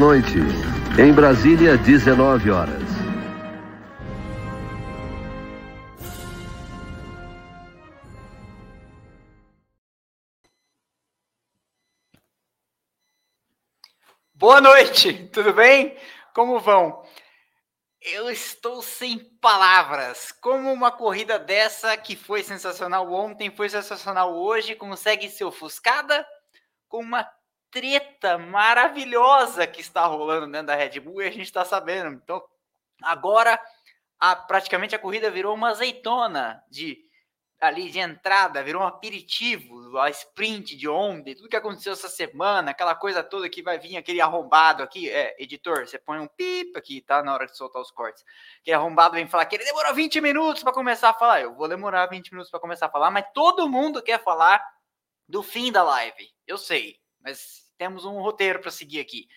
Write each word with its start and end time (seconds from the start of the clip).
Boa 0.00 0.14
noite. 0.14 0.38
Em 0.98 1.12
Brasília, 1.12 1.76
19 1.76 2.50
horas. 2.50 2.82
Boa 14.32 14.62
noite, 14.62 15.28
tudo 15.28 15.52
bem? 15.52 15.94
Como 16.34 16.58
vão? 16.58 17.04
Eu 18.00 18.30
estou 18.30 18.80
sem 18.80 19.18
palavras. 19.38 20.32
Como 20.32 20.72
uma 20.72 20.90
corrida 20.90 21.38
dessa 21.38 21.94
que 21.98 22.16
foi 22.16 22.42
sensacional 22.42 23.12
ontem, 23.12 23.54
foi 23.54 23.68
sensacional 23.68 24.34
hoje, 24.34 24.74
consegue 24.74 25.28
ser 25.28 25.44
ofuscada 25.44 26.26
com 26.88 27.00
uma 27.00 27.22
treta 27.70 28.38
maravilhosa 28.38 29.66
que 29.66 29.80
está 29.80 30.04
rolando 30.06 30.50
dentro 30.50 30.68
da 30.68 30.74
Red 30.74 31.00
Bull 31.00 31.22
e 31.22 31.28
a 31.28 31.30
gente 31.30 31.44
está 31.44 31.64
sabendo. 31.64 32.20
Então, 32.22 32.42
agora 33.02 33.60
a, 34.18 34.36
praticamente 34.36 34.94
a 34.94 34.98
corrida 34.98 35.30
virou 35.30 35.54
uma 35.54 35.70
azeitona 35.70 36.62
de 36.70 36.98
ali 37.60 37.90
de 37.90 37.98
entrada, 37.98 38.62
virou 38.62 38.82
um 38.82 38.86
aperitivo, 38.86 39.98
a 39.98 40.08
sprint 40.08 40.74
de 40.76 40.88
ontem, 40.88 41.34
tudo 41.34 41.48
que 41.48 41.56
aconteceu 41.56 41.92
essa 41.92 42.08
semana, 42.08 42.70
aquela 42.70 42.94
coisa 42.94 43.22
toda 43.22 43.50
que 43.50 43.62
vai 43.62 43.78
vir 43.78 43.98
aquele 43.98 44.20
arrombado 44.20 44.82
aqui, 44.82 45.10
é, 45.10 45.36
editor, 45.38 45.86
você 45.86 45.98
põe 45.98 46.18
um 46.18 46.26
pip 46.26 46.74
aqui, 46.78 47.02
tá? 47.02 47.22
Na 47.22 47.34
hora 47.34 47.44
de 47.46 47.54
soltar 47.54 47.82
os 47.82 47.90
cortes. 47.90 48.24
Aquele 48.62 48.76
arrombado 48.76 49.14
vem 49.14 49.28
falar 49.28 49.44
que 49.44 49.56
ele 49.56 49.64
demorou 49.64 49.94
20 49.94 50.22
minutos 50.22 50.62
para 50.62 50.72
começar 50.72 51.10
a 51.10 51.14
falar. 51.14 51.42
Eu 51.42 51.54
vou 51.54 51.68
demorar 51.68 52.06
20 52.06 52.30
minutos 52.30 52.50
para 52.50 52.60
começar 52.60 52.86
a 52.86 52.90
falar, 52.90 53.10
mas 53.10 53.26
todo 53.34 53.68
mundo 53.68 54.02
quer 54.02 54.22
falar 54.22 54.64
do 55.28 55.42
fim 55.42 55.70
da 55.70 55.82
live. 55.82 56.30
Eu 56.46 56.56
sei, 56.56 56.98
mas 57.22 57.70
temos 57.76 58.04
um 58.04 58.20
roteiro 58.20 58.60
para 58.60 58.70
seguir 58.70 59.00
aqui 59.00 59.28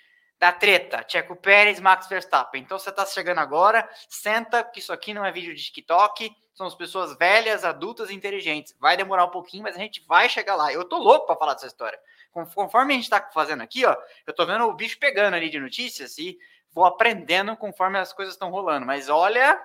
da 0.43 0.51
treta, 0.51 1.05
Checo 1.07 1.35
Pérez, 1.37 1.79
Max 1.79 2.07
Verstappen. 2.07 2.61
Então 2.61 2.77
você 2.77 2.89
está 2.89 3.05
chegando 3.05 3.37
agora, 3.37 3.89
senta, 4.09 4.61
que 4.61 4.79
isso 4.79 4.91
aqui 4.91 5.13
não 5.13 5.23
é 5.23 5.31
vídeo 5.31 5.55
de 5.55 5.63
TikTok, 5.63 6.35
somos 6.53 6.75
pessoas 6.75 7.17
velhas, 7.17 7.63
adultas 7.63 8.09
e 8.09 8.13
inteligentes. 8.13 8.75
Vai 8.77 8.97
demorar 8.97 9.25
um 9.25 9.29
pouquinho, 9.29 9.63
mas 9.63 9.75
a 9.75 9.79
gente 9.79 10.03
vai 10.05 10.27
chegar 10.27 10.55
lá. 10.55 10.73
Eu 10.73 10.83
tô 10.83 10.97
louco 10.97 11.27
para 11.27 11.37
falar 11.37 11.53
dessa 11.53 11.67
história. 11.67 11.97
Conforme 12.33 12.93
a 12.93 12.95
gente 12.95 13.05
está 13.05 13.21
fazendo 13.31 13.61
aqui, 13.61 13.85
ó, 13.85 13.95
eu 14.27 14.33
tô 14.33 14.45
vendo 14.45 14.65
o 14.65 14.73
bicho 14.73 14.99
pegando 14.99 15.35
ali 15.35 15.49
de 15.49 15.59
notícias 15.59 16.17
e 16.17 16.37
vou 16.71 16.83
aprendendo 16.83 17.55
conforme 17.55 17.97
as 17.97 18.11
coisas 18.11 18.33
estão 18.33 18.49
rolando. 18.49 18.85
Mas 18.85 19.07
olha, 19.07 19.61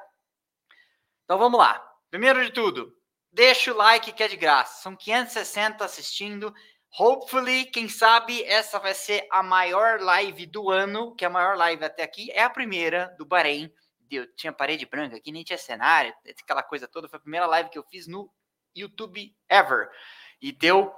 então 1.25 1.39
vamos 1.39 1.59
lá. 1.59 1.85
Primeiro 2.11 2.45
de 2.45 2.53
tudo, 2.53 2.95
deixa 3.33 3.73
o 3.73 3.77
like 3.77 4.13
que 4.13 4.23
é 4.23 4.29
de 4.29 4.37
graça. 4.37 4.83
São 4.83 4.95
560 4.95 5.85
assistindo. 5.85 6.55
Hopefully, 6.97 7.67
quem 7.67 7.89
sabe 7.89 8.43
essa 8.45 8.79
vai 8.79 8.95
ser 8.95 9.27
a 9.31 9.43
maior 9.43 10.01
live 10.01 10.47
do 10.47 10.71
ano, 10.71 11.15
que 11.15 11.25
é 11.25 11.29
a 11.29 11.31
maior 11.31 11.57
live 11.57 11.85
até 11.85 12.03
aqui 12.03 12.31
é 12.31 12.43
a 12.43 12.51
primeira 12.51 13.15
do 13.19 13.25
Bahrein. 13.25 13.73
Eu 14.11 14.27
tinha 14.35 14.53
parede 14.53 14.87
branca 14.87 15.17
aqui, 15.17 15.31
nem 15.31 15.45
tinha 15.45 15.59
cenário, 15.59 16.15
aquela 16.43 16.63
coisa 16.63 16.89
toda. 16.89 17.09
Foi 17.09 17.19
a 17.19 17.23
primeira 17.23 17.47
live 17.47 17.69
que 17.69 17.79
eu 17.79 17.85
fiz 17.85 18.07
no 18.07 18.31
YouTube 18.75 19.35
ever. 19.49 19.91
E 20.41 20.51
deu 20.51 20.95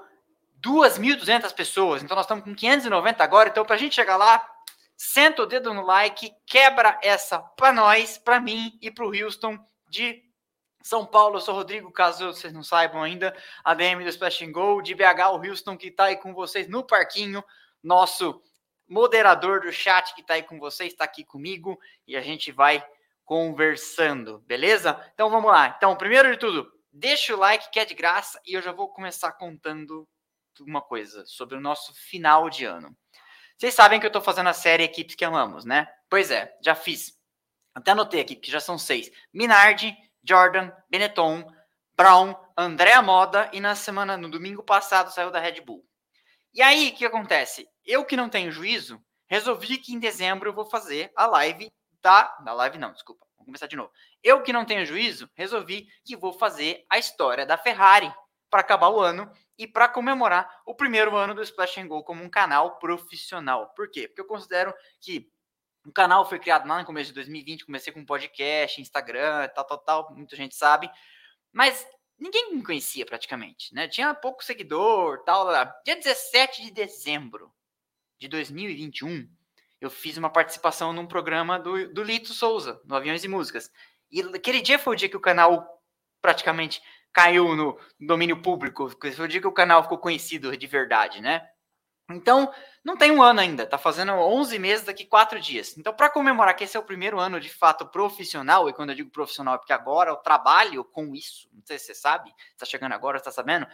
2.200 0.63 1.53
pessoas. 1.55 2.03
Então 2.03 2.15
nós 2.15 2.25
estamos 2.25 2.45
com 2.45 2.55
590 2.55 3.25
agora. 3.25 3.49
Então, 3.49 3.65
para 3.65 3.75
a 3.75 3.79
gente 3.79 3.95
chegar 3.95 4.17
lá, 4.17 4.47
senta 4.97 5.43
o 5.43 5.47
dedo 5.47 5.75
no 5.75 5.83
like, 5.83 6.33
quebra 6.47 6.99
essa 7.03 7.41
para 7.41 7.73
nós, 7.73 8.17
para 8.17 8.39
mim 8.39 8.79
e 8.81 8.91
para 8.91 9.05
o 9.05 9.13
Houston 9.13 9.59
de 9.89 10.23
são 10.83 11.05
Paulo, 11.05 11.37
eu 11.37 11.41
sou 11.41 11.55
Rodrigo, 11.55 11.91
caso 11.93 12.27
vocês 12.27 12.53
não 12.53 12.63
saibam 12.63 13.03
ainda, 13.03 13.37
ADM 13.65 14.03
do 14.03 14.09
Splash 14.09 14.43
and 14.43 14.53
Go, 14.53 14.81
de 14.81 14.95
BH, 14.95 15.29
o 15.33 15.47
Houston, 15.47 15.77
que 15.77 15.89
está 15.89 16.05
aí 16.05 16.17
com 16.17 16.33
vocês 16.33 16.69
no 16.69 16.85
parquinho, 16.85 17.45
nosso 17.83 18.43
moderador 18.89 19.61
do 19.61 19.73
chat 19.73 20.15
que 20.15 20.21
está 20.21 20.35
aí 20.35 20.43
com 20.43 20.59
vocês, 20.59 20.93
está 20.93 21.05
aqui 21.05 21.25
comigo, 21.25 21.79
e 22.07 22.17
a 22.17 22.21
gente 22.21 22.51
vai 22.51 22.85
conversando, 23.25 24.41
beleza? 24.41 25.01
Então 25.15 25.31
vamos 25.31 25.51
lá. 25.51 25.75
Então, 25.77 25.95
primeiro 25.97 26.33
de 26.33 26.37
tudo, 26.37 26.73
deixa 26.93 27.35
o 27.35 27.39
like 27.39 27.71
que 27.71 27.79
é 27.79 27.85
de 27.85 27.95
graça, 27.95 28.41
e 28.45 28.55
eu 28.55 28.63
já 28.63 28.73
vou 28.73 28.89
começar 28.89 29.33
contando 29.33 30.09
uma 30.61 30.83
coisa 30.83 31.25
sobre 31.27 31.57
o 31.57 31.61
nosso 31.61 31.95
final 31.95 32.51
de 32.51 32.65
ano. 32.65 32.97
Vocês 33.57 33.75
sabem 33.75 34.01
que 34.01 34.07
eu 34.07 34.09
estou 34.09 34.23
fazendo 34.23 34.49
a 34.49 34.55
série 34.55 34.83
Equipes 34.83 35.15
que 35.15 35.25
Amamos, 35.25 35.65
né? 35.65 35.87
Pois 36.09 36.31
é, 36.31 36.57
já 36.63 36.75
fiz. 36.75 37.19
Até 37.75 37.93
anotei 37.93 38.21
aqui, 38.21 38.35
que 38.35 38.51
já 38.51 38.59
são 38.59 38.77
seis. 38.77 39.11
Minardi, 39.33 39.97
Jordan, 40.23 40.71
Benetton, 40.89 41.45
Brown, 41.97 42.35
Andréa 42.57 43.03
Moda 43.03 43.51
e 43.53 43.61
na 43.61 43.75
semana, 43.75 44.17
no 44.17 44.31
domingo 44.31 44.63
passado, 44.63 45.13
saiu 45.13 45.31
da 45.31 45.41
Red 45.41 45.61
Bull. 45.61 45.85
E 46.53 46.63
aí, 46.63 46.89
o 46.89 46.97
que 46.97 47.05
acontece? 47.05 47.69
Eu 47.85 48.05
que 48.05 48.17
não 48.17 48.29
tenho 48.29 48.51
juízo, 48.51 49.01
resolvi 49.29 49.79
que 49.79 49.95
em 49.95 49.99
dezembro 49.99 50.49
eu 50.49 50.55
vou 50.55 50.65
fazer 50.65 51.13
a 51.17 51.27
live 51.27 51.71
da. 52.03 52.25
Da 52.45 52.53
live 52.53 52.79
não, 52.79 52.93
desculpa. 52.93 53.27
Vamos 53.37 53.47
começar 53.47 53.67
de 53.67 53.77
novo. 53.77 53.91
Eu 54.23 54.43
que 54.43 54.53
não 54.53 54.65
tenho 54.65 54.85
juízo, 54.85 55.31
resolvi 55.35 55.87
que 56.05 56.17
vou 56.17 56.33
fazer 56.33 56.85
a 56.91 56.99
história 56.99 57.47
da 57.47 57.57
Ferrari 57.57 58.13
para 58.51 58.61
acabar 58.61 58.89
o 58.89 59.01
ano 59.01 59.31
e 59.57 59.67
para 59.67 59.89
comemorar 59.89 60.51
o 60.67 60.75
primeiro 60.75 61.17
ano 61.17 61.35
do 61.35 61.43
Splash 61.43 61.79
and 61.79 61.87
Go 61.87 62.03
como 62.03 62.23
um 62.25 62.29
canal 62.29 62.79
profissional. 62.79 63.69
Por 63.75 63.91
quê? 63.91 64.09
Porque 64.09 64.21
eu 64.21 64.27
considero 64.27 64.75
que 65.01 65.31
o 65.87 65.93
canal 65.93 66.29
foi 66.29 66.39
criado 66.39 66.69
lá 66.69 66.79
no 66.79 66.85
começo 66.85 67.09
de 67.09 67.15
2020, 67.15 67.65
comecei 67.65 67.93
com 67.93 68.05
podcast, 68.05 68.81
Instagram, 68.81 69.49
tal, 69.55 69.65
tal, 69.65 69.79
tal, 69.79 70.15
muita 70.15 70.37
gente 70.37 70.55
sabe. 70.55 70.91
Mas 71.53 71.87
ninguém 72.19 72.55
me 72.55 72.63
conhecia 72.63 73.07
praticamente, 73.07 73.75
né? 73.75 73.89
Tinha 73.89 74.15
pouco 74.15 74.45
seguidor, 74.45 75.23
tal. 75.25 75.45
Lá. 75.45 75.65
Dia 75.85 75.97
17 75.97 76.63
de 76.63 76.71
dezembro 76.71 77.53
de 78.19 78.29
2021, 78.29 79.29
eu 79.81 79.91
fiz 79.91 80.17
uma 80.19 80.31
participação 80.31 80.93
num 80.93 81.07
programa 81.07 81.59
do, 81.59 81.93
do 81.93 82.03
Lito 82.03 82.35
Souza, 82.35 82.81
no 82.85 82.95
Aviões 82.95 83.25
e 83.25 83.29
Músicas. 83.29 83.71
E 84.11 84.21
aquele 84.21 84.61
dia 84.61 84.79
foi 84.79 84.95
o 84.95 84.97
dia 84.97 85.09
que 85.09 85.17
o 85.17 85.21
canal 85.21 85.83
praticamente 86.21 86.83
caiu 87.13 87.57
no 87.57 87.79
domínio 87.99 88.43
público, 88.43 88.91
foi 88.91 89.25
o 89.25 89.29
dia 89.29 89.41
que 89.41 89.47
o 89.47 89.53
canal 89.53 89.83
ficou 89.83 89.99
conhecido 89.99 90.55
de 90.57 90.67
verdade, 90.67 91.21
né? 91.21 91.49
Então, 92.13 92.53
não 92.83 92.97
tem 92.97 93.11
um 93.11 93.23
ano 93.23 93.41
ainda, 93.41 93.67
tá 93.67 93.77
fazendo 93.77 94.13
11 94.13 94.59
meses 94.59 94.87
daqui 94.87 95.05
quatro 95.05 95.39
dias. 95.39 95.77
Então, 95.77 95.93
para 95.93 96.09
comemorar 96.09 96.55
que 96.57 96.65
esse 96.65 96.77
é 96.77 96.81
o 96.81 96.85
primeiro 96.85 97.19
ano 97.19 97.39
de 97.39 97.51
fato 97.51 97.87
profissional, 97.87 98.69
e 98.69 98.73
quando 98.73 98.91
eu 98.91 98.97
digo 98.97 99.11
profissional 99.11 99.55
é 99.55 99.59
porque 99.59 99.73
agora 99.73 100.11
eu 100.11 100.17
trabalho 100.17 100.83
com 100.85 101.15
isso, 101.15 101.49
não 101.53 101.63
sei 101.65 101.79
se 101.79 101.87
você 101.87 101.95
sabe, 101.95 102.33
está 102.53 102.65
chegando 102.65 102.93
agora, 102.93 103.19
está 103.19 103.31
sabendo, 103.31 103.67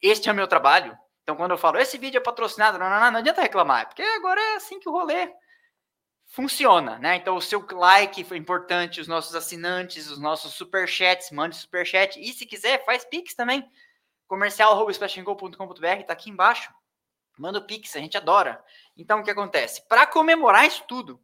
este 0.00 0.28
é 0.28 0.32
o 0.32 0.34
meu 0.34 0.46
trabalho. 0.46 0.96
Então, 1.22 1.36
quando 1.36 1.52
eu 1.52 1.58
falo, 1.58 1.78
esse 1.78 1.98
vídeo 1.98 2.18
é 2.18 2.22
patrocinado, 2.22 2.78
não, 2.78 2.88
não, 2.88 3.00
não, 3.00 3.10
não 3.12 3.18
adianta 3.18 3.42
reclamar, 3.42 3.82
é 3.82 3.84
porque 3.84 4.02
agora 4.02 4.40
é 4.40 4.56
assim 4.56 4.80
que 4.80 4.88
o 4.88 4.92
rolê 4.92 5.30
funciona, 6.26 6.98
né? 6.98 7.16
Então, 7.16 7.36
o 7.36 7.42
seu 7.42 7.66
like 7.70 8.24
foi 8.24 8.38
importante, 8.38 9.00
os 9.00 9.08
nossos 9.08 9.34
assinantes, 9.34 10.10
os 10.10 10.18
nossos 10.18 10.54
superchats, 10.54 11.30
mande 11.30 11.56
superchat, 11.56 12.18
e 12.18 12.32
se 12.32 12.46
quiser, 12.46 12.84
faz 12.84 13.04
pix 13.04 13.34
também, 13.34 13.68
comercial.com.br, 14.26 16.02
tá 16.06 16.12
aqui 16.12 16.30
embaixo 16.30 16.72
Manda 17.38 17.58
o 17.58 17.66
Pix, 17.66 17.96
a 17.96 18.00
gente 18.00 18.16
adora. 18.16 18.62
Então, 18.96 19.20
o 19.20 19.24
que 19.24 19.30
acontece? 19.30 19.86
Para 19.88 20.06
comemorar 20.06 20.66
isso 20.66 20.84
tudo, 20.86 21.20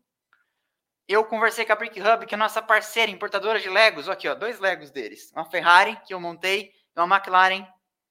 eu 1.07 1.25
conversei 1.25 1.65
com 1.65 1.73
a 1.73 1.77
Brick 1.77 2.01
Hub, 2.01 2.27
que 2.27 2.35
é 2.35 2.39
nossa 2.39 2.63
parceira 2.63 3.11
importadora 3.11 3.59
de 3.59 3.69
Legos. 3.69 4.09
Aqui, 4.09 4.29
ó, 4.29 4.35
dois 4.35 4.61
Legos 4.61 4.91
deles. 4.91 5.33
Uma 5.33 5.45
Ferrari, 5.45 5.97
que 6.07 6.15
eu 6.15 6.21
montei, 6.21 6.73
e 6.97 7.01
uma 7.01 7.17
McLaren, 7.17 7.67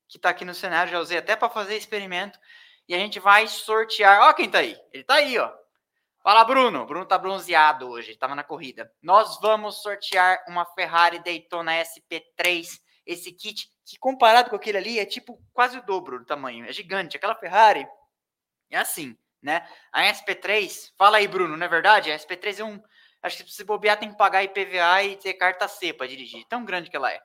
que 0.08 0.18
está 0.18 0.30
aqui 0.30 0.44
no 0.44 0.54
cenário. 0.54 0.92
Já 0.92 1.00
usei 1.00 1.18
até 1.18 1.36
para 1.36 1.50
fazer 1.50 1.78
experimento. 1.78 2.40
E 2.88 2.96
a 2.96 2.98
gente 2.98 3.20
vai 3.20 3.48
sortear. 3.48 4.22
Ó, 4.24 4.34
quem 4.34 4.50
tá 4.50 4.60
aí? 4.60 4.78
Ele 4.92 5.04
tá 5.04 5.16
aí, 5.16 5.38
ó. 5.38 5.52
Fala, 6.22 6.44
Bruno. 6.44 6.86
Bruno 6.86 7.06
tá 7.06 7.18
bronzeado 7.18 7.88
hoje, 7.88 8.12
estava 8.12 8.36
na 8.36 8.44
corrida. 8.44 8.92
Nós 9.02 9.40
vamos 9.40 9.82
sortear 9.82 10.44
uma 10.48 10.66
Ferrari 10.66 11.24
Daytona 11.24 11.74
SP3 11.82 12.82
esse 13.10 13.32
kit, 13.32 13.68
que 13.84 13.98
comparado 13.98 14.52
com 14.52 14.56
aquele 14.56 14.78
ali, 14.78 15.00
é 15.00 15.06
tipo 15.06 15.42
quase 15.52 15.80
o 15.80 15.82
dobro 15.82 16.20
do 16.20 16.26
tamanho. 16.26 16.66
É 16.66 16.72
gigante. 16.72 17.18
Aquela 17.18 17.36
Ferrari 17.36 17.88
é 18.70 18.78
assim, 18.78 19.18
né? 19.42 19.68
A 19.92 20.04
SP3, 20.04 20.92
fala 20.96 21.18
aí, 21.18 21.28
Bruno, 21.28 21.58
não 21.58 21.66
é 21.66 21.70
verdade? 21.70 22.12
A 22.12 22.16
SP3 22.16 22.60
é 22.60 22.64
um. 22.64 22.80
Acho 23.24 23.44
que 23.44 23.52
se 23.52 23.64
bobear 23.64 24.00
tem 24.00 24.12
que 24.12 24.18
pagar 24.18 24.44
IPVA 24.44 25.04
e 25.04 25.18
ter 25.18 25.34
carta 25.34 25.68
C 25.68 25.92
para 25.92 26.08
dirigir. 26.08 26.46
Tão 26.48 26.64
grande 26.64 26.90
que 26.90 26.96
ela 26.96 27.12
é. 27.12 27.20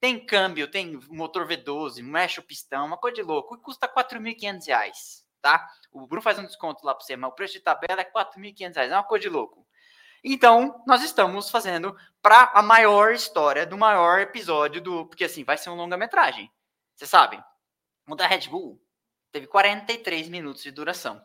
Tem 0.00 0.18
câmbio, 0.24 0.68
tem 0.68 0.98
motor 1.08 1.46
V12, 1.46 2.02
mexe 2.02 2.40
o 2.40 2.42
pistão, 2.42 2.86
uma 2.86 2.98
coisa 2.98 3.14
de 3.14 3.22
louco. 3.22 3.54
E 3.54 3.60
custa 3.60 3.86
R$ 3.86 3.92
4.500, 3.92 4.90
tá? 5.40 5.68
O 5.92 6.06
Bruno 6.06 6.20
faz 6.20 6.38
um 6.38 6.44
desconto 6.44 6.84
lá 6.84 6.94
para 6.94 7.04
você, 7.04 7.16
mas 7.16 7.30
o 7.30 7.34
preço 7.34 7.54
de 7.54 7.60
tabela 7.60 8.00
é 8.00 8.04
R$ 8.04 8.10
4.500. 8.10 8.76
É 8.76 8.94
uma 8.94 9.04
coisa 9.04 9.22
de 9.22 9.28
louco. 9.28 9.66
Então, 10.22 10.82
nós 10.86 11.02
estamos 11.02 11.50
fazendo 11.50 11.96
para 12.20 12.50
a 12.54 12.62
maior 12.62 13.12
história 13.12 13.64
do 13.64 13.78
maior 13.78 14.20
episódio 14.20 14.80
do. 14.80 15.06
Porque 15.06 15.24
assim, 15.24 15.44
vai 15.44 15.56
ser 15.56 15.70
um 15.70 15.74
longa-metragem. 15.74 16.50
Vocês 16.94 17.10
sabem. 17.10 17.42
O 18.08 18.14
da 18.14 18.26
Red 18.26 18.48
Bull 18.48 18.80
teve 19.30 19.46
43 19.46 20.28
minutos 20.28 20.62
de 20.62 20.70
duração. 20.70 21.22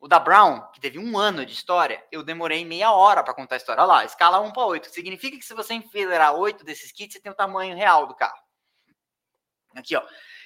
O 0.00 0.08
da 0.08 0.18
Brown, 0.18 0.68
que 0.72 0.80
teve 0.80 0.98
um 0.98 1.16
ano 1.16 1.46
de 1.46 1.52
história, 1.52 2.04
eu 2.10 2.24
demorei 2.24 2.64
meia 2.64 2.92
hora 2.92 3.22
para 3.22 3.34
contar 3.34 3.56
a 3.56 3.58
história. 3.58 3.82
Olha 3.82 3.92
lá, 3.92 4.04
escala 4.04 4.40
1 4.40 4.52
para 4.52 4.64
8. 4.64 4.90
Significa 4.90 5.36
que 5.36 5.44
se 5.44 5.54
você 5.54 5.74
enfileirar 5.74 6.34
8 6.34 6.64
desses 6.64 6.90
kits, 6.90 7.14
você 7.14 7.20
tem 7.20 7.30
o 7.30 7.36
tamanho 7.36 7.76
real 7.76 8.06
do 8.06 8.14
carro. 8.14 8.42
Aqui, 9.76 9.96
ó. 9.96 10.02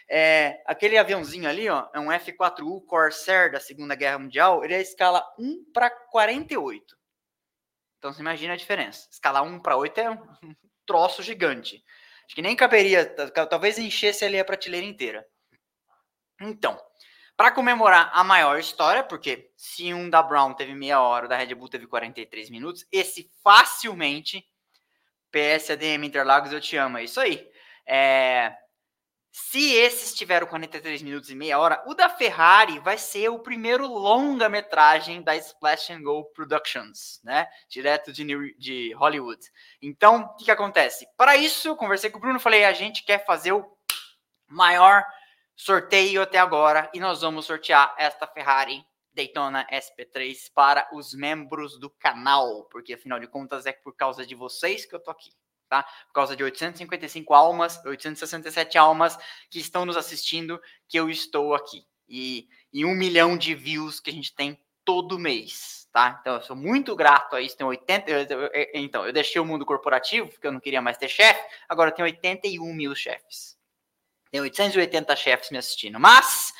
É, 0.08 0.62
aquele 0.66 0.96
aviãozinho 0.96 1.48
ali, 1.48 1.68
ó, 1.68 1.88
é 1.92 1.98
um 1.98 2.12
F-4U 2.12 2.84
Corsair 2.86 3.50
da 3.50 3.58
Segunda 3.58 3.94
Guerra 3.94 4.18
Mundial, 4.18 4.62
ele 4.62 4.74
é 4.74 4.80
escala 4.80 5.24
1 5.38 5.72
para 5.72 5.90
48. 5.90 6.95
Então 7.98 8.12
você 8.12 8.20
imagina 8.20 8.54
a 8.54 8.56
diferença. 8.56 9.08
Escala 9.10 9.42
1 9.42 9.60
para 9.60 9.76
8 9.76 10.00
é 10.00 10.10
um 10.10 10.18
troço 10.86 11.22
gigante. 11.22 11.82
Acho 12.26 12.34
que 12.34 12.42
nem 12.42 12.56
caberia, 12.56 13.06
talvez 13.48 13.78
enchesse 13.78 14.24
ali 14.24 14.38
a 14.38 14.44
prateleira 14.44 14.86
inteira. 14.86 15.26
Então, 16.40 16.78
para 17.36 17.52
comemorar 17.52 18.10
a 18.12 18.24
maior 18.24 18.58
história, 18.58 19.04
porque 19.04 19.52
se 19.56 19.92
um 19.92 20.10
da 20.10 20.22
Brown 20.22 20.54
teve 20.54 20.74
meia 20.74 21.00
hora, 21.00 21.26
o 21.26 21.28
da 21.28 21.36
Red 21.36 21.54
Bull 21.54 21.68
teve 21.68 21.86
43 21.86 22.50
minutos, 22.50 22.86
esse 22.90 23.30
facilmente 23.44 24.44
PSADM 25.30 26.04
Interlagos, 26.04 26.52
eu 26.52 26.60
te 26.60 26.76
amo, 26.76 26.98
é 26.98 27.04
isso 27.04 27.20
aí. 27.20 27.48
É, 27.86 28.56
se 29.38 29.74
esses 29.74 30.14
tiveram 30.14 30.46
43 30.46 31.02
minutos 31.02 31.28
e 31.28 31.34
meia 31.34 31.58
hora, 31.58 31.84
o 31.86 31.92
da 31.92 32.08
Ferrari 32.08 32.78
vai 32.78 32.96
ser 32.96 33.28
o 33.28 33.38
primeiro 33.38 33.86
longa-metragem 33.86 35.20
da 35.20 35.36
Splash 35.36 35.90
and 35.90 36.02
Go 36.02 36.24
Productions, 36.32 37.20
né? 37.22 37.46
Direto 37.68 38.14
de, 38.14 38.24
New, 38.24 38.56
de 38.56 38.94
Hollywood. 38.94 39.38
Então, 39.82 40.22
o 40.22 40.36
que, 40.36 40.46
que 40.46 40.50
acontece? 40.50 41.06
Para 41.18 41.36
isso, 41.36 41.68
eu 41.68 41.76
conversei 41.76 42.08
com 42.08 42.16
o 42.16 42.20
Bruno, 42.22 42.40
falei, 42.40 42.64
a 42.64 42.72
gente 42.72 43.04
quer 43.04 43.26
fazer 43.26 43.52
o 43.52 43.70
maior 44.48 45.04
sorteio 45.54 46.22
até 46.22 46.38
agora 46.38 46.90
e 46.94 46.98
nós 46.98 47.20
vamos 47.20 47.44
sortear 47.44 47.94
esta 47.98 48.26
Ferrari 48.26 48.82
Daytona 49.12 49.66
SP3 49.70 50.50
para 50.54 50.88
os 50.94 51.12
membros 51.12 51.78
do 51.78 51.90
canal, 51.90 52.64
porque 52.70 52.94
afinal 52.94 53.20
de 53.20 53.26
contas 53.26 53.66
é 53.66 53.72
por 53.72 53.94
causa 53.94 54.24
de 54.26 54.34
vocês 54.34 54.86
que 54.86 54.94
eu 54.94 55.00
tô 55.00 55.10
aqui 55.10 55.28
tá? 55.68 55.82
Por 55.82 56.12
causa 56.12 56.36
de 56.36 56.42
855 56.42 57.34
almas, 57.34 57.82
867 57.84 58.78
almas 58.78 59.18
que 59.50 59.58
estão 59.58 59.84
nos 59.84 59.96
assistindo, 59.96 60.60
que 60.88 60.98
eu 60.98 61.10
estou 61.10 61.54
aqui. 61.54 61.84
E, 62.08 62.48
e 62.72 62.84
um 62.84 62.94
milhão 62.94 63.36
de 63.36 63.54
views 63.54 64.00
que 64.00 64.10
a 64.10 64.12
gente 64.12 64.34
tem 64.34 64.58
todo 64.84 65.18
mês, 65.18 65.88
tá? 65.92 66.18
Então 66.20 66.36
eu 66.36 66.42
sou 66.42 66.54
muito 66.54 66.94
grato 66.94 67.34
a 67.34 67.40
isso. 67.40 67.56
Tem 67.56 67.66
80. 67.66 68.10
Eu, 68.10 68.18
eu, 68.18 68.40
eu, 68.46 68.66
então, 68.74 69.04
eu 69.04 69.12
deixei 69.12 69.40
o 69.40 69.44
mundo 69.44 69.66
corporativo, 69.66 70.28
porque 70.28 70.46
eu 70.46 70.52
não 70.52 70.60
queria 70.60 70.80
mais 70.80 70.96
ter 70.96 71.08
chefe, 71.08 71.44
agora 71.68 71.90
tem 71.90 72.04
81 72.04 72.72
mil 72.72 72.94
chefes. 72.94 73.56
Tem 74.30 74.40
880 74.40 75.16
chefes 75.16 75.50
me 75.50 75.58
assistindo. 75.58 75.98
Mas 75.98 76.52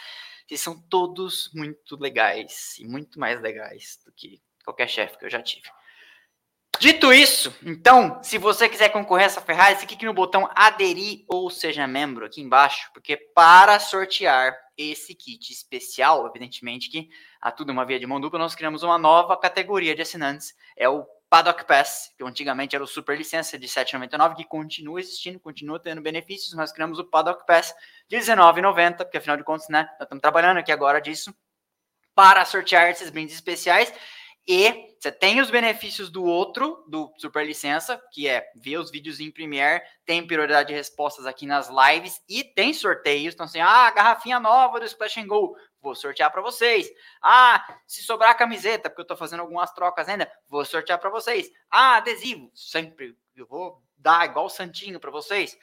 eles 0.49 0.61
são 0.61 0.81
todos 0.89 1.51
muito 1.55 1.97
legais 1.97 2.77
e 2.79 2.85
muito 2.85 3.19
mais 3.19 3.41
legais 3.41 3.99
do 4.05 4.13
que 4.13 4.41
qualquer 4.65 4.89
chefe 4.89 5.19
que 5.19 5.25
eu 5.25 5.31
já 5.31 5.43
tive. 5.43 5.69
Dito 6.79 7.13
isso, 7.13 7.55
então, 7.65 8.21
se 8.23 8.39
você 8.39 8.69
quiser 8.69 8.91
concorrer 8.91 9.25
a 9.25 9.27
essa 9.27 9.41
Ferrari, 9.41 9.87
clique 9.87 10.05
no 10.05 10.13
botão 10.13 10.49
aderir 10.55 11.25
ou 11.29 11.51
seja 11.51 11.87
membro 11.87 12.27
aqui 12.27 12.41
embaixo, 12.41 12.91
porque 12.93 13.17
para 13.17 13.79
sortear 13.81 14.57
esse 14.77 15.15
kit 15.15 15.53
especial, 15.53 16.27
evidentemente 16.27 16.91
que 16.91 17.09
a 17.41 17.51
tudo 17.51 17.73
uma 17.73 17.85
via 17.85 17.99
de 17.99 18.07
mão 18.07 18.21
dupla, 18.21 18.39
nós 18.39 18.55
criamos 18.55 18.83
uma 18.83 18.99
nova 18.99 19.37
categoria 19.37 19.95
de 19.95 20.03
assinantes, 20.03 20.55
é 20.77 20.89
o 20.89 21.07
Paddock 21.29 21.65
Pass, 21.65 22.13
que 22.17 22.23
antigamente 22.23 22.77
era 22.77 22.85
o 22.85 22.87
Super 22.87 23.17
Licença 23.17 23.59
de 23.59 23.67
7,99, 23.67 24.37
que 24.37 24.45
continua 24.45 25.01
existindo, 25.01 25.41
continua 25.41 25.81
tendo 25.81 26.01
benefícios, 26.01 26.55
nós 26.55 26.73
criamos 26.73 26.99
o 26.99 27.05
Paddock 27.05 27.45
Pass 27.47 27.75
de 28.09 28.17
19,90, 28.17 28.99
porque 28.99 29.19
afinal 29.19 29.37
de 29.37 29.45
contas, 29.45 29.69
né, 29.69 29.89
nós 29.99 30.03
estamos 30.03 30.23
trabalhando 30.23 30.59
aqui 30.59 30.71
agora 30.71 31.01
disso, 31.01 31.35
para 32.15 32.45
sortear 32.45 32.89
esses 32.89 33.11
brindes 33.11 33.35
especiais, 33.35 33.93
e 34.49 34.95
você 34.99 35.11
tem 35.11 35.41
os 35.41 35.51
benefícios 35.51 36.09
do 36.11 36.25
outro, 36.25 36.85
do 36.89 37.13
Super 37.19 37.45
Licença, 37.45 38.01
que 38.13 38.29
é 38.29 38.49
ver 38.55 38.79
os 38.79 38.91
vídeos 38.91 39.19
em 39.19 39.31
Premiere, 39.31 39.83
tem 40.05 40.27
prioridade 40.27 40.69
de 40.69 40.75
respostas 40.75 41.27
aqui 41.27 41.47
nas 41.47 41.69
lives 41.69 42.23
e 42.29 42.45
tem 42.45 42.73
sorteios. 42.73 43.35
Então, 43.35 43.47
assim, 43.47 43.61
ah, 43.61 43.91
garrafinha 43.91 44.39
nova 44.39 44.79
do 44.79 44.87
Splash 44.87 45.19
and 45.19 45.27
Go, 45.27 45.57
vou 45.81 45.95
sortear 45.95 46.31
para 46.31 46.43
vocês. 46.43 46.89
Ah, 47.21 47.65
se 47.87 48.03
sobrar 48.03 48.37
camiseta, 48.37 48.89
porque 48.89 49.01
eu 49.01 49.05
estou 49.05 49.17
fazendo 49.17 49.41
algumas 49.41 49.73
trocas 49.73 50.09
ainda, 50.09 50.31
vou 50.49 50.65
sortear 50.65 50.99
para 50.99 51.11
vocês. 51.11 51.51
Ah, 51.71 51.97
adesivo, 51.97 52.51
sempre 52.55 53.17
eu 53.37 53.47
vou 53.47 53.83
dar 53.97 54.25
igual 54.25 54.49
Santinho 54.49 55.01
para 55.01 55.11
vocês. 55.11 55.59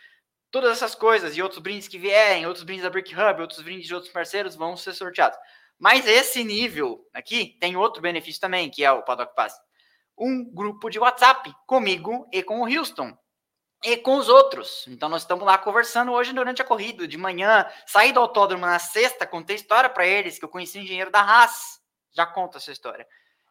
Todas 0.51 0.71
essas 0.71 0.93
coisas 0.93 1.35
e 1.35 1.41
outros 1.41 1.61
brindes 1.61 1.87
que 1.87 1.97
vierem, 1.97 2.45
outros 2.45 2.63
brindes 2.63 2.83
da 2.83 2.89
Brick 2.89 3.15
Hub, 3.15 3.41
outros 3.41 3.61
brindes 3.61 3.87
de 3.87 3.95
outros 3.95 4.11
parceiros 4.13 4.55
vão 4.55 4.77
ser 4.77 4.93
sorteados. 4.93 5.37
Mas 5.83 6.07
esse 6.07 6.45
nível 6.45 7.05
aqui 7.13 7.57
tem 7.59 7.75
outro 7.75 8.01
benefício 8.01 8.39
também, 8.39 8.69
que 8.69 8.85
é 8.85 8.91
o 8.93 9.03
Paddock 9.03 9.35
Pass. 9.35 9.53
Um 10.17 10.49
grupo 10.49 10.89
de 10.89 10.97
WhatsApp 10.97 11.53
comigo 11.67 12.25
e 12.31 12.41
com 12.41 12.61
o 12.61 12.73
Houston. 12.73 13.13
E 13.83 13.97
com 13.97 14.15
os 14.15 14.29
outros. 14.29 14.85
Então 14.87 15.09
nós 15.09 15.23
estamos 15.23 15.43
lá 15.43 15.57
conversando 15.57 16.13
hoje 16.13 16.31
durante 16.31 16.61
a 16.61 16.65
corrida, 16.65 17.05
de 17.05 17.17
manhã. 17.17 17.69
Saí 17.85 18.13
do 18.13 18.21
autódromo 18.21 18.65
na 18.65 18.79
sexta, 18.79 19.27
contei 19.27 19.57
história 19.57 19.89
para 19.89 20.07
eles, 20.07 20.39
que 20.39 20.45
eu 20.45 20.49
conheci 20.49 20.77
o 20.77 20.81
engenheiro 20.81 21.11
da 21.11 21.19
Haas. 21.19 21.81
Já 22.13 22.25
conta 22.25 22.59
essa 22.59 22.71
história. 22.71 23.05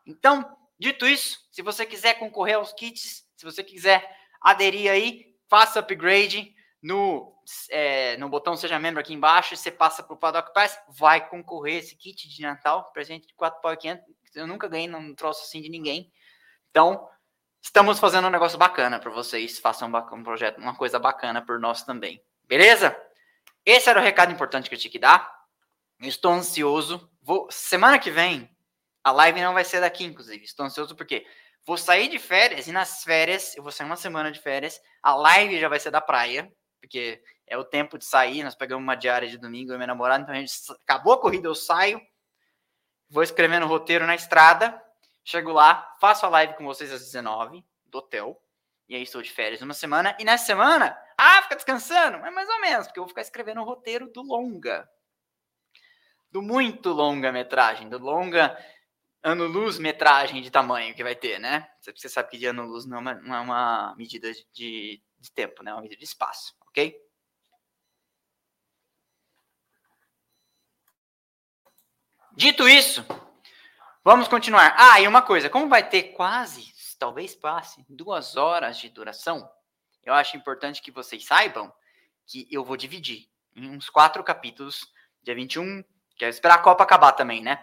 Então, 0.07 0.57
dito 0.79 1.07
isso, 1.07 1.39
se 1.51 1.61
você 1.61 1.85
quiser 1.85 2.15
concorrer 2.15 2.57
aos 2.57 2.73
kits, 2.73 3.27
se 3.37 3.45
você 3.45 3.63
quiser 3.63 4.11
aderir 4.41 4.91
aí, 4.91 5.37
faça 5.51 5.81
upgrade 5.81 6.55
no, 6.83 7.33
é, 7.71 8.17
no 8.17 8.29
botão 8.29 8.57
Seja 8.57 8.79
Membro 8.79 9.01
aqui 9.01 9.15
embaixo, 9.15 9.57
você 9.57 9.71
passa 9.71 10.03
para 10.03 10.15
o 10.15 10.17
Paddock 10.17 10.53
Pass, 10.53 10.77
vai 10.89 11.29
concorrer 11.29 11.77
esse 11.77 11.95
kit 11.95 12.29
de 12.29 12.43
Natal, 12.43 12.91
presente 12.93 13.29
de 13.29 13.35
4 13.35 13.61
pau 13.61 13.77
500. 13.77 14.05
Eu 14.35 14.47
nunca 14.47 14.67
ganhei 14.67 14.89
num 14.89 15.15
troço 15.15 15.43
assim 15.43 15.61
de 15.63 15.69
ninguém. 15.69 16.11
Então, 16.71 17.09
estamos 17.61 18.01
fazendo 18.01 18.27
um 18.27 18.31
negócio 18.31 18.59
bacana 18.59 18.99
para 18.99 19.11
vocês. 19.11 19.59
Façam 19.61 19.93
um 20.13 20.23
projeto, 20.25 20.59
uma 20.59 20.75
coisa 20.75 20.99
bacana 20.99 21.41
por 21.41 21.61
nós 21.61 21.85
também. 21.85 22.21
Beleza? 22.49 22.97
Esse 23.65 23.89
era 23.89 24.01
o 24.01 24.03
recado 24.03 24.33
importante 24.33 24.69
que 24.69 24.75
eu 24.75 24.79
tinha 24.79 24.91
que 24.91 24.99
dar. 24.99 25.31
estou 26.01 26.33
ansioso. 26.33 27.09
Vou, 27.21 27.47
semana 27.51 27.99
que 27.99 28.11
vem, 28.11 28.51
a 29.05 29.13
live 29.13 29.41
não 29.41 29.55
vai 29.55 29.65
ser 29.65 29.81
daqui, 29.81 30.03
inclusive. 30.03 30.43
Estou 30.43 30.67
ansioso 30.67 30.97
porque 30.97 31.25
vou 31.65 31.77
sair 31.77 32.09
de 32.09 32.19
férias 32.19 32.67
e 32.67 32.73
nas 32.73 33.05
férias, 33.05 33.55
eu 33.57 33.63
vou 33.63 33.71
sair 33.71 33.87
uma 33.87 33.95
semana 33.95 34.33
de 34.33 34.41
férias. 34.41 34.81
A 35.01 35.15
live 35.15 35.61
já 35.61 35.69
vai 35.69 35.79
ser 35.79 35.93
da 35.93 36.01
praia 36.01 36.51
porque 36.83 37.23
é 37.47 37.57
o 37.57 37.65
tempo 37.65 37.97
de 37.97 38.05
sair. 38.05 38.43
Nós 38.43 38.57
pegamos 38.57 38.83
uma 38.83 38.97
diária 38.97 39.29
de 39.29 39.39
domingo, 39.39 39.73
e 39.73 39.77
minha 39.77 39.87
namorada, 39.87 40.25
então 40.25 40.35
a 40.35 40.39
gente 40.39 40.53
acabou 40.83 41.15
a 41.15 41.21
corrida, 41.21 41.47
eu 41.47 41.55
saio, 41.55 42.03
vou 43.09 43.23
escrevendo 43.23 43.65
o 43.65 43.69
roteiro 43.69 44.05
na 44.05 44.17
estrada, 44.17 44.83
chego 45.25 45.53
lá, 45.53 45.97
faço 46.01 46.27
a 46.27 46.29
live 46.29 46.55
com 46.55 46.65
vocês 46.65 46.93
às 46.93 47.01
19 47.01 47.65
do 47.87 47.99
hotel. 47.99 48.43
E 48.89 48.97
aí 48.97 49.03
estou 49.03 49.23
de 49.23 49.31
férias 49.31 49.63
uma 49.63 49.73
semana. 49.73 50.15
E 50.19 50.25
nessa 50.25 50.45
semana, 50.45 50.99
ah, 51.17 51.41
fica 51.43 51.55
descansando. 51.55 52.19
É 52.27 52.31
mais 52.31 52.49
ou 52.49 52.61
menos, 52.61 52.87
porque 52.87 52.99
eu 52.99 53.05
vou 53.05 53.09
ficar 53.09 53.23
escrevendo 53.23 53.61
o 53.63 53.65
roteiro 53.65 54.11
do 54.11 54.23
longa. 54.23 54.87
Do 56.31 56.43
muito 56.43 56.91
longa 56.91 57.31
metragem, 57.31 57.89
do 57.89 57.97
longa 57.99 58.59
ano-luz 59.23 59.79
metragem 59.79 60.43
de 60.43 60.51
tamanho 60.51 60.95
que 60.95 61.05
vai 61.05 61.15
ter, 61.15 61.39
né? 61.39 61.69
Você 61.81 62.09
sabe 62.09 62.31
que 62.31 62.39
de 62.39 62.47
ano-luz 62.47 62.85
não, 62.85 62.99
é 63.09 63.15
não 63.23 63.35
é 63.37 63.41
uma 63.41 63.95
medida 63.97 64.33
de, 64.53 65.01
de 65.21 65.33
tempo, 65.33 65.63
né? 65.63 65.71
É 65.71 65.75
uma 65.75 65.83
medida 65.83 66.01
de 66.01 66.05
espaço 66.05 66.55
ok? 66.73 67.01
Dito 72.35 72.67
isso, 72.67 73.05
vamos 74.03 74.27
continuar. 74.27 74.75
Ah, 74.79 74.99
e 75.01 75.07
uma 75.07 75.21
coisa, 75.21 75.51
como 75.51 75.69
vai 75.69 75.87
ter 75.89 76.15
quase, 76.15 76.73
talvez 76.99 77.35
passe, 77.35 77.85
duas 77.89 78.37
horas 78.37 78.79
de 78.79 78.89
duração, 78.89 79.49
eu 80.03 80.15
acho 80.15 80.37
importante 80.37 80.81
que 80.81 80.91
vocês 80.91 81.27
saibam 81.27 81.73
que 82.27 82.49
eu 82.51 82.65
vou 82.65 82.77
dividir 82.77 83.29
em 83.55 83.69
uns 83.69 83.91
quatro 83.91 84.25
capítulos, 84.25 84.91
dia 85.23 85.35
21, 85.35 85.85
quero 86.17 86.31
esperar 86.31 86.55
a 86.55 86.63
Copa 86.63 86.83
acabar 86.83 87.13
também, 87.13 87.43
né? 87.43 87.63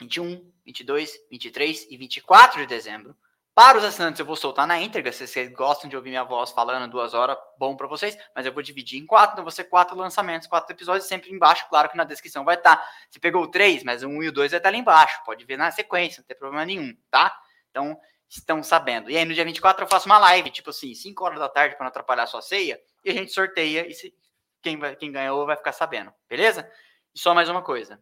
21, 0.00 0.50
22, 0.64 1.18
23 1.30 1.86
e 1.90 1.96
24 1.96 2.60
de 2.62 2.66
dezembro 2.66 3.14
para 3.58 3.76
os 3.76 3.82
assinantes, 3.82 4.20
eu 4.20 4.24
vou 4.24 4.36
soltar 4.36 4.68
na 4.68 4.80
íntegra. 4.80 5.10
Se 5.10 5.26
vocês 5.26 5.50
gostam 5.50 5.90
de 5.90 5.96
ouvir 5.96 6.10
minha 6.10 6.22
voz 6.22 6.52
falando 6.52 6.88
duas 6.88 7.12
horas, 7.12 7.36
bom 7.58 7.76
para 7.76 7.88
vocês. 7.88 8.16
Mas 8.32 8.46
eu 8.46 8.52
vou 8.52 8.62
dividir 8.62 9.00
em 9.00 9.04
quatro. 9.04 9.32
Então, 9.32 9.44
você 9.44 9.64
quatro 9.64 9.96
lançamentos, 9.96 10.46
quatro 10.46 10.72
episódios, 10.72 11.08
sempre 11.08 11.32
embaixo. 11.32 11.68
Claro 11.68 11.88
que 11.88 11.96
na 11.96 12.04
descrição 12.04 12.44
vai 12.44 12.54
estar. 12.54 12.76
Tá. 12.76 12.88
Você 13.10 13.18
pegou 13.18 13.48
três, 13.48 13.82
mas 13.82 14.04
um 14.04 14.22
e 14.22 14.28
o 14.28 14.32
dois 14.32 14.52
vai 14.52 14.60
estar 14.60 14.68
tá 14.68 14.72
ali 14.72 14.78
embaixo. 14.78 15.20
Pode 15.26 15.44
ver 15.44 15.56
na 15.56 15.72
sequência, 15.72 16.20
não 16.20 16.26
tem 16.28 16.36
problema 16.36 16.64
nenhum, 16.64 16.96
tá? 17.10 17.36
Então, 17.68 17.98
estão 18.28 18.62
sabendo. 18.62 19.10
E 19.10 19.16
aí, 19.16 19.24
no 19.24 19.34
dia 19.34 19.44
24, 19.44 19.84
eu 19.84 19.88
faço 19.88 20.06
uma 20.06 20.18
live, 20.18 20.50
tipo 20.50 20.70
assim, 20.70 20.94
5 20.94 21.24
horas 21.24 21.40
da 21.40 21.48
tarde, 21.48 21.74
para 21.74 21.82
não 21.82 21.88
atrapalhar 21.88 22.22
a 22.22 22.28
sua 22.28 22.40
ceia. 22.40 22.80
E 23.04 23.10
a 23.10 23.12
gente 23.12 23.32
sorteia. 23.32 23.88
E 23.88 23.92
se, 23.92 24.14
quem, 24.62 24.78
vai, 24.78 24.94
quem 24.94 25.10
ganhou 25.10 25.44
vai 25.44 25.56
ficar 25.56 25.72
sabendo, 25.72 26.14
beleza? 26.28 26.70
E 27.12 27.18
só 27.18 27.34
mais 27.34 27.48
uma 27.48 27.62
coisa: 27.62 28.00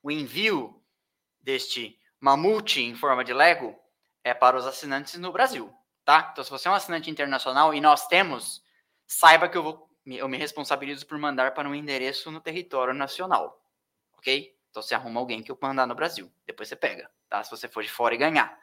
o 0.00 0.12
envio 0.12 0.80
deste 1.40 1.98
mamute 2.20 2.80
em 2.80 2.94
forma 2.94 3.24
de 3.24 3.32
Lego 3.32 3.84
é 4.26 4.34
para 4.34 4.56
os 4.56 4.66
assinantes 4.66 5.14
no 5.20 5.30
Brasil, 5.30 5.72
tá? 6.04 6.30
Então, 6.32 6.42
se 6.42 6.50
você 6.50 6.66
é 6.66 6.70
um 6.72 6.74
assinante 6.74 7.08
internacional 7.08 7.72
e 7.72 7.80
nós 7.80 8.08
temos, 8.08 8.60
saiba 9.06 9.48
que 9.48 9.56
eu, 9.56 9.62
vou, 9.62 9.88
eu 10.04 10.28
me 10.28 10.36
responsabilizo 10.36 11.06
por 11.06 11.16
mandar 11.16 11.54
para 11.54 11.68
um 11.68 11.74
endereço 11.74 12.28
no 12.32 12.40
território 12.40 12.92
nacional, 12.92 13.62
ok? 14.18 14.52
Então, 14.68 14.82
você 14.82 14.96
arruma 14.96 15.20
alguém 15.20 15.44
que 15.44 15.52
eu 15.52 15.58
mandar 15.62 15.86
no 15.86 15.94
Brasil, 15.94 16.28
depois 16.44 16.68
você 16.68 16.74
pega, 16.74 17.08
tá? 17.28 17.40
Se 17.44 17.52
você 17.52 17.68
for 17.68 17.84
de 17.84 17.88
fora 17.88 18.16
e 18.16 18.18
ganhar. 18.18 18.58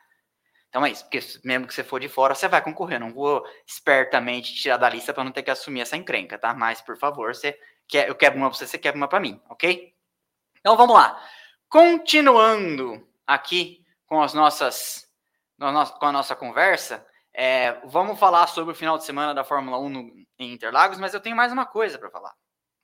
Então 0.67 0.85
é 0.85 0.91
isso, 0.91 1.05
porque 1.05 1.21
mesmo 1.45 1.65
que 1.65 1.73
você 1.73 1.83
for 1.83 2.01
de 2.01 2.09
fora, 2.09 2.35
você 2.35 2.49
vai 2.49 2.61
concorrer. 2.61 2.97
Eu 2.97 3.05
não 3.05 3.13
vou 3.13 3.45
espertamente 3.65 4.53
tirar 4.53 4.75
da 4.75 4.89
lista 4.89 5.13
para 5.13 5.23
não 5.23 5.31
ter 5.31 5.43
que 5.43 5.51
assumir 5.51 5.79
essa 5.79 5.95
encrenca, 5.95 6.37
tá? 6.37 6.53
Mas, 6.53 6.81
por 6.81 6.97
favor, 6.97 7.33
você 7.33 7.57
eu 7.93 8.15
quebro 8.15 8.39
uma 8.39 8.49
para 8.49 8.57
você, 8.57 8.67
você 8.67 8.77
quebra 8.77 8.97
uma 8.97 9.07
para 9.07 9.19
mim, 9.19 9.41
ok? 9.47 9.93
Então 10.59 10.75
vamos 10.75 10.95
lá. 10.95 11.21
Continuando 11.69 13.07
aqui 13.25 13.85
com 14.07 14.21
as 14.21 14.33
nossas 14.33 15.02
com 15.57 16.05
a 16.05 16.11
nossa 16.11 16.35
conversa, 16.35 17.05
é, 17.33 17.73
vamos 17.85 18.19
falar 18.19 18.47
sobre 18.47 18.73
o 18.73 18.75
final 18.75 18.97
de 18.97 19.05
semana 19.05 19.33
da 19.33 19.43
Fórmula 19.43 19.79
1 19.79 19.89
no, 19.89 19.99
em 20.37 20.53
Interlagos, 20.53 20.99
mas 20.99 21.13
eu 21.13 21.19
tenho 21.19 21.35
mais 21.35 21.51
uma 21.51 21.65
coisa 21.65 21.97
para 21.97 22.09
falar. 22.09 22.33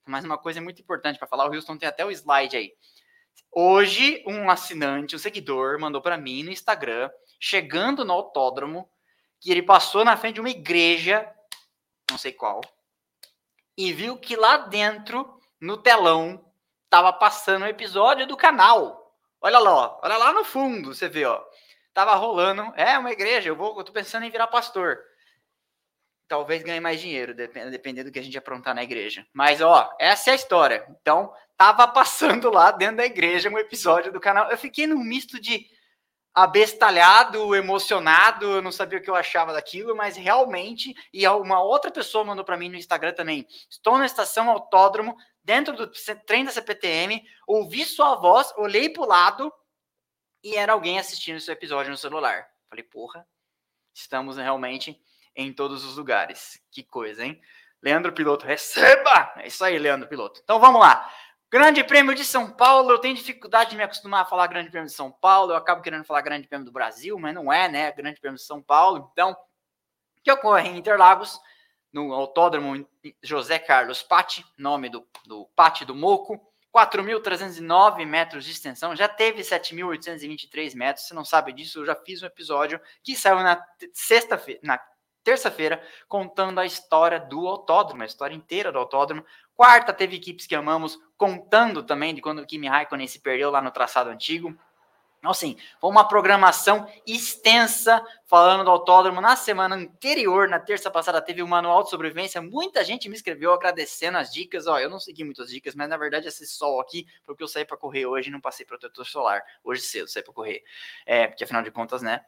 Mais 0.08 0.26
uma 0.26 0.38
coisa 0.38 0.60
muito 0.60 0.82
importante 0.82 1.20
para 1.20 1.28
falar. 1.28 1.48
O 1.48 1.54
Houston 1.54 1.78
tem 1.78 1.88
até 1.88 2.04
o 2.04 2.12
slide 2.12 2.58
aí. 2.58 2.74
Hoje, 3.52 4.24
um 4.28 4.50
assinante, 4.50 5.16
um 5.16 5.20
seguidor, 5.20 5.80
mandou 5.80 6.02
para 6.02 6.18
mim 6.18 6.44
no 6.44 6.52
Instagram, 6.52 7.10
chegando 7.40 8.04
no 8.04 8.14
autódromo, 8.14 8.90
que 9.40 9.52
ele 9.52 9.64
passou 9.64 10.04
na 10.04 10.18
frente 10.18 10.36
de 10.36 10.42
uma 10.42 10.50
igreja, 10.50 11.30
não 12.10 12.18
sei 12.18 12.32
qual, 12.32 12.62
e 13.78 13.94
viu 13.94 14.18
que 14.18 14.36
lá 14.36 14.58
dentro, 14.58 15.40
no 15.60 15.78
telão, 15.78 16.46
tava 16.90 17.14
passando 17.14 17.64
um 17.64 17.68
episódio 17.68 18.28
do 18.28 18.36
canal. 18.36 19.16
Olha 19.40 19.58
lá, 19.60 19.72
ó, 19.72 20.00
olha 20.04 20.18
lá 20.18 20.34
no 20.34 20.44
fundo, 20.44 20.94
você 20.94 21.08
vê, 21.08 21.26
ó. 21.26 21.42
Tava 21.94 22.16
rolando, 22.16 22.62
é 22.76 22.98
uma 22.98 23.12
igreja, 23.12 23.50
eu 23.50 23.56
vou, 23.56 23.78
eu 23.78 23.84
tô 23.84 23.92
pensando 23.92 24.26
em 24.26 24.30
virar 24.30 24.48
pastor. 24.48 25.00
Talvez 26.28 26.62
ganhe 26.62 26.80
mais 26.80 27.02
dinheiro, 27.02 27.34
dependendo 27.34 28.10
do 28.10 28.14
que 28.14 28.20
a 28.20 28.24
gente 28.24 28.38
aprontar 28.38 28.76
na 28.76 28.84
igreja. 28.84 29.26
Mas, 29.34 29.62
ó, 29.62 29.92
essa 30.00 30.30
é 30.30 30.34
a 30.34 30.36
história. 30.36 30.86
Então, 31.02 31.34
tava 31.58 31.88
passando 31.92 32.52
lá 32.52 32.72
dentro 32.72 32.98
da 32.98 33.06
igreja 33.06 33.50
um 33.50 33.58
episódio 33.58 34.12
do 34.12 34.20
canal. 34.20 34.50
Eu 34.50 34.58
fiquei 34.58 34.86
num 34.86 35.04
misto 35.04 35.42
de 35.42 35.66
abestalhado, 36.34 37.56
emocionado, 37.56 38.46
eu 38.46 38.62
não 38.62 38.72
sabia 38.72 39.00
o 39.00 39.02
que 39.02 39.10
eu 39.10 39.16
achava 39.16 39.52
daquilo, 39.52 39.96
mas 39.96 40.16
realmente, 40.16 40.94
e 41.12 41.28
uma 41.28 41.62
outra 41.62 41.92
pessoa 41.92 42.24
mandou 42.24 42.46
para 42.46 42.56
mim 42.56 42.70
no 42.70 42.78
Instagram 42.78 43.14
também, 43.14 43.46
estou 43.70 43.98
na 43.98 44.06
estação 44.06 44.50
autódromo, 44.50 45.18
dentro 45.44 45.76
do 45.76 45.92
trem 46.26 46.46
da 46.46 46.52
CPTM, 46.52 47.22
ouvi 47.48 47.84
sua 47.84 48.16
voz, 48.16 48.54
olhei 48.56 48.88
pro 48.90 49.08
lado 49.08 49.52
e 50.44 50.56
era 50.56 50.74
alguém 50.74 51.00
assistindo 51.00 51.38
esse 51.38 51.52
episódio 51.52 51.92
no 51.92 51.98
celular. 51.98 52.48
Falei, 52.70 52.84
porra, 52.84 53.28
estamos 53.94 54.38
realmente 54.38 55.00
em 55.36 55.54
todos 55.54 55.84
os 55.84 55.98
lugares. 55.98 56.62
Que 56.72 56.84
coisa, 56.84 57.26
hein? 57.26 57.42
Leandro 57.82 58.12
Piloto, 58.12 58.46
receba! 58.46 59.34
É 59.38 59.48
isso 59.48 59.64
aí, 59.64 59.78
Leandro 59.78 60.08
Piloto. 60.08 60.42
Então 60.44 60.60
vamos 60.60 60.82
lá. 60.82 61.10
Grande 61.52 61.84
Prêmio 61.84 62.14
de 62.14 62.24
São 62.24 62.52
Paulo, 62.52 62.92
eu 62.92 63.00
tenho 63.00 63.16
dificuldade 63.16 63.72
de 63.72 63.76
me 63.76 63.84
acostumar 63.84 64.22
a 64.22 64.26
falar 64.26 64.46
Grande 64.48 64.70
Prêmio 64.70 64.88
de 64.88 64.94
São 64.94 65.12
Paulo, 65.12 65.52
eu 65.52 65.56
acabo 65.56 65.82
querendo 65.82 66.04
falar 66.04 66.22
Grande 66.22 66.48
Prêmio 66.48 66.66
do 66.66 66.72
Brasil, 66.72 67.18
mas 67.18 67.34
não 67.34 67.52
é, 67.52 67.68
né? 67.68 67.92
Grande 67.92 68.20
Prêmio 68.20 68.38
de 68.38 68.44
São 68.44 68.62
Paulo. 68.62 69.10
Então, 69.12 69.36
que 70.24 70.32
ocorre 70.32 70.70
em 70.70 70.78
Interlagos, 70.78 71.40
no 71.92 72.14
Autódromo 72.14 72.88
José 73.24 73.58
Carlos 73.58 74.04
Patti, 74.04 74.46
nome 74.58 74.90
do, 74.90 75.08
do 75.26 75.48
Patti 75.56 75.86
do 75.86 75.96
Moco, 75.96 76.49
4.309 76.76 78.06
metros 78.06 78.46
de 78.46 78.52
extensão, 78.52 78.96
já 78.96 79.08
teve 79.08 79.42
7.823 79.42 80.76
metros. 80.76 81.08
Se 81.08 81.14
não 81.14 81.26
sabe 81.26 81.52
disso, 81.52 81.80
eu 81.80 81.86
já 81.86 81.96
fiz 81.96 82.22
um 82.22 82.28
episódio 82.28 82.80
que 83.04 83.16
saiu 83.16 83.38
na 83.38 83.62
sexta-feira, 83.94 84.60
na 84.64 84.80
terça-feira, 85.24 85.84
contando 86.08 86.60
a 86.60 86.66
história 86.66 87.20
do 87.20 87.48
autódromo, 87.48 88.04
a 88.04 88.06
história 88.06 88.36
inteira 88.36 88.72
do 88.72 88.80
autódromo. 88.80 89.26
Quarta, 89.56 89.92
teve 89.94 90.16
equipes 90.16 90.48
que 90.48 90.56
amamos, 90.56 90.98
contando 91.18 91.84
também 91.84 92.14
de 92.14 92.22
quando 92.22 92.40
o 92.40 92.46
Kimi 92.46 92.68
Raikkonen 92.68 93.08
se 93.08 93.20
perdeu 93.20 93.52
lá 93.52 93.62
no 93.62 93.72
traçado 93.72 94.10
antigo. 94.10 94.58
Então, 95.20 95.32
assim, 95.32 95.58
foi 95.82 95.90
uma 95.90 96.08
programação 96.08 96.90
extensa 97.06 98.02
falando 98.26 98.64
do 98.64 98.72
autódromo. 98.72 99.20
Na 99.20 99.36
semana 99.36 99.76
anterior, 99.76 100.48
na 100.48 100.60
terça 100.60 100.90
passada, 100.90 101.22
teve 101.22 101.44
um 101.44 101.48
manual 101.48 101.84
de 101.84 101.90
sobrevivência. 101.90 102.42
Muita 102.42 102.86
gente 102.86 103.10
me 103.10 103.16
escreveu 103.16 103.54
agradecendo 103.54 104.18
as 104.18 104.32
dicas. 104.32 104.66
Ó, 104.66 104.80
eu 104.80 104.90
não 104.90 105.00
segui 105.00 105.26
muitas 105.26 105.50
dicas, 105.50 105.76
mas 105.76 105.90
na 105.90 105.98
verdade 105.98 106.28
esse 106.28 106.48
sol 106.48 106.80
aqui, 106.80 107.06
porque 107.26 107.44
eu 107.44 107.50
saí 107.50 107.66
para 107.66 107.76
correr 107.76 108.06
hoje 108.06 108.30
e 108.30 108.32
não 108.32 108.40
passei 108.40 108.66
protetor 108.66 109.06
solar. 109.06 109.44
Hoje 109.62 109.82
cedo, 109.82 110.08
saí 110.08 110.24
para 110.24 110.34
correr. 110.34 110.64
É, 111.06 111.28
porque 111.28 111.44
afinal 111.44 111.62
de 111.62 111.72
contas, 111.72 112.02
né? 112.02 112.22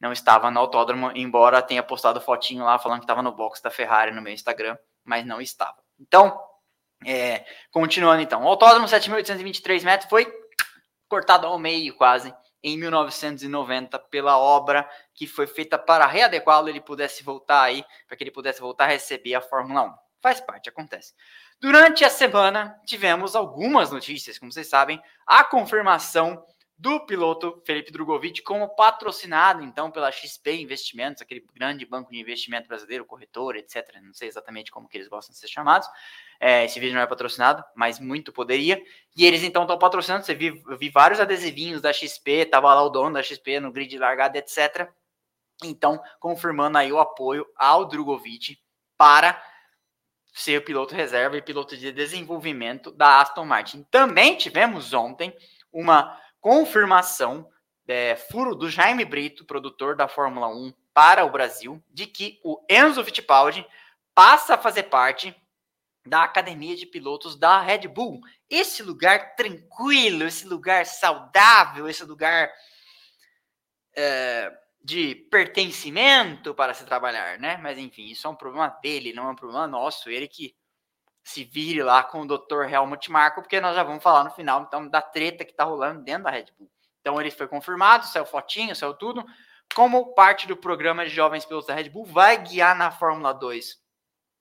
Não 0.00 0.12
estava 0.12 0.50
no 0.50 0.58
autódromo, 0.58 1.12
embora 1.14 1.62
tenha 1.62 1.82
postado 1.82 2.20
fotinho 2.20 2.64
lá 2.64 2.76
falando 2.76 2.98
que 2.98 3.04
estava 3.04 3.22
no 3.22 3.30
box 3.30 3.62
da 3.62 3.70
Ferrari 3.70 4.10
no 4.10 4.20
meu 4.20 4.32
Instagram, 4.32 4.76
mas 5.04 5.24
não 5.24 5.40
estava. 5.40 5.76
Então, 6.00 6.36
é, 7.06 7.44
continuando 7.70 8.20
então. 8.20 8.42
O 8.42 8.48
autódromo 8.48 8.86
7.823 8.86 9.84
metros 9.84 10.10
foi 10.10 10.41
cortado 11.12 11.46
ao 11.46 11.58
meio 11.58 11.94
quase 11.94 12.34
em 12.62 12.78
1990 12.78 13.98
pela 13.98 14.38
obra 14.38 14.88
que 15.14 15.26
foi 15.26 15.46
feita 15.46 15.78
para 15.78 16.06
readequá-lo, 16.06 16.70
ele 16.70 16.80
pudesse 16.80 17.22
voltar 17.22 17.64
aí, 17.64 17.84
para 18.06 18.16
que 18.16 18.24
ele 18.24 18.30
pudesse 18.30 18.62
voltar 18.62 18.84
a 18.84 18.88
receber 18.88 19.34
a 19.34 19.42
Fórmula 19.42 19.82
1. 19.82 19.92
Faz 20.22 20.40
parte, 20.40 20.70
acontece. 20.70 21.12
Durante 21.60 22.02
a 22.02 22.08
semana 22.08 22.80
tivemos 22.86 23.36
algumas 23.36 23.90
notícias, 23.90 24.38
como 24.38 24.50
vocês 24.50 24.70
sabem, 24.70 25.02
a 25.26 25.44
confirmação 25.44 26.42
do 26.82 26.98
piloto 27.06 27.62
Felipe 27.64 27.92
Drogovic 27.92 28.42
como 28.42 28.74
patrocinado 28.74 29.62
então 29.62 29.88
pela 29.88 30.10
XP 30.10 30.56
Investimentos, 30.56 31.22
aquele 31.22 31.46
grande 31.54 31.86
banco 31.86 32.10
de 32.10 32.18
investimento 32.18 32.66
brasileiro, 32.66 33.04
corretor, 33.04 33.54
etc. 33.54 34.00
Não 34.02 34.12
sei 34.12 34.26
exatamente 34.26 34.72
como 34.72 34.88
que 34.88 34.98
eles 34.98 35.06
gostam 35.06 35.32
de 35.32 35.38
ser 35.38 35.46
chamados. 35.46 35.86
É, 36.40 36.64
esse 36.64 36.80
vídeo 36.80 36.96
não 36.96 37.00
é 37.00 37.06
patrocinado, 37.06 37.62
mas 37.76 38.00
muito 38.00 38.32
poderia. 38.32 38.82
E 39.16 39.24
eles 39.24 39.44
então 39.44 39.62
estão 39.62 39.78
patrocinando. 39.78 40.24
Você 40.24 40.34
viu, 40.34 40.60
vi 40.76 40.90
vários 40.90 41.20
adesivinhos 41.20 41.80
da 41.80 41.92
XP, 41.92 42.46
tava 42.46 42.74
lá 42.74 42.82
o 42.82 42.90
dono 42.90 43.14
da 43.14 43.22
XP 43.22 43.60
no 43.60 43.70
grid 43.70 43.88
de 43.88 43.98
largada, 43.98 44.36
etc. 44.36 44.90
Então, 45.62 46.02
confirmando 46.18 46.78
aí 46.78 46.92
o 46.92 46.98
apoio 46.98 47.46
ao 47.56 47.84
Drogovic 47.84 48.58
para 48.98 49.40
ser 50.34 50.58
o 50.58 50.64
piloto 50.64 50.96
reserva 50.96 51.36
e 51.36 51.42
piloto 51.42 51.76
de 51.76 51.92
desenvolvimento 51.92 52.90
da 52.90 53.20
Aston 53.20 53.44
Martin. 53.44 53.86
Também 53.88 54.34
tivemos 54.34 54.92
ontem 54.92 55.32
uma 55.72 56.20
confirmação, 56.42 57.48
é, 57.86 58.16
furo 58.16 58.54
do 58.54 58.68
Jaime 58.68 59.04
Brito, 59.04 59.46
produtor 59.46 59.96
da 59.96 60.08
Fórmula 60.08 60.48
1 60.48 60.74
para 60.92 61.24
o 61.24 61.30
Brasil, 61.30 61.82
de 61.88 62.06
que 62.06 62.40
o 62.44 62.62
Enzo 62.68 63.02
Fittipaldi 63.04 63.66
passa 64.14 64.54
a 64.54 64.58
fazer 64.58 64.84
parte 64.84 65.34
da 66.04 66.24
academia 66.24 66.76
de 66.76 66.84
pilotos 66.84 67.36
da 67.36 67.60
Red 67.60 67.86
Bull. 67.86 68.20
Esse 68.50 68.82
lugar 68.82 69.36
tranquilo, 69.36 70.24
esse 70.24 70.46
lugar 70.46 70.84
saudável, 70.84 71.88
esse 71.88 72.04
lugar 72.04 72.50
é, 73.96 74.52
de 74.82 75.14
pertencimento 75.30 76.52
para 76.54 76.74
se 76.74 76.84
trabalhar, 76.84 77.38
né? 77.38 77.56
Mas 77.58 77.78
enfim, 77.78 78.06
isso 78.06 78.26
é 78.26 78.30
um 78.30 78.34
problema 78.34 78.68
dele, 78.82 79.12
não 79.12 79.28
é 79.28 79.30
um 79.30 79.36
problema 79.36 79.68
nosso. 79.68 80.10
Ele 80.10 80.26
que 80.26 80.56
se 81.24 81.44
vire 81.44 81.82
lá 81.82 82.02
com 82.02 82.22
o 82.22 82.26
Dr. 82.26 82.64
Helmut 82.68 83.10
Marko, 83.10 83.42
porque 83.42 83.60
nós 83.60 83.76
já 83.76 83.82
vamos 83.82 84.02
falar 84.02 84.24
no 84.24 84.30
final 84.30 84.62
então 84.62 84.88
da 84.88 85.00
treta 85.00 85.44
que 85.44 85.54
tá 85.54 85.64
rolando 85.64 86.02
dentro 86.02 86.24
da 86.24 86.30
Red 86.30 86.46
Bull. 86.58 86.70
Então 87.00 87.20
ele 87.20 87.30
foi 87.30 87.46
confirmado, 87.46 88.06
saiu 88.06 88.26
fotinho, 88.26 88.74
saiu 88.74 88.94
tudo, 88.94 89.24
como 89.74 90.14
parte 90.14 90.46
do 90.46 90.56
programa 90.56 91.04
de 91.04 91.10
jovens 91.10 91.44
pilotos 91.44 91.68
da 91.68 91.74
Red 91.74 91.88
Bull, 91.88 92.04
vai 92.04 92.42
guiar 92.42 92.76
na 92.76 92.90
Fórmula 92.90 93.32
2 93.32 93.80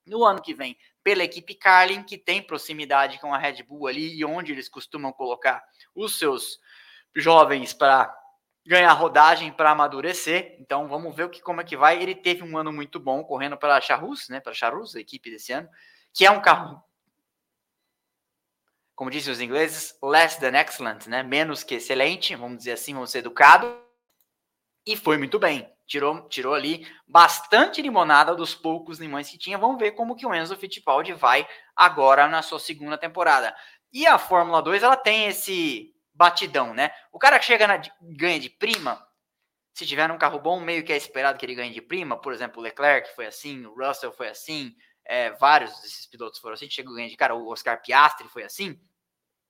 no 0.06 0.26
ano 0.26 0.42
que 0.42 0.54
vem 0.54 0.78
pela 1.04 1.24
equipe 1.24 1.56
Carlin, 1.56 2.04
que 2.04 2.18
tem 2.18 2.42
proximidade 2.42 3.20
com 3.20 3.34
a 3.34 3.38
Red 3.38 3.64
Bull 3.64 3.88
ali 3.88 4.16
e 4.16 4.26
onde 4.26 4.52
eles 4.52 4.68
costumam 4.68 5.12
colocar 5.14 5.64
os 5.96 6.18
seus 6.18 6.60
jovens 7.16 7.74
para 7.74 8.14
ganhar 8.66 8.94
rodagem 8.94 9.52
para 9.52 9.72
amadurecer. 9.72 10.58
Então 10.60 10.88
vamos 10.88 11.16
ver 11.16 11.26
o 11.26 11.30
que 11.30 11.42
como 11.42 11.62
é 11.62 11.64
que 11.64 11.78
vai. 11.78 12.02
Ele 12.02 12.14
teve 12.14 12.44
um 12.44 12.58
ano 12.58 12.72
muito 12.72 13.00
bom 13.00 13.24
correndo 13.24 13.58
para 13.58 13.78
a 13.78 13.82
Charrus, 13.82 14.30
né, 14.30 14.40
para 14.40 14.52
a 14.52 14.56
Charrus, 14.56 14.96
a 14.96 15.00
equipe 15.00 15.30
desse 15.30 15.52
ano 15.54 15.70
que 16.14 16.26
é 16.26 16.32
um 16.32 16.42
carro, 16.42 16.82
como 18.96 19.10
dizem 19.10 19.34
os 19.34 19.42
ingleses, 19.42 19.98
less 20.04 20.40
than 20.40 20.56
excellent, 20.60 21.08
né? 21.08 21.24
Menos 21.24 21.64
que 21.64 21.76
excelente, 21.76 22.36
vamos 22.36 22.60
dizer 22.60 22.74
assim, 22.74 22.94
vamos 22.94 23.10
ser 23.10 23.20
educado. 23.20 23.76
E 24.86 24.96
foi 24.96 25.18
muito 25.18 25.40
bem. 25.40 25.68
Tirou, 25.88 26.28
tirou 26.30 26.54
ali 26.54 26.88
bastante 27.08 27.82
limonada 27.82 28.36
dos 28.36 28.56
poucos 28.56 29.00
limões 29.00 29.30
que 29.30 29.38
tinha. 29.38 29.58
Vamos 29.58 29.80
ver 29.80 29.92
como 29.92 30.16
que 30.16 30.26
o 30.26 30.34
Enzo 30.34 30.56
Fittipaldi 30.56 31.14
vai 31.14 31.48
agora 31.76 32.28
na 32.28 32.42
sua 32.42 32.60
segunda 32.60 32.98
temporada. 32.98 33.56
E 33.92 34.06
a 34.08 34.18
Fórmula 34.18 34.62
2, 34.62 34.84
ela 34.84 34.96
tem 34.96 35.26
esse 35.26 35.94
batidão, 36.14 36.74
né? 36.74 36.92
O 37.12 37.20
cara 37.20 37.40
que 37.40 37.46
chega 37.46 37.68
na 37.68 37.82
ganha 38.02 38.40
de 38.40 38.50
prima, 38.50 39.06
se 39.74 39.86
tiver 39.86 40.12
um 40.12 40.18
carro 40.18 40.40
bom, 40.40 40.60
meio 40.60 40.84
que 40.84 40.94
é 40.94 40.98
esperado 40.98 41.38
que 41.38 41.46
ele 41.46 41.56
ganhe 41.56 41.74
de 41.74 41.82
prima. 41.82 42.16
Por 42.16 42.34
exemplo, 42.34 42.60
o 42.60 42.64
Leclerc 42.64 43.16
foi 43.16 43.26
assim, 43.26 43.66
o 43.66 43.74
Russell 43.74 44.12
foi 44.12 44.30
assim, 44.30 44.76
é, 45.06 45.32
vários 45.32 45.72
desses 45.82 46.06
pilotos 46.06 46.40
foram 46.40 46.54
assim, 46.54 46.70
chegou 46.70 46.94
ganhando 46.94 47.12
de 47.12 47.18
cara, 47.18 47.36
o 47.36 47.50
Oscar 47.50 47.82
Piastri 47.82 48.28
foi 48.28 48.44
assim, 48.44 48.80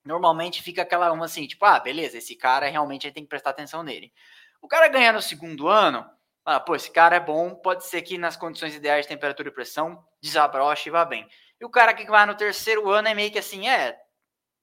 normalmente 0.03 0.63
fica 0.63 0.81
aquela 0.81 1.11
uma 1.11 1.25
assim, 1.25 1.47
tipo, 1.47 1.63
ah, 1.65 1.79
beleza, 1.79 2.17
esse 2.17 2.35
cara 2.35 2.67
realmente 2.67 3.05
a 3.05 3.07
gente 3.07 3.15
tem 3.15 3.23
que 3.23 3.29
prestar 3.29 3.51
atenção 3.51 3.83
nele. 3.83 4.13
O 4.61 4.67
cara 4.67 4.87
ganhar 4.87 5.13
no 5.13 5.21
segundo 5.21 5.67
ano, 5.67 6.09
ah, 6.45 6.59
pô, 6.59 6.75
esse 6.75 6.91
cara 6.91 7.15
é 7.15 7.19
bom, 7.19 7.55
pode 7.55 7.85
ser 7.85 8.01
que 8.01 8.17
nas 8.17 8.35
condições 8.35 8.75
ideais 8.75 9.05
de 9.05 9.09
temperatura 9.09 9.49
e 9.49 9.51
pressão 9.51 10.03
desabroche 10.21 10.89
e 10.89 10.91
vá 10.91 11.05
bem. 11.05 11.27
E 11.59 11.65
o 11.65 11.69
cara 11.69 11.93
que 11.93 12.05
vai 12.05 12.25
no 12.25 12.35
terceiro 12.35 12.89
ano 12.89 13.07
é 13.07 13.13
meio 13.13 13.31
que 13.31 13.39
assim, 13.39 13.67
é, 13.69 13.99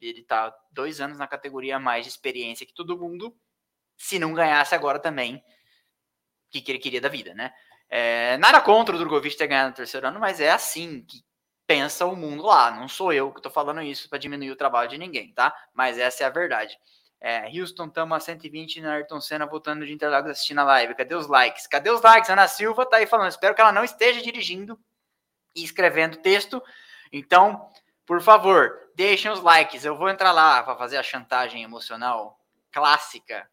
ele 0.01 0.23
tá 0.23 0.55
dois 0.73 1.01
anos 1.01 1.19
na 1.19 1.27
categoria 1.27 1.79
mais 1.79 2.05
de 2.05 2.11
experiência 2.11 2.67
que 2.67 2.75
todo 2.75 2.99
mundo, 2.99 3.37
se 3.97 4.19
não 4.19 4.35
ganhasse 4.35 4.75
agora 4.75 4.99
também, 4.99 5.37
o 5.37 6.51
que, 6.51 6.61
que 6.61 6.73
ele 6.73 6.79
queria 6.79 7.01
da 7.01 7.09
vida, 7.09 7.35
né? 7.35 7.53
É, 7.89 8.37
nada 8.39 8.61
contra 8.61 8.95
o 8.95 8.99
Drogovic 8.99 9.37
ter 9.37 9.47
ganhado 9.47 9.71
no 9.71 9.75
terceiro 9.75 10.07
ano, 10.07 10.21
mas 10.21 10.41
é 10.41 10.51
assim 10.51 11.03
que 11.03 11.25
pensa 11.67 12.07
o 12.07 12.17
mundo 12.17 12.45
lá. 12.45 12.71
Não 12.71 12.89
sou 12.89 13.13
eu 13.13 13.33
que 13.33 13.39
estou 13.39 13.53
falando 13.53 13.83
isso 13.83 14.09
para 14.09 14.19
diminuir 14.19 14.51
o 14.51 14.57
trabalho 14.57 14.89
de 14.89 14.99
ninguém, 14.99 15.33
tá? 15.33 15.55
Mas 15.73 15.99
essa 15.99 16.25
é 16.25 16.27
a 16.27 16.31
verdade. 16.31 16.79
É, 17.21 17.49
Houston, 17.49 17.89
tamo 17.89 18.15
a 18.15 18.21
120 18.21 18.81
na 18.81 18.93
Ayrton 18.93 19.21
Senna 19.21 19.45
voltando 19.45 19.85
de 19.85 19.93
Interlagos 19.93 20.31
assistindo 20.31 20.61
a 20.61 20.65
live. 20.65 20.95
Cadê 20.95 21.15
os 21.15 21.27
likes? 21.27 21.67
Cadê 21.67 21.91
os 21.91 22.01
likes? 22.01 22.31
Ana 22.31 22.47
Silva 22.47 22.87
tá 22.87 22.99
aí 22.99 23.07
falando. 23.07 23.29
Espero 23.29 23.55
que 23.55 23.61
ela 23.61 23.73
não 23.73 23.85
esteja 23.85 24.23
dirigindo 24.23 24.79
e 25.55 25.65
escrevendo 25.65 26.19
texto. 26.19 26.63
Então, 27.13 27.69
por 28.07 28.23
favor, 28.23 28.91
deixem 28.95 29.31
os 29.31 29.41
likes. 29.41 29.85
Eu 29.85 29.97
vou 29.97 30.09
entrar 30.09 30.33
lá 30.33 30.63
para 30.63 30.77
fazer 30.77 30.97
a 30.97 31.03
chantagem 31.03 31.63
emocional 31.63 32.39
clássica 32.71 33.51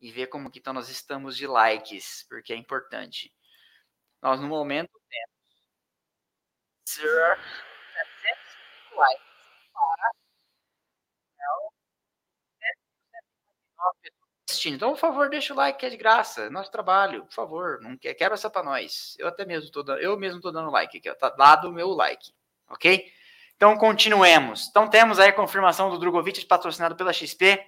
e 0.00 0.10
ver 0.10 0.26
como 0.26 0.50
que 0.50 0.58
então 0.58 0.74
nós 0.74 0.88
estamos 0.90 1.36
de 1.36 1.46
likes, 1.46 2.26
porque 2.28 2.52
é 2.52 2.56
importante. 2.56 3.32
Nós 4.22 4.40
no 4.40 4.48
momento 4.48 4.90
temos 5.08 5.36
700 6.86 8.56
likes 8.96 9.26
para 9.72 10.12
assistindo. 14.48 14.74
Então, 14.76 14.90
por 14.90 14.98
favor, 14.98 15.28
deixa 15.28 15.52
o 15.52 15.56
like 15.56 15.78
que 15.78 15.86
é 15.86 15.90
de 15.90 15.96
graça. 15.96 16.48
Nosso 16.50 16.70
trabalho, 16.70 17.24
por 17.24 17.34
favor. 17.34 17.80
Não 17.80 17.96
quer, 17.96 18.14
quebra 18.14 18.34
essa 18.34 18.48
para 18.48 18.62
nós. 18.62 19.16
Eu 19.18 19.26
até 19.26 19.44
mesmo 19.44 19.70
tô 19.70 19.82
dando, 19.82 20.00
eu 20.00 20.16
mesmo 20.16 20.40
tô 20.40 20.50
dando 20.52 20.70
like 20.70 20.98
aqui, 20.98 21.10
ó. 21.10 21.14
Tá 21.14 21.30
dado 21.30 21.68
o 21.68 21.72
meu 21.72 21.88
like, 21.90 22.32
ok? 22.68 23.10
Então, 23.56 23.76
continuemos. 23.76 24.68
Então, 24.68 24.88
temos 24.88 25.18
aí 25.18 25.30
a 25.30 25.32
confirmação 25.32 25.90
do 25.90 25.98
Drogovic 25.98 26.44
patrocinado 26.46 26.96
pela 26.96 27.12
XP, 27.12 27.64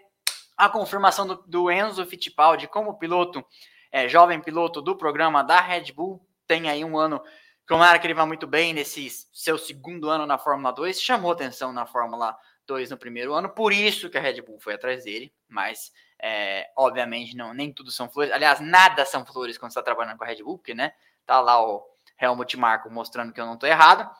a 0.57 0.69
confirmação 0.69 1.27
do, 1.27 1.37
do 1.47 1.71
Enzo 1.71 2.05
Fittipaldi 2.07 2.69
como 2.69 2.99
piloto, 2.99 3.45
é, 3.91 4.09
jovem 4.09 4.41
piloto 4.41 4.81
do 4.81 4.97
programa 4.97 5.43
da 5.43 5.61
Red 5.61 5.93
Bull. 5.93 6.25
Tem 6.47 6.69
aí 6.69 6.85
um 6.85 6.99
ano, 6.99 7.23
tomara 7.67 7.99
que 7.99 8.07
ele 8.07 8.15
vá 8.15 8.27
muito 8.27 8.47
bem 8.47 8.73
nesse 8.73 9.09
seu 9.33 9.59
segundo 9.59 10.09
ano 10.09 10.27
na 10.27 10.39
Fórmula 10.39 10.73
2. 10.73 11.01
Chamou 11.01 11.33
atenção 11.33 11.73
na 11.73 11.87
Fórmula 11.87 12.37
2 12.67 12.91
no 12.91 12.97
primeiro 12.97 13.35
ano, 13.35 13.49
por 13.49 13.73
isso 13.73 14.09
que 14.09 14.19
a 14.19 14.21
Red 14.21 14.43
Bull 14.43 14.59
foi 14.59 14.75
atrás 14.75 15.05
dele, 15.05 15.33
mas 15.49 15.93
é, 16.21 16.71
obviamente 16.77 17.37
não, 17.37 17.53
nem 17.53 17.73
tudo 17.73 17.91
são 17.91 18.09
flores. 18.09 18.33
Aliás, 18.33 18.61
nada 18.61 19.05
são 19.05 19.25
flores 19.25 19.59
quando 19.59 19.73
você 19.73 19.79
está 19.79 19.83
trabalhando 19.83 20.17
com 20.17 20.25
a 20.25 20.27
Red 20.27 20.43
Bull, 20.43 20.59
porque 20.59 20.75
né, 20.75 20.93
tá 21.27 21.41
lá 21.41 21.63
o 21.63 21.85
Helmut 22.21 22.57
Marko 22.57 22.91
mostrando 22.91 23.33
que 23.33 23.41
eu 23.41 23.47
não 23.47 23.55
estou 23.55 23.69
errado. 23.69 24.11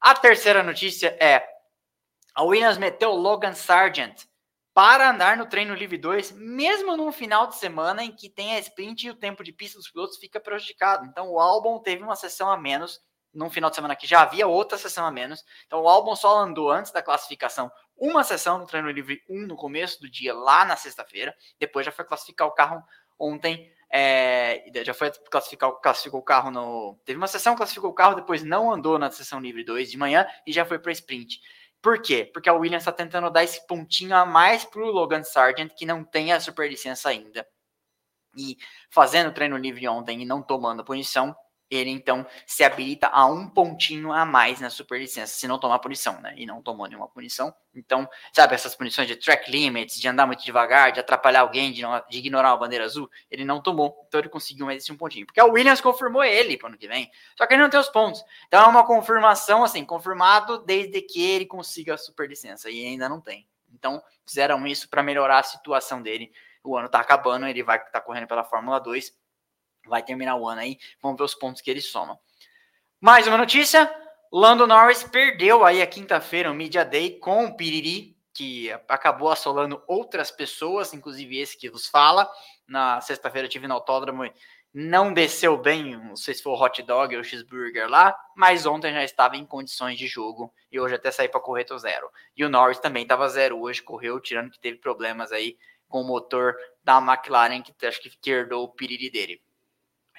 A 0.00 0.14
terceira 0.14 0.62
notícia 0.62 1.16
é 1.20 1.44
a 2.34 2.44
Williams 2.44 2.78
meteu 2.78 3.10
Logan 3.10 3.52
Sargent 3.52 4.27
para 4.78 5.10
andar 5.10 5.36
no 5.36 5.44
treino 5.44 5.74
livre 5.74 5.98
2, 5.98 6.30
mesmo 6.30 6.96
num 6.96 7.10
final 7.10 7.48
de 7.48 7.56
semana 7.56 8.04
em 8.04 8.12
que 8.12 8.30
tem 8.30 8.54
a 8.54 8.60
sprint 8.60 9.08
e 9.08 9.10
o 9.10 9.14
tempo 9.16 9.42
de 9.42 9.52
pista 9.52 9.76
dos 9.76 9.90
pilotos 9.90 10.18
fica 10.18 10.38
prejudicado. 10.38 11.04
Então 11.04 11.28
o 11.32 11.40
Albon 11.40 11.80
teve 11.80 12.04
uma 12.04 12.14
sessão 12.14 12.48
a 12.48 12.56
menos 12.56 13.00
num 13.34 13.50
final 13.50 13.70
de 13.70 13.74
semana 13.74 13.96
que 13.96 14.06
já 14.06 14.22
havia 14.22 14.46
outra 14.46 14.78
sessão 14.78 15.04
a 15.04 15.10
menos. 15.10 15.44
Então 15.66 15.82
o 15.82 15.88
Albon 15.88 16.14
só 16.14 16.38
andou 16.38 16.70
antes 16.70 16.92
da 16.92 17.02
classificação 17.02 17.68
uma 17.96 18.22
sessão 18.22 18.56
no 18.56 18.66
treino 18.66 18.88
livre 18.88 19.20
1 19.28 19.48
no 19.48 19.56
começo 19.56 20.00
do 20.00 20.08
dia, 20.08 20.32
lá 20.32 20.64
na 20.64 20.76
sexta-feira. 20.76 21.34
Depois 21.58 21.84
já 21.84 21.90
foi 21.90 22.04
classificar 22.04 22.46
o 22.46 22.52
carro 22.52 22.80
ontem. 23.18 23.68
É, 23.90 24.62
já 24.84 24.94
foi 24.94 25.10
classificar 25.28 25.72
classificou 25.82 26.20
o 26.20 26.22
carro 26.22 26.52
no. 26.52 26.96
Teve 27.04 27.16
uma 27.16 27.26
sessão, 27.26 27.56
classificou 27.56 27.90
o 27.90 27.94
carro, 27.94 28.14
depois 28.14 28.44
não 28.44 28.72
andou 28.72 28.96
na 28.96 29.10
sessão 29.10 29.40
livre 29.40 29.64
2 29.64 29.90
de 29.90 29.98
manhã 29.98 30.24
e 30.46 30.52
já 30.52 30.64
foi 30.64 30.78
para 30.78 30.92
sprint. 30.92 31.40
Por 31.80 32.02
quê? 32.02 32.28
Porque 32.32 32.48
a 32.48 32.54
Williams 32.54 32.82
está 32.82 32.92
tentando 32.92 33.30
dar 33.30 33.44
esse 33.44 33.64
pontinho 33.66 34.14
a 34.16 34.26
mais 34.26 34.64
para 34.64 34.82
o 34.82 34.90
Logan 34.90 35.22
Sargent, 35.22 35.72
que 35.74 35.86
não 35.86 36.04
tem 36.04 36.32
a 36.32 36.40
superlicença 36.40 37.08
ainda. 37.08 37.46
E 38.36 38.56
fazendo 38.90 39.32
treino 39.32 39.56
livre 39.56 39.86
ontem 39.88 40.22
e 40.22 40.24
não 40.24 40.42
tomando 40.42 40.84
punição, 40.84 41.34
ele 41.70 41.90
então 41.90 42.26
se 42.46 42.64
habilita 42.64 43.08
a 43.08 43.26
um 43.26 43.48
pontinho 43.48 44.12
a 44.12 44.24
mais 44.24 44.60
na 44.60 44.70
superlicença, 44.70 45.34
se 45.34 45.46
não 45.46 45.58
tomar 45.58 45.78
punição, 45.78 46.20
né? 46.20 46.32
E 46.36 46.46
não 46.46 46.62
tomou 46.62 46.86
nenhuma 46.86 47.08
punição. 47.08 47.54
Então, 47.74 48.08
sabe, 48.32 48.54
essas 48.54 48.74
punições 48.74 49.06
de 49.06 49.16
track 49.16 49.50
limits, 49.50 50.00
de 50.00 50.08
andar 50.08 50.26
muito 50.26 50.44
devagar, 50.44 50.92
de 50.92 51.00
atrapalhar 51.00 51.40
alguém, 51.40 51.72
de, 51.72 51.82
não, 51.82 52.02
de 52.08 52.18
ignorar 52.18 52.52
a 52.52 52.56
bandeira 52.56 52.84
azul, 52.84 53.08
ele 53.30 53.44
não 53.44 53.60
tomou. 53.60 54.04
Então 54.08 54.20
ele 54.20 54.28
conseguiu 54.28 54.66
mais 54.66 54.82
esse 54.82 54.90
um 54.90 54.96
pontinho. 54.96 55.26
Porque 55.26 55.40
a 55.40 55.44
Williams 55.44 55.80
confirmou 55.80 56.24
ele 56.24 56.56
para 56.56 56.68
ano 56.68 56.78
que 56.78 56.88
vem. 56.88 57.10
Só 57.36 57.46
que 57.46 57.54
ele 57.54 57.62
não 57.62 57.70
tem 57.70 57.78
os 57.78 57.88
pontos. 57.88 58.24
Então 58.46 58.62
é 58.62 58.66
uma 58.66 58.86
confirmação, 58.86 59.62
assim, 59.62 59.84
confirmado 59.84 60.58
desde 60.64 61.02
que 61.02 61.22
ele 61.22 61.46
consiga 61.46 61.94
a 61.94 61.98
superlicença. 61.98 62.70
E 62.70 62.84
ainda 62.86 63.08
não 63.08 63.20
tem. 63.20 63.46
Então, 63.72 64.02
fizeram 64.26 64.66
isso 64.66 64.88
para 64.88 65.02
melhorar 65.02 65.40
a 65.40 65.42
situação 65.42 66.00
dele. 66.00 66.32
O 66.64 66.76
ano 66.76 66.88
tá 66.88 67.00
acabando, 67.00 67.46
ele 67.46 67.62
vai 67.62 67.76
estar 67.76 67.90
tá 67.90 68.00
correndo 68.00 68.26
pela 68.26 68.42
Fórmula 68.42 68.80
2 68.80 69.12
vai 69.88 70.02
terminar 70.02 70.36
o 70.36 70.48
ano 70.48 70.60
aí. 70.60 70.78
Vamos 71.02 71.18
ver 71.18 71.24
os 71.24 71.34
pontos 71.34 71.62
que 71.62 71.70
ele 71.70 71.80
soma. 71.80 72.18
Mais 73.00 73.26
uma 73.26 73.38
notícia: 73.38 73.90
Lando 74.32 74.66
Norris 74.66 75.02
perdeu 75.04 75.64
aí 75.64 75.80
a 75.80 75.86
quinta-feira 75.86 76.50
o 76.50 76.54
Media 76.54 76.84
Day 76.84 77.18
com 77.18 77.46
o 77.46 77.56
Piriri, 77.56 78.16
que 78.34 78.70
acabou 78.88 79.30
assolando 79.30 79.82
outras 79.86 80.30
pessoas, 80.30 80.92
inclusive 80.92 81.38
esse 81.38 81.56
que 81.56 81.70
vos 81.70 81.86
fala. 81.86 82.30
Na 82.66 83.00
sexta-feira 83.00 83.46
eu 83.46 83.50
tive 83.50 83.66
no 83.66 83.74
autódromo 83.74 84.24
e 84.24 84.32
não 84.72 85.12
desceu 85.12 85.56
bem, 85.56 85.96
não 85.96 86.14
sei 86.14 86.34
se 86.34 86.42
foi 86.42 86.52
o 86.52 86.60
hot 86.60 86.82
dog 86.82 87.14
ou 87.14 87.22
o 87.22 87.24
cheeseburger 87.24 87.88
lá, 87.88 88.14
mas 88.36 88.66
ontem 88.66 88.92
já 88.92 89.02
estava 89.02 89.36
em 89.36 89.46
condições 89.46 89.98
de 89.98 90.06
jogo 90.06 90.52
e 90.70 90.78
hoje 90.78 90.94
até 90.94 91.10
saí 91.10 91.28
para 91.28 91.40
correr 91.40 91.64
tô 91.64 91.78
zero. 91.78 92.10
E 92.36 92.44
o 92.44 92.48
Norris 92.50 92.78
também 92.78 93.02
estava 93.02 93.28
zero 93.28 93.58
hoje, 93.60 93.82
correu, 93.82 94.20
tirando 94.20 94.50
que 94.50 94.60
teve 94.60 94.76
problemas 94.76 95.32
aí 95.32 95.56
com 95.88 96.02
o 96.02 96.06
motor 96.06 96.54
da 96.84 96.98
McLaren, 96.98 97.62
que 97.62 97.74
acho 97.86 98.00
que 98.00 98.30
herdou 98.30 98.64
o 98.64 98.68
piriri 98.68 99.10
dele. 99.10 99.42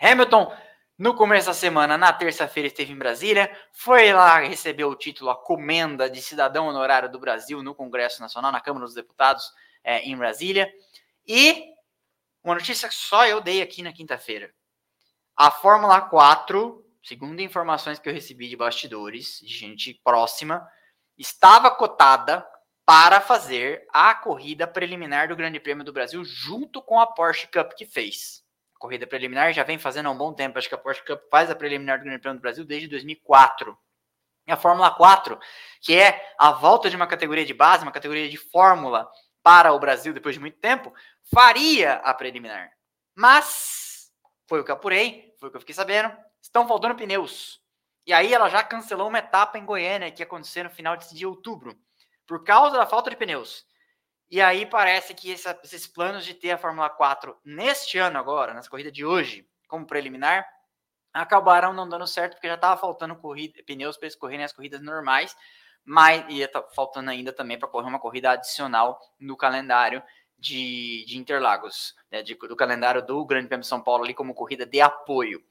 Hamilton, 0.02 0.56
no 0.98 1.14
começo 1.14 1.48
da 1.48 1.54
semana, 1.54 1.98
na 1.98 2.12
terça-feira, 2.12 2.68
esteve 2.68 2.92
em 2.92 2.98
Brasília, 2.98 3.54
foi 3.72 4.12
lá 4.14 4.40
receber 4.40 4.86
o 4.86 4.96
título, 4.96 5.30
a 5.30 5.36
comenda 5.36 6.10
de 6.10 6.22
cidadão 6.22 6.68
honorário 6.68 7.12
do 7.12 7.20
Brasil 7.20 7.62
no 7.62 7.76
Congresso 7.76 8.22
Nacional, 8.22 8.52
na 8.52 8.62
Câmara 8.62 8.86
dos 8.86 8.96
Deputados, 8.96 9.52
é, 9.84 10.00
em 10.02 10.18
Brasília. 10.18 10.72
E 11.28 11.66
uma 12.44 12.56
notícia 12.56 12.88
que 12.88 12.96
só 12.96 13.26
eu 13.26 13.42
dei 13.42 13.62
aqui 13.62 13.82
na 13.82 13.94
quinta-feira. 13.94 14.54
A 15.36 15.52
Fórmula 15.52 16.02
4, 16.02 16.86
segundo 17.04 17.42
informações 17.42 18.00
que 18.00 18.08
eu 18.08 18.14
recebi 18.14 18.50
de 18.50 18.56
bastidores, 18.56 19.40
de 19.40 19.54
gente 19.54 19.94
próxima, 20.04 20.66
estava 21.18 21.72
cotada 21.72 22.46
para 22.86 23.22
fazer 23.22 23.86
a 23.94 24.16
corrida 24.16 24.66
preliminar 24.66 25.28
do 25.28 25.36
Grande 25.36 25.60
Prêmio 25.60 25.86
do 25.86 25.94
Brasil 25.94 26.24
junto 26.24 26.82
com 26.82 27.00
a 27.00 27.08
Porsche 27.08 27.48
Cup 27.48 27.74
que 27.74 27.86
fez 27.86 28.48
corrida 28.80 29.06
preliminar, 29.06 29.54
já 29.54 29.64
vem 29.64 29.78
fazendo 29.78 30.08
há 30.08 30.12
um 30.12 30.18
bom 30.18 30.34
tempo. 30.34 30.58
Acho 30.58 30.70
que 30.70 30.74
a 30.74 30.78
Porsche 30.78 31.06
Cup 31.06 31.22
faz 31.30 31.52
a 31.52 31.56
preliminar 31.56 32.00
do 32.00 32.06
Grande 32.06 32.20
Prêmio 32.20 32.40
do 32.40 32.42
Brasil 32.42 32.66
desde 32.66 32.88
2004. 32.88 33.78
E 34.48 34.52
a 34.52 34.58
Fórmula 34.58 34.90
4, 34.90 35.38
que 35.82 35.96
é 35.96 36.34
a 36.40 36.52
volta 36.52 36.90
de 36.90 36.96
uma 36.96 37.06
categoria 37.06 37.46
de 37.46 37.54
base, 37.54 37.84
uma 37.84 37.92
categoria 37.92 38.28
de 38.28 38.38
Fórmula 38.38 39.08
para 39.44 39.74
o 39.74 39.80
Brasil 39.80 40.14
depois 40.14 40.36
de 40.36 40.40
muito 40.40 40.58
tempo, 40.58 40.92
faria 41.32 41.96
a 41.96 42.14
preliminar. 42.14 42.72
Mas, 43.14 44.12
foi 44.48 44.62
o 44.62 44.64
que 44.64 44.72
eu 44.72 44.76
apurei, 44.76 45.36
foi 45.40 45.50
o 45.50 45.52
que 45.52 45.58
eu 45.58 45.62
fiquei 45.62 45.76
sabendo, 45.76 46.12
estão 46.42 46.68
faltando 46.68 46.96
pneus. 46.96 47.62
E 48.08 48.14
aí 48.14 48.34
ela 48.34 48.50
já 48.50 48.64
cancelou 48.64 49.10
uma 49.10 49.20
etapa 49.20 49.60
em 49.60 49.66
Goiânia 49.66 50.10
que 50.10 50.22
ia 50.22 50.26
acontecer 50.26 50.64
no 50.64 50.70
final 50.70 50.98
de 50.98 51.26
outubro, 51.26 51.78
por 52.26 52.44
causa 52.44 52.78
da 52.78 52.88
falta 52.88 53.10
de 53.10 53.18
pneus. 53.18 53.66
E 54.32 54.40
aí 54.40 54.66
parece 54.66 55.14
que 55.16 55.34
essa, 55.34 55.60
esses 55.64 55.88
planos 55.88 56.24
de 56.24 56.36
ter 56.36 56.52
a 56.52 56.58
Fórmula 56.58 56.90
4 56.90 57.36
neste 57.44 57.98
ano 57.98 58.20
agora, 58.20 58.54
nessa 58.54 58.70
corrida 58.70 58.92
de 58.92 59.04
hoje, 59.04 59.48
como 59.68 59.88
preliminar, 59.88 60.46
acabaram 61.12 61.74
não 61.74 61.90
dando 61.90 62.06
certo, 62.06 62.34
porque 62.34 62.48
já 62.48 62.54
estava 62.54 62.80
faltando 62.80 63.16
corrida, 63.16 63.62
pneus 63.66 63.98
para 63.98 64.06
eles 64.06 64.16
correrem 64.16 64.46
as 64.46 64.54
corridas 64.54 64.82
normais, 64.82 65.36
mas 65.84 66.24
ia 66.30 66.48
tá 66.48 66.64
faltando 66.76 67.10
ainda 67.10 67.34
também 67.34 67.58
para 67.58 67.68
correr 67.68 67.88
uma 67.88 68.00
corrida 68.00 68.32
adicional 68.32 69.00
no 69.20 69.36
calendário 69.36 70.04
de, 70.38 71.04
de 71.08 71.18
Interlagos, 71.18 71.96
né, 72.12 72.22
de, 72.22 72.36
do 72.36 72.56
calendário 72.56 73.06
do 73.06 73.26
Grande 73.26 73.48
Prêmio 73.48 73.64
de 73.64 73.68
São 73.68 73.82
Paulo 73.82 74.04
ali 74.04 74.14
como 74.14 74.36
corrida 74.36 74.66
de 74.66 74.80
apoio. 74.80 75.44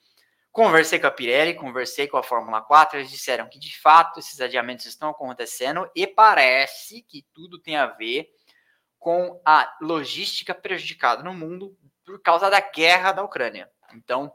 Conversei 0.52 0.98
com 0.98 1.06
a 1.06 1.10
Pirelli, 1.10 1.54
conversei 1.54 2.06
com 2.06 2.16
a 2.16 2.22
Fórmula 2.22 2.62
4, 2.62 2.98
eles 2.98 3.10
disseram 3.10 3.48
que 3.48 3.58
de 3.58 3.76
fato 3.78 4.18
esses 4.18 4.40
adiamentos 4.40 4.86
estão 4.86 5.10
acontecendo 5.10 5.90
e 5.94 6.06
parece 6.06 7.02
que 7.02 7.26
tudo 7.34 7.58
tem 7.58 7.76
a 7.76 7.86
ver 7.86 8.30
com 8.98 9.40
a 9.44 9.76
logística 9.80 10.54
prejudicada 10.54 11.22
no 11.22 11.32
mundo 11.32 11.76
por 12.04 12.20
causa 12.20 12.50
da 12.50 12.60
guerra 12.60 13.12
da 13.12 13.22
Ucrânia. 13.22 13.70
Então, 13.94 14.32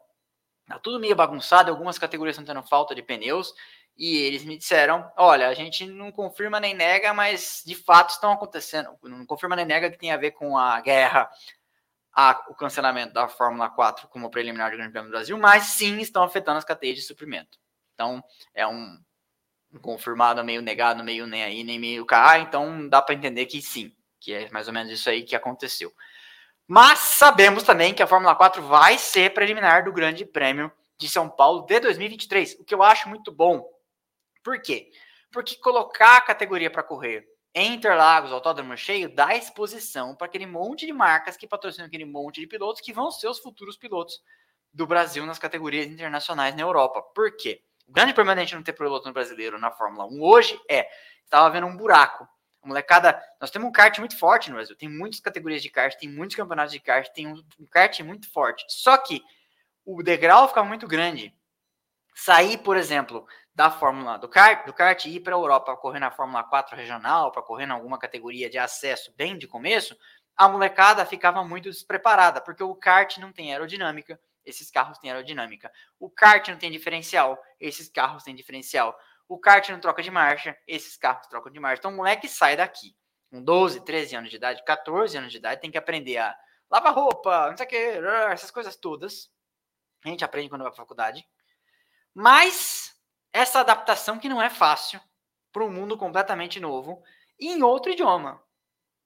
tá 0.67 0.79
tudo 0.79 0.99
meio 0.99 1.15
bagunçado, 1.15 1.69
algumas 1.69 1.97
categorias 1.97 2.37
estão 2.37 2.45
tendo 2.45 2.67
falta 2.67 2.95
de 2.95 3.01
pneus, 3.01 3.53
e 3.97 4.17
eles 4.17 4.43
me 4.43 4.57
disseram: 4.57 5.11
olha, 5.17 5.47
a 5.47 5.53
gente 5.53 5.85
não 5.85 6.11
confirma 6.11 6.59
nem 6.59 6.73
nega, 6.73 7.13
mas 7.13 7.61
de 7.65 7.75
fato 7.75 8.11
estão 8.11 8.31
acontecendo. 8.31 8.89
Não 9.03 9.25
confirma 9.25 9.55
nem 9.55 9.65
nega 9.65 9.91
que 9.91 9.97
tem 9.97 10.11
a 10.11 10.17
ver 10.17 10.31
com 10.31 10.57
a 10.57 10.79
guerra, 10.81 11.29
a, 12.13 12.43
o 12.49 12.55
cancelamento 12.55 13.13
da 13.13 13.27
Fórmula 13.27 13.69
4 13.69 14.07
como 14.07 14.29
preliminar 14.31 14.71
do 14.71 14.77
Grande 14.77 14.91
Prêmio 14.91 15.09
do 15.09 15.13
Brasil, 15.13 15.37
mas 15.37 15.63
sim 15.63 15.99
estão 15.99 16.23
afetando 16.23 16.57
as 16.57 16.65
cadeias 16.65 16.95
de 16.95 17.03
suprimento. 17.03 17.59
Então, 17.93 18.23
é 18.53 18.65
um, 18.65 18.99
um 19.71 19.79
confirmado, 19.79 20.43
meio 20.43 20.61
negado, 20.61 21.03
meio 21.03 21.27
nem 21.27 21.43
aí, 21.43 21.63
nem 21.63 21.79
meio 21.79 22.05
cá, 22.05 22.39
então 22.39 22.87
dá 22.87 23.01
para 23.01 23.15
entender 23.15 23.45
que 23.45 23.61
sim 23.61 23.95
que 24.23 24.33
é 24.33 24.49
mais 24.51 24.67
ou 24.67 24.73
menos 24.73 24.91
isso 24.91 25.09
aí 25.09 25.23
que 25.23 25.35
aconteceu. 25.35 25.91
Mas 26.65 26.99
sabemos 26.99 27.63
também 27.63 27.93
que 27.93 28.01
a 28.01 28.07
Fórmula 28.07 28.33
4 28.33 28.63
vai 28.63 28.97
ser 28.97 29.33
preliminar 29.33 29.83
do 29.83 29.91
Grande 29.91 30.25
Prêmio 30.25 30.71
de 30.97 31.09
São 31.09 31.29
Paulo 31.29 31.65
de 31.65 31.79
2023, 31.81 32.57
o 32.59 32.63
que 32.63 32.73
eu 32.73 32.81
acho 32.81 33.09
muito 33.09 33.31
bom, 33.31 33.69
Por 34.41 34.61
quê? 34.61 34.89
Porque 35.31 35.55
colocar 35.55 36.17
a 36.17 36.21
categoria 36.21 36.69
para 36.69 36.83
correr 36.83 37.27
em 37.55 37.73
Interlagos, 37.75 38.31
autódromo 38.31 38.75
cheio, 38.75 39.13
dá 39.13 39.35
exposição 39.35 40.15
para 40.15 40.27
aquele 40.27 40.45
monte 40.45 40.85
de 40.85 40.93
marcas 40.93 41.37
que 41.37 41.47
patrocinam 41.47 41.87
aquele 41.87 42.05
monte 42.05 42.39
de 42.41 42.47
pilotos 42.47 42.81
que 42.81 42.91
vão 42.91 43.11
ser 43.11 43.27
os 43.27 43.39
futuros 43.39 43.77
pilotos 43.77 44.21
do 44.73 44.87
Brasil 44.87 45.25
nas 45.25 45.37
categorias 45.37 45.85
internacionais 45.85 46.55
na 46.55 46.61
Europa. 46.61 47.01
Por 47.13 47.35
quê? 47.37 47.61
O 47.87 47.91
grande 47.91 48.13
da 48.13 48.35
gente 48.37 48.55
não 48.55 48.63
ter 48.63 48.73
piloto 48.73 49.11
brasileiro 49.13 49.59
na 49.59 49.69
Fórmula 49.71 50.05
1 50.05 50.21
hoje 50.21 50.59
é, 50.69 50.87
estava 51.23 51.49
vendo 51.49 51.67
um 51.67 51.77
buraco. 51.77 52.27
A 52.63 52.67
molecada, 52.67 53.21
nós 53.41 53.51
temos 53.51 53.67
um 53.67 53.71
kart 53.71 53.97
muito 53.99 54.17
forte 54.17 54.49
no 54.49 54.55
Brasil, 54.55 54.75
tem 54.75 54.89
muitas 54.89 55.19
categorias 55.19 55.61
de 55.61 55.69
kart, 55.69 55.95
tem 55.97 56.09
muitos 56.09 56.35
campeonatos 56.35 56.71
de 56.71 56.79
kart, 56.79 57.09
tem 57.13 57.27
um, 57.27 57.43
um 57.59 57.65
kart 57.65 57.99
muito 57.99 58.31
forte. 58.31 58.63
Só 58.69 58.97
que 58.97 59.21
o 59.85 60.01
degrau 60.01 60.47
ficava 60.47 60.67
muito 60.67 60.87
grande. 60.87 61.35
Sair, 62.15 62.59
por 62.59 62.77
exemplo, 62.77 63.27
da 63.53 63.69
Fórmula 63.69 64.17
do 64.17 64.29
kart, 64.29 64.65
do 64.65 64.73
kart 64.73 65.05
e 65.05 65.15
ir 65.15 65.19
para 65.19 65.35
a 65.35 65.37
Europa 65.37 65.75
correr 65.75 65.99
na 65.99 66.09
Fórmula 66.09 66.43
4 66.43 66.75
regional, 66.75 67.31
para 67.31 67.41
correr 67.41 67.65
em 67.65 67.71
alguma 67.71 67.99
categoria 67.99 68.49
de 68.49 68.57
acesso 68.57 69.13
bem 69.17 69.37
de 69.37 69.47
começo, 69.47 69.97
a 70.35 70.47
molecada 70.47 71.05
ficava 71.05 71.43
muito 71.43 71.69
despreparada, 71.69 72.41
porque 72.41 72.63
o 72.63 72.75
kart 72.75 73.17
não 73.17 73.31
tem 73.31 73.51
aerodinâmica, 73.51 74.19
esses 74.45 74.69
carros 74.71 74.97
têm 74.97 75.11
aerodinâmica. 75.11 75.71
O 75.99 76.09
kart 76.09 76.47
não 76.49 76.57
tem 76.57 76.71
diferencial, 76.71 77.37
esses 77.59 77.87
carros 77.89 78.23
têm 78.23 78.35
diferencial. 78.35 78.97
O 79.27 79.39
kart 79.39 79.69
não 79.69 79.79
troca 79.79 80.03
de 80.03 80.11
marcha, 80.11 80.57
esses 80.67 80.97
carros 80.97 81.27
trocam 81.27 81.51
de 81.51 81.59
marcha. 81.59 81.79
Então 81.79 81.91
o 81.91 81.95
moleque 81.95 82.27
sai 82.27 82.55
daqui, 82.55 82.95
com 83.29 83.43
12, 83.43 83.81
13 83.81 84.15
anos 84.15 84.29
de 84.29 84.35
idade, 84.35 84.63
14 84.63 85.17
anos 85.17 85.31
de 85.31 85.37
idade, 85.37 85.61
tem 85.61 85.71
que 85.71 85.77
aprender 85.77 86.17
a 86.17 86.35
lavar 86.69 86.93
roupa, 86.93 87.49
não 87.49 87.57
sei 87.57 87.65
o 87.65 87.69
que, 87.69 87.75
essas 88.31 88.51
coisas 88.51 88.75
todas. 88.75 89.31
A 90.05 90.09
gente 90.09 90.25
aprende 90.25 90.49
quando 90.49 90.63
vai 90.63 90.71
para 90.71 90.77
faculdade. 90.77 91.25
Mas 92.13 92.93
essa 93.31 93.59
adaptação 93.59 94.19
que 94.19 94.29
não 94.29 94.41
é 94.41 94.49
fácil 94.49 94.99
para 95.51 95.63
um 95.63 95.71
mundo 95.71 95.97
completamente 95.97 96.59
novo 96.59 97.01
em 97.39 97.63
outro 97.63 97.91
idioma. 97.91 98.43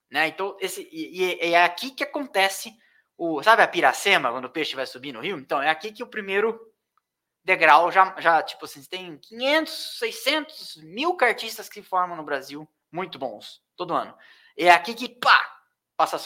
Né? 0.09 0.27
Então, 0.27 0.57
esse, 0.59 0.87
e, 0.91 1.23
e 1.23 1.53
é 1.53 1.63
aqui 1.63 1.91
que 1.91 2.03
acontece 2.03 2.73
o. 3.17 3.41
Sabe 3.43 3.61
a 3.61 3.67
piracema, 3.67 4.31
quando 4.31 4.45
o 4.45 4.49
peixe 4.49 4.75
vai 4.75 4.85
subir 4.85 5.11
no 5.11 5.21
rio? 5.21 5.37
Então, 5.37 5.61
é 5.61 5.69
aqui 5.69 5.91
que 5.91 6.03
o 6.03 6.07
primeiro 6.07 6.66
degrau 7.47 7.89
já, 7.89 8.13
já 8.19 8.43
tipo 8.43 8.65
assim, 8.65 8.83
tem 8.83 9.17
500, 9.17 9.99
600 9.99 10.75
mil 10.83 11.15
cartistas 11.15 11.69
que 11.69 11.81
formam 11.81 12.17
no 12.17 12.23
Brasil, 12.23 12.67
muito 12.91 13.17
bons, 13.17 13.61
todo 13.77 13.93
ano. 13.93 14.13
É 14.57 14.69
aqui 14.69 14.93
que, 14.93 15.07
pá, 15.07 15.57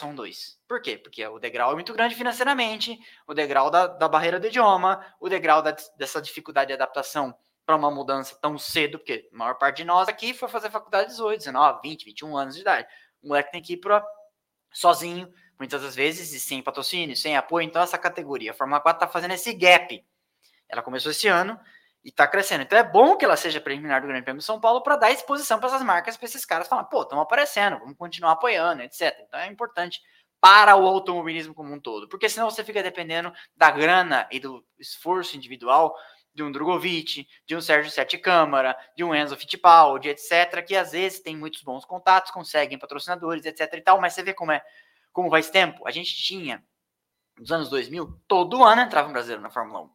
um 0.04 0.14
2. 0.14 0.58
Por 0.66 0.82
quê? 0.82 0.98
Porque 0.98 1.24
o 1.24 1.38
degrau 1.38 1.70
é 1.70 1.74
muito 1.74 1.92
grande 1.92 2.16
financeiramente, 2.16 2.98
o 3.24 3.32
degrau 3.32 3.70
da, 3.70 3.86
da 3.86 4.08
barreira 4.08 4.40
do 4.40 4.48
idioma, 4.48 5.00
o 5.20 5.28
degrau 5.28 5.62
da, 5.62 5.76
dessa 5.96 6.20
dificuldade 6.20 6.68
de 6.68 6.74
adaptação 6.74 7.32
para 7.64 7.76
uma 7.76 7.90
mudança 7.90 8.36
tão 8.42 8.58
cedo, 8.58 8.98
porque 8.98 9.30
a 9.32 9.36
maior 9.36 9.54
parte 9.54 9.76
de 9.76 9.84
nós 9.84 10.08
aqui 10.08 10.34
foi 10.34 10.48
fazer 10.48 10.70
faculdade 10.70 11.10
18, 11.10 11.38
19, 11.38 11.80
20, 11.84 12.04
21 12.04 12.36
anos 12.36 12.54
de 12.56 12.62
idade. 12.62 12.88
O 13.22 13.28
moleque 13.28 13.52
tem 13.52 13.62
que 13.62 13.74
ir 13.74 13.76
para 13.76 14.04
sozinho, 14.72 15.32
muitas 15.56 15.82
das 15.82 15.94
vezes, 15.94 16.32
e 16.32 16.40
sem 16.40 16.60
patrocínio, 16.60 17.16
sem 17.16 17.36
apoio. 17.36 17.64
Então, 17.64 17.80
essa 17.80 17.96
categoria, 17.96 18.50
a 18.50 18.54
Fórmula 18.54 18.80
4 18.80 19.04
está 19.04 19.12
fazendo 19.12 19.34
esse 19.34 19.54
gap. 19.54 20.04
Ela 20.72 20.82
começou 20.82 21.12
esse 21.12 21.28
ano 21.28 21.60
e 22.02 22.08
está 22.08 22.26
crescendo. 22.26 22.62
Então, 22.62 22.78
é 22.78 22.82
bom 22.82 23.16
que 23.16 23.24
ela 23.24 23.36
seja 23.36 23.60
preliminar 23.60 24.00
do 24.00 24.08
Grande 24.08 24.24
Prêmio 24.24 24.40
de 24.40 24.44
São 24.44 24.58
Paulo 24.58 24.82
para 24.82 24.96
dar 24.96 25.12
exposição 25.12 25.58
para 25.58 25.68
essas 25.68 25.82
marcas, 25.82 26.16
para 26.16 26.26
esses 26.26 26.44
caras 26.44 26.66
falar, 26.66 26.84
pô, 26.84 27.02
estamos 27.02 27.22
aparecendo, 27.22 27.78
vamos 27.78 27.96
continuar 27.96 28.32
apoiando, 28.32 28.82
etc. 28.82 29.14
Então, 29.20 29.38
é 29.38 29.46
importante 29.46 30.00
para 30.40 30.74
o 30.74 30.84
automobilismo 30.86 31.54
como 31.54 31.72
um 31.72 31.78
todo, 31.78 32.08
porque 32.08 32.28
senão 32.28 32.50
você 32.50 32.64
fica 32.64 32.82
dependendo 32.82 33.32
da 33.56 33.70
grana 33.70 34.26
e 34.32 34.40
do 34.40 34.64
esforço 34.76 35.36
individual 35.36 35.94
de 36.34 36.42
um 36.42 36.50
Drogovic, 36.50 37.28
de 37.46 37.54
um 37.54 37.60
Sérgio 37.60 37.92
Sete 37.92 38.18
Câmara, 38.18 38.76
de 38.96 39.04
um 39.04 39.14
Enzo 39.14 39.36
Fittipaldi, 39.36 40.08
etc., 40.08 40.64
que 40.66 40.74
às 40.74 40.92
vezes 40.92 41.20
tem 41.20 41.36
muitos 41.36 41.62
bons 41.62 41.84
contatos, 41.84 42.32
conseguem 42.32 42.78
patrocinadores, 42.78 43.44
etc. 43.44 43.74
e 43.74 43.80
tal, 43.82 44.00
mas 44.00 44.14
você 44.14 44.22
vê 44.22 44.34
como 44.34 44.50
é 44.50 44.62
como 45.12 45.30
faz 45.30 45.50
tempo, 45.50 45.86
a 45.86 45.90
gente 45.90 46.16
tinha, 46.16 46.64
nos 47.38 47.52
anos 47.52 47.68
2000, 47.68 48.20
todo 48.26 48.64
ano 48.64 48.80
entrava 48.80 49.08
um 49.08 49.12
brasileiro 49.12 49.42
na 49.42 49.50
Fórmula 49.50 49.82
1. 49.82 49.90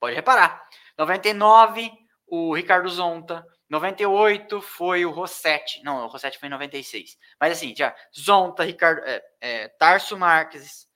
Pode 0.00 0.14
reparar. 0.14 0.62
99, 0.96 1.90
o 2.26 2.54
Ricardo 2.54 2.88
Zonta. 2.88 3.44
98 3.68 4.60
foi 4.62 5.04
o 5.04 5.10
Rossetti. 5.10 5.82
Não, 5.82 6.04
o 6.04 6.08
Rossetti 6.08 6.38
foi 6.38 6.48
em 6.48 6.52
96. 6.52 7.16
Mas 7.40 7.52
assim, 7.52 7.74
já 7.76 7.94
Zonta, 8.18 8.64
Ricardo, 8.64 9.02
é, 9.04 9.22
é, 9.40 9.68
Tarso 9.68 10.16
Marques, 10.16 10.88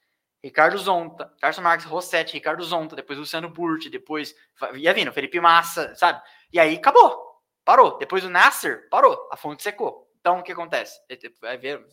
Ricardo 0.42 0.78
Zonta, 0.78 1.30
Tarso 1.40 1.60
Marques, 1.60 1.86
Rossetti, 1.86 2.32
Ricardo 2.32 2.64
Zonta, 2.64 2.96
depois 2.96 3.18
Luciano 3.18 3.48
Burti, 3.48 3.90
depois 3.90 4.34
ia 4.74 4.94
vindo, 4.94 5.12
Felipe 5.12 5.38
Massa, 5.40 5.94
sabe? 5.94 6.20
E 6.52 6.58
aí 6.58 6.76
acabou. 6.76 7.32
Parou. 7.64 7.98
Depois 7.98 8.24
o 8.24 8.30
Nasser, 8.30 8.88
parou. 8.88 9.28
A 9.30 9.36
fonte 9.36 9.62
secou. 9.62 10.12
Então, 10.22 10.38
o 10.38 10.42
que 10.44 10.52
acontece? 10.52 11.00
Vai 11.40 11.58
ver 11.58 11.85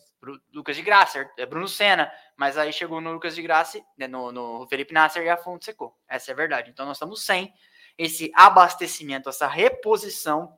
Lucas 0.52 0.76
de 0.76 0.82
Graça, 0.82 1.28
é 1.36 1.44
Bruno 1.44 1.66
Senna, 1.66 2.12
mas 2.36 2.56
aí 2.56 2.72
chegou 2.72 3.00
no 3.00 3.12
Lucas 3.12 3.34
de 3.34 3.42
Graça, 3.42 3.84
né, 3.98 4.06
no, 4.06 4.30
no 4.30 4.68
Felipe 4.68 4.94
Nasser 4.94 5.24
e 5.24 5.28
a 5.28 5.36
fonte 5.36 5.64
secou. 5.64 5.98
Essa 6.08 6.30
é 6.30 6.32
a 6.32 6.36
verdade. 6.36 6.70
Então, 6.70 6.86
nós 6.86 6.96
estamos 6.96 7.24
sem 7.24 7.52
esse 7.98 8.30
abastecimento, 8.32 9.28
essa 9.28 9.48
reposição 9.48 10.56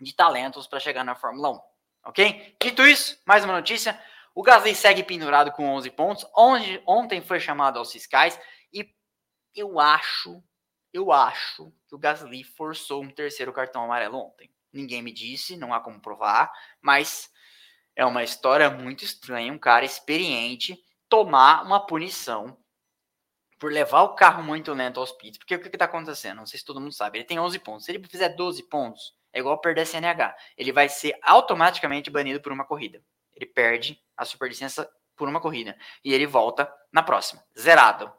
de 0.00 0.12
talentos 0.12 0.66
para 0.66 0.80
chegar 0.80 1.04
na 1.04 1.14
Fórmula 1.14 1.50
1. 1.50 1.60
Ok? 2.06 2.56
Dito 2.60 2.82
isso, 2.82 3.22
mais 3.24 3.44
uma 3.44 3.54
notícia. 3.54 3.96
O 4.34 4.42
Gasly 4.42 4.74
segue 4.74 5.04
pendurado 5.04 5.52
com 5.52 5.68
11 5.68 5.90
pontos. 5.92 6.26
Onde, 6.36 6.82
ontem 6.84 7.22
foi 7.22 7.38
chamado 7.38 7.78
aos 7.78 7.92
fiscais 7.92 8.38
e 8.72 8.92
eu 9.54 9.78
acho, 9.78 10.42
eu 10.92 11.12
acho 11.12 11.72
que 11.86 11.94
o 11.94 11.98
Gasly 11.98 12.42
forçou 12.42 13.04
um 13.04 13.10
terceiro 13.10 13.52
cartão 13.52 13.84
amarelo 13.84 14.18
ontem. 14.18 14.52
Ninguém 14.74 15.02
me 15.02 15.12
disse, 15.12 15.56
não 15.56 15.72
há 15.72 15.80
como 15.80 16.00
provar, 16.00 16.52
mas 16.80 17.30
é 17.96 18.04
uma 18.04 18.22
história 18.24 18.68
muito 18.70 19.04
estranha. 19.04 19.52
Um 19.52 19.58
cara 19.58 19.84
experiente 19.84 20.78
tomar 21.08 21.62
uma 21.62 21.86
punição 21.86 22.58
por 23.58 23.72
levar 23.72 24.02
o 24.02 24.14
carro 24.14 24.42
muito 24.42 24.72
lento 24.72 25.00
aos 25.00 25.12
pits. 25.12 25.38
Porque 25.38 25.54
o 25.54 25.60
que 25.60 25.68
está 25.68 25.84
acontecendo? 25.84 26.38
Não 26.38 26.46
sei 26.46 26.58
se 26.58 26.64
todo 26.64 26.80
mundo 26.80 26.92
sabe. 26.92 27.18
Ele 27.18 27.24
tem 27.24 27.38
11 27.38 27.58
pontos. 27.60 27.84
Se 27.84 27.92
ele 27.92 28.06
fizer 28.06 28.30
12 28.30 28.64
pontos, 28.64 29.14
é 29.32 29.38
igual 29.38 29.60
perder 29.60 29.86
CNH. 29.86 30.36
Ele 30.56 30.72
vai 30.72 30.88
ser 30.88 31.16
automaticamente 31.22 32.10
banido 32.10 32.40
por 32.40 32.52
uma 32.52 32.64
corrida. 32.64 33.02
Ele 33.32 33.46
perde 33.46 33.98
a 34.16 34.24
superlicença 34.24 34.88
por 35.16 35.28
uma 35.28 35.40
corrida. 35.40 35.76
E 36.04 36.12
ele 36.12 36.26
volta 36.26 36.72
na 36.92 37.02
próxima. 37.02 37.42
Zerado. 37.58 38.12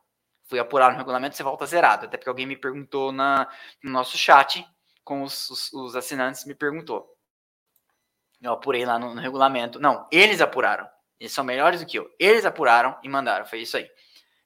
Fui 0.47 0.59
apurar 0.59 0.91
no 0.91 0.97
regulamento, 0.97 1.35
você 1.35 1.43
volta 1.43 1.65
zerado. 1.65 2.05
Até 2.05 2.17
porque 2.17 2.29
alguém 2.29 2.45
me 2.45 2.55
perguntou 2.55 3.11
na, 3.11 3.47
no 3.83 3.91
nosso 3.91 4.17
chat 4.17 4.65
com 5.05 5.21
os, 5.21 5.49
os, 5.49 5.71
os 5.71 5.95
assinantes 5.95 6.45
me 6.45 6.55
perguntou. 6.55 7.07
Eu 8.41 8.51
apurei 8.51 8.85
lá 8.85 8.99
no, 8.99 9.13
no, 9.13 9.21
regulamento. 9.21 9.79
Não, 9.79 10.07
eles 10.11 10.41
apuraram. 10.41 10.89
Eles 11.19 11.31
são 11.31 11.43
melhores 11.43 11.79
do 11.79 11.85
que 11.85 11.97
eu. 11.97 12.13
Eles 12.19 12.43
apuraram 12.43 12.97
e 13.01 13.07
mandaram. 13.07 13.45
Foi 13.45 13.59
isso 13.61 13.77
aí. 13.77 13.89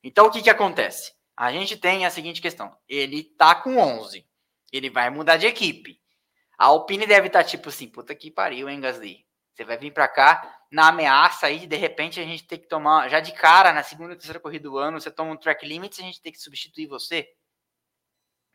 Então, 0.04 0.28
o 0.28 0.32
que, 0.32 0.44
que 0.44 0.50
acontece? 0.50 1.14
A 1.36 1.52
gente 1.52 1.76
tem 1.78 2.06
a 2.06 2.12
seguinte 2.12 2.42
questão. 2.42 2.78
Ele 2.88 3.24
tá 3.24 3.56
com 3.56 3.78
11. 3.78 4.28
Ele 4.72 4.90
vai 4.90 5.10
mudar 5.10 5.38
de 5.38 5.48
equipe. 5.48 6.00
A 6.58 6.66
Alpine 6.66 7.08
deve 7.08 7.28
estar 7.28 7.44
tá 7.44 7.50
tipo 7.50 7.70
assim, 7.70 7.88
puta 7.88 8.14
que 8.14 8.30
pariu, 8.30 8.70
hein, 8.70 8.82
Gasly? 8.82 9.26
Você 9.54 9.64
vai 9.64 9.78
vir 9.78 9.92
para 9.92 10.08
cá 10.08 10.60
na 10.72 10.90
ameaça 10.90 11.48
aí, 11.48 11.66
de 11.66 11.76
repente 11.76 12.20
a 12.20 12.24
gente 12.24 12.46
tem 12.46 12.60
que 12.60 12.68
tomar, 12.68 13.10
já 13.10 13.20
de 13.20 13.32
cara, 13.32 13.74
na 13.74 13.82
segunda 13.82 14.12
ou 14.12 14.16
terceira 14.16 14.40
corrida 14.40 14.70
do 14.70 14.78
ano, 14.78 15.02
você 15.02 15.10
toma 15.10 15.32
um 15.32 15.38
track 15.38 15.66
limit, 15.66 16.00
a 16.00 16.04
gente 16.04 16.22
tem 16.22 16.32
que 16.32 16.40
substituir 16.40 16.86
você. 16.86 17.28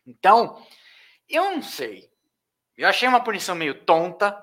Então, 0.05 0.65
eu 1.29 1.51
não 1.51 1.61
sei. 1.61 2.09
Eu 2.77 2.87
achei 2.87 3.07
uma 3.07 3.23
punição 3.23 3.55
meio 3.55 3.85
tonta 3.85 4.37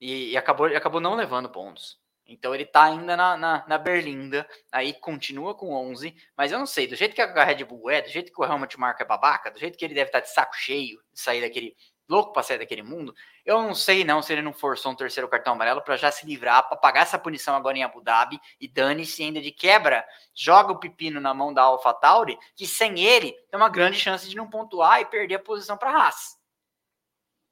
e, 0.00 0.32
e 0.32 0.36
acabou, 0.36 0.66
acabou 0.66 1.00
não 1.00 1.14
levando 1.14 1.48
pontos. 1.48 1.98
Então 2.26 2.54
ele 2.54 2.66
tá 2.66 2.84
ainda 2.84 3.16
na, 3.16 3.36
na, 3.38 3.66
na, 3.66 3.78
Berlinda, 3.78 4.46
aí 4.70 4.92
continua 4.92 5.54
com 5.54 5.72
11, 5.72 6.14
mas 6.36 6.52
eu 6.52 6.58
não 6.58 6.66
sei, 6.66 6.86
do 6.86 6.94
jeito 6.94 7.14
que 7.14 7.22
a 7.22 7.44
Red 7.44 7.64
Bull 7.64 7.88
é, 7.88 8.02
do 8.02 8.10
jeito 8.10 8.30
que 8.30 8.38
o 8.38 8.44
Helmut 8.44 8.78
Marko 8.78 9.02
é 9.02 9.06
babaca, 9.06 9.50
do 9.50 9.58
jeito 9.58 9.78
que 9.78 9.84
ele 9.84 9.94
deve 9.94 10.10
estar 10.10 10.20
tá 10.20 10.26
de 10.26 10.32
saco 10.34 10.54
cheio 10.54 11.02
de 11.10 11.20
sair 11.20 11.40
daquele, 11.40 11.74
louco 12.08 12.32
para 12.32 12.42
sair 12.42 12.58
daquele 12.58 12.82
mundo, 12.82 13.14
eu 13.44 13.60
não 13.62 13.74
sei 13.74 14.02
não 14.02 14.22
se 14.22 14.32
ele 14.32 14.42
não 14.42 14.52
forçou 14.52 14.92
um 14.92 14.94
terceiro 14.94 15.28
cartão 15.28 15.52
amarelo 15.52 15.82
para 15.82 15.96
já 15.96 16.10
se 16.10 16.24
livrar, 16.26 16.66
para 16.66 16.76
pagar 16.76 17.02
essa 17.02 17.18
punição 17.18 17.54
agora 17.54 17.76
em 17.76 17.84
Abu 17.84 18.00
Dhabi 18.00 18.40
e 18.60 18.66
dane-se 18.66 19.22
ainda 19.22 19.40
de 19.40 19.52
quebra, 19.52 20.06
joga 20.34 20.72
o 20.72 20.78
pepino 20.78 21.20
na 21.20 21.34
mão 21.34 21.52
da 21.52 21.62
AlphaTauri, 21.62 22.38
que 22.56 22.66
sem 22.66 23.00
ele 23.00 23.32
tem 23.32 23.58
uma 23.58 23.68
grande 23.68 23.98
chance 23.98 24.28
de 24.28 24.34
não 24.34 24.48
pontuar 24.48 25.00
e 25.00 25.04
perder 25.04 25.36
a 25.36 25.40
posição 25.40 25.76
para 25.76 25.90
a 25.90 26.04
Haas. 26.04 26.38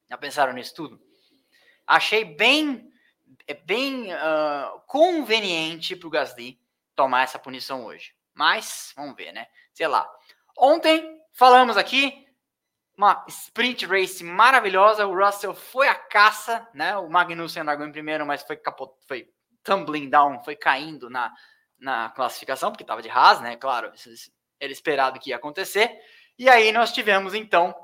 Já 0.08 0.16
pensaram 0.16 0.52
nisso 0.52 0.74
tudo? 0.74 1.00
Achei 1.86 2.24
bem, 2.24 2.90
é 3.46 3.54
bem 3.54 4.12
uh, 4.12 4.80
conveniente 4.86 5.94
para 5.94 6.08
o 6.08 6.10
Gasly 6.10 6.58
tomar 6.94 7.22
essa 7.22 7.38
punição 7.38 7.84
hoje. 7.84 8.14
Mas, 8.34 8.92
vamos 8.96 9.16
ver, 9.16 9.32
né? 9.32 9.46
Sei 9.72 9.86
lá. 9.86 10.08
Ontem 10.56 11.20
falamos 11.32 11.76
aqui 11.76 12.25
uma 12.96 13.24
sprint 13.28 13.86
race 13.86 14.24
maravilhosa. 14.24 15.06
O 15.06 15.14
Russell 15.14 15.54
foi 15.54 15.88
a 15.88 15.94
caça, 15.94 16.66
né? 16.72 16.96
O 16.96 17.08
Magnussen 17.08 17.62
largou 17.62 17.86
em 17.86 17.92
primeiro, 17.92 18.24
mas 18.26 18.42
foi 18.42 18.56
capot... 18.56 18.94
foi 19.06 19.28
tumbling 19.62 20.08
down, 20.08 20.42
foi 20.44 20.56
caindo 20.56 21.10
na, 21.10 21.32
na 21.78 22.10
classificação, 22.10 22.70
porque 22.70 22.84
estava 22.84 23.02
de 23.02 23.10
Haas, 23.10 23.40
né? 23.40 23.56
Claro, 23.56 23.92
era 24.58 24.72
esperado 24.72 25.20
que 25.20 25.30
ia 25.30 25.36
acontecer. 25.36 25.90
E 26.38 26.48
aí 26.48 26.72
nós 26.72 26.92
tivemos 26.92 27.34
então 27.34 27.74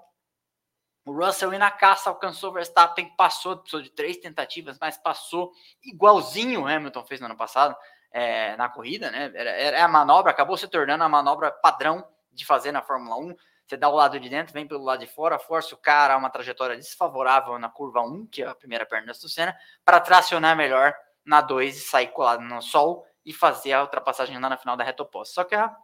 O 1.04 1.12
Russell, 1.12 1.50
na 1.58 1.70
caça, 1.70 2.10
alcançou 2.10 2.50
o 2.50 2.52
Verstappen, 2.52 3.14
passou, 3.16 3.56
precisou 3.56 3.82
de 3.82 3.90
três 3.90 4.18
tentativas, 4.18 4.78
mas 4.80 4.96
passou 4.96 5.52
igualzinho 5.82 6.62
o 6.62 6.66
Hamilton 6.66 7.04
fez 7.04 7.20
no 7.20 7.26
ano 7.26 7.36
passado 7.36 7.76
é, 8.12 8.56
na 8.56 8.68
corrida, 8.68 9.10
né? 9.10 9.32
Era, 9.34 9.50
era 9.50 9.84
a 9.84 9.88
manobra, 9.88 10.30
acabou 10.30 10.56
se 10.56 10.68
tornando 10.68 11.02
a 11.02 11.08
manobra 11.08 11.50
padrão 11.50 12.06
de 12.30 12.44
fazer 12.44 12.70
na 12.70 12.82
Fórmula 12.82 13.16
1. 13.16 13.34
Você 13.66 13.76
dá 13.76 13.88
o 13.88 13.94
lado 13.94 14.18
de 14.18 14.28
dentro, 14.28 14.52
vem 14.52 14.66
pelo 14.66 14.84
lado 14.84 15.00
de 15.00 15.06
fora, 15.06 15.38
força 15.38 15.74
o 15.74 15.78
cara 15.78 16.14
a 16.14 16.16
uma 16.16 16.30
trajetória 16.30 16.76
desfavorável 16.76 17.58
na 17.58 17.68
curva 17.68 18.02
1, 18.02 18.26
que 18.26 18.42
é 18.42 18.46
a 18.46 18.54
primeira 18.54 18.84
perna 18.84 19.12
do 19.12 19.28
Senna, 19.28 19.56
para 19.84 20.00
tracionar 20.00 20.56
melhor 20.56 20.94
na 21.24 21.40
2 21.40 21.76
e 21.76 21.80
sair 21.80 22.08
colado 22.08 22.42
no 22.42 22.60
sol 22.60 23.06
e 23.24 23.32
fazer 23.32 23.72
a 23.72 23.82
ultrapassagem 23.82 24.38
lá 24.38 24.48
na 24.48 24.56
final 24.56 24.76
da 24.76 24.84
reta 24.84 25.02
oposta. 25.02 25.34
Só 25.34 25.44
que 25.44 25.54
a 25.54 25.74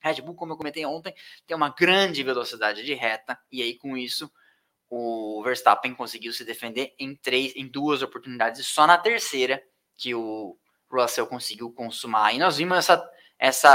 Red 0.00 0.20
Bull, 0.20 0.34
como 0.34 0.52
eu 0.52 0.56
comentei 0.56 0.84
ontem, 0.84 1.14
tem 1.46 1.56
uma 1.56 1.70
grande 1.70 2.22
velocidade 2.22 2.84
de 2.84 2.94
reta, 2.94 3.38
e 3.50 3.62
aí 3.62 3.78
com 3.78 3.96
isso 3.96 4.30
o 4.90 5.42
Verstappen 5.42 5.94
conseguiu 5.94 6.34
se 6.34 6.44
defender 6.44 6.94
em 6.98 7.16
três, 7.16 7.54
em 7.56 7.66
duas 7.66 8.02
oportunidades, 8.02 8.60
e 8.60 8.64
só 8.64 8.86
na 8.86 8.98
terceira 8.98 9.62
que 9.96 10.14
o 10.14 10.58
Russell 10.90 11.26
conseguiu 11.26 11.72
consumar. 11.72 12.34
E 12.34 12.38
nós 12.38 12.58
vimos 12.58 12.76
essa, 12.76 13.02
essa, 13.42 13.74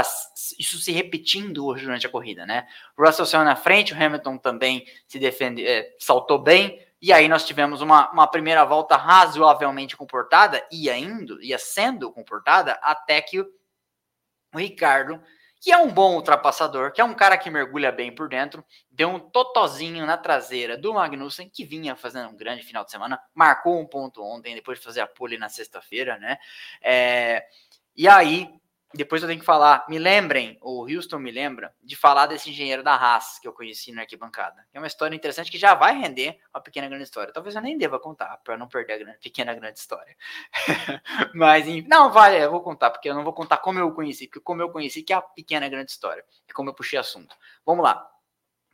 isso 0.58 0.78
se 0.78 0.90
repetindo 0.92 1.66
hoje 1.66 1.84
durante 1.84 2.06
a 2.06 2.10
corrida, 2.10 2.46
né? 2.46 2.66
O 2.96 3.04
Russell 3.04 3.26
saiu 3.26 3.44
na 3.44 3.54
frente, 3.54 3.92
o 3.92 4.02
Hamilton 4.02 4.38
também 4.38 4.86
se 5.06 5.18
defende, 5.18 5.66
é, 5.66 5.94
saltou 5.98 6.38
bem, 6.38 6.82
e 7.02 7.12
aí 7.12 7.28
nós 7.28 7.46
tivemos 7.46 7.82
uma, 7.82 8.10
uma 8.10 8.26
primeira 8.26 8.64
volta 8.64 8.96
razoavelmente 8.96 9.94
comportada, 9.94 10.66
ia 10.72 10.96
indo, 10.96 11.38
ia 11.42 11.58
sendo 11.58 12.10
comportada, 12.10 12.78
até 12.80 13.20
que 13.20 13.40
o, 13.40 13.46
o 14.54 14.58
Ricardo 14.58 15.22
que 15.60 15.72
é 15.72 15.76
um 15.76 15.92
bom 15.92 16.14
ultrapassador, 16.14 16.92
que 16.92 17.00
é 17.00 17.04
um 17.04 17.12
cara 17.12 17.36
que 17.36 17.50
mergulha 17.50 17.90
bem 17.90 18.14
por 18.14 18.28
dentro, 18.28 18.64
deu 18.90 19.08
um 19.08 19.18
totozinho 19.18 20.06
na 20.06 20.16
traseira 20.16 20.78
do 20.78 20.94
Magnussen, 20.94 21.50
que 21.50 21.64
vinha 21.64 21.96
fazendo 21.96 22.30
um 22.30 22.36
grande 22.36 22.62
final 22.62 22.84
de 22.84 22.92
semana, 22.92 23.20
marcou 23.34 23.78
um 23.78 23.84
ponto 23.84 24.22
ontem, 24.22 24.54
depois 24.54 24.78
de 24.78 24.84
fazer 24.84 25.00
a 25.00 25.06
pole 25.06 25.36
na 25.36 25.48
sexta-feira, 25.48 26.16
né? 26.16 26.38
É, 26.80 27.44
e 27.96 28.06
aí, 28.06 28.48
depois 28.94 29.22
eu 29.22 29.28
tenho 29.28 29.38
que 29.38 29.44
falar, 29.44 29.84
me 29.86 29.98
lembrem, 29.98 30.56
o 30.62 30.90
Houston 30.90 31.18
me 31.18 31.30
lembra, 31.30 31.74
de 31.82 31.94
falar 31.94 32.26
desse 32.26 32.48
engenheiro 32.48 32.82
da 32.82 32.94
Haas 32.94 33.38
que 33.38 33.46
eu 33.46 33.52
conheci 33.52 33.92
na 33.92 34.02
arquibancada. 34.02 34.66
É 34.72 34.78
uma 34.78 34.86
história 34.86 35.14
interessante 35.14 35.50
que 35.50 35.58
já 35.58 35.74
vai 35.74 35.98
render 35.98 36.40
uma 36.54 36.62
pequena 36.62 36.88
grande 36.88 37.04
história. 37.04 37.32
Talvez 37.32 37.54
eu 37.54 37.60
nem 37.60 37.76
deva 37.76 38.00
contar, 38.00 38.38
para 38.38 38.56
não 38.56 38.66
perder 38.66 38.94
a 38.94 38.98
grande, 38.98 39.18
pequena 39.18 39.52
grande 39.52 39.78
história. 39.78 40.16
Mas, 41.34 41.66
não, 41.86 42.10
vale, 42.10 42.42
eu 42.42 42.50
vou 42.50 42.62
contar, 42.62 42.90
porque 42.90 43.10
eu 43.10 43.14
não 43.14 43.24
vou 43.24 43.34
contar 43.34 43.58
como 43.58 43.78
eu 43.78 43.92
conheci, 43.92 44.26
porque 44.26 44.40
como 44.40 44.62
eu 44.62 44.70
conheci 44.70 45.02
que 45.02 45.12
é 45.12 45.16
a 45.16 45.22
pequena 45.22 45.68
grande 45.68 45.90
história, 45.90 46.24
e 46.48 46.52
como 46.54 46.70
eu 46.70 46.74
puxei 46.74 46.98
assunto. 46.98 47.36
Vamos 47.66 47.84
lá. 47.84 48.08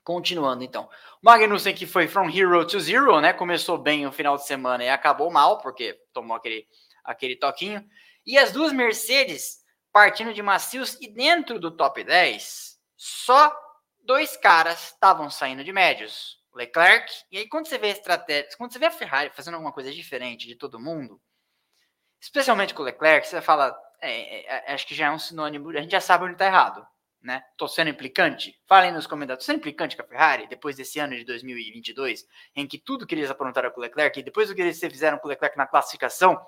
Continuando, 0.05 0.63
então. 0.63 0.85
O 0.85 0.91
Magnussen 1.23 1.75
que 1.75 1.87
foi 1.87 2.07
from 2.07 2.29
hero 2.29 2.65
to 2.67 2.79
zero, 2.79 3.21
né? 3.21 3.33
Começou 3.33 3.79
bem 3.79 4.07
o 4.07 4.13
final 4.13 4.37
de 4.37 4.47
semana 4.47 4.85
e 4.85 4.89
acabou 4.91 5.31
mal, 5.31 5.59
porque 5.59 5.99
tomou 6.13 6.37
aquele, 6.37 6.69
aquele 7.03 7.35
toquinho. 7.35 7.85
E 8.25 8.39
as 8.39 8.53
duas 8.53 8.73
Mercedes 8.73 9.64
partindo 9.95 10.35
de 10.35 10.43
macios 10.43 10.99
e 11.01 11.07
dentro 11.07 11.61
do 11.61 11.71
top 11.71 12.03
10, 12.03 12.81
só 12.97 13.57
dois 14.01 14.37
caras 14.37 14.87
estavam 14.87 15.31
saindo 15.31 15.63
de 15.63 15.73
médios. 15.73 16.43
Leclerc, 16.53 17.13
e 17.33 17.39
aí 17.39 17.49
quando 17.49 17.67
você 17.67 17.79
vê 17.79 17.89
a 17.89 17.91
estratégia, 17.91 18.49
quando 18.57 18.73
você 18.73 18.79
vê 18.79 18.87
a 18.87 18.91
Ferrari 18.91 19.31
fazendo 19.35 19.55
alguma 19.55 19.73
coisa 19.73 19.93
diferente 19.93 20.47
de 20.47 20.55
todo 20.55 20.79
mundo, 20.79 21.21
especialmente 22.21 22.73
com 22.75 22.83
o 22.83 22.85
Leclerc, 22.85 23.27
você 23.27 23.41
fala, 23.41 23.77
é, 24.01 24.41
é, 24.41 24.71
é 24.71 24.75
acho 24.75 24.87
que 24.87 24.95
já 24.95 25.07
é 25.07 25.11
um 25.11 25.19
sinônimo, 25.19 25.71
a 25.71 25.81
gente 25.81 25.91
já 25.91 26.01
sabe 26.01 26.25
onde 26.25 26.35
está 26.35 26.47
errado, 26.47 26.87
né? 27.21 27.43
Tô 27.57 27.67
sendo 27.67 27.91
implicante? 27.91 28.57
Falem 28.69 28.93
nos 28.93 29.07
comentários, 29.07 29.45
tô 29.45 29.47
sendo 29.47 29.59
implicante 29.59 29.97
com 29.97 30.03
a 30.03 30.07
Ferrari 30.07 30.47
depois 30.47 30.77
desse 30.77 31.01
ano 31.01 31.17
de 31.17 31.25
2022, 31.25 32.25
em 32.55 32.69
que 32.69 32.79
tudo 32.79 33.07
que 33.07 33.17
eles 33.17 33.31
aprontaram 33.31 33.71
com 33.73 33.81
o 33.81 33.83
Leclerc, 33.83 34.19
e 34.19 34.23
depois 34.23 34.49
do 34.49 34.55
que 34.55 34.63
eles 34.63 34.79
fizeram 34.79 35.19
com 35.19 35.27
o 35.27 35.31
Leclerc 35.31 35.57
na 35.57 35.67
classificação, 35.67 36.41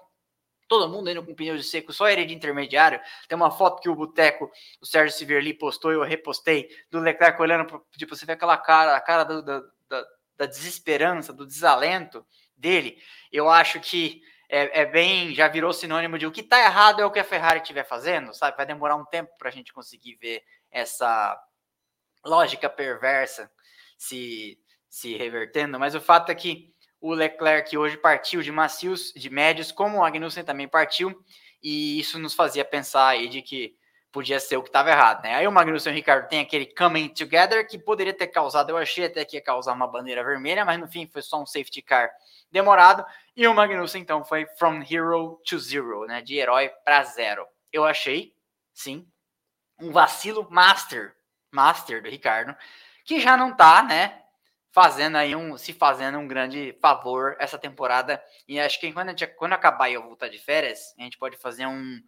todo 0.68 0.88
mundo 0.88 1.11
indo 1.11 1.24
com 1.24 1.35
pneu 1.35 1.57
de 1.57 1.62
seco, 1.62 1.92
só 1.92 2.09
ele 2.09 2.24
de 2.24 2.35
intermediário. 2.35 3.00
Tem 3.29 3.37
uma 3.37 3.50
foto 3.50 3.81
que 3.81 3.88
o 3.88 3.94
Boteco, 3.94 4.50
o 4.81 4.87
Sérgio 4.87 5.16
Siverli 5.16 5.55
postou, 5.55 5.92
eu 5.92 6.02
repostei, 6.02 6.68
do 6.90 7.00
Leclerc 7.00 7.40
olhando, 7.40 7.85
tipo, 7.96 8.14
você 8.14 8.26
vê 8.26 8.33
aquela 8.33 8.57
cara, 8.57 8.96
a 8.96 9.00
cara 9.00 9.24
do, 9.24 9.42
da, 9.42 9.61
da, 9.88 10.05
da, 10.37 10.46
desesperança, 10.46 11.33
do 11.33 11.46
desalento 11.46 12.26
dele. 12.57 12.98
Eu 13.33 13.48
acho 13.48 13.81
que 13.81 14.22
é, 14.48 14.83
é, 14.83 14.87
bem, 14.87 15.35
já 15.35 15.48
virou 15.48 15.72
sinônimo 15.72 16.18
de 16.18 16.26
o 16.26 16.33
que 16.33 16.40
está 16.40 16.59
errado 16.64 17.00
é 17.00 17.07
o 17.07 17.11
que 17.11 17.18
a 17.18 17.24
Ferrari 17.24 17.61
estiver 17.61 17.85
fazendo, 17.85 18.33
sabe? 18.35 18.57
Vai 18.57 18.66
demorar 18.66 18.96
um 18.96 19.05
tempo 19.05 19.31
para 19.38 19.48
a 19.48 19.52
gente 19.52 19.72
conseguir 19.72 20.16
ver 20.16 20.42
essa 20.70 21.40
lógica 22.24 22.68
perversa 22.68 23.50
se, 23.98 24.59
se 24.88 25.16
revertendo, 25.16 25.79
mas 25.79 25.94
o 25.94 26.00
fato 26.00 26.31
é 26.31 26.35
que 26.35 26.74
o 27.06 27.14
Leclerc 27.14 27.76
hoje 27.78 27.96
partiu 27.96 28.42
de 28.42 28.50
macios, 28.50 29.12
de 29.14 29.30
médios, 29.30 29.70
como 29.70 29.98
o 29.98 30.00
Magnussen 30.00 30.42
também 30.42 30.66
partiu, 30.66 31.22
e 31.62 32.00
isso 32.00 32.18
nos 32.18 32.34
fazia 32.34 32.64
pensar 32.64 33.06
aí 33.06 33.28
de 33.28 33.42
que 33.42 33.76
podia 34.10 34.40
ser 34.40 34.56
o 34.56 34.62
que 34.62 34.68
estava 34.68 34.90
errado, 34.90 35.22
né? 35.22 35.36
Aí 35.36 35.46
o 35.46 35.52
Magnussen 35.52 35.92
e 35.92 35.94
o 35.94 35.96
Ricardo 35.96 36.28
tem 36.28 36.40
aquele 36.40 36.66
coming 36.66 37.08
together 37.08 37.64
que 37.68 37.78
poderia 37.78 38.12
ter 38.12 38.26
causado, 38.26 38.70
eu 38.70 38.76
achei 38.76 39.04
até 39.04 39.24
que 39.24 39.36
ia 39.36 39.42
causar 39.42 39.72
uma 39.72 39.86
bandeira 39.86 40.24
vermelha, 40.24 40.64
mas 40.64 40.80
no 40.80 40.88
fim 40.88 41.06
foi 41.06 41.22
só 41.22 41.40
um 41.40 41.46
safety 41.46 41.80
car 41.80 42.10
demorado, 42.50 43.04
e 43.36 43.46
o 43.46 43.54
Magnussen 43.54 44.02
então 44.02 44.24
foi 44.24 44.44
from 44.58 44.82
hero 44.82 45.40
to 45.48 45.60
zero, 45.60 46.06
né? 46.06 46.20
De 46.22 46.36
herói 46.36 46.70
para 46.84 47.04
zero. 47.04 47.46
Eu 47.72 47.84
achei, 47.84 48.34
sim, 48.74 49.06
um 49.80 49.92
vacilo 49.92 50.48
master, 50.50 51.14
master 51.52 52.02
do 52.02 52.08
Ricardo, 52.08 52.56
que 53.04 53.20
já 53.20 53.36
não 53.36 53.54
tá, 53.54 53.82
né? 53.84 54.22
Fazendo 54.76 55.16
aí 55.16 55.34
um, 55.34 55.56
se 55.56 55.72
fazendo 55.72 56.18
um 56.18 56.28
grande 56.28 56.76
favor 56.82 57.34
essa 57.40 57.56
temporada. 57.56 58.22
E 58.46 58.60
acho 58.60 58.78
que 58.78 58.92
quando, 58.92 59.08
gente, 59.08 59.26
quando 59.28 59.54
acabar 59.54 59.88
e 59.88 59.94
eu 59.94 60.02
voltar 60.02 60.28
de 60.28 60.36
férias, 60.36 60.94
a 60.98 61.02
gente 61.02 61.16
pode 61.16 61.38
fazer 61.38 61.64
um. 61.66 61.98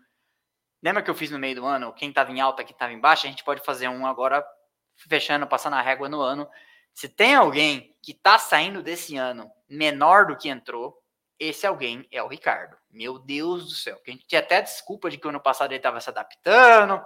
Lembra 0.83 1.03
que 1.03 1.09
eu 1.09 1.15
fiz 1.15 1.31
no 1.31 1.39
meio 1.39 1.55
do 1.55 1.65
ano? 1.65 1.95
Quem 1.95 2.11
estava 2.11 2.31
em 2.31 2.43
alta, 2.43 2.63
quem 2.63 2.75
estava 2.75 2.93
em 2.93 3.01
baixa, 3.01 3.27
a 3.27 3.31
gente 3.31 3.43
pode 3.43 3.65
fazer 3.65 3.89
um 3.89 4.07
agora, 4.07 4.45
fechando, 5.09 5.47
passando 5.47 5.77
a 5.77 5.81
régua 5.81 6.11
no 6.11 6.21
ano. 6.21 6.47
Se 6.93 7.09
tem 7.09 7.35
alguém 7.35 7.97
que 8.03 8.13
está 8.13 8.39
saindo 8.39 8.83
desse 8.83 9.17
ano 9.17 9.51
menor 9.67 10.27
do 10.27 10.37
que 10.37 10.51
entrou, 10.51 11.03
esse 11.39 11.67
alguém 11.67 12.07
é 12.13 12.23
o 12.23 12.29
Ricardo. 12.29 12.77
Meu 12.91 13.19
Deus 13.19 13.65
do 13.65 13.71
céu. 13.71 13.97
Que 14.03 14.11
a 14.11 14.13
gente 14.13 14.27
tinha 14.27 14.43
até 14.43 14.61
desculpa 14.61 15.09
de 15.09 15.17
que 15.17 15.27
o 15.27 15.31
ano 15.31 15.41
passado 15.41 15.71
ele 15.71 15.79
estava 15.79 16.03
se 16.03 16.11
adaptando. 16.11 17.03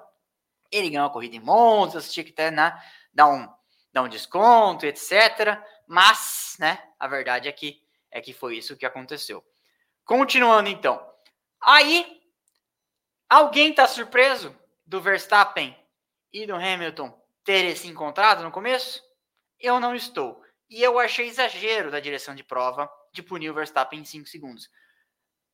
Ele 0.73 0.91
ganhou 0.91 1.07
a 1.07 1.11
corrida 1.11 1.37
em 1.37 1.41
Montes, 1.41 2.13
tinha 2.13 2.25
que 2.25 2.33
até 2.33 2.51
né, 2.51 2.77
dar 3.15 3.29
um 3.29 3.47
um 4.01 4.09
desconto, 4.09 4.87
etc. 4.87 5.61
Mas, 5.87 6.57
né, 6.59 6.83
a 6.99 7.07
verdade 7.07 7.49
é 7.49 7.53
que 7.53 7.83
é 8.11 8.21
que 8.21 8.33
foi 8.33 8.57
isso 8.57 8.77
que 8.77 8.87
aconteceu. 8.87 9.43
Continuando 10.05 10.69
então. 10.69 11.05
Aí 11.63 12.21
alguém 13.29 13.73
tá 13.73 13.87
surpreso 13.89 14.55
do 14.85 15.01
Verstappen 15.01 15.77
e 16.33 16.47
do 16.47 16.55
Hamilton 16.55 17.19
terem 17.45 17.75
se 17.75 17.89
encontrado 17.89 18.43
no 18.43 18.51
começo? 18.51 19.03
Eu 19.59 19.81
não 19.81 19.95
estou. 19.95 20.43
E 20.69 20.83
eu 20.83 20.99
achei 20.99 21.29
exagero 21.29 21.91
da 21.91 22.01
direção 22.01 22.35
de 22.35 22.45
prova 22.45 22.91
de 23.13 23.23
punir 23.23 23.51
o 23.51 23.55
Verstappen 23.55 24.01
em 24.01 24.05
5 24.05 24.27
segundos. 24.27 24.69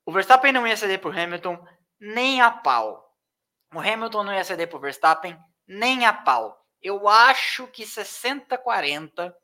O 0.05 0.13
Verstappen 0.13 0.53
não 0.53 0.67
ia 0.67 0.77
ceder 0.77 1.01
para 1.01 1.11
o 1.11 1.13
Hamilton 1.13 1.65
nem 2.01 2.41
a 2.41 2.51
pau. 2.51 3.17
O 3.75 3.79
Hamilton 3.79 4.25
não 4.25 4.33
ia 4.33 4.45
ceder 4.45 4.69
para 4.69 4.79
o 4.79 4.81
Verstappen 4.81 5.39
nem 5.67 6.07
a 6.07 6.13
pau. 6.13 6.58
Eu 6.83 7.09
acho 7.09 7.67
que 7.69 7.85
60-40 7.85 9.35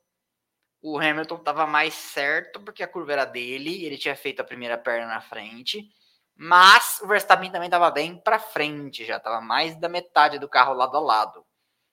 o 0.80 0.98
Hamilton 0.98 1.36
estava 1.36 1.66
mais 1.66 1.94
certo, 1.94 2.60
porque 2.60 2.82
a 2.82 2.88
curva 2.88 3.12
era 3.14 3.24
dele, 3.24 3.84
ele 3.84 3.96
tinha 3.96 4.14
feito 4.14 4.40
a 4.40 4.44
primeira 4.44 4.76
perna 4.76 5.06
na 5.06 5.20
frente, 5.20 5.90
mas 6.36 7.00
o 7.00 7.06
Verstappen 7.06 7.50
também 7.50 7.68
estava 7.68 7.90
bem 7.90 8.18
para 8.18 8.38
frente, 8.38 9.04
já 9.04 9.16
estava 9.16 9.40
mais 9.40 9.76
da 9.76 9.88
metade 9.88 10.38
do 10.38 10.48
carro 10.48 10.74
lado 10.74 10.94
a 10.96 11.00
lado. 11.00 11.46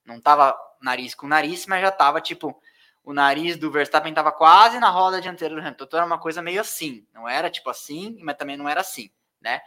Não 0.03 0.17
estava 0.17 0.57
nariz 0.81 1.15
com 1.15 1.25
nariz, 1.25 1.65
mas 1.67 1.81
já 1.81 1.87
estava 1.87 2.19
tipo 2.19 2.61
o 3.03 3.13
nariz 3.13 3.57
do 3.57 3.71
Verstappen 3.71 4.11
estava 4.11 4.31
quase 4.31 4.79
na 4.79 4.89
roda 4.89 5.21
dianteira 5.21 5.55
do 5.55 5.61
Hamilton. 5.61 5.85
Então 5.85 5.97
era 5.97 6.05
uma 6.05 6.19
coisa 6.19 6.41
meio 6.41 6.59
assim, 6.59 7.07
não 7.13 7.29
era 7.29 7.49
tipo 7.49 7.69
assim, 7.69 8.17
mas 8.21 8.35
também 8.35 8.57
não 8.57 8.67
era 8.67 8.81
assim, 8.81 9.09
né? 9.39 9.61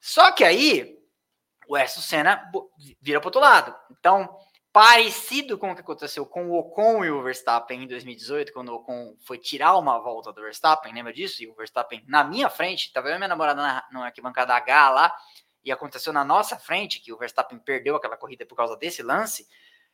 Só 0.00 0.32
que 0.32 0.42
aí 0.42 0.98
o 1.68 1.76
Ayrton 1.76 2.00
Senna 2.00 2.50
vira 3.00 3.20
para 3.20 3.28
outro 3.28 3.40
lado. 3.40 3.76
Então 3.92 4.36
parecido 4.72 5.58
com 5.58 5.72
o 5.72 5.74
que 5.74 5.80
aconteceu 5.80 6.24
com 6.24 6.48
o 6.50 6.58
Ocon 6.58 7.04
e 7.04 7.10
o 7.10 7.22
Verstappen 7.22 7.82
em 7.82 7.88
2018, 7.88 8.52
quando 8.52 8.68
o 8.68 8.76
Ocon 8.76 9.16
foi 9.20 9.36
tirar 9.36 9.76
uma 9.76 9.98
volta 9.98 10.32
do 10.32 10.40
Verstappen, 10.40 10.92
lembra 10.92 11.12
disso? 11.12 11.42
E 11.42 11.48
o 11.48 11.54
Verstappen 11.54 12.04
na 12.06 12.22
minha 12.22 12.48
frente, 12.48 12.86
estava 12.86 13.08
eu 13.08 13.14
e 13.14 13.18
minha 13.18 13.28
namorada 13.28 13.60
na, 13.60 13.84
na 13.90 14.04
arquibancada 14.06 14.54
H 14.54 14.90
lá, 14.90 15.12
e 15.64 15.72
aconteceu 15.72 16.12
na 16.12 16.24
nossa 16.24 16.56
frente, 16.56 17.00
que 17.00 17.12
o 17.12 17.18
Verstappen 17.18 17.58
perdeu 17.58 17.96
aquela 17.96 18.16
corrida 18.16 18.46
por 18.46 18.54
causa 18.54 18.76
desse 18.76 19.02
lance, 19.02 19.46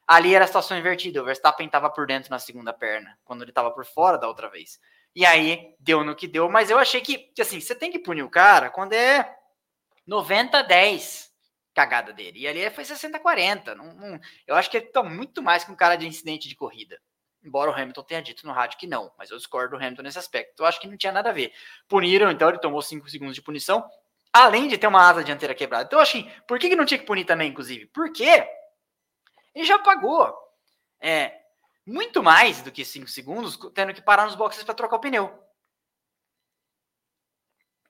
ali 0.07 0.35
era 0.35 0.45
a 0.45 0.47
situação 0.47 0.79
invertida, 0.79 1.23
o 1.23 1.25
Verstappen 1.25 1.67
estava 1.67 1.91
por 1.91 2.07
dentro 2.07 2.31
na 2.31 2.39
segunda 2.39 2.73
perna, 2.73 3.19
quando 3.25 3.43
ele 3.43 3.51
estava 3.51 3.71
por 3.71 3.85
fora 3.85 4.19
da 4.19 4.29
outra 4.29 4.49
vez. 4.49 4.79
E 5.15 5.25
aí, 5.25 5.75
deu 5.81 6.05
no 6.05 6.15
que 6.15 6.29
deu, 6.29 6.51
mas 6.51 6.69
eu 6.69 6.79
achei 6.79 7.01
que, 7.01 7.17
que 7.17 7.41
assim, 7.41 7.59
você 7.61 7.75
tem 7.75 7.91
que 7.91 7.99
punir 7.99 8.23
o 8.23 8.31
cara 8.31 8.69
quando 8.69 8.93
é 8.93 9.35
90 10.07 10.63
10, 10.63 11.33
cagada 11.77 12.11
dele. 12.11 12.41
E 12.41 12.49
ali 12.49 12.71
foi 12.71 12.85
60-40. 12.85 13.75
Não, 13.75 13.95
não, 13.95 14.21
eu 14.47 14.57
acho 14.57 14.71
que 14.71 14.79
ele 14.79 14.87
tá 14.87 15.03
muito 15.03 15.43
mais 15.43 15.63
que 15.63 15.71
um 15.71 15.77
cara 15.77 15.95
de 15.95 16.07
incidente 16.07 16.49
de 16.49 16.57
corrida. 16.57 16.99
Embora 17.45 17.71
o 17.71 17.75
Hamilton 17.75 18.03
tenha 18.03 18.23
dito 18.23 18.47
no 18.47 18.53
rádio 18.53 18.79
que 18.79 18.87
não, 18.87 19.13
mas 19.19 19.31
eu 19.31 19.37
discordo 19.37 19.77
do 19.77 19.85
Hamilton 19.85 20.03
nesse 20.03 20.19
aspecto. 20.19 20.61
Eu 20.63 20.67
acho 20.67 20.81
que 20.81 20.89
não 20.89 20.97
tinha 20.97 21.13
nada 21.13 21.29
a 21.29 21.33
ver. 21.33 21.53
Puniram, 21.87 22.31
então 22.31 22.49
ele 22.49 22.59
tomou 22.59 22.81
5 22.81 23.09
segundos 23.11 23.37
de 23.37 23.43
punição, 23.43 23.89
além 24.33 24.67
de 24.67 24.79
ter 24.79 24.87
uma 24.87 25.07
asa 25.07 25.23
dianteira 25.23 25.55
quebrada. 25.55 25.85
Então, 25.85 26.03
que, 26.03 26.25
por 26.49 26.59
que, 26.59 26.71
que 26.71 26.77
não 26.77 26.87
tinha 26.87 26.99
que 26.99 27.07
punir 27.07 27.27
também, 27.27 27.51
inclusive? 27.51 27.87
Porque 27.87 28.25
ele 29.55 29.65
já 29.65 29.79
pagou 29.79 30.35
é, 30.99 31.39
muito 31.87 32.23
mais 32.23 32.63
do 32.63 32.73
que 32.73 32.85
5 32.85 33.07
segundos, 33.07 33.59
tendo 33.75 33.93
que 33.93 34.03
parar 34.03 34.25
nos 34.25 34.35
boxes 34.35 34.65
para 34.65 34.75
trocar 34.75 34.97
o 34.97 35.01
pneu. 35.01 35.46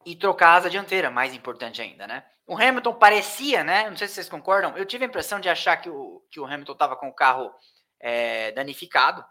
E 0.07 0.16
trocar 0.16 0.51
a 0.51 0.55
asa 0.55 0.71
dianteira, 0.71 1.11
mais 1.11 1.35
importante 1.35 1.83
ainda, 1.83 2.07
né? 2.07 2.25
O 2.47 2.57
Hamilton 2.57 2.95
parecia, 2.95 3.64
né? 3.64 3.90
Não 3.90 3.97
sei 3.97 4.07
se 4.07 4.14
vocês 4.14 4.29
concordam. 4.29 4.77
Eu 4.79 4.87
tive 4.87 5.05
a 5.05 5.09
impressão 5.09 5.40
de 5.40 5.49
achar 5.49 5.77
que 5.79 5.90
o, 5.90 6.25
que 6.31 6.38
o 6.38 6.47
Hamilton 6.47 6.73
estava 6.73 6.97
com 6.97 7.09
o 7.09 7.14
carro 7.14 7.53
é, 7.99 8.53
danificado 8.53 9.25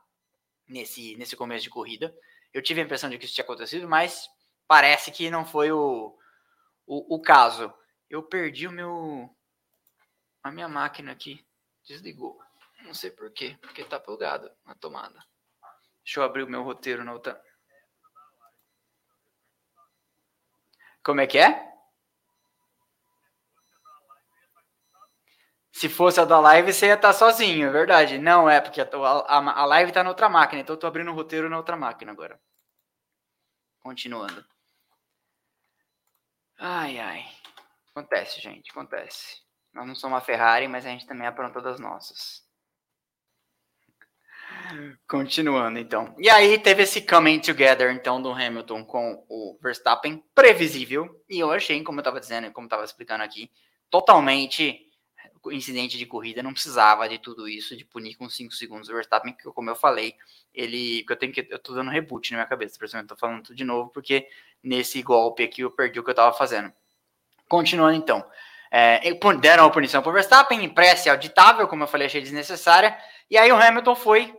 nesse, 0.68 1.16
nesse 1.16 1.36
começo 1.36 1.64
de 1.64 1.70
corrida. 1.70 2.14
Eu 2.54 2.62
tive 2.62 2.82
a 2.82 2.84
impressão 2.84 3.10
de 3.10 3.18
que 3.18 3.24
isso 3.26 3.34
tinha 3.34 3.46
acontecido, 3.46 3.88
mas 3.88 4.30
parece 4.68 5.12
que 5.12 5.30
não 5.30 5.46
foi 5.46 5.72
o, 5.72 6.14
o, 6.86 7.16
o 7.16 7.22
caso. 7.22 7.74
Eu 8.10 8.22
perdi 8.22 8.68
o 8.68 8.72
meu. 8.72 9.30
A 10.44 10.52
minha 10.52 10.68
máquina 10.68 11.14
aqui 11.14 11.46
desligou. 11.88 12.38
Não 12.84 12.94
sei 12.94 13.12
por 13.12 13.32
quê, 13.32 13.58
porque 13.62 13.84
tá 13.84 14.00
plugado 14.00 14.52
na 14.66 14.76
tomada. 14.76 15.24
Deixa 16.04 16.20
eu 16.20 16.24
abrir 16.24 16.44
o 16.44 16.50
meu 16.50 16.64
roteiro 16.64 17.04
na 17.04 17.14
outra. 17.14 17.42
Como 21.06 21.22
é 21.22 21.28
que 21.28 21.38
é? 21.38 21.72
Se 25.72 25.88
fosse 25.88 26.20
a 26.20 26.26
da 26.26 26.40
live, 26.40 26.74
você 26.74 26.88
ia 26.88 26.96
estar 26.96 27.10
tá 27.10 27.14
sozinho, 27.14 27.68
é 27.68 27.72
verdade. 27.72 28.18
Não, 28.18 28.50
é, 28.50 28.60
porque 28.60 28.82
a, 28.82 28.86
a, 28.86 29.62
a 29.62 29.66
live 29.66 29.92
está 29.92 30.04
na 30.04 30.10
outra 30.10 30.28
máquina, 30.30 30.62
então 30.62 30.74
eu 30.74 30.80
tô 30.80 30.88
abrindo 30.88 31.12
o 31.12 31.14
roteiro 31.14 31.50
na 31.50 31.58
outra 31.58 31.76
máquina 31.76 32.12
agora. 32.12 32.40
Continuando. 33.82 34.44
Ai, 36.58 36.98
ai. 36.98 37.26
Acontece, 37.92 38.42
gente, 38.42 38.72
acontece. 38.72 39.42
Nós 39.74 39.86
não 39.86 39.96
somos 39.96 40.16
uma 40.16 40.22
Ferrari, 40.22 40.68
mas 40.68 40.86
a 40.86 40.90
gente 40.90 41.06
também 41.06 41.28
apronta 41.28 41.62
das 41.62 41.80
nossas. 41.80 42.45
Continuando, 45.08 45.80
então. 45.80 46.16
E 46.18 46.30
aí 46.30 46.58
teve 46.58 46.84
esse 46.84 47.02
coming 47.02 47.40
together, 47.40 47.92
então, 47.92 48.22
do 48.22 48.32
Hamilton 48.32 48.84
com 48.84 49.26
o 49.30 49.58
Verstappen, 49.62 50.24
previsível. 50.34 51.24
E 51.30 51.40
eu 51.40 51.52
achei, 51.52 51.82
como 51.84 52.00
eu 52.00 52.02
estava 52.02 52.20
dizendo, 52.20 52.52
como 52.52 52.66
eu 52.66 52.68
estava 52.68 52.84
explicando 52.84 53.24
aqui, 53.24 53.52
totalmente 53.90 54.82
incidente 55.52 55.98
de 55.98 56.06
corrida, 56.06 56.42
não 56.42 56.54
precisava 56.54 57.08
de 57.08 57.20
tudo 57.20 57.48
isso, 57.48 57.76
de 57.76 57.86
punir 57.86 58.16
com 58.16 58.30
5 58.30 58.54
segundos 58.54 58.90
o 58.90 58.94
Verstappen, 58.94 59.34
que 59.34 59.44
como 59.52 59.70
eu 59.70 59.76
falei, 59.76 60.16
ele. 60.54 61.06
Eu 61.08 61.16
tenho 61.16 61.32
que. 61.32 61.48
Eu 61.50 61.60
tô 61.60 61.74
dando 61.74 61.92
reboot 61.92 62.32
na 62.32 62.38
minha 62.38 62.48
cabeça, 62.48 62.78
por 62.78 62.86
isso 62.86 62.98
eu 62.98 63.08
tô 63.08 63.16
falando 63.16 63.44
tudo 63.44 63.56
de 63.56 63.64
novo, 63.64 63.90
porque 63.90 64.28
nesse 64.64 65.02
golpe 65.02 65.44
aqui 65.44 65.62
eu 65.62 65.72
perdi 65.72 66.00
o 66.00 66.04
que 66.04 66.10
eu 66.10 66.16
tava 66.16 66.36
fazendo. 66.36 66.72
Continuando 67.48 67.96
então. 67.96 68.26
É, 68.72 69.00
deram 69.40 69.66
a 69.66 69.70
punição 69.70 70.02
para 70.02 70.10
o 70.10 70.14
Verstappen, 70.14 70.64
em 70.64 70.70
prece 70.70 71.10
auditável, 71.10 71.68
como 71.68 71.84
eu 71.84 71.88
falei, 71.88 72.08
achei 72.08 72.22
desnecessária. 72.22 72.98
E 73.30 73.38
aí 73.38 73.52
o 73.52 73.56
Hamilton 73.56 73.96
foi. 73.96 74.36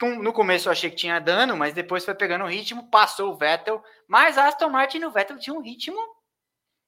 No 0.00 0.32
começo 0.32 0.68
eu 0.68 0.72
achei 0.72 0.90
que 0.90 0.96
tinha 0.96 1.18
dano, 1.18 1.56
mas 1.56 1.74
depois 1.74 2.04
foi 2.04 2.14
pegando 2.14 2.44
o 2.44 2.48
ritmo, 2.48 2.88
passou 2.88 3.32
o 3.32 3.36
Vettel. 3.36 3.82
Mas 4.06 4.38
a 4.38 4.46
Aston 4.46 4.68
Martin 4.68 4.98
e 4.98 5.06
o 5.06 5.10
Vettel 5.10 5.38
tinha 5.38 5.54
um 5.54 5.62
ritmo 5.62 5.98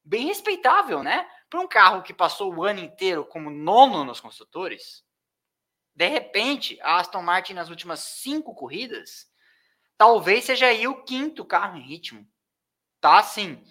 bem 0.05 0.27
respeitável, 0.27 1.03
né? 1.03 1.29
Para 1.49 1.61
um 1.61 1.69
carro 1.69 2.03
que 2.03 2.15
passou 2.15 2.55
o 2.55 2.65
ano 2.65 2.81
inteiro 2.81 3.25
como 3.25 3.51
nono 3.51 4.05
nos 4.05 4.21
construtores, 4.21 5.05
de 5.95 6.09
repente, 6.09 6.79
a 6.81 6.99
Aston 6.99 7.21
Martin 7.21 7.53
nas 7.53 7.69
últimas 7.69 8.01
cinco 8.01 8.55
corridas, 8.55 9.27
talvez 9.99 10.45
seja 10.45 10.67
aí 10.67 10.89
o 10.89 11.05
quinto 11.05 11.45
carro 11.45 11.77
em 11.77 11.83
ritmo. 11.83 12.27
Tá 13.03 13.19
assim, 13.19 13.63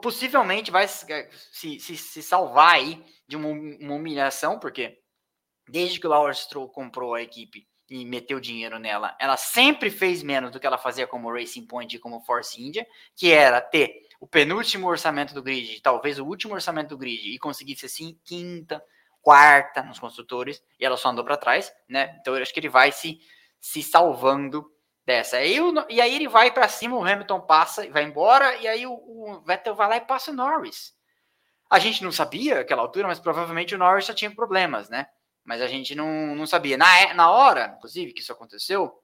possivelmente 0.00 0.70
vai 0.70 0.86
se, 0.86 1.80
se, 1.80 1.96
se 1.96 2.22
salvar 2.22 2.74
aí 2.74 3.04
de 3.26 3.36
uma, 3.36 3.48
humilhação, 3.48 4.58
porque 4.58 5.01
desde 5.68 6.00
que 6.00 6.06
o 6.06 6.10
Lawrence 6.10 6.42
Stroll 6.42 6.68
comprou 6.68 7.14
a 7.14 7.22
equipe 7.22 7.66
e 7.90 8.04
meteu 8.04 8.40
dinheiro 8.40 8.78
nela, 8.78 9.14
ela 9.20 9.36
sempre 9.36 9.90
fez 9.90 10.22
menos 10.22 10.50
do 10.50 10.58
que 10.58 10.66
ela 10.66 10.78
fazia 10.78 11.06
como 11.06 11.32
Racing 11.32 11.66
Point 11.66 11.94
e 11.94 11.98
como 11.98 12.20
Force 12.20 12.60
India, 12.60 12.86
que 13.14 13.30
era 13.30 13.60
ter 13.60 14.02
o 14.18 14.26
penúltimo 14.26 14.86
orçamento 14.88 15.34
do 15.34 15.42
grid, 15.42 15.80
talvez 15.82 16.18
o 16.18 16.24
último 16.24 16.54
orçamento 16.54 16.90
do 16.90 16.98
grid, 16.98 17.34
e 17.34 17.38
conseguisse 17.38 17.86
assim 17.86 18.18
quinta, 18.24 18.82
quarta 19.20 19.82
nos 19.82 19.98
construtores, 19.98 20.62
e 20.78 20.84
ela 20.84 20.96
só 20.96 21.10
andou 21.10 21.24
para 21.24 21.36
trás, 21.36 21.72
né? 21.88 22.16
Então 22.20 22.34
eu 22.34 22.42
acho 22.42 22.52
que 22.54 22.60
ele 22.60 22.68
vai 22.68 22.92
se, 22.92 23.20
se 23.60 23.82
salvando 23.82 24.64
dessa. 25.04 25.36
Aí, 25.36 25.56
e 25.88 26.00
aí 26.00 26.14
ele 26.14 26.28
vai 26.28 26.50
para 26.50 26.68
cima, 26.68 26.96
o 26.96 27.04
Hamilton 27.04 27.40
passa 27.40 27.84
e 27.84 27.90
vai 27.90 28.04
embora, 28.04 28.56
e 28.56 28.66
aí 28.66 28.86
o, 28.86 28.92
o, 28.92 29.42
Vettel 29.44 29.74
vai 29.74 29.88
lá 29.88 29.96
e 29.96 30.00
passa 30.00 30.30
o 30.30 30.34
Norris. 30.34 30.94
A 31.70 31.78
gente 31.78 32.04
não 32.04 32.12
sabia 32.12 32.60
aquela 32.60 32.82
altura, 32.82 33.08
mas 33.08 33.18
provavelmente 33.18 33.74
o 33.74 33.78
Norris 33.78 34.06
já 34.06 34.14
tinha 34.14 34.30
problemas, 34.30 34.88
né? 34.88 35.06
Mas 35.44 35.60
a 35.60 35.66
gente 35.66 35.94
não, 35.94 36.34
não 36.34 36.46
sabia. 36.46 36.76
Na, 36.76 37.14
na 37.14 37.30
hora, 37.30 37.74
inclusive, 37.76 38.12
que 38.12 38.20
isso 38.20 38.32
aconteceu, 38.32 39.02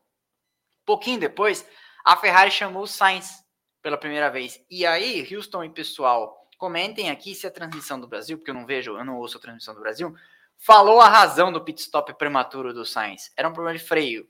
pouquinho 0.84 1.20
depois, 1.20 1.68
a 2.04 2.16
Ferrari 2.16 2.50
chamou 2.50 2.84
o 2.84 2.86
Sainz 2.86 3.44
pela 3.82 3.98
primeira 3.98 4.30
vez. 4.30 4.64
E 4.70 4.86
aí, 4.86 5.26
Houston 5.34 5.64
e 5.64 5.70
pessoal, 5.70 6.48
comentem 6.56 7.10
aqui 7.10 7.34
se 7.34 7.46
a 7.46 7.50
transmissão 7.50 8.00
do 8.00 8.08
Brasil, 8.08 8.38
porque 8.38 8.50
eu 8.50 8.54
não 8.54 8.64
vejo, 8.64 8.96
eu 8.96 9.04
não 9.04 9.18
ouço 9.18 9.36
a 9.36 9.40
transmissão 9.40 9.74
do 9.74 9.80
Brasil, 9.80 10.16
falou 10.56 11.00
a 11.00 11.08
razão 11.08 11.52
do 11.52 11.62
pit 11.62 11.80
stop 11.80 12.14
prematuro 12.14 12.72
do 12.72 12.86
Sainz. 12.86 13.30
Era 13.36 13.48
um 13.48 13.52
problema 13.52 13.76
de 13.76 13.84
freio. 13.84 14.28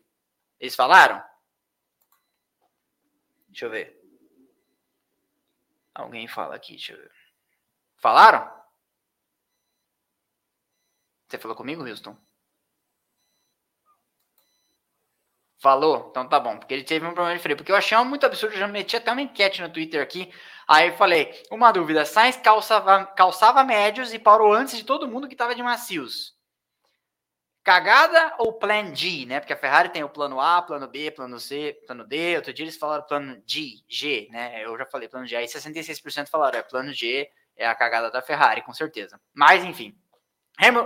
Eles 0.58 0.74
falaram? 0.74 1.22
Deixa 3.48 3.66
eu 3.66 3.70
ver. 3.70 3.98
Alguém 5.94 6.26
fala 6.28 6.54
aqui, 6.54 6.72
deixa 6.72 6.92
eu 6.92 6.98
ver. 6.98 7.12
Falaram? 7.96 8.57
Você 11.28 11.38
falou 11.38 11.56
comigo, 11.56 11.86
Houston? 11.86 12.16
Falou? 15.60 16.06
Então 16.10 16.28
tá 16.28 16.38
bom, 16.38 16.56
porque 16.56 16.72
ele 16.72 16.84
teve 16.84 17.04
um 17.04 17.12
problema 17.12 17.36
de 17.36 17.42
freio. 17.42 17.56
Porque 17.56 17.72
eu 17.72 17.76
achei 17.76 17.98
muito 18.04 18.24
absurdo, 18.24 18.54
eu 18.54 18.60
já 18.60 18.68
meti 18.68 18.96
até 18.96 19.10
uma 19.10 19.22
enquete 19.22 19.60
no 19.60 19.68
Twitter 19.68 20.00
aqui. 20.00 20.32
Aí 20.68 20.88
eu 20.88 20.96
falei, 20.96 21.42
uma 21.50 21.72
dúvida, 21.72 22.04
Sainz 22.04 22.36
calçava, 22.36 23.06
calçava 23.06 23.64
médios 23.64 24.14
e 24.14 24.18
parou 24.18 24.52
antes 24.52 24.76
de 24.76 24.84
todo 24.84 25.08
mundo 25.08 25.28
que 25.28 25.34
tava 25.36 25.54
de 25.54 25.62
macios. 25.62 26.36
Cagada 27.64 28.34
ou 28.38 28.52
plan 28.54 28.94
G, 28.94 29.26
né? 29.26 29.40
Porque 29.40 29.52
a 29.52 29.56
Ferrari 29.56 29.90
tem 29.90 30.02
o 30.04 30.08
plano 30.08 30.40
A, 30.40 30.62
plano 30.62 30.86
B, 30.88 31.10
plano 31.10 31.38
C, 31.40 31.76
plano 31.86 32.06
D. 32.06 32.36
Outro 32.36 32.52
dia 32.52 32.64
eles 32.64 32.78
falaram 32.78 33.04
plano 33.04 33.42
G, 33.46 33.82
G, 33.88 34.28
né? 34.30 34.64
Eu 34.64 34.78
já 34.78 34.86
falei 34.86 35.08
plano 35.08 35.26
G. 35.26 35.36
Aí 35.36 35.46
66% 35.46 36.28
falaram, 36.30 36.58
é 36.58 36.62
plano 36.62 36.92
G, 36.92 37.28
é 37.56 37.66
a 37.66 37.74
cagada 37.74 38.10
da 38.10 38.22
Ferrari, 38.22 38.62
com 38.62 38.72
certeza. 38.72 39.20
Mas, 39.34 39.64
enfim. 39.64 39.94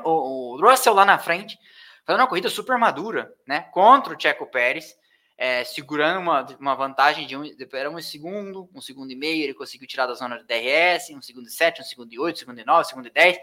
O, 0.04 0.60
Russell 0.60 0.94
lá 0.94 1.04
na 1.04 1.18
frente 1.18 1.58
fazendo 2.04 2.20
uma 2.20 2.28
corrida 2.28 2.48
super 2.48 2.76
madura, 2.78 3.32
né? 3.46 3.62
Contra 3.72 4.14
o 4.14 4.20
Checo 4.20 4.46
Pérez, 4.46 4.96
é, 5.38 5.64
segurando 5.64 6.20
uma, 6.20 6.46
uma 6.60 6.74
vantagem 6.74 7.26
de 7.26 7.36
um, 7.36 7.42
era 7.72 7.90
um 7.90 8.00
segundo, 8.00 8.68
um 8.74 8.80
segundo 8.80 9.10
e 9.10 9.16
meio, 9.16 9.44
ele 9.44 9.54
conseguiu 9.54 9.88
tirar 9.88 10.06
da 10.06 10.14
zona 10.14 10.38
de 10.38 10.44
DRS, 10.44 11.10
um 11.10 11.22
segundo 11.22 11.46
e 11.46 11.50
sete, 11.50 11.80
um 11.80 11.84
segundo 11.84 12.12
e 12.12 12.18
oito, 12.18 12.36
um 12.36 12.38
segundo 12.38 12.60
e 12.60 12.64
nove, 12.64 12.82
um 12.82 12.88
segundo 12.88 13.06
e 13.06 13.10
dez. 13.10 13.38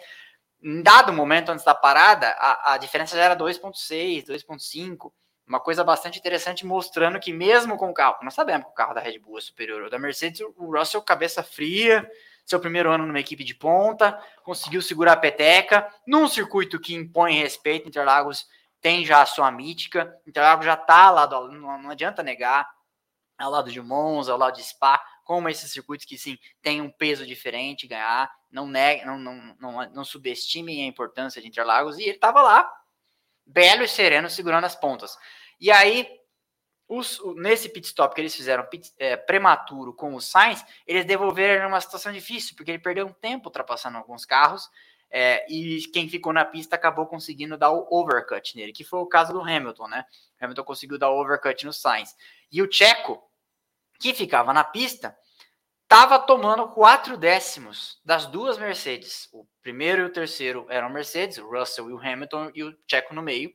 Em 0.62 0.82
dado 0.82 1.14
momento 1.14 1.50
antes 1.50 1.64
da 1.64 1.74
parada, 1.74 2.30
a, 2.38 2.74
a 2.74 2.78
diferença 2.78 3.16
já 3.16 3.24
era 3.24 3.36
2.6, 3.36 4.26
2.5, 4.26 5.12
uma 5.48 5.60
coisa 5.60 5.84
bastante 5.84 6.20
interessante 6.20 6.66
mostrando 6.66 7.20
que 7.20 7.34
mesmo 7.34 7.76
com 7.76 7.90
o 7.90 7.94
carro, 7.94 8.18
nós 8.22 8.34
sabemos 8.34 8.66
que 8.68 8.72
o 8.72 8.76
carro 8.76 8.94
da 8.94 9.02
Red 9.02 9.20
Bull 9.20 9.38
é 9.38 9.42
superior 9.42 9.84
ao 9.84 9.90
da 9.90 9.98
Mercedes, 9.98 10.42
o 10.42 10.78
Russell 10.78 11.02
cabeça 11.02 11.42
fria, 11.42 12.08
seu 12.50 12.60
primeiro 12.60 12.92
ano 12.92 13.06
numa 13.06 13.20
equipe 13.20 13.44
de 13.44 13.54
ponta, 13.54 14.20
conseguiu 14.44 14.82
segurar 14.82 15.14
a 15.14 15.18
peteca, 15.18 15.88
num 16.06 16.28
circuito 16.28 16.80
que 16.80 16.96
impõe 16.96 17.34
respeito, 17.34 17.88
Interlagos 17.88 18.48
tem 18.82 19.06
já 19.06 19.22
a 19.22 19.26
sua 19.26 19.52
mítica, 19.52 20.12
Interlagos 20.26 20.66
já 20.66 20.74
está 20.74 21.12
lá, 21.12 21.26
do, 21.26 21.50
não, 21.52 21.92
adianta 21.92 22.24
negar, 22.24 22.68
ao 23.38 23.52
lado 23.52 23.72
de 23.72 23.82
Monza, 23.82 24.32
ao 24.32 24.38
lado 24.38 24.56
de 24.56 24.64
Spa, 24.64 25.02
como 25.24 25.48
esses 25.48 25.72
circuitos 25.72 26.06
que 26.06 26.18
sim 26.18 26.38
tem 26.62 26.82
um 26.82 26.90
peso 26.90 27.26
diferente, 27.26 27.88
ganhar, 27.88 28.32
não, 28.52 28.68
negue, 28.68 29.06
não, 29.06 29.18
não, 29.20 29.56
não, 29.60 29.90
não 29.92 30.04
subestimem 30.04 30.84
a 30.84 30.88
importância 30.88 31.40
de 31.42 31.48
Interlagos, 31.48 32.00
e 32.00 32.04
ele 32.04 32.12
estava 32.12 32.42
lá, 32.42 32.70
belo 33.46 33.84
e 33.84 33.88
sereno, 33.88 34.30
segurando 34.30 34.66
as 34.66 34.76
pontas. 34.76 35.16
E 35.60 35.70
aí, 35.70 36.08
os, 36.90 37.22
nesse 37.36 37.70
pit 37.70 37.86
stop 37.86 38.16
que 38.16 38.20
eles 38.20 38.36
fizeram 38.36 38.66
pit, 38.66 38.92
é, 38.98 39.16
prematuro 39.16 39.94
com 39.94 40.16
o 40.16 40.20
Sainz, 40.20 40.66
eles 40.88 41.06
devolveram 41.06 41.68
uma 41.68 41.80
situação 41.80 42.12
difícil, 42.12 42.56
porque 42.56 42.72
ele 42.72 42.80
perdeu 42.80 43.06
um 43.06 43.14
tempo 43.14 43.48
ultrapassando 43.48 44.00
alguns 44.00 44.26
carros, 44.26 44.68
é, 45.12 45.46
e 45.52 45.82
quem 45.94 46.10
ficou 46.10 46.34
na 46.34 46.44
pista 46.44 46.76
acabou 46.76 47.06
conseguindo 47.06 47.58
dar 47.58 47.70
o 47.70 47.88
overcut 47.92 48.56
nele, 48.56 48.74
que 48.74 48.84
foi 48.84 49.00
o 49.00 49.06
caso 49.06 49.32
do 49.32 49.42
Hamilton, 49.42 49.88
né? 49.88 50.06
O 50.40 50.46
Hamilton 50.46 50.64
conseguiu 50.64 50.98
dar 50.98 51.12
o 51.12 51.22
overcut 51.22 51.64
no 51.64 51.74
Sainz. 51.74 52.16
E 52.52 52.62
o 52.62 52.72
Checo, 52.72 53.24
que 54.00 54.14
ficava 54.14 54.52
na 54.52 54.64
pista, 54.64 55.16
estava 55.84 56.20
tomando 56.20 56.70
quatro 56.70 57.18
décimos 57.18 58.00
das 58.04 58.26
duas 58.26 58.58
Mercedes. 58.58 59.30
O 59.32 59.48
primeiro 59.62 60.04
e 60.04 60.06
o 60.06 60.14
terceiro 60.14 60.66
eram 60.70 60.90
Mercedes, 60.90 61.38
o 61.38 61.50
Russell 61.50 61.90
e 61.90 61.94
o 61.94 62.00
Hamilton, 62.00 62.52
e 62.54 62.64
o 62.64 62.76
Checo 62.88 63.14
no 63.14 63.22
meio 63.22 63.52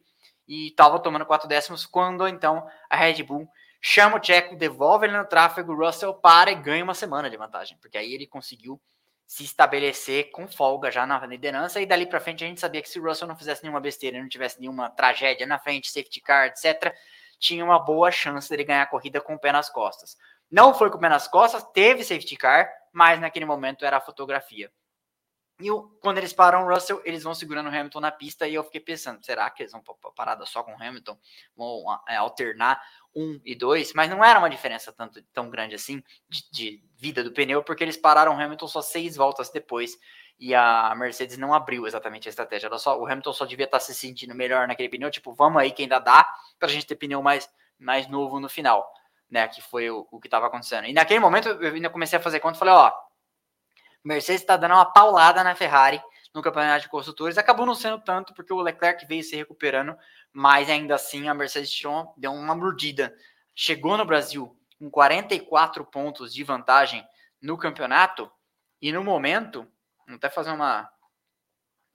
e 0.46 0.68
estava 0.68 0.98
tomando 0.98 1.26
quatro 1.26 1.48
décimos 1.48 1.86
quando 1.86 2.26
então 2.28 2.66
a 2.88 2.96
Red 2.96 3.22
Bull 3.22 3.48
chama 3.80 4.18
o 4.18 4.22
Checo, 4.22 4.56
devolve 4.56 5.06
ele 5.06 5.16
no 5.16 5.26
tráfego, 5.26 5.72
o 5.72 5.76
Russell 5.76 6.14
para 6.14 6.50
e 6.50 6.54
ganha 6.54 6.82
uma 6.82 6.94
semana 6.94 7.28
de 7.28 7.36
vantagem, 7.36 7.76
porque 7.78 7.98
aí 7.98 8.14
ele 8.14 8.26
conseguiu 8.26 8.80
se 9.26 9.44
estabelecer 9.44 10.30
com 10.30 10.46
folga 10.46 10.90
já 10.90 11.06
na 11.06 11.24
liderança 11.26 11.80
e 11.80 11.86
dali 11.86 12.06
para 12.06 12.20
frente 12.20 12.44
a 12.44 12.46
gente 12.46 12.60
sabia 12.60 12.82
que 12.82 12.88
se 12.88 12.98
o 12.98 13.04
Russell 13.04 13.28
não 13.28 13.36
fizesse 13.36 13.62
nenhuma 13.62 13.80
besteira, 13.80 14.20
não 14.20 14.28
tivesse 14.28 14.60
nenhuma 14.60 14.90
tragédia 14.90 15.46
na 15.46 15.58
frente, 15.58 15.90
safety 15.90 16.20
car, 16.20 16.46
etc, 16.46 16.94
tinha 17.38 17.64
uma 17.64 17.78
boa 17.78 18.10
chance 18.10 18.48
dele 18.48 18.64
ganhar 18.64 18.82
a 18.82 18.86
corrida 18.86 19.20
com 19.20 19.34
o 19.34 19.38
pé 19.38 19.52
nas 19.52 19.68
costas. 19.68 20.16
Não 20.50 20.72
foi 20.74 20.90
com 20.90 20.96
o 20.96 21.00
pé 21.00 21.08
nas 21.08 21.26
costas, 21.26 21.64
teve 21.72 22.04
safety 22.04 22.36
car, 22.36 22.70
mas 22.92 23.20
naquele 23.20 23.44
momento 23.44 23.84
era 23.84 23.96
a 23.96 24.00
fotografia. 24.00 24.70
E 25.64 25.70
o, 25.70 25.84
quando 26.02 26.18
eles 26.18 26.34
param 26.34 26.66
o 26.66 26.68
Russell, 26.68 27.00
eles 27.06 27.22
vão 27.22 27.34
segurando 27.34 27.70
o 27.70 27.74
Hamilton 27.74 27.98
na 27.98 28.12
pista 28.12 28.46
e 28.46 28.52
eu 28.52 28.62
fiquei 28.64 28.82
pensando, 28.82 29.24
será 29.24 29.48
que 29.48 29.62
eles 29.62 29.72
vão 29.72 29.80
para 29.80 30.10
parada 30.10 30.44
só 30.44 30.62
com 30.62 30.72
o 30.72 30.74
Hamilton? 30.74 31.16
Vão 31.56 31.82
é, 32.06 32.16
alternar 32.16 32.78
um 33.16 33.40
e 33.42 33.54
dois? 33.54 33.94
Mas 33.94 34.10
não 34.10 34.22
era 34.22 34.38
uma 34.38 34.50
diferença 34.50 34.92
tanto, 34.92 35.22
tão 35.32 35.48
grande 35.48 35.74
assim 35.74 36.02
de, 36.28 36.50
de, 36.50 36.84
vida 36.98 37.24
do 37.24 37.32
pneu, 37.32 37.64
porque 37.64 37.82
eles 37.82 37.96
pararam 37.96 38.36
o 38.36 38.38
Hamilton 38.38 38.68
só 38.68 38.82
seis 38.82 39.16
voltas 39.16 39.48
depois 39.48 39.98
e 40.38 40.54
a 40.54 40.94
Mercedes 40.94 41.38
não 41.38 41.54
abriu 41.54 41.86
exatamente 41.86 42.28
a 42.28 42.30
estratégia. 42.30 42.66
Ela 42.66 42.78
só, 42.78 43.00
o 43.00 43.06
Hamilton 43.06 43.32
só 43.32 43.46
devia 43.46 43.64
estar 43.64 43.80
se 43.80 43.94
sentindo 43.94 44.34
melhor 44.34 44.68
naquele 44.68 44.90
pneu, 44.90 45.10
tipo, 45.10 45.32
vamos 45.32 45.62
aí 45.62 45.72
que 45.72 45.80
ainda 45.80 45.98
dá 45.98 46.28
para 46.58 46.68
a 46.68 46.70
gente 46.70 46.84
ter 46.84 46.96
pneu 46.96 47.22
mais, 47.22 47.48
mais 47.78 48.06
novo 48.06 48.38
no 48.38 48.50
final, 48.50 48.86
né? 49.30 49.48
Que 49.48 49.62
foi 49.62 49.88
o, 49.88 50.06
o 50.10 50.20
que 50.20 50.26
estava 50.26 50.46
acontecendo. 50.46 50.88
E 50.88 50.92
naquele 50.92 51.20
momento 51.20 51.48
eu 51.48 51.72
ainda 51.72 51.88
comecei 51.88 52.18
a 52.18 52.22
fazer 52.22 52.38
conta 52.38 52.56
e 52.56 52.58
falei, 52.58 52.74
ó 52.74 52.92
Mercedes 54.04 54.42
está 54.42 54.56
dando 54.56 54.74
uma 54.74 54.84
paulada 54.84 55.42
na 55.42 55.54
Ferrari 55.54 56.00
no 56.34 56.42
campeonato 56.42 56.82
de 56.82 56.88
construtores. 56.88 57.38
Acabou 57.38 57.64
não 57.64 57.74
sendo 57.74 57.98
tanto, 58.00 58.34
porque 58.34 58.52
o 58.52 58.60
Leclerc 58.60 59.06
veio 59.06 59.22
se 59.22 59.34
recuperando, 59.34 59.96
mas 60.32 60.68
ainda 60.68 60.96
assim 60.96 61.28
a 61.28 61.34
Mercedes 61.34 61.72
tirou, 61.72 62.12
deu 62.16 62.32
uma 62.32 62.54
mordida. 62.54 63.16
Chegou 63.54 63.96
no 63.96 64.04
Brasil 64.04 64.54
com 64.78 64.90
44 64.90 65.84
pontos 65.86 66.34
de 66.34 66.44
vantagem 66.44 67.06
no 67.40 67.56
campeonato, 67.56 68.30
e 68.80 68.92
no 68.92 69.02
momento, 69.02 69.66
vou 70.06 70.16
até 70.16 70.28
fazer 70.28 70.50
uma, 70.50 70.90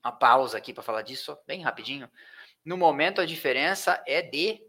uma 0.04 0.12
pausa 0.12 0.58
aqui 0.58 0.74
para 0.74 0.84
falar 0.84 1.02
disso, 1.02 1.38
bem 1.46 1.62
rapidinho. 1.62 2.10
No 2.64 2.78
momento, 2.78 3.22
a 3.22 3.26
diferença 3.26 4.02
é 4.08 4.22
de 4.22 4.64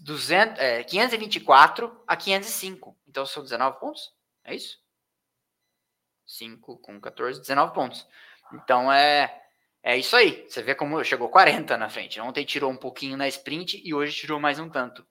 200, 0.00 0.58
é, 0.58 0.82
524 0.82 2.02
a 2.06 2.16
505. 2.16 2.96
Então 3.06 3.24
são 3.26 3.42
19 3.42 3.78
pontos? 3.78 4.12
É 4.44 4.54
isso? 4.54 4.80
5 6.26 6.78
com 6.78 7.00
14, 7.00 7.40
19 7.40 7.72
pontos. 7.72 8.06
Então 8.52 8.92
é 8.92 9.42
é 9.82 9.96
isso 9.96 10.16
aí. 10.16 10.44
Você 10.48 10.62
vê 10.62 10.74
como 10.74 11.02
chegou 11.04 11.28
40 11.28 11.76
na 11.76 11.88
frente. 11.88 12.20
Ontem 12.20 12.44
tirou 12.44 12.72
um 12.72 12.76
pouquinho 12.76 13.16
na 13.16 13.28
sprint 13.28 13.80
e 13.84 13.94
hoje 13.94 14.16
tirou 14.16 14.40
mais 14.40 14.58
um 14.58 14.68
tanto. 14.68 15.06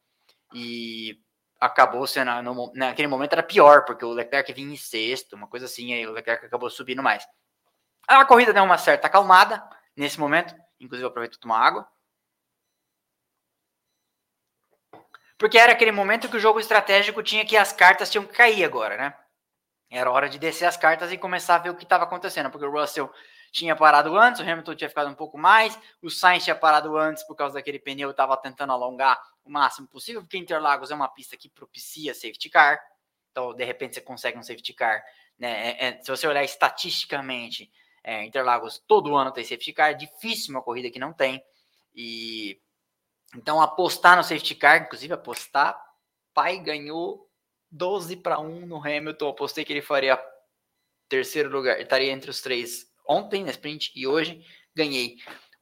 E 0.54 1.18
acabou 1.62 2.06
sendo 2.06 2.42
no, 2.44 2.74
naquele 2.76 3.08
momento 3.08 3.32
era 3.32 3.42
pior, 3.42 3.86
porque 3.86 4.04
o 4.04 4.12
Leclerc 4.12 4.52
vinha 4.52 4.74
em 4.74 4.78
sexto, 4.78 5.34
uma 5.34 5.48
coisa 5.48 5.66
assim, 5.66 5.94
aí 5.94 6.06
o 6.06 6.12
Leclerc 6.12 6.46
acabou 6.46 6.70
subindo 6.70 7.02
mais. 7.02 7.26
A 8.06 8.26
corrida 8.26 8.52
deu 8.52 8.64
uma 8.64 8.78
certa 8.78 9.08
acalmada 9.08 9.64
nesse 9.96 10.20
momento, 10.20 10.54
inclusive 10.78 11.06
eu 11.06 11.10
aproveito 11.10 11.40
tomar 11.40 11.60
água. 11.66 11.88
Porque 15.38 15.58
era 15.58 15.72
aquele 15.72 15.92
momento 15.94 16.30
que 16.30 16.36
o 16.38 16.40
jogo 16.40 16.60
estratégico 16.60 17.24
tinha 17.24 17.46
que 17.46 17.56
as 17.56 17.72
cartas 17.72 18.10
tinham 18.10 18.26
que 18.26 18.34
cair 18.34 18.64
agora, 18.66 18.98
né? 18.98 19.18
Era 19.90 20.12
hora 20.12 20.28
de 20.28 20.40
descer 20.40 20.66
as 20.66 20.78
cartas 20.78 21.12
e 21.12 21.18
começar 21.18 21.56
a 21.56 21.60
ver 21.60 21.70
o 21.70 21.76
que 21.76 21.84
estava 21.84 22.04
acontecendo, 22.04 22.50
porque 22.50 22.66
o 22.66 22.72
Russell 22.72 23.12
tinha 23.52 23.76
parado 23.76 24.18
antes, 24.18 24.42
o 24.42 24.44
Hamilton 24.44 24.76
tinha 24.76 24.90
ficado 24.90 25.10
um 25.10 25.16
pouco 25.16 25.38
mais, 25.38 25.80
o 26.02 26.10
Sainz 26.10 26.44
tinha 26.44 26.56
parado 26.56 26.98
antes 26.98 27.24
por 27.24 27.36
causa 27.36 27.56
daquele 27.56 27.80
pneu, 27.80 28.12
estava 28.12 28.36
tentando 28.36 28.74
alongar 28.74 29.18
o 29.46 29.50
máximo 29.50 29.88
possível, 29.88 30.22
porque 30.22 30.38
Interlagos 30.38 30.92
é 30.92 30.96
uma 30.96 31.08
pista 31.08 31.38
que 31.38 31.48
propicia 31.48 32.14
safety 32.14 32.50
car, 32.50 32.78
então 33.32 33.54
de 33.54 33.64
repente 33.64 33.96
você 33.96 34.02
consegue 34.02 34.38
um 34.38 34.44
safety 34.44 34.74
car, 34.74 35.02
né? 35.40 35.70
É, 35.70 35.88
é, 35.88 36.02
se 36.02 36.12
você 36.12 36.28
olhar 36.28 36.44
estatisticamente, 36.44 37.72
é, 38.04 38.26
Interlagos 38.26 38.84
todo 38.86 39.16
ano 39.16 39.32
tem 39.32 39.44
safety 39.44 39.72
car, 39.72 39.92
é 39.92 39.94
difícil 39.94 40.54
uma 40.54 40.62
corrida 40.62 40.90
que 40.90 41.00
não 41.00 41.14
tem, 41.14 41.42
e 41.96 42.60
então 43.34 43.62
apostar 43.62 44.18
no 44.18 44.24
safety 44.24 44.56
car, 44.56 44.82
inclusive 44.82 45.14
apostar, 45.14 45.80
pai 46.34 46.60
ganhou 46.60 47.26
12 47.76 48.18
para 48.18 48.40
1 48.40 48.66
no 48.66 48.78
Hamilton. 48.78 49.30
Apostei 49.30 49.66
que 49.66 49.74
ele 49.74 49.82
faria 49.82 50.20
terceiro 51.08 51.50
lugar, 51.50 51.80
estaria 51.80 52.12
entre 52.12 52.30
os 52.30 52.42
três 52.42 52.88
ontem 53.08 53.44
na 53.44 53.52
sprint 53.52 53.92
e 53.96 54.08
hoje 54.08 54.44
ganhei 54.74 55.18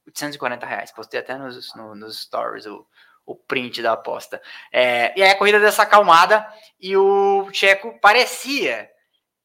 840 0.06 0.66
reais. 0.66 0.92
Postei 0.92 1.20
até 1.20 1.36
nos, 1.36 1.74
no, 1.74 1.94
nos 1.94 2.22
stories 2.22 2.66
o, 2.66 2.86
o 3.26 3.34
print 3.34 3.82
da 3.82 3.92
aposta. 3.92 4.40
É, 4.72 5.18
e 5.18 5.22
aí 5.22 5.30
a 5.30 5.36
corrida 5.36 5.60
dessa 5.60 5.82
acalmada 5.82 6.46
e 6.80 6.96
o 6.96 7.50
Checo 7.52 7.98
parecia 8.00 8.90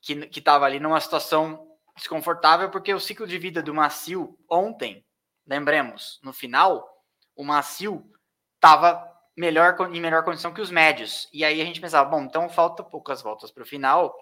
que 0.02 0.40
estava 0.40 0.66
ali 0.66 0.80
numa 0.80 1.00
situação 1.02 1.68
desconfortável, 1.96 2.70
porque 2.70 2.94
o 2.94 3.00
ciclo 3.00 3.28
de 3.28 3.38
vida 3.38 3.62
do 3.62 3.74
Macio 3.74 4.38
ontem, 4.50 5.06
lembremos, 5.46 6.20
no 6.24 6.32
final, 6.32 6.88
o 7.36 7.44
Macio 7.44 8.10
estava 8.56 9.09
melhor, 9.40 9.78
em 9.94 10.02
melhor 10.02 10.22
condição 10.26 10.54
que 10.54 10.60
os 10.60 10.70
médios. 10.70 11.30
E 11.32 11.46
aí 11.46 11.62
a 11.62 11.66
gente 11.66 11.80
pensava, 11.80 12.10
bom, 12.10 12.24
então 12.24 12.50
falta 12.50 12.84
poucas 12.84 13.22
voltas 13.22 13.50
para 13.50 13.64
o 13.64 13.66
final. 13.66 14.14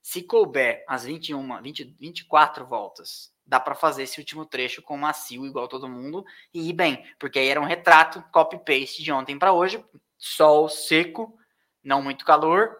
Se 0.00 0.22
couber 0.22 0.84
as 0.86 1.04
21, 1.04 1.60
20, 1.60 1.96
24 1.98 2.64
voltas, 2.64 3.32
dá 3.44 3.58
para 3.58 3.74
fazer 3.74 4.04
esse 4.04 4.20
último 4.20 4.46
trecho 4.46 4.80
com 4.80 4.96
macio, 4.96 5.44
igual 5.44 5.66
todo 5.66 5.88
mundo, 5.88 6.24
e 6.54 6.70
ir 6.70 6.72
bem, 6.72 7.04
porque 7.18 7.40
aí 7.40 7.48
era 7.48 7.60
um 7.60 7.64
retrato 7.64 8.22
copy-paste 8.30 9.02
de 9.02 9.10
ontem 9.10 9.36
para 9.36 9.52
hoje, 9.52 9.84
sol 10.16 10.68
seco, 10.68 11.36
não 11.82 12.00
muito 12.00 12.24
calor. 12.24 12.76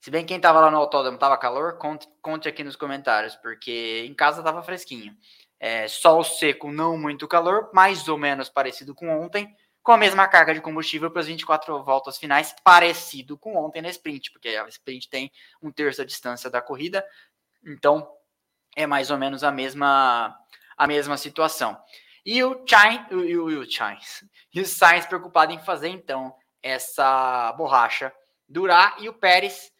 Se 0.00 0.10
bem 0.10 0.26
quem 0.26 0.38
estava 0.38 0.58
lá 0.58 0.72
no 0.72 0.78
autódromo 0.78 1.14
estava 1.14 1.38
calor, 1.38 1.78
conte, 1.78 2.08
conte 2.20 2.48
aqui 2.48 2.64
nos 2.64 2.74
comentários, 2.74 3.36
porque 3.36 4.04
em 4.06 4.12
casa 4.12 4.40
estava 4.40 4.60
fresquinho. 4.60 5.16
É, 5.60 5.86
sol 5.86 6.24
seco, 6.24 6.72
não 6.72 6.98
muito 6.98 7.28
calor, 7.28 7.70
mais 7.72 8.08
ou 8.08 8.18
menos 8.18 8.48
parecido 8.48 8.92
com 8.92 9.08
ontem, 9.08 9.54
com 9.84 9.92
a 9.92 9.98
mesma 9.98 10.26
carga 10.26 10.54
de 10.54 10.62
combustível 10.62 11.10
para 11.10 11.20
as 11.20 11.26
24 11.26 11.84
voltas 11.84 12.16
finais, 12.16 12.56
parecido 12.64 13.36
com 13.36 13.54
ontem 13.54 13.82
na 13.82 13.90
sprint, 13.90 14.32
porque 14.32 14.48
a 14.48 14.66
sprint 14.66 15.10
tem 15.10 15.30
um 15.62 15.70
terço 15.70 15.98
da 15.98 16.04
distância 16.04 16.48
da 16.48 16.62
corrida, 16.62 17.06
então 17.62 18.10
é 18.74 18.86
mais 18.86 19.10
ou 19.10 19.18
menos 19.18 19.44
a 19.44 19.52
mesma 19.52 20.36
a 20.76 20.86
mesma 20.88 21.16
situação. 21.18 21.78
E 22.24 22.42
o 22.42 22.64
Sainz, 22.66 23.06
o, 23.12 23.16
o, 23.16 23.60
o 23.60 23.64
e 24.54 24.60
o 24.60 24.66
Sainz 24.66 25.06
preocupado 25.06 25.52
em 25.52 25.58
fazer 25.58 25.88
então 25.90 26.34
essa 26.62 27.52
borracha 27.52 28.10
durar 28.48 28.96
e 29.00 29.08
o 29.08 29.12
Pérez 29.12 29.70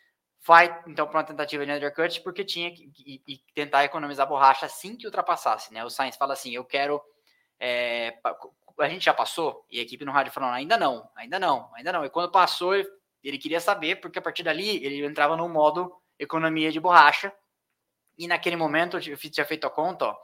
vai 0.47 0.83
então 0.87 1.07
para 1.07 1.19
uma 1.19 1.25
tentativa 1.25 1.65
de 1.65 1.73
undercut 1.73 2.21
porque 2.21 2.45
tinha 2.45 2.71
que 2.71 2.93
e, 2.99 3.23
e 3.27 3.39
tentar 3.55 3.85
economizar 3.85 4.29
borracha 4.29 4.67
assim 4.67 4.97
que 4.97 5.07
ultrapassasse, 5.07 5.73
né? 5.73 5.83
O 5.83 5.89
Sainz 5.89 6.15
fala 6.17 6.35
assim: 6.35 6.55
eu 6.55 6.65
quero 6.65 7.01
é, 7.59 8.13
a 8.79 8.89
gente 8.89 9.05
já 9.05 9.15
passou? 9.15 9.65
E 9.71 9.79
a 9.79 9.83
equipe 9.83 10.05
no 10.05 10.13
rádio 10.13 10.33
falou, 10.33 10.51
ainda 10.51 10.77
não, 10.77 11.09
ainda 11.15 11.39
não, 11.39 11.71
ainda 11.75 11.93
não. 11.93 12.05
E 12.05 12.11
quando 12.11 12.31
passou, 12.31 12.75
ele, 12.75 12.89
ele 13.23 13.39
queria 13.39 13.61
saber, 13.61 13.97
porque 13.97 14.19
a 14.19 14.23
partir 14.23 14.43
dali 14.43 14.85
ele 14.85 15.05
entrava 15.05 15.37
no 15.37 15.49
modo 15.49 15.95
economia 16.19 16.71
de 16.71 16.81
borracha. 16.81 17.33
E 18.17 18.29
naquele 18.29 18.55
momento, 18.55 18.97
eu 18.97 19.17
tinha 19.17 19.45
feito 19.45 19.67
a 19.67 19.71
conta, 19.71 20.15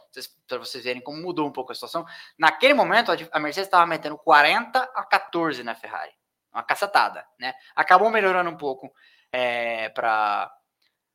para 0.47 0.59
vocês 0.59 0.85
verem 0.85 1.03
como 1.03 1.21
mudou 1.21 1.49
um 1.49 1.53
pouco 1.53 1.73
a 1.73 1.75
situação. 1.75 2.07
Naquele 2.39 2.73
momento, 2.73 3.11
a 3.11 3.41
Mercedes 3.41 3.67
estava 3.67 3.85
metendo 3.85 4.17
40 4.17 4.79
a 4.95 5.05
14 5.05 5.65
na 5.65 5.75
Ferrari. 5.75 6.13
Uma 6.53 6.63
cacetada, 6.63 7.27
né? 7.39 7.53
Acabou 7.75 8.11
melhorando 8.11 8.51
um 8.51 8.57
pouco 8.57 8.93
é, 9.33 9.89
para 9.91 10.53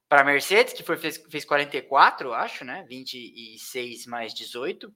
para 0.08 0.24
Mercedes, 0.24 0.74
que 0.74 0.84
foi, 0.84 0.98
fez, 0.98 1.18
fez 1.18 1.44
44, 1.44 2.34
acho, 2.34 2.64
né? 2.64 2.86
26 2.88 4.06
mais 4.06 4.34
18. 4.34 4.94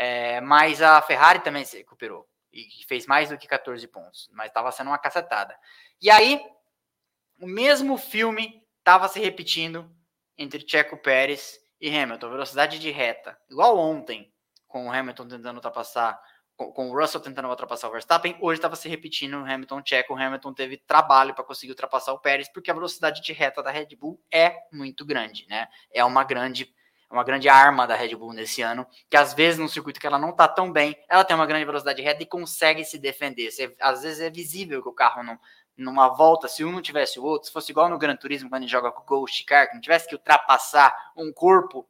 É, 0.00 0.40
mas 0.40 0.80
a 0.80 1.02
Ferrari 1.02 1.40
também 1.40 1.64
se 1.64 1.76
recuperou 1.76 2.24
e 2.52 2.68
fez 2.86 3.04
mais 3.04 3.30
do 3.30 3.36
que 3.36 3.48
14 3.48 3.84
pontos, 3.88 4.30
mas 4.32 4.46
estava 4.46 4.70
sendo 4.70 4.90
uma 4.90 4.98
cacetada. 4.98 5.58
E 6.00 6.08
aí, 6.08 6.40
o 7.40 7.48
mesmo 7.48 7.98
filme 7.98 8.62
estava 8.78 9.08
se 9.08 9.18
repetindo 9.18 9.90
entre 10.38 10.64
Checo 10.64 10.96
Pérez 10.96 11.58
e 11.80 11.88
Hamilton, 11.90 12.30
velocidade 12.30 12.78
de 12.78 12.92
reta, 12.92 13.36
igual 13.50 13.76
ontem, 13.76 14.32
com 14.68 14.86
o 14.86 14.92
Hamilton 14.92 15.26
tentando 15.26 15.56
ultrapassar, 15.56 16.16
com, 16.54 16.70
com 16.70 16.90
o 16.90 16.96
Russell 16.96 17.20
tentando 17.20 17.48
ultrapassar 17.48 17.88
o 17.88 17.90
Verstappen, 17.90 18.38
hoje 18.40 18.58
estava 18.58 18.76
se 18.76 18.88
repetindo 18.88 19.38
Hamilton 19.38 19.82
Checo, 19.84 20.14
o 20.14 20.16
Hamilton 20.16 20.54
teve 20.54 20.76
trabalho 20.76 21.34
para 21.34 21.42
conseguir 21.42 21.72
ultrapassar 21.72 22.12
o 22.12 22.20
Pérez, 22.20 22.48
porque 22.48 22.70
a 22.70 22.74
velocidade 22.74 23.20
de 23.20 23.32
reta 23.32 23.64
da 23.64 23.72
Red 23.72 23.96
Bull 23.96 24.22
é 24.32 24.56
muito 24.72 25.04
grande, 25.04 25.44
né? 25.48 25.66
É 25.92 26.04
uma 26.04 26.22
grande 26.22 26.72
é 27.10 27.14
uma 27.14 27.24
grande 27.24 27.48
arma 27.48 27.86
da 27.86 27.94
Red 27.94 28.14
Bull 28.14 28.32
nesse 28.32 28.60
ano, 28.60 28.86
que 29.08 29.16
às 29.16 29.32
vezes 29.32 29.58
no 29.58 29.68
circuito 29.68 29.98
que 29.98 30.06
ela 30.06 30.18
não 30.18 30.30
está 30.30 30.46
tão 30.46 30.70
bem, 30.70 30.96
ela 31.08 31.24
tem 31.24 31.34
uma 31.34 31.46
grande 31.46 31.64
velocidade 31.64 32.02
reta 32.02 32.22
e 32.22 32.26
consegue 32.26 32.84
se 32.84 32.98
defender. 32.98 33.50
Você, 33.50 33.74
às 33.80 34.02
vezes 34.02 34.20
é 34.20 34.28
visível 34.28 34.82
que 34.82 34.88
o 34.88 34.92
carro 34.92 35.22
não, 35.22 35.38
numa 35.76 36.08
volta, 36.08 36.48
se 36.48 36.64
um 36.64 36.72
não 36.72 36.82
tivesse 36.82 37.18
o 37.18 37.24
outro, 37.24 37.46
se 37.46 37.52
fosse 37.52 37.72
igual 37.72 37.88
no 37.88 37.98
Gran 37.98 38.16
Turismo 38.16 38.50
quando 38.50 38.62
gente 38.62 38.72
joga 38.72 38.92
com 38.92 39.02
o 39.02 39.04
Ghost 39.04 39.44
Car, 39.44 39.68
que 39.68 39.74
não 39.74 39.80
tivesse 39.80 40.06
que 40.06 40.14
ultrapassar 40.14 40.94
um 41.16 41.32
corpo, 41.32 41.88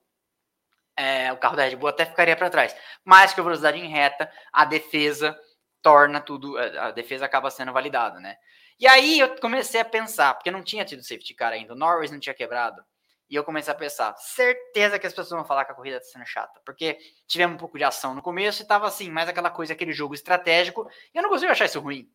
é, 0.97 1.33
o 1.33 1.37
carro 1.37 1.57
da 1.57 1.65
Red 1.65 1.77
Bull 1.77 1.89
até 1.89 2.05
ficaria 2.05 2.37
para 2.37 2.51
trás. 2.51 2.77
Mas 3.05 3.33
que 3.33 3.41
a 3.41 3.43
velocidade 3.43 3.79
em 3.79 3.89
reta, 3.89 4.31
a 4.53 4.65
defesa 4.65 5.39
torna 5.83 6.21
tudo, 6.21 6.57
a 6.59 6.91
defesa 6.91 7.25
acaba 7.25 7.51
sendo 7.51 7.73
validada, 7.73 8.21
né? 8.21 8.37
E 8.79 8.87
aí 8.87 9.19
eu 9.19 9.37
comecei 9.41 9.81
a 9.81 9.85
pensar, 9.85 10.35
porque 10.35 10.51
não 10.51 10.63
tinha 10.63 10.85
tido 10.85 11.03
safety 11.03 11.35
car 11.35 11.53
ainda, 11.53 11.73
o 11.73 11.77
Norris 11.77 12.11
não 12.11 12.21
tinha 12.21 12.35
quebrado. 12.35 12.85
E 13.31 13.35
eu 13.35 13.45
comecei 13.45 13.73
a 13.73 13.77
pensar, 13.77 14.17
certeza 14.17 14.99
que 14.99 15.07
as 15.07 15.13
pessoas 15.13 15.39
vão 15.39 15.45
falar 15.45 15.65
que 15.65 15.73
a 15.73 15.75
corrida 15.75 15.99
está 15.99 16.13
sendo 16.13 16.27
chata, 16.27 16.61
porque 16.65 16.99
tivemos 17.27 17.57
um 17.57 17.59
pouco 17.59 17.77
de 17.77 17.85
ação 17.85 18.15
no 18.15 18.23
começo 18.23 18.63
e 18.63 18.67
tava 18.67 18.87
assim, 18.87 19.11
mais 19.11 19.29
aquela 19.29 19.51
coisa, 19.51 19.75
aquele 19.75 19.93
jogo 19.93 20.15
estratégico, 20.15 20.89
e 21.15 21.19
eu 21.19 21.23
não 21.23 21.29
consigo 21.29 21.53
achar 21.53 21.67
isso 21.67 21.81
ruim, 21.81 22.11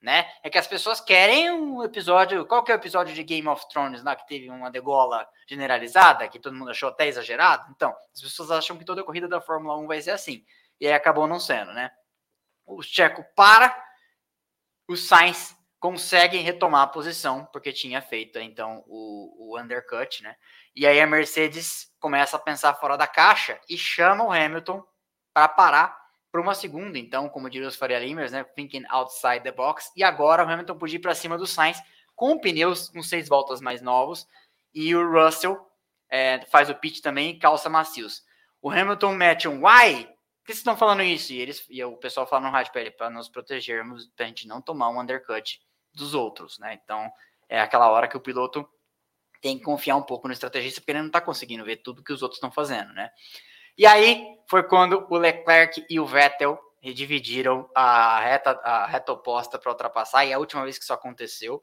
né? 0.00 0.30
É 0.42 0.48
que 0.48 0.56
as 0.56 0.66
pessoas 0.66 0.98
querem 0.98 1.50
um 1.50 1.82
episódio, 1.82 2.46
qual 2.46 2.64
que 2.64 2.72
é 2.72 2.74
o 2.74 2.78
episódio 2.78 3.14
de 3.14 3.22
Game 3.22 3.46
of 3.48 3.68
Thrones 3.68 4.02
lá 4.02 4.16
que 4.16 4.26
teve 4.26 4.48
uma 4.48 4.70
degola 4.70 5.28
generalizada, 5.46 6.28
que 6.28 6.38
todo 6.38 6.56
mundo 6.56 6.70
achou 6.70 6.88
até 6.88 7.06
exagerado? 7.06 7.70
Então, 7.74 7.94
as 8.14 8.22
pessoas 8.22 8.50
acham 8.50 8.78
que 8.78 8.84
toda 8.84 9.02
a 9.02 9.04
corrida 9.04 9.28
da 9.28 9.42
Fórmula 9.42 9.76
1 9.76 9.86
vai 9.86 10.00
ser 10.00 10.12
assim, 10.12 10.42
e 10.80 10.86
aí 10.86 10.92
acabou 10.92 11.26
não 11.26 11.38
sendo, 11.38 11.72
né? 11.72 11.90
O 12.64 12.82
Checo 12.82 13.24
para, 13.34 13.76
o 14.88 14.96
Sainz 14.96 15.55
conseguem 15.86 16.42
retomar 16.42 16.82
a 16.82 16.86
posição, 16.88 17.44
porque 17.52 17.72
tinha 17.72 18.02
feito 18.02 18.40
então 18.40 18.82
o, 18.88 19.52
o 19.54 19.60
undercut, 19.60 20.20
né? 20.20 20.34
E 20.74 20.84
aí 20.84 21.00
a 21.00 21.06
Mercedes 21.06 21.92
começa 22.00 22.36
a 22.36 22.40
pensar 22.40 22.74
fora 22.74 22.96
da 22.96 23.06
caixa 23.06 23.60
e 23.68 23.78
chama 23.78 24.24
o 24.24 24.32
Hamilton 24.32 24.82
para 25.32 25.46
parar 25.46 25.96
para 26.32 26.40
uma 26.40 26.56
segunda, 26.56 26.98
então, 26.98 27.28
como 27.28 27.48
diriam 27.48 27.68
os 27.68 27.76
Faria 27.76 28.00
Limers, 28.00 28.32
né? 28.32 28.42
Thinking 28.42 28.84
outside 28.88 29.44
the 29.44 29.52
box. 29.52 29.92
E 29.94 30.02
agora 30.02 30.44
o 30.44 30.48
Hamilton 30.50 30.76
podia 30.76 30.96
ir 30.96 31.00
para 31.00 31.14
cima 31.14 31.38
do 31.38 31.46
Sainz 31.46 31.80
com 32.16 32.36
pneus 32.36 32.88
com 32.88 33.00
seis 33.00 33.28
voltas 33.28 33.60
mais 33.60 33.80
novos 33.80 34.26
e 34.74 34.92
o 34.92 35.08
Russell 35.08 35.56
é, 36.10 36.44
faz 36.46 36.68
o 36.68 36.74
pit 36.74 37.00
também 37.00 37.38
calça 37.38 37.70
macios. 37.70 38.24
O 38.60 38.72
Hamilton 38.72 39.14
mete 39.14 39.46
um 39.46 39.64
why? 39.64 40.04
Por 40.04 40.46
que 40.46 40.52
vocês 40.52 40.58
estão 40.58 40.76
falando 40.76 41.02
isso? 41.02 41.32
E, 41.32 41.40
eles, 41.40 41.64
e 41.70 41.82
o 41.84 41.96
pessoal 41.96 42.26
fala 42.26 42.46
no 42.46 42.52
rádio 42.52 42.72
para 42.96 43.08
nos 43.08 43.28
protegermos, 43.28 44.08
para 44.16 44.24
a 44.24 44.28
gente 44.28 44.48
não 44.48 44.60
tomar 44.60 44.90
um 44.90 45.00
undercut 45.00 45.64
dos 45.96 46.14
outros, 46.14 46.58
né? 46.58 46.78
Então, 46.82 47.10
é 47.48 47.60
aquela 47.60 47.90
hora 47.90 48.06
que 48.06 48.16
o 48.16 48.20
piloto 48.20 48.68
tem 49.40 49.58
que 49.58 49.64
confiar 49.64 49.96
um 49.96 50.02
pouco 50.02 50.28
no 50.28 50.32
estrategista, 50.32 50.80
porque 50.80 50.92
ele 50.92 51.00
não 51.00 51.06
está 51.06 51.20
conseguindo 51.20 51.64
ver 51.64 51.76
tudo 51.78 52.02
que 52.02 52.12
os 52.12 52.22
outros 52.22 52.36
estão 52.36 52.50
fazendo, 52.50 52.92
né? 52.92 53.10
E 53.76 53.86
aí 53.86 54.24
foi 54.48 54.62
quando 54.62 55.06
o 55.10 55.16
Leclerc 55.16 55.84
e 55.88 56.00
o 56.00 56.06
Vettel 56.06 56.58
dividiram 56.82 57.68
a 57.74 58.20
reta, 58.20 58.50
a 58.62 58.86
reta 58.86 59.12
oposta 59.12 59.58
para 59.58 59.72
ultrapassar, 59.72 60.24
e 60.24 60.32
a 60.32 60.38
última 60.38 60.62
vez 60.62 60.78
que 60.78 60.84
isso 60.84 60.92
aconteceu, 60.92 61.62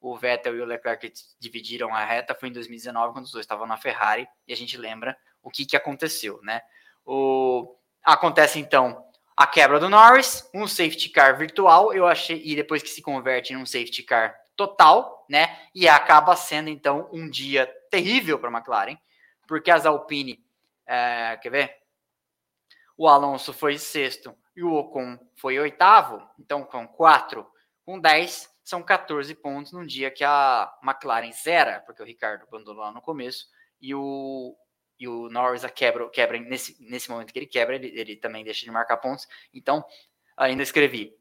o 0.00 0.16
Vettel 0.16 0.56
e 0.56 0.60
o 0.60 0.64
Leclerc 0.64 1.12
dividiram 1.38 1.94
a 1.94 2.04
reta 2.04 2.34
foi 2.34 2.48
em 2.48 2.52
2019, 2.52 3.12
quando 3.12 3.26
os 3.26 3.32
dois 3.32 3.44
estavam 3.44 3.66
na 3.66 3.76
Ferrari, 3.76 4.26
e 4.46 4.52
a 4.52 4.56
gente 4.56 4.76
lembra 4.76 5.16
o 5.42 5.50
que, 5.50 5.66
que 5.66 5.76
aconteceu, 5.76 6.40
né? 6.42 6.60
O... 7.04 7.76
Acontece 8.02 8.58
então 8.58 9.04
a 9.36 9.46
quebra 9.46 9.80
do 9.80 9.88
Norris, 9.88 10.48
um 10.54 10.66
safety 10.66 11.08
car 11.08 11.36
virtual, 11.36 11.92
eu 11.92 12.06
achei, 12.06 12.40
e 12.44 12.54
depois 12.54 12.82
que 12.82 12.88
se 12.88 13.00
converte 13.00 13.54
num 13.54 13.66
safety 13.66 14.02
car 14.02 14.34
total, 14.56 15.24
né? 15.28 15.58
E 15.74 15.88
acaba 15.88 16.36
sendo 16.36 16.68
então 16.68 17.08
um 17.12 17.28
dia 17.28 17.66
terrível 17.90 18.38
para 18.38 18.50
a 18.50 18.52
McLaren, 18.52 18.96
porque 19.46 19.70
as 19.70 19.86
Alpine, 19.86 20.44
é, 20.86 21.38
quer 21.42 21.50
ver? 21.50 21.76
O 22.96 23.08
Alonso 23.08 23.52
foi 23.52 23.78
sexto 23.78 24.34
e 24.54 24.62
o 24.62 24.72
Ocon 24.74 25.18
foi 25.34 25.58
oitavo, 25.58 26.22
então 26.38 26.62
com 26.64 26.86
quatro, 26.86 27.46
com 27.84 27.98
10, 27.98 28.50
são 28.62 28.82
14 28.82 29.34
pontos 29.34 29.72
num 29.72 29.84
dia 29.84 30.10
que 30.10 30.22
a 30.22 30.72
McLaren 30.82 31.32
zera, 31.32 31.82
porque 31.86 32.02
o 32.02 32.06
Ricardo 32.06 32.44
abandonou 32.44 32.82
lá 32.82 32.92
no 32.92 33.00
começo, 33.00 33.46
e 33.80 33.94
o, 33.94 34.56
e 35.02 35.08
o 35.08 35.28
Norris 35.28 35.64
quebra, 35.74 36.08
quebra 36.10 36.38
nesse, 36.38 36.76
nesse 36.80 37.10
momento 37.10 37.32
que 37.32 37.38
ele 37.40 37.46
quebra, 37.46 37.74
ele, 37.74 37.88
ele 37.88 38.14
também 38.14 38.44
deixa 38.44 38.64
de 38.64 38.70
marcar 38.70 38.98
pontos. 38.98 39.26
Então, 39.52 39.84
ainda 40.36 40.62
escrevi 40.62 41.12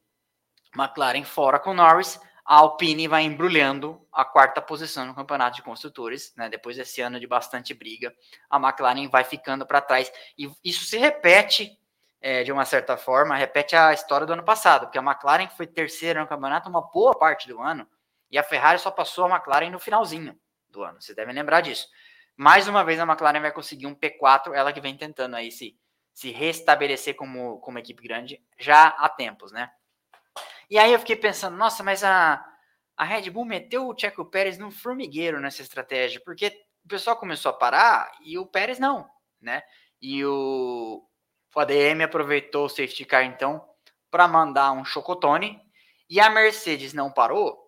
McLaren 0.76 1.24
fora 1.24 1.58
com 1.58 1.74
Norris, 1.74 2.22
a 2.46 2.58
Alpine 2.58 3.08
vai 3.08 3.24
embrulhando 3.24 4.00
a 4.14 4.24
quarta 4.24 4.62
posição 4.62 5.04
no 5.04 5.16
campeonato 5.16 5.56
de 5.56 5.64
construtores, 5.64 6.32
né? 6.38 6.48
Depois 6.48 6.78
desse 6.78 7.02
ano 7.02 7.20
de 7.20 7.26
bastante 7.26 7.74
briga, 7.74 8.14
a 8.48 8.58
McLaren 8.58 9.10
vai 9.10 9.24
ficando 9.24 9.66
para 9.66 9.82
trás 9.82 10.12
e 10.38 10.48
isso 10.64 10.86
se 10.86 11.00
repete 11.00 11.76
é, 12.22 12.44
de 12.44 12.52
uma 12.52 12.66
certa 12.66 12.96
forma, 12.96 13.36
repete 13.36 13.76
a 13.76 13.94
história 13.94 14.28
do 14.28 14.34
ano 14.34 14.44
passado, 14.44 14.86
porque 14.86 15.00
a 15.00 15.02
McLaren 15.02 15.48
foi 15.50 15.66
terceira 15.66 16.22
no 16.22 16.28
campeonato 16.28 16.70
uma 16.70 16.82
boa 16.82 17.18
parte 17.18 17.48
do 17.48 17.60
ano 17.60 17.88
e 18.30 18.38
a 18.38 18.44
Ferrari 18.44 18.78
só 18.78 18.92
passou 18.92 19.26
a 19.26 19.30
McLaren 19.30 19.72
no 19.72 19.80
finalzinho 19.80 20.38
do 20.70 20.84
ano. 20.84 21.02
Vocês 21.02 21.16
devem 21.16 21.34
lembrar 21.34 21.62
disso. 21.62 21.88
Mais 22.36 22.68
uma 22.68 22.84
vez 22.84 23.00
a 23.00 23.04
McLaren 23.04 23.42
vai 23.42 23.52
conseguir 23.52 23.88
um 23.88 23.96
P4, 23.96 24.54
ela 24.54 24.74
que 24.74 24.82
vem 24.82 24.98
tentando 24.98 25.36
aí 25.36 25.52
se, 25.52 25.78
se 26.14 26.32
restabelecer 26.32 27.16
como, 27.16 27.60
como 27.60 27.80
equipe 27.80 28.02
grande 28.02 28.42
já 28.58 28.88
há 28.88 29.08
tempos, 29.10 29.52
né? 29.52 29.72
E 30.70 30.78
aí 30.80 30.94
eu 30.94 31.00
fiquei 31.00 31.16
pensando, 31.16 31.58
nossa, 31.58 31.84
mas 31.84 32.04
a, 32.04 32.44
a 32.96 33.04
Red 33.04 33.30
Bull 33.30 33.46
meteu 33.46 33.88
o 33.88 33.98
Checo 33.98 34.26
Pérez 34.26 34.58
num 34.58 34.72
formigueiro 34.72 35.40
nessa 35.40 35.62
estratégia, 35.62 36.22
porque 36.24 36.48
o 36.86 36.88
pessoal 36.88 37.18
começou 37.18 37.50
a 37.50 37.54
parar 37.54 38.12
e 38.24 38.38
o 38.38 38.46
Pérez 38.46 38.80
não, 38.80 39.10
né? 39.40 39.62
E 40.02 40.24
o, 40.26 41.06
o 41.54 41.60
ADM 41.60 42.04
aproveitou 42.04 42.66
o 42.66 42.70
safety 42.70 43.06
car 43.06 43.24
então 43.24 43.68
para 44.10 44.28
mandar 44.28 44.72
um 44.72 44.86
chocotone 44.86 45.62
e 46.10 46.20
a 46.20 46.30
Mercedes 46.30 46.94
não 46.94 47.12
parou 47.12 47.60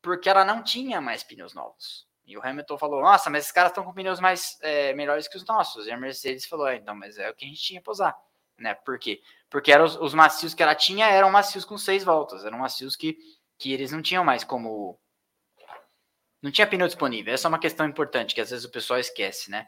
porque 0.00 0.28
ela 0.28 0.44
não 0.44 0.62
tinha 0.62 1.00
mais 1.00 1.22
pneus 1.22 1.54
novos. 1.54 2.06
E 2.26 2.36
o 2.36 2.46
Hamilton 2.46 2.78
falou: 2.78 3.02
Nossa, 3.02 3.28
mas 3.28 3.44
esses 3.44 3.52
caras 3.52 3.70
estão 3.70 3.84
com 3.84 3.92
pneus 3.92 4.20
mais 4.20 4.58
é, 4.62 4.94
melhores 4.94 5.28
que 5.28 5.36
os 5.36 5.44
nossos. 5.44 5.86
E 5.86 5.90
a 5.90 5.96
Mercedes 5.96 6.46
falou: 6.46 6.66
é, 6.66 6.76
Então, 6.76 6.94
mas 6.94 7.18
é 7.18 7.30
o 7.30 7.34
que 7.34 7.44
a 7.44 7.48
gente 7.48 7.60
tinha 7.60 7.82
para 7.82 7.92
usar. 7.92 8.16
Né? 8.58 8.74
Por 8.74 8.98
quê? 8.98 9.20
Porque 9.50 9.72
eram 9.72 9.84
os, 9.84 9.96
os, 9.96 10.14
macios 10.14 10.54
que 10.54 10.62
ela 10.62 10.74
tinha 10.74 11.06
eram 11.08 11.30
macios 11.30 11.64
com 11.64 11.76
seis 11.76 12.04
voltas. 12.04 12.44
Eram 12.44 12.58
macios 12.58 12.96
que, 12.96 13.18
que 13.58 13.72
eles 13.72 13.92
não 13.92 14.00
tinham 14.00 14.24
mais 14.24 14.44
como. 14.44 14.98
Não 16.40 16.50
tinha 16.50 16.66
pneu 16.66 16.86
disponível. 16.86 17.32
Essa 17.32 17.48
é 17.48 17.50
uma 17.50 17.58
questão 17.58 17.86
importante 17.86 18.34
que 18.34 18.40
às 18.40 18.50
vezes 18.50 18.64
o 18.64 18.70
pessoal 18.70 18.98
esquece, 18.98 19.50
né? 19.50 19.66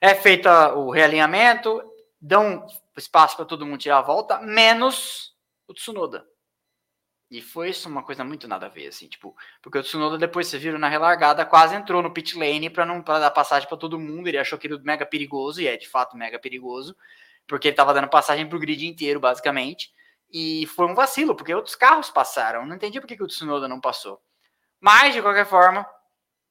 É 0.00 0.14
feito 0.14 0.48
o 0.48 0.90
realinhamento, 0.90 1.82
dão 2.20 2.66
espaço 2.96 3.36
para 3.36 3.44
todo 3.44 3.66
mundo 3.66 3.80
tirar 3.80 3.98
a 3.98 4.02
volta, 4.02 4.38
menos 4.40 5.34
o 5.66 5.74
Tsunoda. 5.74 6.26
E 7.34 7.42
foi 7.42 7.70
isso 7.70 7.88
uma 7.88 8.04
coisa 8.04 8.22
muito 8.22 8.46
nada 8.46 8.66
a 8.66 8.68
ver, 8.68 8.86
assim, 8.86 9.08
tipo, 9.08 9.36
porque 9.60 9.76
o 9.76 9.82
Tsunoda 9.82 10.16
depois, 10.16 10.46
você 10.46 10.56
viram 10.56 10.78
na 10.78 10.88
relargada, 10.88 11.44
quase 11.44 11.74
entrou 11.74 12.00
no 12.00 12.12
pit 12.12 12.38
lane 12.38 12.70
para 12.70 12.86
não 12.86 13.02
pra 13.02 13.18
dar 13.18 13.32
passagem 13.32 13.68
para 13.68 13.76
todo 13.76 13.98
mundo, 13.98 14.28
ele 14.28 14.38
achou 14.38 14.56
era 14.62 14.78
mega 14.84 15.04
perigoso, 15.04 15.60
e 15.60 15.66
é 15.66 15.76
de 15.76 15.88
fato 15.88 16.16
mega 16.16 16.38
perigoso, 16.38 16.96
porque 17.44 17.66
ele 17.66 17.74
tava 17.76 17.92
dando 17.92 18.06
passagem 18.06 18.48
pro 18.48 18.60
grid 18.60 18.86
inteiro, 18.86 19.18
basicamente, 19.18 19.92
e 20.32 20.64
foi 20.76 20.86
um 20.86 20.94
vacilo, 20.94 21.34
porque 21.34 21.52
outros 21.52 21.74
carros 21.74 22.08
passaram, 22.08 22.64
não 22.64 22.76
entendi 22.76 23.00
por 23.00 23.08
que, 23.08 23.16
que 23.16 23.24
o 23.24 23.26
Tsunoda 23.26 23.66
não 23.66 23.80
passou. 23.80 24.22
Mas, 24.80 25.12
de 25.12 25.20
qualquer 25.20 25.46
forma, 25.46 25.84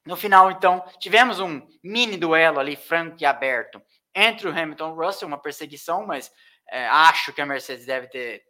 no 0.05 0.17
final, 0.17 0.51
então, 0.51 0.83
tivemos 0.99 1.39
um 1.39 1.65
mini 1.81 2.17
duelo 2.17 2.59
ali, 2.59 2.75
franco 2.75 3.15
e 3.21 3.25
aberto, 3.25 3.81
entre 4.13 4.49
o 4.49 4.51
Hamilton 4.51 4.89
e 4.89 4.91
o 4.91 4.95
Russell, 4.95 5.29
uma 5.29 5.41
perseguição, 5.41 6.05
mas 6.05 6.29
é, 6.69 6.85
acho 6.87 7.31
que 7.31 7.39
a 7.39 7.45
Mercedes 7.45 7.85
deve 7.85 8.07
ter 8.07 8.43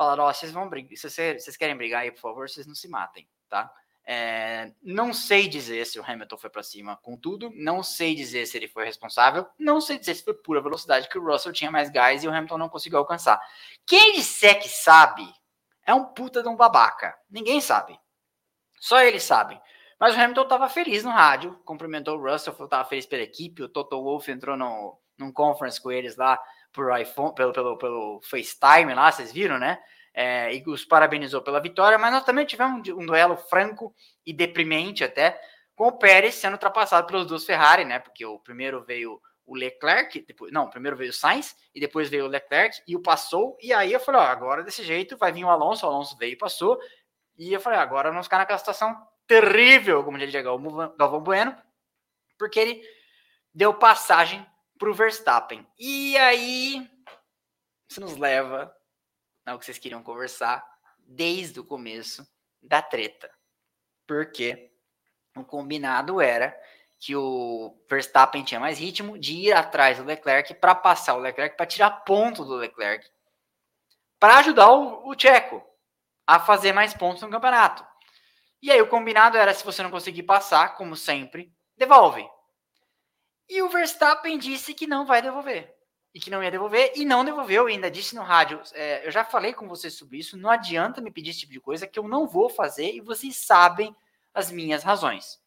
falaram, 0.00 0.24
ó, 0.24 0.30
oh, 0.30 0.32
vocês 0.32 0.50
vão 0.50 0.66
brigar, 0.66 0.96
vocês 0.96 1.58
querem 1.58 1.76
brigar 1.76 2.00
aí, 2.00 2.10
por 2.10 2.22
favor, 2.22 2.48
vocês 2.48 2.66
não 2.66 2.74
se 2.74 2.88
matem, 2.88 3.28
tá? 3.50 3.70
É, 4.02 4.72
não 4.82 5.12
sei 5.12 5.46
dizer 5.46 5.84
se 5.86 6.00
o 6.00 6.02
Hamilton 6.02 6.38
foi 6.38 6.48
para 6.48 6.62
cima 6.62 6.96
com 6.96 7.18
tudo, 7.18 7.52
não 7.54 7.82
sei 7.82 8.14
dizer 8.14 8.46
se 8.46 8.56
ele 8.56 8.66
foi 8.66 8.86
responsável, 8.86 9.46
não 9.58 9.78
sei 9.78 9.98
dizer 9.98 10.14
se 10.14 10.24
foi 10.24 10.32
pura 10.32 10.62
velocidade 10.62 11.06
que 11.06 11.18
o 11.18 11.22
Russell 11.22 11.52
tinha 11.52 11.70
mais 11.70 11.90
gás 11.90 12.24
e 12.24 12.28
o 12.28 12.30
Hamilton 12.30 12.56
não 12.56 12.70
conseguiu 12.70 12.98
alcançar. 12.98 13.38
Quem 13.84 14.14
disser 14.14 14.58
que 14.58 14.70
sabe 14.70 15.30
é 15.84 15.92
um 15.92 16.06
puta 16.06 16.42
de 16.42 16.48
um 16.48 16.56
babaca. 16.56 17.14
Ninguém 17.28 17.60
sabe. 17.60 18.00
Só 18.80 19.02
ele 19.02 19.20
sabe. 19.20 19.60
Mas 19.98 20.16
o 20.16 20.18
Hamilton 20.18 20.42
estava 20.44 20.66
feliz 20.70 21.04
no 21.04 21.10
rádio, 21.10 21.60
cumprimentou 21.66 22.16
o 22.16 22.22
Russell, 22.22 22.54
estava 22.54 22.88
feliz 22.88 23.04
pela 23.04 23.22
equipe. 23.22 23.62
O 23.62 23.68
Toto 23.68 24.02
Wolff 24.02 24.32
entrou 24.32 24.56
no, 24.56 24.98
num 25.18 25.30
conference 25.30 25.78
com 25.78 25.92
eles 25.92 26.16
lá 26.16 26.40
por 26.72 26.98
iPhone, 26.98 27.34
pelo, 27.34 27.52
pelo, 27.52 27.78
pelo 27.78 28.20
FaceTime 28.22 28.94
lá, 28.94 29.10
vocês 29.10 29.32
viram, 29.32 29.58
né? 29.58 29.78
É, 30.12 30.54
e 30.54 30.62
os 30.66 30.84
parabenizou 30.84 31.40
pela 31.42 31.60
vitória, 31.60 31.98
mas 31.98 32.12
nós 32.12 32.24
também 32.24 32.44
tivemos 32.44 32.88
um, 32.88 33.00
um 33.00 33.06
duelo 33.06 33.36
franco 33.36 33.94
e 34.26 34.32
deprimente 34.32 35.04
até, 35.04 35.40
com 35.74 35.88
o 35.88 35.98
Pérez 35.98 36.34
sendo 36.34 36.54
ultrapassado 36.54 37.06
pelos 37.06 37.26
dois 37.26 37.44
Ferrari, 37.44 37.84
né? 37.84 37.98
Porque 37.98 38.24
o 38.26 38.38
primeiro 38.38 38.84
veio 38.84 39.20
o 39.46 39.56
Leclerc, 39.56 40.24
depois, 40.26 40.52
não, 40.52 40.70
primeiro 40.70 40.96
veio 40.96 41.10
o 41.10 41.12
Sainz 41.12 41.56
e 41.74 41.80
depois 41.80 42.08
veio 42.08 42.24
o 42.24 42.28
Leclerc 42.28 42.80
e 42.86 42.94
o 42.94 43.02
passou. 43.02 43.58
E 43.60 43.72
aí 43.72 43.92
eu 43.92 43.98
falei, 43.98 44.20
ó, 44.20 44.24
agora 44.24 44.62
desse 44.62 44.84
jeito 44.84 45.16
vai 45.16 45.32
vir 45.32 45.44
o 45.44 45.50
Alonso, 45.50 45.84
o 45.84 45.88
Alonso 45.88 46.16
veio 46.16 46.34
e 46.34 46.36
passou. 46.36 46.78
E 47.36 47.52
eu 47.52 47.60
falei, 47.60 47.78
agora 47.78 48.10
vamos 48.10 48.26
ficar 48.26 48.38
naquela 48.38 48.58
situação 48.58 48.96
terrível, 49.26 50.04
como 50.04 50.18
diria 50.18 50.42
Galvão 50.42 51.20
Bueno, 51.20 51.56
porque 52.38 52.60
ele 52.60 52.82
deu 53.52 53.74
passagem 53.74 54.46
para 54.80 54.90
o 54.90 54.94
Verstappen. 54.94 55.64
E 55.78 56.16
aí, 56.16 56.90
isso 57.88 58.00
nos 58.00 58.16
leva 58.16 58.74
ao 59.44 59.58
que 59.58 59.66
vocês 59.66 59.78
queriam 59.78 60.02
conversar 60.02 60.64
desde 60.98 61.60
o 61.60 61.64
começo 61.64 62.26
da 62.62 62.80
treta. 62.80 63.30
Porque 64.06 64.72
o 65.36 65.44
combinado 65.44 66.18
era 66.18 66.58
que 66.98 67.14
o 67.14 67.78
Verstappen 67.88 68.42
tinha 68.42 68.58
mais 68.58 68.78
ritmo 68.78 69.18
de 69.18 69.34
ir 69.34 69.52
atrás 69.52 69.98
do 69.98 70.04
Leclerc 70.04 70.54
para 70.54 70.74
passar 70.74 71.14
o 71.14 71.20
Leclerc, 71.20 71.56
para 71.56 71.66
tirar 71.66 71.90
ponto 72.04 72.42
do 72.42 72.54
Leclerc, 72.54 73.06
para 74.18 74.38
ajudar 74.38 74.70
o, 74.70 75.08
o 75.08 75.14
Tcheco 75.14 75.62
a 76.26 76.40
fazer 76.40 76.72
mais 76.72 76.94
pontos 76.94 77.22
no 77.22 77.30
campeonato. 77.30 77.86
E 78.62 78.70
aí 78.70 78.80
o 78.80 78.88
combinado 78.88 79.36
era, 79.36 79.52
se 79.52 79.64
você 79.64 79.82
não 79.82 79.90
conseguir 79.90 80.22
passar, 80.22 80.74
como 80.74 80.96
sempre, 80.96 81.52
devolve. 81.76 82.26
E 83.50 83.60
o 83.62 83.68
Verstappen 83.68 84.38
disse 84.38 84.72
que 84.72 84.86
não 84.86 85.04
vai 85.04 85.20
devolver. 85.20 85.76
E 86.14 86.20
que 86.20 86.30
não 86.30 86.42
ia 86.42 86.52
devolver, 86.52 86.92
e 86.94 87.04
não 87.04 87.24
devolveu, 87.24 87.68
e 87.68 87.72
ainda 87.72 87.90
disse 87.90 88.14
no 88.14 88.22
rádio. 88.22 88.62
É, 88.72 89.04
eu 89.04 89.10
já 89.10 89.24
falei 89.24 89.52
com 89.52 89.66
vocês 89.66 89.94
sobre 89.94 90.18
isso, 90.18 90.36
não 90.36 90.48
adianta 90.48 91.00
me 91.00 91.10
pedir 91.10 91.30
esse 91.30 91.40
tipo 91.40 91.52
de 91.52 91.60
coisa 91.60 91.84
que 91.84 91.98
eu 91.98 92.06
não 92.06 92.28
vou 92.28 92.48
fazer, 92.48 92.94
e 92.94 93.00
vocês 93.00 93.36
sabem 93.36 93.94
as 94.32 94.52
minhas 94.52 94.84
razões. 94.84 95.42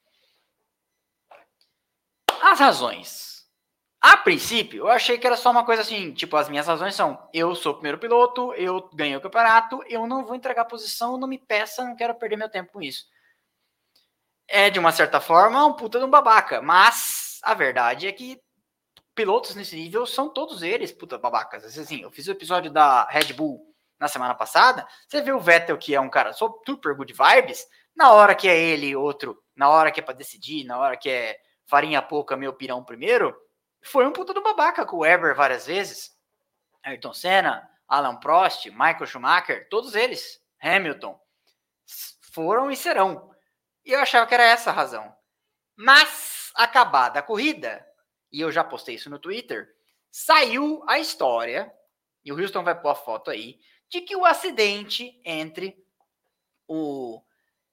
As 2.41 2.59
razões. 2.59 3.47
A 4.01 4.17
princípio, 4.17 4.79
eu 4.79 4.89
achei 4.89 5.17
que 5.17 5.25
era 5.25 5.37
só 5.37 5.49
uma 5.49 5.63
coisa 5.63 5.81
assim, 5.81 6.13
tipo, 6.13 6.35
as 6.35 6.49
minhas 6.49 6.67
razões 6.67 6.93
são: 6.93 7.29
eu 7.33 7.55
sou 7.55 7.71
o 7.71 7.75
primeiro 7.75 7.97
piloto, 7.97 8.53
eu 8.55 8.89
ganhei 8.93 9.15
o 9.15 9.21
campeonato, 9.21 9.81
eu 9.87 10.05
não 10.05 10.25
vou 10.25 10.35
entregar 10.35 10.65
posição, 10.65 11.17
não 11.17 11.27
me 11.27 11.37
peça, 11.37 11.85
não 11.85 11.95
quero 11.95 12.15
perder 12.15 12.35
meu 12.35 12.49
tempo 12.49 12.73
com 12.73 12.81
isso. 12.81 13.05
É, 14.45 14.69
de 14.69 14.77
uma 14.77 14.91
certa 14.91 15.21
forma, 15.21 15.65
um 15.65 15.71
puta 15.71 15.99
de 15.99 16.05
um 16.05 16.09
babaca, 16.09 16.61
mas 16.61 17.22
a 17.43 17.53
verdade 17.53 18.07
é 18.07 18.11
que 18.11 18.41
pilotos 19.13 19.55
nesse 19.55 19.75
nível 19.75 20.05
são 20.05 20.29
todos 20.29 20.63
eles 20.63 20.91
puta 20.91 21.17
babacas. 21.17 21.77
Assim, 21.77 22.01
eu 22.01 22.11
fiz 22.11 22.27
o 22.27 22.31
episódio 22.31 22.71
da 22.71 23.05
Red 23.05 23.33
Bull 23.33 23.73
na 23.99 24.07
semana 24.07 24.33
passada, 24.33 24.85
você 25.07 25.21
vê 25.21 25.31
o 25.31 25.39
Vettel, 25.39 25.77
que 25.77 25.95
é 25.95 26.01
um 26.01 26.09
cara 26.09 26.33
super 26.33 26.95
good 26.95 27.13
vibes, 27.13 27.65
na 27.95 28.11
hora 28.11 28.35
que 28.35 28.49
é 28.49 28.59
ele, 28.59 28.95
outro, 28.95 29.41
na 29.55 29.69
hora 29.69 29.91
que 29.91 29.99
é 29.99 30.03
para 30.03 30.15
decidir, 30.15 30.65
na 30.65 30.77
hora 30.77 30.97
que 30.97 31.09
é 31.09 31.37
farinha 31.65 32.01
pouca, 32.01 32.35
meu 32.35 32.53
pirão 32.53 32.83
primeiro, 32.83 33.35
foi 33.81 34.05
um 34.05 34.11
puta 34.11 34.33
do 34.33 34.41
babaca 34.41 34.85
com 34.85 34.97
o 34.97 34.99
Weber 35.01 35.35
várias 35.35 35.65
vezes. 35.67 36.11
Ayrton 36.83 37.13
Senna, 37.13 37.69
Alan 37.87 38.17
Prost, 38.17 38.65
Michael 38.71 39.05
Schumacher, 39.05 39.67
todos 39.69 39.95
eles, 39.95 40.41
Hamilton, 40.61 41.17
foram 42.33 42.71
e 42.71 42.75
serão. 42.75 43.31
E 43.85 43.91
eu 43.91 43.99
achava 43.99 44.25
que 44.25 44.33
era 44.33 44.43
essa 44.43 44.71
a 44.71 44.73
razão. 44.73 45.13
Mas, 45.75 46.42
acabada 46.53 47.19
a 47.19 47.23
corrida, 47.23 47.85
e 48.31 48.41
eu 48.41 48.51
já 48.51 48.63
postei 48.63 48.95
isso 48.95 49.09
no 49.09 49.19
Twitter, 49.19 49.69
saiu 50.11 50.83
a 50.87 50.99
história, 50.99 51.71
e 52.23 52.31
o 52.31 52.39
Houston 52.39 52.63
vai 52.63 52.79
pôr 52.79 52.89
a 52.89 52.95
foto 52.95 53.29
aí, 53.31 53.59
de 53.89 54.01
que 54.01 54.15
o 54.15 54.25
acidente 54.25 55.19
entre 55.25 55.77
o 56.67 57.21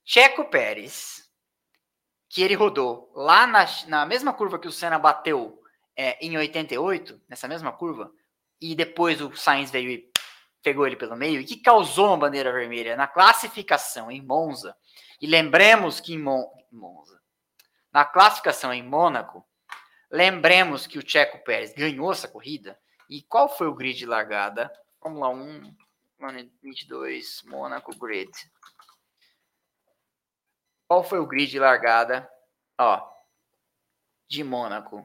Checo 0.04 0.44
Pérez 0.50 1.30
que 2.30 2.42
ele 2.42 2.54
rodou 2.54 3.12
lá 3.14 3.44
na, 3.44 3.66
na 3.88 4.06
mesma 4.06 4.32
curva 4.32 4.58
que 4.58 4.68
o 4.68 4.72
Senna 4.72 4.98
bateu 4.98 5.60
é, 5.96 6.16
em 6.24 6.38
88, 6.38 7.20
nessa 7.28 7.48
mesma 7.48 7.72
curva, 7.72 8.10
e 8.60 8.74
depois 8.76 9.20
o 9.20 9.34
Sainz 9.34 9.70
veio 9.70 9.90
e 9.90 10.10
pegou 10.62 10.86
ele 10.86 10.94
pelo 10.94 11.16
meio, 11.16 11.40
e 11.40 11.44
que 11.44 11.56
causou 11.56 12.06
uma 12.06 12.18
bandeira 12.18 12.52
vermelha 12.52 12.96
na 12.96 13.08
classificação 13.08 14.10
em 14.10 14.22
Monza. 14.22 14.76
E 15.20 15.26
lembremos 15.26 15.98
que 15.98 16.14
em 16.14 16.18
Mon 16.18 16.46
Monza, 16.70 17.19
na 17.92 18.04
classificação 18.04 18.72
em 18.72 18.82
Mônaco, 18.82 19.46
lembremos 20.10 20.86
que 20.86 20.98
o 20.98 21.08
Checo 21.08 21.42
Pérez 21.44 21.72
ganhou 21.74 22.12
essa 22.12 22.28
corrida. 22.28 22.78
E 23.08 23.22
qual 23.22 23.48
foi 23.48 23.66
o 23.66 23.74
grid 23.74 23.98
de 23.98 24.06
largada? 24.06 24.72
Fórmula 25.00 25.28
1, 25.30 25.74
22, 26.62 27.42
Mônaco 27.44 27.96
Grid. 27.96 28.30
Qual 30.86 31.02
foi 31.02 31.18
o 31.18 31.26
grid 31.26 31.50
de 31.50 31.58
largada? 31.58 32.30
Ó, 32.78 33.00
de 34.28 34.44
Mônaco. 34.44 35.04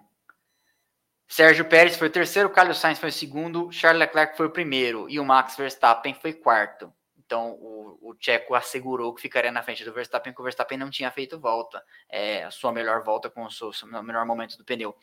Sérgio 1.27 1.65
Pérez 1.65 1.97
foi 1.97 2.07
o 2.07 2.11
terceiro, 2.11 2.49
Carlos 2.49 2.77
Sainz 2.77 2.99
foi 2.99 3.09
o 3.09 3.13
segundo, 3.13 3.71
Charles 3.71 3.99
Leclerc 3.99 4.37
foi 4.37 4.45
o 4.45 4.51
primeiro 4.51 5.09
e 5.09 5.19
o 5.19 5.25
Max 5.25 5.55
Verstappen 5.55 6.13
foi 6.13 6.33
quarto. 6.33 6.93
Então 7.25 7.53
o, 7.53 8.11
o 8.11 8.15
Checo 8.19 8.53
assegurou 8.53 9.13
que 9.13 9.21
ficaria 9.21 9.51
na 9.51 9.63
frente 9.63 9.83
do 9.83 9.93
Verstappen, 9.93 10.31
porque 10.31 10.41
o 10.41 10.45
Verstappen 10.45 10.77
não 10.77 10.89
tinha 10.89 11.11
feito 11.11 11.39
volta, 11.39 11.83
é, 12.09 12.43
a 12.43 12.51
sua 12.51 12.71
melhor 12.71 13.03
volta 13.03 13.29
com 13.29 13.43
o 13.43 13.51
seu, 13.51 13.71
melhor 14.03 14.25
momento 14.25 14.57
do 14.57 14.65
pneu. 14.65 14.95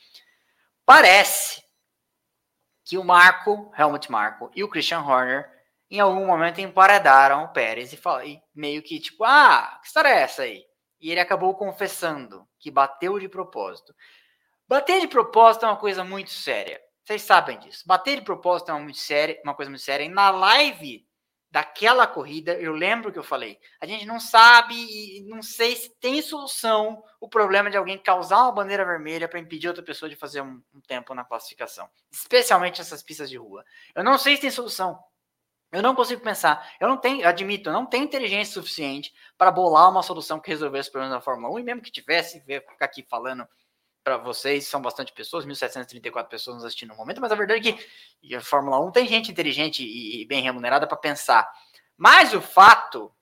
Parece 0.86 1.62
que 2.84 2.98
o 2.98 3.04
Marco, 3.04 3.72
Helmut 3.76 4.10
Marco 4.10 4.50
e 4.54 4.64
o 4.64 4.68
Christian 4.68 5.00
Horner 5.00 5.50
em 5.90 6.00
algum 6.00 6.26
momento 6.26 6.60
emparedaram 6.60 7.44
o 7.44 7.48
Pérez 7.48 7.92
e, 7.92 8.00
e 8.24 8.42
meio 8.54 8.82
que 8.82 8.98
tipo, 8.98 9.24
ah, 9.24 9.78
que 9.80 9.88
história 9.88 10.08
é 10.08 10.22
essa 10.22 10.42
aí? 10.42 10.64
e 11.02 11.10
ele 11.10 11.20
acabou 11.20 11.52
confessando 11.56 12.48
que 12.60 12.70
bateu 12.70 13.18
de 13.18 13.28
propósito. 13.28 13.92
Bater 14.68 15.00
de 15.00 15.08
propósito 15.08 15.66
é 15.66 15.68
uma 15.68 15.76
coisa 15.76 16.04
muito 16.04 16.30
séria. 16.30 16.80
Vocês 17.04 17.22
sabem 17.22 17.58
disso. 17.58 17.82
Bater 17.84 18.20
de 18.20 18.22
propósito 18.24 18.70
é 18.70 18.74
uma, 18.74 18.84
muito 18.84 18.98
séria, 18.98 19.38
uma 19.44 19.54
coisa 19.54 19.68
muito 19.68 19.82
séria. 19.82 20.04
E 20.04 20.08
na 20.08 20.30
live 20.30 21.04
daquela 21.52 22.06
corrida, 22.06 22.54
eu 22.54 22.72
lembro 22.72 23.12
que 23.12 23.18
eu 23.18 23.22
falei, 23.22 23.60
a 23.78 23.84
gente 23.84 24.06
não 24.06 24.18
sabe 24.18 24.74
e 24.74 25.20
não 25.28 25.42
sei 25.42 25.76
se 25.76 25.90
tem 26.00 26.22
solução 26.22 27.04
o 27.20 27.28
problema 27.28 27.70
de 27.70 27.76
alguém 27.76 27.98
causar 27.98 28.38
uma 28.38 28.52
bandeira 28.52 28.86
vermelha 28.86 29.28
para 29.28 29.38
impedir 29.38 29.68
outra 29.68 29.82
pessoa 29.82 30.08
de 30.08 30.16
fazer 30.16 30.40
um, 30.40 30.62
um 30.74 30.80
tempo 30.80 31.14
na 31.14 31.24
classificação, 31.24 31.90
especialmente 32.10 32.80
essas 32.80 33.02
pistas 33.02 33.28
de 33.28 33.36
rua. 33.36 33.62
Eu 33.94 34.02
não 34.02 34.16
sei 34.16 34.36
se 34.36 34.40
tem 34.40 34.50
solução. 34.50 34.98
Eu 35.70 35.82
não 35.82 35.94
consigo 35.94 36.22
pensar. 36.22 36.74
Eu 36.80 36.88
não 36.88 36.96
tenho, 36.96 37.26
admito, 37.26 37.68
eu 37.68 37.72
não 37.72 37.84
tenho 37.84 38.04
inteligência 38.04 38.54
suficiente 38.54 39.12
para 39.36 39.50
bolar 39.50 39.90
uma 39.90 40.02
solução 40.02 40.40
que 40.40 40.50
resolvesse 40.50 40.88
os 40.88 40.92
problemas 40.92 41.16
da 41.16 41.20
Fórmula 41.20 41.54
1. 41.54 41.58
E 41.58 41.62
mesmo 41.62 41.82
que 41.82 41.90
tivesse, 41.90 42.40
ficar 42.42 42.84
aqui 42.84 43.02
falando 43.08 43.46
para 44.02 44.16
vocês, 44.16 44.66
são 44.66 44.80
bastante 44.80 45.12
pessoas, 45.12 45.46
1.734 45.46 46.28
pessoas 46.28 46.56
nos 46.56 46.64
assistindo 46.64 46.90
no 46.90 46.96
momento, 46.96 47.20
mas 47.20 47.32
a 47.32 47.36
verdade 47.36 47.68
é 47.68 47.72
que 47.72 48.34
a 48.34 48.40
Fórmula 48.40 48.80
1 48.80 48.90
tem 48.92 49.06
gente 49.06 49.30
inteligente 49.30 49.82
e 49.84 50.24
bem 50.26 50.42
remunerada 50.42 50.86
para 50.86 50.96
pensar. 50.96 51.50
Mas 51.96 52.34
o 52.34 52.40
fato 52.40 53.12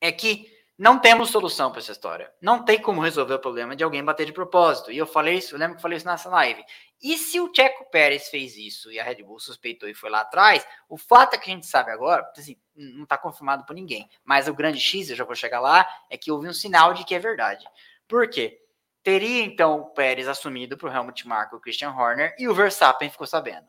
é 0.00 0.10
que 0.10 0.50
não 0.80 0.98
temos 0.98 1.28
solução 1.28 1.70
para 1.70 1.80
essa 1.80 1.92
história. 1.92 2.32
Não 2.40 2.64
tem 2.64 2.80
como 2.80 3.02
resolver 3.02 3.34
o 3.34 3.38
problema 3.38 3.76
de 3.76 3.84
alguém 3.84 4.02
bater 4.02 4.24
de 4.24 4.32
propósito. 4.32 4.90
E 4.90 4.96
eu 4.96 5.06
falei 5.06 5.34
isso, 5.34 5.54
eu 5.54 5.58
lembro 5.58 5.76
que 5.76 5.82
falei 5.82 5.98
isso 5.98 6.06
nessa 6.06 6.30
live. 6.30 6.64
E 7.02 7.18
se 7.18 7.38
o 7.38 7.52
Checo 7.54 7.90
Pérez 7.90 8.28
fez 8.28 8.56
isso 8.56 8.90
e 8.90 8.98
a 8.98 9.04
Red 9.04 9.22
Bull 9.22 9.38
suspeitou 9.38 9.86
e 9.86 9.94
foi 9.94 10.08
lá 10.08 10.20
atrás, 10.20 10.66
o 10.88 10.96
fato 10.96 11.34
é 11.34 11.38
que 11.38 11.50
a 11.50 11.54
gente 11.54 11.66
sabe 11.66 11.90
agora, 11.90 12.26
assim, 12.34 12.58
não 12.74 13.02
está 13.02 13.18
confirmado 13.18 13.66
por 13.66 13.74
ninguém, 13.74 14.08
mas 14.24 14.48
o 14.48 14.54
grande 14.54 14.80
X, 14.80 15.10
eu 15.10 15.16
já 15.16 15.24
vou 15.24 15.34
chegar 15.34 15.60
lá, 15.60 15.86
é 16.08 16.16
que 16.16 16.32
houve 16.32 16.48
um 16.48 16.54
sinal 16.54 16.94
de 16.94 17.04
que 17.04 17.14
é 17.14 17.18
verdade. 17.18 17.66
Por 18.08 18.30
quê? 18.30 18.58
Teria 19.02 19.42
então 19.42 19.80
o 19.80 19.90
Pérez 19.90 20.28
assumido 20.28 20.76
para 20.76 20.88
o 20.88 20.92
Helmut 20.92 21.26
Marko 21.26 21.56
o 21.56 21.60
Christian 21.60 21.90
Horner 21.90 22.34
e 22.38 22.48
o 22.48 22.54
Verstappen 22.54 23.08
ficou 23.08 23.26
sabendo. 23.26 23.66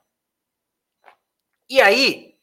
E 1.70 1.80
aí, 1.80 2.36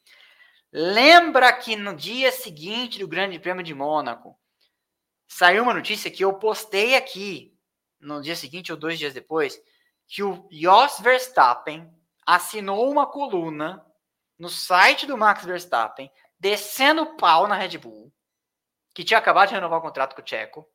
lembra 0.71 1.53
que 1.53 1.75
no 1.75 1.95
dia 1.95 2.31
seguinte 2.31 2.99
do 2.99 3.07
Grande 3.07 3.37
Prêmio 3.37 3.63
de 3.63 3.75
Mônaco, 3.75 4.39
saiu 5.27 5.61
uma 5.61 5.73
notícia 5.73 6.09
que 6.09 6.23
eu 6.23 6.33
postei 6.39 6.95
aqui 6.95 7.55
no 7.99 8.21
dia 8.21 8.35
seguinte 8.35 8.71
ou 8.71 8.77
dois 8.77 8.97
dias 8.97 9.13
depois, 9.13 9.61
que 10.07 10.23
o 10.23 10.47
Jos 10.51 10.99
Verstappen 10.99 11.93
assinou 12.25 12.89
uma 12.89 13.05
coluna 13.05 13.85
no 14.37 14.49
site 14.49 15.05
do 15.05 15.17
Max 15.17 15.43
Verstappen, 15.43 16.11
descendo 16.39 17.17
pau 17.17 17.47
na 17.47 17.55
Red 17.55 17.77
Bull, 17.77 18.11
que 18.95 19.03
tinha 19.03 19.19
acabado 19.19 19.49
de 19.49 19.55
renovar 19.55 19.79
o 19.79 19.81
contrato 19.81 20.15
com 20.15 20.21
o 20.21 20.27
Checo, 20.27 20.65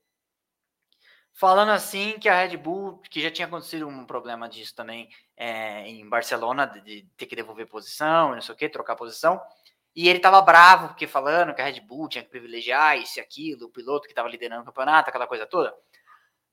falando 1.34 1.70
assim 1.70 2.18
que 2.18 2.28
a 2.28 2.40
Red 2.40 2.56
Bull, 2.56 2.98
que 3.10 3.20
já 3.20 3.30
tinha 3.30 3.46
acontecido 3.46 3.86
um 3.86 4.06
problema 4.06 4.48
disso 4.48 4.74
também 4.74 5.08
é, 5.36 5.86
em 5.88 6.08
Barcelona, 6.08 6.64
de, 6.64 7.06
ter 7.16 7.26
que 7.26 7.36
devolver 7.36 7.66
posição, 7.66 8.34
não 8.34 8.40
sei 8.40 8.54
o 8.54 8.58
que, 8.58 8.68
trocar 8.68 8.96
posição, 8.96 9.40
e 9.94 10.08
ele 10.08 10.18
estava 10.18 10.40
bravo, 10.40 10.88
porque 10.88 11.06
falando 11.06 11.54
que 11.54 11.60
a 11.60 11.64
Red 11.64 11.80
Bull 11.80 12.08
tinha 12.08 12.24
que 12.24 12.30
privilegiar 12.30 12.98
isso 12.98 13.18
e 13.18 13.20
aquilo, 13.20 13.66
o 13.66 13.70
piloto 13.70 14.06
que 14.06 14.12
estava 14.12 14.28
liderando 14.28 14.62
o 14.62 14.64
campeonato, 14.64 15.10
aquela 15.10 15.26
coisa 15.26 15.44
toda. 15.46 15.74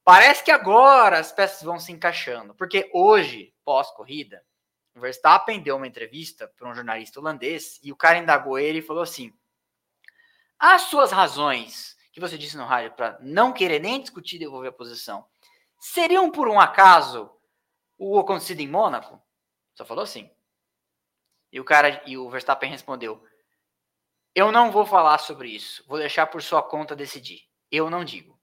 Parece 0.03 0.43
que 0.43 0.51
agora 0.51 1.19
as 1.19 1.31
peças 1.31 1.61
vão 1.61 1.79
se 1.79 1.91
encaixando, 1.91 2.55
porque 2.55 2.89
hoje, 2.91 3.53
pós-corrida, 3.63 4.43
o 4.95 4.99
Verstappen 4.99 5.61
deu 5.61 5.77
uma 5.77 5.87
entrevista 5.87 6.47
para 6.47 6.67
um 6.67 6.73
jornalista 6.73 7.19
holandês 7.19 7.79
e 7.83 7.91
o 7.91 7.95
cara 7.95 8.17
indagou 8.17 8.59
ele 8.59 8.79
e 8.79 8.83
falou 8.83 9.03
assim: 9.03 9.31
As 10.59 10.83
suas 10.83 11.11
razões 11.11 11.95
que 12.11 12.19
você 12.19 12.37
disse 12.37 12.57
no 12.57 12.65
rádio 12.65 12.91
para 12.93 13.17
não 13.21 13.53
querer 13.53 13.79
nem 13.79 14.01
discutir 14.01 14.37
devolver 14.37 14.69
a 14.69 14.73
posição 14.73 15.25
seriam 15.79 16.29
por 16.29 16.47
um 16.47 16.59
acaso 16.59 17.31
o 17.97 18.19
acontecido 18.19 18.59
em 18.59 18.67
Mônaco? 18.67 19.21
Só 19.73 19.85
falou 19.85 20.03
assim. 20.03 20.29
E 21.51 21.59
o 21.59 21.65
cara 21.65 22.01
e 22.05 22.17
o 22.17 22.29
Verstappen 22.29 22.69
respondeu: 22.69 23.23
eu 24.33 24.51
não 24.51 24.71
vou 24.71 24.85
falar 24.85 25.17
sobre 25.17 25.49
isso. 25.49 25.83
Vou 25.87 25.97
deixar 25.97 26.25
por 26.27 26.41
sua 26.41 26.63
conta 26.63 26.95
decidir. 26.95 27.41
Eu 27.69 27.89
não 27.89 28.03
digo. 28.03 28.39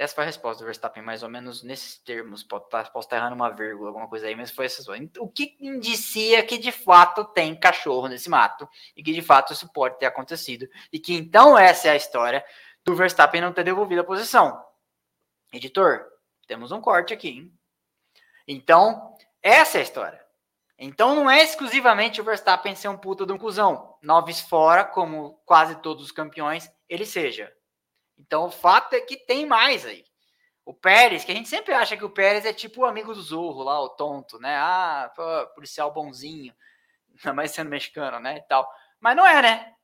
Essa 0.00 0.14
foi 0.14 0.24
a 0.24 0.28
resposta 0.28 0.62
do 0.62 0.64
Verstappen, 0.64 1.02
mais 1.02 1.22
ou 1.22 1.28
menos 1.28 1.62
nesses 1.62 1.98
termos. 1.98 2.42
Posso 2.42 2.64
estar, 2.64 2.84
tá, 2.84 2.90
posso 2.90 3.06
estar 3.06 3.18
errando 3.18 3.34
uma 3.34 3.50
vírgula, 3.50 3.90
alguma 3.90 4.08
coisa 4.08 4.26
aí, 4.26 4.34
mas 4.34 4.50
foi 4.50 4.64
essa. 4.64 4.82
O 5.18 5.28
que 5.28 5.58
indicia 5.60 6.42
que 6.42 6.56
de 6.56 6.72
fato 6.72 7.22
tem 7.22 7.54
cachorro 7.54 8.08
nesse 8.08 8.30
mato 8.30 8.66
e 8.96 9.02
que 9.02 9.12
de 9.12 9.20
fato 9.20 9.52
isso 9.52 9.70
pode 9.70 9.98
ter 9.98 10.06
acontecido. 10.06 10.66
E 10.90 10.98
que 10.98 11.12
então 11.12 11.58
essa 11.58 11.88
é 11.88 11.90
a 11.90 11.96
história 11.96 12.42
do 12.82 12.96
Verstappen 12.96 13.42
não 13.42 13.52
ter 13.52 13.62
devolvido 13.62 14.00
a 14.00 14.04
posição. 14.04 14.64
Editor, 15.52 16.06
Temos 16.46 16.72
um 16.72 16.80
corte 16.80 17.12
aqui, 17.12 17.28
hein? 17.28 17.52
Então, 18.48 19.14
essa 19.42 19.76
é 19.76 19.80
a 19.82 19.84
história. 19.84 20.20
Então 20.78 21.14
não 21.14 21.30
é 21.30 21.44
exclusivamente 21.44 22.22
o 22.22 22.24
Verstappen 22.24 22.74
ser 22.74 22.88
um 22.88 22.96
puta 22.96 23.26
de 23.26 23.32
um 23.32 23.38
cuzão. 23.38 23.96
Noves 24.02 24.40
fora, 24.40 24.82
como 24.82 25.34
quase 25.44 25.76
todos 25.76 26.02
os 26.06 26.10
campeões, 26.10 26.68
ele 26.88 27.04
seja. 27.04 27.52
Então 28.20 28.46
o 28.46 28.50
fato 28.50 28.94
é 28.94 29.00
que 29.00 29.16
tem 29.16 29.46
mais 29.46 29.86
aí. 29.86 30.04
O 30.64 30.74
Pérez, 30.74 31.24
que 31.24 31.32
a 31.32 31.34
gente 31.34 31.48
sempre 31.48 31.72
acha 31.72 31.96
que 31.96 32.04
o 32.04 32.10
Pérez 32.10 32.44
é 32.44 32.52
tipo 32.52 32.82
o 32.82 32.84
amigo 32.84 33.14
do 33.14 33.22
Zorro 33.22 33.62
lá, 33.62 33.80
o 33.80 33.88
tonto, 33.88 34.38
né? 34.38 34.56
Ah, 34.56 35.10
pô, 35.16 35.22
policial 35.54 35.92
bonzinho, 35.92 36.54
ainda 37.18 37.32
mais 37.32 37.50
sendo 37.50 37.70
mexicano, 37.70 38.20
né? 38.20 38.36
E 38.36 38.42
tal. 38.42 38.68
Mas 39.00 39.16
não 39.16 39.26
é, 39.26 39.40
né? 39.42 39.74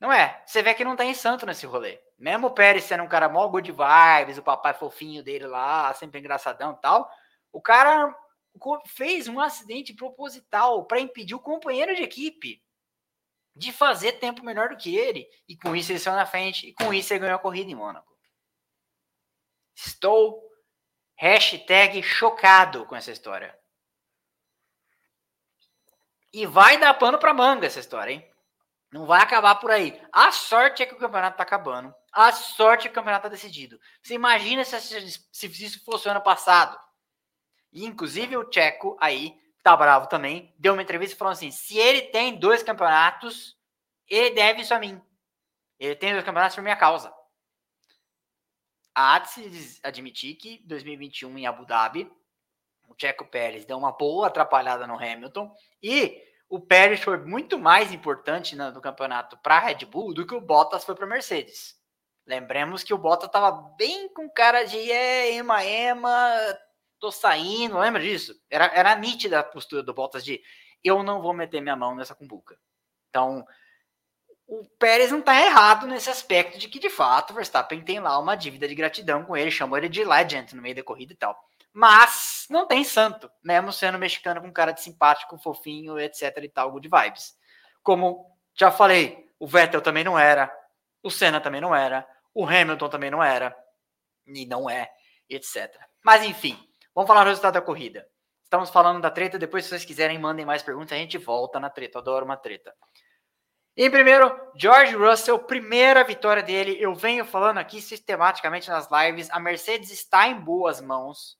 Não 0.00 0.12
é. 0.12 0.42
Você 0.46 0.62
vê 0.62 0.74
que 0.74 0.84
não 0.84 0.96
tem 0.96 1.12
santo 1.12 1.44
nesse 1.44 1.66
rolê. 1.66 2.00
Mesmo 2.18 2.48
o 2.48 2.50
Pérez 2.50 2.84
sendo 2.84 3.04
um 3.04 3.08
cara 3.08 3.28
mó 3.28 3.46
good 3.48 3.70
vibes, 3.70 4.38
o 4.38 4.42
papai 4.42 4.74
fofinho 4.74 5.22
dele 5.22 5.46
lá, 5.46 5.92
sempre 5.94 6.18
engraçadão 6.18 6.72
e 6.72 6.80
tal, 6.80 7.10
o 7.52 7.60
cara 7.60 8.14
fez 8.86 9.28
um 9.28 9.38
acidente 9.38 9.94
proposital 9.94 10.84
para 10.84 11.00
impedir 11.00 11.34
o 11.34 11.40
companheiro 11.40 11.94
de 11.94 12.02
equipe 12.02 12.60
de 13.58 13.72
fazer 13.72 14.12
tempo 14.12 14.44
melhor 14.44 14.68
do 14.68 14.76
que 14.76 14.96
ele. 14.96 15.28
E 15.48 15.56
com 15.56 15.74
isso 15.74 15.90
ele 15.92 15.98
saiu 15.98 16.16
na 16.16 16.24
frente, 16.24 16.68
e 16.68 16.74
com 16.74 16.94
isso 16.94 17.12
ele 17.12 17.20
ganhou 17.20 17.36
a 17.36 17.40
corrida 17.40 17.70
em 17.70 17.74
Mônaco. 17.74 18.16
Estou 19.74 20.40
hashtag 21.16 22.02
chocado 22.02 22.86
com 22.86 22.94
essa 22.94 23.10
história. 23.10 23.58
E 26.32 26.46
vai 26.46 26.78
dar 26.78 26.94
pano 26.94 27.18
para 27.18 27.34
manga 27.34 27.66
essa 27.66 27.80
história, 27.80 28.12
hein? 28.12 28.32
Não 28.92 29.06
vai 29.06 29.20
acabar 29.20 29.56
por 29.56 29.70
aí. 29.70 30.00
A 30.12 30.30
sorte 30.32 30.82
é 30.82 30.86
que 30.86 30.94
o 30.94 30.98
campeonato 30.98 31.36
tá 31.36 31.42
acabando. 31.42 31.94
A 32.12 32.32
sorte 32.32 32.82
é 32.82 32.88
que 32.88 32.92
o 32.92 32.94
campeonato 32.94 33.24
tá 33.24 33.28
decidido. 33.28 33.78
Você 34.02 34.14
imagina 34.14 34.64
se, 34.64 34.78
se 35.32 35.64
isso 35.64 35.84
fosse 35.84 36.08
o 36.08 36.10
ano 36.10 36.22
passado. 36.22 36.78
E, 37.72 37.84
inclusive, 37.84 38.36
o 38.36 38.44
Tcheco 38.44 38.96
aí, 39.00 39.36
tá 39.70 39.76
bravo 39.76 40.06
também, 40.06 40.54
deu 40.58 40.72
uma 40.72 40.82
entrevista 40.82 41.16
falando 41.16 41.34
assim: 41.34 41.50
se 41.50 41.76
ele 41.76 42.02
tem 42.02 42.38
dois 42.38 42.62
campeonatos, 42.62 43.56
ele 44.08 44.30
deve 44.30 44.62
isso 44.62 44.72
a 44.72 44.78
mim. 44.78 45.00
Ele 45.78 45.94
tem 45.94 46.12
dois 46.12 46.24
campeonatos 46.24 46.54
por 46.54 46.62
minha 46.62 46.76
causa. 46.76 47.12
Há 48.94 49.18
de 49.18 49.28
se 49.28 49.80
admitir 49.82 50.34
que 50.36 50.58
2021 50.66 51.38
em 51.38 51.46
Abu 51.46 51.64
Dhabi, 51.64 52.10
o 52.88 52.94
Checo 52.98 53.26
Pérez 53.26 53.64
deu 53.64 53.76
uma 53.76 53.92
boa 53.92 54.26
atrapalhada 54.26 54.86
no 54.86 54.96
Hamilton 54.96 55.54
e 55.82 56.20
o 56.48 56.58
Pérez 56.58 57.00
foi 57.00 57.18
muito 57.18 57.58
mais 57.58 57.92
importante 57.92 58.56
no 58.56 58.80
campeonato 58.80 59.36
para 59.38 59.58
a 59.58 59.60
Red 59.60 59.84
Bull 59.84 60.14
do 60.14 60.26
que 60.26 60.34
o 60.34 60.40
Bottas 60.40 60.84
foi 60.84 60.94
para 60.94 61.04
a 61.04 61.08
Mercedes. 61.08 61.78
Lembremos 62.26 62.82
que 62.82 62.92
o 62.92 62.98
Bottas 62.98 63.28
estava 63.28 63.52
bem 63.76 64.08
com 64.12 64.28
cara 64.30 64.64
de 64.64 64.90
é, 64.90 65.34
ema, 65.34 65.64
ema, 65.64 66.58
tô 66.98 67.10
saindo, 67.10 67.78
lembra 67.78 68.02
disso? 68.02 68.34
Era, 68.50 68.66
era 68.74 68.96
nítida 68.96 69.40
a 69.40 69.44
postura 69.44 69.82
do 69.82 69.94
Bottas 69.94 70.24
de 70.24 70.42
eu 70.82 71.02
não 71.02 71.20
vou 71.20 71.32
meter 71.32 71.60
minha 71.60 71.76
mão 71.76 71.94
nessa 71.94 72.14
cumbuca. 72.14 72.58
Então, 73.08 73.44
o 74.46 74.64
Pérez 74.78 75.10
não 75.10 75.18
está 75.18 75.38
errado 75.44 75.86
nesse 75.86 76.08
aspecto 76.08 76.58
de 76.58 76.68
que, 76.68 76.78
de 76.78 76.88
fato, 76.88 77.30
o 77.30 77.34
Verstappen 77.34 77.82
tem 77.82 78.00
lá 78.00 78.18
uma 78.18 78.36
dívida 78.36 78.66
de 78.66 78.74
gratidão 78.74 79.24
com 79.24 79.36
ele, 79.36 79.50
chamou 79.50 79.76
ele 79.76 79.88
de 79.88 80.04
legend 80.04 80.54
no 80.54 80.62
meio 80.62 80.74
da 80.74 80.82
corrida 80.82 81.12
e 81.12 81.16
tal. 81.16 81.38
Mas 81.72 82.46
não 82.48 82.66
tem 82.66 82.82
santo, 82.82 83.30
mesmo 83.42 83.72
sendo 83.72 83.98
mexicano 83.98 84.40
com 84.40 84.52
cara 84.52 84.72
de 84.72 84.80
simpático, 84.80 85.38
fofinho, 85.38 85.98
etc 85.98 86.36
e 86.42 86.48
tal, 86.48 86.72
good 86.72 86.88
vibes. 86.88 87.36
Como 87.82 88.34
já 88.54 88.70
falei, 88.70 89.28
o 89.38 89.46
Vettel 89.46 89.82
também 89.82 90.02
não 90.02 90.18
era, 90.18 90.52
o 91.02 91.10
Senna 91.10 91.40
também 91.40 91.60
não 91.60 91.74
era, 91.74 92.08
o 92.34 92.44
Hamilton 92.44 92.88
também 92.88 93.10
não 93.10 93.22
era, 93.22 93.56
e 94.26 94.46
não 94.46 94.68
é, 94.68 94.90
etc. 95.28 95.78
Mas 96.02 96.24
enfim, 96.24 96.58
vamos 96.98 97.06
falar 97.06 97.22
do 97.22 97.28
resultado 97.28 97.54
da 97.54 97.62
corrida. 97.62 98.08
Estamos 98.42 98.70
falando 98.70 99.00
da 99.00 99.08
treta, 99.08 99.38
depois 99.38 99.62
se 99.62 99.70
vocês 99.70 99.84
quiserem, 99.84 100.18
mandem 100.18 100.44
mais 100.44 100.64
perguntas, 100.64 100.92
a 100.92 101.00
gente 101.00 101.16
volta 101.16 101.60
na 101.60 101.70
treta, 101.70 101.96
eu 101.96 102.00
adoro 102.00 102.24
uma 102.24 102.36
treta. 102.36 102.74
Em 103.76 103.88
primeiro, 103.88 104.34
George 104.56 104.96
Russell, 104.96 105.38
primeira 105.38 106.02
vitória 106.02 106.42
dele. 106.42 106.76
Eu 106.80 106.96
venho 106.96 107.24
falando 107.24 107.58
aqui 107.58 107.80
sistematicamente 107.80 108.68
nas 108.68 108.88
lives. 108.90 109.30
A 109.30 109.38
Mercedes 109.38 109.92
está 109.92 110.26
em 110.26 110.40
boas 110.40 110.80
mãos 110.80 111.38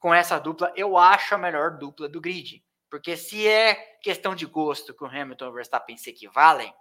com 0.00 0.12
essa 0.12 0.40
dupla. 0.40 0.72
Eu 0.74 0.98
acho 0.98 1.36
a 1.36 1.38
melhor 1.38 1.78
dupla 1.78 2.08
do 2.08 2.20
grid. 2.20 2.64
Porque 2.90 3.16
se 3.16 3.46
é 3.46 3.76
questão 4.02 4.34
de 4.34 4.46
gosto 4.46 4.92
que 4.92 5.04
o 5.04 5.06
Hamilton 5.06 5.44
e 5.44 5.48
o 5.48 5.52
Verstappen 5.52 5.96
se 5.96 6.10
equivalem, 6.10 6.74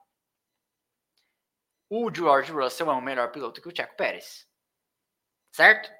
o 1.87 2.11
George 2.11 2.51
Russell 2.51 2.89
é 2.89 2.93
um 2.95 3.01
melhor 3.01 3.31
piloto 3.31 3.61
que 3.61 3.67
o 3.67 3.75
Checo 3.75 3.95
Pérez. 3.95 4.47
Certo? 5.51 5.91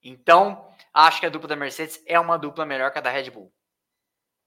Então, 0.00 0.72
acho 1.04 1.20
que 1.20 1.26
a 1.26 1.28
dupla 1.30 1.48
da 1.48 1.56
Mercedes 1.56 2.02
é 2.06 2.18
uma 2.18 2.38
dupla 2.38 2.64
melhor 2.64 2.90
que 2.90 2.98
a 2.98 3.02
da 3.02 3.10
Red 3.10 3.30
Bull. 3.30 3.52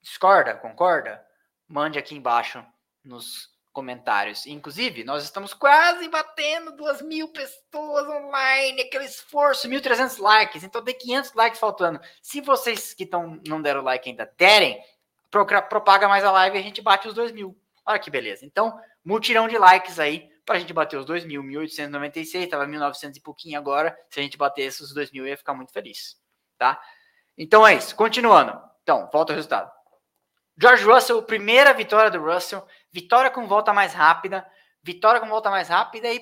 Discorda? 0.01 0.55
Concorda? 0.55 1.23
Mande 1.67 1.99
aqui 1.99 2.15
embaixo 2.15 2.65
nos 3.03 3.49
comentários. 3.71 4.47
Inclusive, 4.47 5.03
nós 5.03 5.23
estamos 5.23 5.53
quase 5.53 6.09
batendo 6.09 6.75
duas 6.75 7.01
mil 7.01 7.27
pessoas 7.27 8.07
online, 8.07 8.81
aquele 8.81 9.05
esforço, 9.05 9.69
1.300 9.69 10.19
likes, 10.19 10.63
então 10.63 10.83
tem 10.83 10.97
500 10.97 11.33
likes 11.33 11.59
faltando. 11.59 11.99
Se 12.21 12.41
vocês 12.41 12.93
que 12.93 13.03
estão 13.03 13.39
não 13.47 13.61
deram 13.61 13.81
like 13.81 14.09
ainda 14.09 14.33
derem, 14.37 14.81
propaga 15.29 16.07
mais 16.07 16.23
a 16.23 16.31
live 16.31 16.57
e 16.57 16.59
a 16.59 16.63
gente 16.63 16.81
bate 16.81 17.07
os 17.07 17.13
2 17.13 17.31
mil. 17.31 17.55
Olha 17.85 17.99
que 17.99 18.09
beleza. 18.09 18.45
Então, 18.45 18.77
mutirão 19.05 19.47
de 19.47 19.57
likes 19.57 19.99
aí 19.99 20.27
para 20.43 20.55
a 20.55 20.59
gente 20.59 20.73
bater 20.73 20.97
os 20.97 21.05
2 21.05 21.25
mil, 21.25 21.43
1.896, 21.43 22.43
estava 22.43 22.65
1.900 22.65 23.17
e 23.17 23.21
pouquinho 23.21 23.59
agora. 23.59 23.95
Se 24.09 24.19
a 24.19 24.23
gente 24.23 24.35
batesse 24.35 24.81
os 24.81 24.91
2 24.93 25.11
mil, 25.11 25.23
eu 25.23 25.29
ia 25.29 25.37
ficar 25.37 25.53
muito 25.53 25.71
feliz, 25.71 26.18
tá? 26.59 26.79
Então 27.37 27.65
é 27.65 27.73
isso. 27.73 27.95
Continuando. 27.95 28.61
Então, 28.83 29.09
volta 29.11 29.31
ao 29.31 29.35
resultado. 29.35 29.71
George 30.61 30.83
Russell, 30.83 31.23
primeira 31.23 31.73
vitória 31.73 32.11
do 32.11 32.21
Russell, 32.21 32.67
vitória 32.91 33.31
com 33.31 33.47
volta 33.47 33.71
mais 33.71 33.93
rápida, 33.93 34.45
vitória 34.83 35.21
com 35.21 35.27
volta 35.27 35.49
mais 35.49 35.69
rápida 35.69 36.11
e 36.11 36.21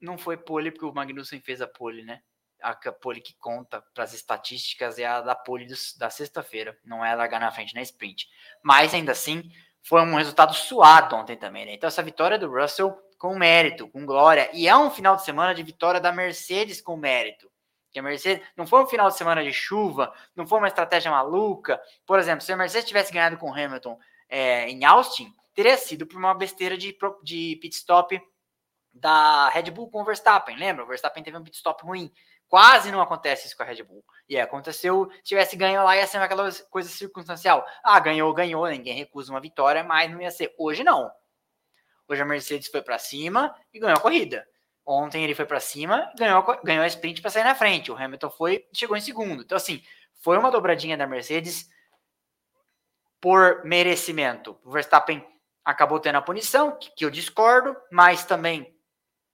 não 0.00 0.18
foi 0.18 0.36
pole 0.36 0.72
porque 0.72 0.84
o 0.84 0.92
Magnussen 0.92 1.40
fez 1.40 1.62
a 1.62 1.68
pole, 1.68 2.02
né? 2.02 2.20
A 2.60 2.74
pole 2.90 3.20
que 3.20 3.34
conta 3.38 3.80
para 3.94 4.02
as 4.02 4.12
estatísticas 4.12 4.98
é 4.98 5.06
a 5.06 5.20
da 5.20 5.36
pole 5.36 5.68
da 5.98 6.10
sexta-feira, 6.10 6.76
não 6.84 7.04
é 7.04 7.14
largar 7.14 7.38
na 7.38 7.52
frente 7.52 7.74
na 7.74 7.82
sprint. 7.82 8.26
Mas 8.60 8.92
ainda 8.92 9.12
assim, 9.12 9.48
foi 9.82 10.00
um 10.00 10.16
resultado 10.16 10.52
suado 10.52 11.14
ontem 11.14 11.36
também, 11.36 11.64
né? 11.64 11.74
Então 11.74 11.86
essa 11.86 12.02
vitória 12.02 12.38
do 12.38 12.50
Russell 12.50 12.96
com 13.18 13.38
mérito, 13.38 13.88
com 13.88 14.04
glória, 14.04 14.50
e 14.52 14.66
é 14.66 14.76
um 14.76 14.90
final 14.90 15.14
de 15.14 15.24
semana 15.24 15.54
de 15.54 15.62
vitória 15.62 16.00
da 16.00 16.10
Mercedes 16.10 16.80
com 16.80 16.96
mérito 16.96 17.48
que 17.96 18.00
a 18.00 18.02
Mercedes 18.02 18.46
não 18.54 18.66
foi 18.66 18.82
um 18.82 18.86
final 18.86 19.08
de 19.08 19.16
semana 19.16 19.42
de 19.42 19.54
chuva, 19.54 20.12
não 20.34 20.46
foi 20.46 20.58
uma 20.58 20.68
estratégia 20.68 21.10
maluca. 21.10 21.80
Por 22.04 22.18
exemplo, 22.18 22.44
se 22.44 22.52
a 22.52 22.56
Mercedes 22.56 22.86
tivesse 22.86 23.10
ganhado 23.10 23.38
com 23.38 23.50
Hamilton 23.50 23.98
é, 24.28 24.68
em 24.68 24.84
Austin, 24.84 25.32
teria 25.54 25.78
sido 25.78 26.06
por 26.06 26.18
uma 26.18 26.34
besteira 26.34 26.76
de, 26.76 26.94
de 27.22 27.56
pit 27.56 27.74
stop 27.74 28.20
da 28.92 29.48
Red 29.48 29.70
Bull 29.70 29.90
com 29.90 30.02
o 30.02 30.04
Verstappen. 30.04 30.58
Lembra? 30.58 30.84
O 30.84 30.86
Verstappen 30.86 31.22
teve 31.22 31.38
um 31.38 31.42
pit 31.42 31.56
stop 31.56 31.82
ruim. 31.82 32.12
Quase 32.46 32.92
não 32.92 33.00
acontece 33.00 33.46
isso 33.46 33.56
com 33.56 33.62
a 33.62 33.66
Red 33.66 33.82
Bull. 33.82 34.04
E 34.28 34.38
aconteceu, 34.38 35.10
se 35.10 35.22
tivesse 35.22 35.56
ganho 35.56 35.82
lá, 35.82 35.96
ia 35.96 36.06
ser 36.06 36.18
aquela 36.18 36.52
coisa 36.70 36.90
circunstancial. 36.90 37.64
Ah, 37.82 37.98
ganhou, 37.98 38.30
ganhou, 38.34 38.68
ninguém 38.68 38.94
recusa 38.94 39.32
uma 39.32 39.40
vitória, 39.40 39.82
mas 39.82 40.10
não 40.10 40.20
ia 40.20 40.30
ser. 40.30 40.54
Hoje 40.58 40.84
não. 40.84 41.10
Hoje 42.06 42.20
a 42.20 42.26
Mercedes 42.26 42.68
foi 42.68 42.82
para 42.82 42.98
cima 42.98 43.56
e 43.72 43.80
ganhou 43.80 43.96
a 43.96 44.00
corrida. 44.00 44.46
Ontem 44.86 45.24
ele 45.24 45.34
foi 45.34 45.44
para 45.44 45.58
cima, 45.58 46.12
ganhou, 46.16 46.44
ganhou 46.62 46.84
a 46.84 46.86
sprint 46.86 47.20
para 47.20 47.30
sair 47.30 47.42
na 47.42 47.56
frente. 47.56 47.90
O 47.90 47.96
Hamilton 47.96 48.30
foi, 48.30 48.68
chegou 48.72 48.96
em 48.96 49.00
segundo. 49.00 49.42
Então, 49.42 49.56
assim, 49.56 49.82
foi 50.22 50.38
uma 50.38 50.50
dobradinha 50.50 50.96
da 50.96 51.08
Mercedes 51.08 51.68
por 53.20 53.64
merecimento. 53.64 54.56
O 54.64 54.70
Verstappen 54.70 55.26
acabou 55.64 55.98
tendo 55.98 56.16
a 56.16 56.22
punição, 56.22 56.78
que, 56.78 56.88
que 56.94 57.04
eu 57.04 57.10
discordo, 57.10 57.76
mas 57.90 58.24
também 58.24 58.76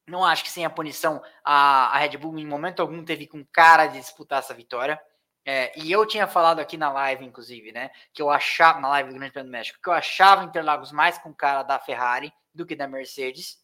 não 0.08 0.24
acho 0.24 0.42
que 0.42 0.50
sem 0.50 0.64
a 0.64 0.70
punição 0.70 1.22
a, 1.44 1.94
a, 1.94 1.98
Red 1.98 2.16
Bull 2.16 2.38
em 2.38 2.46
momento 2.46 2.80
algum 2.80 3.04
teve 3.04 3.26
com 3.26 3.44
cara 3.44 3.86
de 3.86 4.00
disputar 4.00 4.38
essa 4.38 4.54
vitória. 4.54 4.98
É, 5.44 5.78
e 5.78 5.92
eu 5.92 6.06
tinha 6.06 6.26
falado 6.26 6.60
aqui 6.60 6.78
na 6.78 6.90
live, 6.90 7.26
inclusive, 7.26 7.72
né, 7.72 7.90
que 8.14 8.22
eu 8.22 8.30
achava, 8.30 8.80
na 8.80 8.88
live 8.88 9.10
do 9.10 9.16
Grande 9.16 9.32
Prêmio 9.32 9.50
do 9.50 9.52
México, 9.52 9.78
que 9.82 9.88
eu 9.88 9.92
achava 9.92 10.44
Interlagos 10.44 10.92
mais 10.92 11.18
com 11.18 11.34
cara 11.34 11.62
da 11.62 11.78
Ferrari 11.78 12.32
do 12.54 12.64
que 12.64 12.74
da 12.74 12.88
Mercedes. 12.88 13.58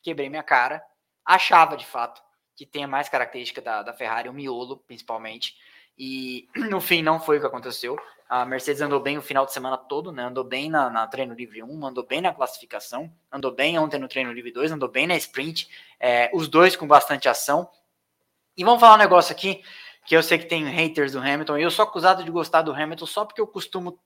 Quebrei 0.00 0.28
minha 0.28 0.42
cara 0.42 0.84
achava 1.24 1.76
de 1.76 1.86
fato 1.86 2.22
que 2.56 2.66
tenha 2.66 2.86
mais 2.86 3.08
característica 3.08 3.60
da, 3.60 3.82
da 3.82 3.92
Ferrari, 3.92 4.28
o 4.28 4.32
miolo 4.32 4.76
principalmente. 4.76 5.56
E 5.98 6.48
no 6.70 6.80
fim 6.80 7.02
não 7.02 7.20
foi 7.20 7.38
o 7.38 7.40
que 7.40 7.46
aconteceu. 7.46 7.98
A 8.28 8.44
Mercedes 8.44 8.80
andou 8.80 9.00
bem 9.00 9.18
o 9.18 9.22
final 9.22 9.44
de 9.44 9.52
semana 9.52 9.76
todo, 9.76 10.10
né? 10.10 10.24
Andou 10.24 10.44
bem 10.44 10.70
na, 10.70 10.88
na 10.88 11.06
treino 11.06 11.34
livre 11.34 11.62
1, 11.62 11.86
andou 11.86 12.06
bem 12.06 12.20
na 12.20 12.32
classificação, 12.32 13.12
andou 13.30 13.52
bem 13.52 13.78
ontem 13.78 13.98
no 13.98 14.08
treino 14.08 14.32
livre 14.32 14.50
2, 14.50 14.72
andou 14.72 14.88
bem 14.88 15.06
na 15.06 15.16
sprint, 15.16 15.68
é, 16.00 16.30
os 16.32 16.48
dois 16.48 16.74
com 16.74 16.86
bastante 16.86 17.28
ação. 17.28 17.68
E 18.56 18.64
vamos 18.64 18.80
falar 18.80 18.94
um 18.94 18.98
negócio 18.98 19.32
aqui 19.32 19.62
que 20.06 20.16
eu 20.16 20.22
sei 20.22 20.38
que 20.38 20.46
tem 20.46 20.64
haters 20.64 21.12
do 21.12 21.18
Hamilton, 21.18 21.58
e 21.58 21.62
eu 21.62 21.70
sou 21.70 21.82
acusado 21.82 22.22
de 22.22 22.30
gostar 22.30 22.62
do 22.62 22.72
Hamilton 22.72 23.06
só 23.06 23.24
porque 23.24 23.40
eu 23.40 23.46
costumo 23.46 23.98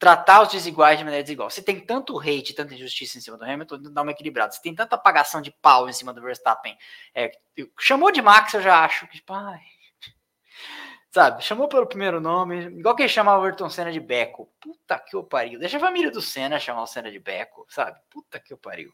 tratar 0.00 0.40
os 0.40 0.48
desiguais 0.48 0.98
de 0.98 1.04
maneira 1.04 1.22
desigual. 1.22 1.50
Se 1.50 1.62
tem 1.62 1.78
tanto 1.78 2.18
hate, 2.18 2.54
tanta 2.54 2.74
injustiça 2.74 3.18
em 3.18 3.20
cima 3.20 3.36
do 3.36 3.44
Hamilton, 3.44 3.82
dá 3.92 4.00
uma 4.00 4.12
equilibrada. 4.12 4.50
Se 4.50 4.62
tem 4.62 4.74
tanta 4.74 4.96
apagação 4.96 5.42
de 5.42 5.50
pau 5.50 5.90
em 5.90 5.92
cima 5.92 6.14
do 6.14 6.22
Verstappen, 6.22 6.76
é, 7.14 7.30
chamou 7.78 8.10
de 8.10 8.22
Max, 8.22 8.54
eu 8.54 8.62
já 8.62 8.82
acho 8.82 9.06
que, 9.08 9.18
tipo, 9.18 9.34
ai, 9.34 9.60
Sabe? 11.12 11.44
Chamou 11.44 11.68
pelo 11.68 11.86
primeiro 11.86 12.18
nome, 12.18 12.78
igual 12.78 12.96
que 12.96 13.02
ele 13.02 13.10
chamava 13.10 13.42
o 13.42 13.44
Ayrton 13.44 13.68
Senna 13.68 13.92
de 13.92 14.00
Beco. 14.00 14.50
Puta 14.58 14.98
que 14.98 15.14
o 15.16 15.22
pariu. 15.22 15.60
Deixa 15.60 15.76
a 15.76 15.80
família 15.80 16.10
do 16.10 16.22
Senna 16.22 16.58
chamar 16.58 16.82
o 16.82 16.86
Senna 16.86 17.10
de 17.10 17.18
Beco, 17.18 17.66
sabe? 17.68 18.00
Puta 18.08 18.40
que 18.40 18.54
o 18.54 18.58
pariu. 18.58 18.90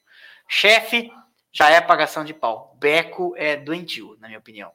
Chefe 0.49 1.13
já 1.53 1.71
é 1.71 1.77
apagação 1.77 2.25
de 2.25 2.35
pau. 2.35 2.75
Beco 2.81 3.33
é 3.37 3.55
doentio, 3.55 4.17
na 4.19 4.27
minha 4.27 4.41
opinião. 4.41 4.73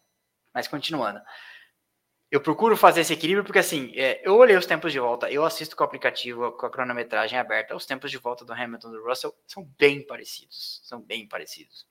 Mas 0.53 0.65
continuando. 0.65 1.21
Eu 2.31 2.39
procuro 2.39 2.77
fazer 2.77 3.01
esse 3.01 3.11
equilíbrio 3.11 3.43
porque, 3.43 3.59
assim, 3.59 3.91
é, 3.93 4.21
eu 4.25 4.37
olhei 4.37 4.55
os 4.55 4.65
tempos 4.65 4.93
de 4.93 4.99
volta, 4.99 5.29
eu 5.29 5.43
assisto 5.43 5.75
com 5.75 5.83
o 5.83 5.85
aplicativo, 5.85 6.53
com 6.53 6.65
a 6.65 6.71
cronometragem 6.71 7.37
aberta, 7.37 7.75
os 7.75 7.85
tempos 7.85 8.09
de 8.09 8.17
volta 8.17 8.45
do 8.45 8.53
Hamilton 8.53 8.87
e 8.87 8.91
do 8.93 9.03
Russell 9.03 9.35
são 9.45 9.65
bem 9.77 10.01
parecidos. 10.01 10.79
São 10.85 11.01
bem 11.01 11.27
parecidos. 11.27 11.85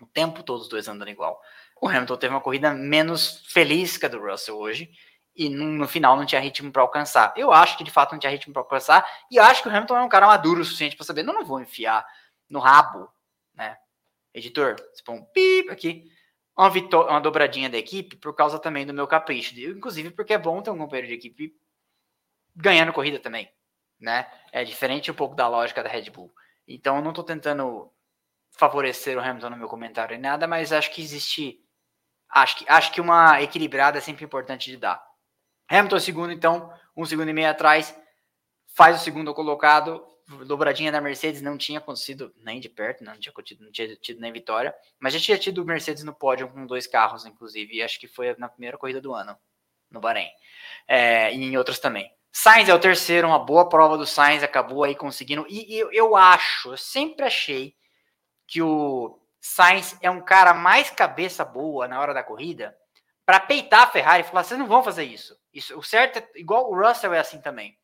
O 0.00 0.06
tempo 0.06 0.44
todo 0.44 0.60
os 0.60 0.68
dois 0.68 0.86
andando 0.86 1.10
igual. 1.10 1.40
O 1.82 1.88
Hamilton 1.88 2.16
teve 2.16 2.32
uma 2.32 2.40
corrida 2.40 2.72
menos 2.72 3.42
feliz 3.48 3.96
que 3.96 4.06
a 4.06 4.08
do 4.08 4.20
Russell 4.20 4.56
hoje 4.56 4.90
e 5.34 5.48
no, 5.48 5.66
no 5.66 5.88
final 5.88 6.16
não 6.16 6.24
tinha 6.24 6.40
ritmo 6.40 6.70
para 6.70 6.82
alcançar. 6.82 7.34
Eu 7.36 7.52
acho 7.52 7.76
que 7.76 7.82
de 7.82 7.90
fato 7.90 8.12
não 8.12 8.18
tinha 8.20 8.30
ritmo 8.30 8.52
para 8.52 8.62
alcançar 8.62 9.04
e 9.28 9.40
acho 9.40 9.60
que 9.60 9.68
o 9.68 9.72
Hamilton 9.72 9.96
é 9.96 10.02
um 10.02 10.08
cara 10.08 10.28
maduro 10.28 10.60
o 10.60 10.64
suficiente 10.64 10.96
para 10.96 11.04
saber, 11.04 11.24
não, 11.24 11.34
não 11.34 11.44
vou 11.44 11.60
enfiar 11.60 12.06
no 12.48 12.60
rabo, 12.60 13.08
né? 13.52 13.76
Editor, 14.32 14.76
você 14.92 15.02
põe 15.02 15.16
um 15.16 15.24
pip 15.24 15.70
aqui, 15.70 16.04
uma, 16.56 16.68
uma 16.68 17.20
dobradinha 17.20 17.68
da 17.68 17.78
equipe 17.78 18.16
por 18.16 18.34
causa 18.34 18.58
também 18.58 18.86
do 18.86 18.94
meu 18.94 19.06
capricho, 19.06 19.58
inclusive 19.58 20.10
porque 20.10 20.34
é 20.34 20.38
bom 20.38 20.62
ter 20.62 20.70
um 20.70 20.78
companheiro 20.78 21.08
de 21.08 21.14
equipe 21.14 21.54
ganhando 22.54 22.92
corrida 22.92 23.18
também, 23.18 23.50
né? 23.98 24.30
É 24.52 24.64
diferente 24.64 25.10
um 25.10 25.14
pouco 25.14 25.34
da 25.34 25.48
lógica 25.48 25.82
da 25.82 25.88
Red 25.88 26.10
Bull. 26.10 26.32
Então 26.66 26.96
eu 26.96 27.02
não 27.02 27.10
estou 27.10 27.24
tentando 27.24 27.92
favorecer 28.50 29.16
o 29.16 29.20
Hamilton 29.20 29.50
no 29.50 29.56
meu 29.56 29.68
comentário 29.68 30.12
nem 30.12 30.20
nada, 30.20 30.46
mas 30.46 30.72
acho 30.72 30.92
que 30.92 31.02
existe 31.02 31.64
Acho 32.34 32.56
que, 32.56 32.64
acho 32.68 32.92
que 32.92 33.00
uma 33.00 33.40
equilibrada 33.40 33.98
é 33.98 34.00
sempre 34.00 34.24
importante 34.24 34.68
de 34.68 34.76
dar. 34.76 35.00
Hamilton 35.70 36.00
segundo, 36.00 36.32
então, 36.32 36.72
um 36.96 37.04
segundo 37.04 37.28
e 37.28 37.32
meio 37.32 37.48
atrás, 37.48 37.96
faz 38.74 39.00
o 39.00 39.04
segundo 39.04 39.32
colocado, 39.32 40.04
dobradinha 40.46 40.90
da 40.90 41.00
Mercedes 41.00 41.42
não 41.42 41.58
tinha 41.58 41.78
acontecido 41.78 42.34
nem 42.36 42.60
de 42.60 42.68
perto, 42.68 43.04
não 43.04 43.18
tinha 43.18 43.32
tido, 43.42 43.64
não 43.64 43.72
tinha 43.72 43.96
tido 43.96 44.20
nem 44.20 44.32
vitória, 44.32 44.74
mas 44.98 45.12
já 45.12 45.20
tinha 45.20 45.38
tido 45.38 45.64
Mercedes 45.64 46.02
no 46.02 46.14
pódio 46.14 46.48
com 46.48 46.66
dois 46.66 46.86
carros, 46.86 47.26
inclusive, 47.26 47.74
e 47.74 47.82
acho 47.82 47.98
que 48.00 48.08
foi 48.08 48.34
na 48.38 48.48
primeira 48.48 48.78
corrida 48.78 49.00
do 49.00 49.14
ano, 49.14 49.36
no 49.90 50.00
Bahrein, 50.00 50.30
é, 50.88 51.32
e 51.32 51.36
em 51.36 51.56
outras 51.56 51.78
também. 51.78 52.10
Sainz 52.32 52.68
é 52.68 52.74
o 52.74 52.80
terceiro, 52.80 53.28
uma 53.28 53.38
boa 53.38 53.68
prova 53.68 53.96
do 53.96 54.06
Sainz, 54.06 54.42
acabou 54.42 54.82
aí 54.82 54.94
conseguindo, 54.94 55.46
e, 55.48 55.74
e 55.74 55.78
eu, 55.78 55.92
eu 55.92 56.16
acho, 56.16 56.72
eu 56.72 56.76
sempre 56.76 57.24
achei 57.24 57.76
que 58.46 58.60
o 58.60 59.20
Sainz 59.40 59.96
é 60.00 60.10
um 60.10 60.22
cara 60.22 60.54
mais 60.54 60.90
cabeça 60.90 61.44
boa 61.44 61.86
na 61.86 62.00
hora 62.00 62.14
da 62.14 62.22
corrida 62.22 62.76
para 63.26 63.40
peitar 63.40 63.82
a 63.82 63.86
Ferrari 63.86 64.22
e 64.22 64.26
falar: 64.26 64.42
vocês 64.42 64.58
não 64.58 64.66
vão 64.66 64.82
fazer 64.82 65.04
isso. 65.04 65.36
Isso, 65.52 65.78
o 65.78 65.82
certo 65.82 66.18
é 66.18 66.28
igual 66.34 66.70
o 66.70 66.74
Russell 66.74 67.12
é 67.12 67.18
assim 67.18 67.40
também. 67.40 67.78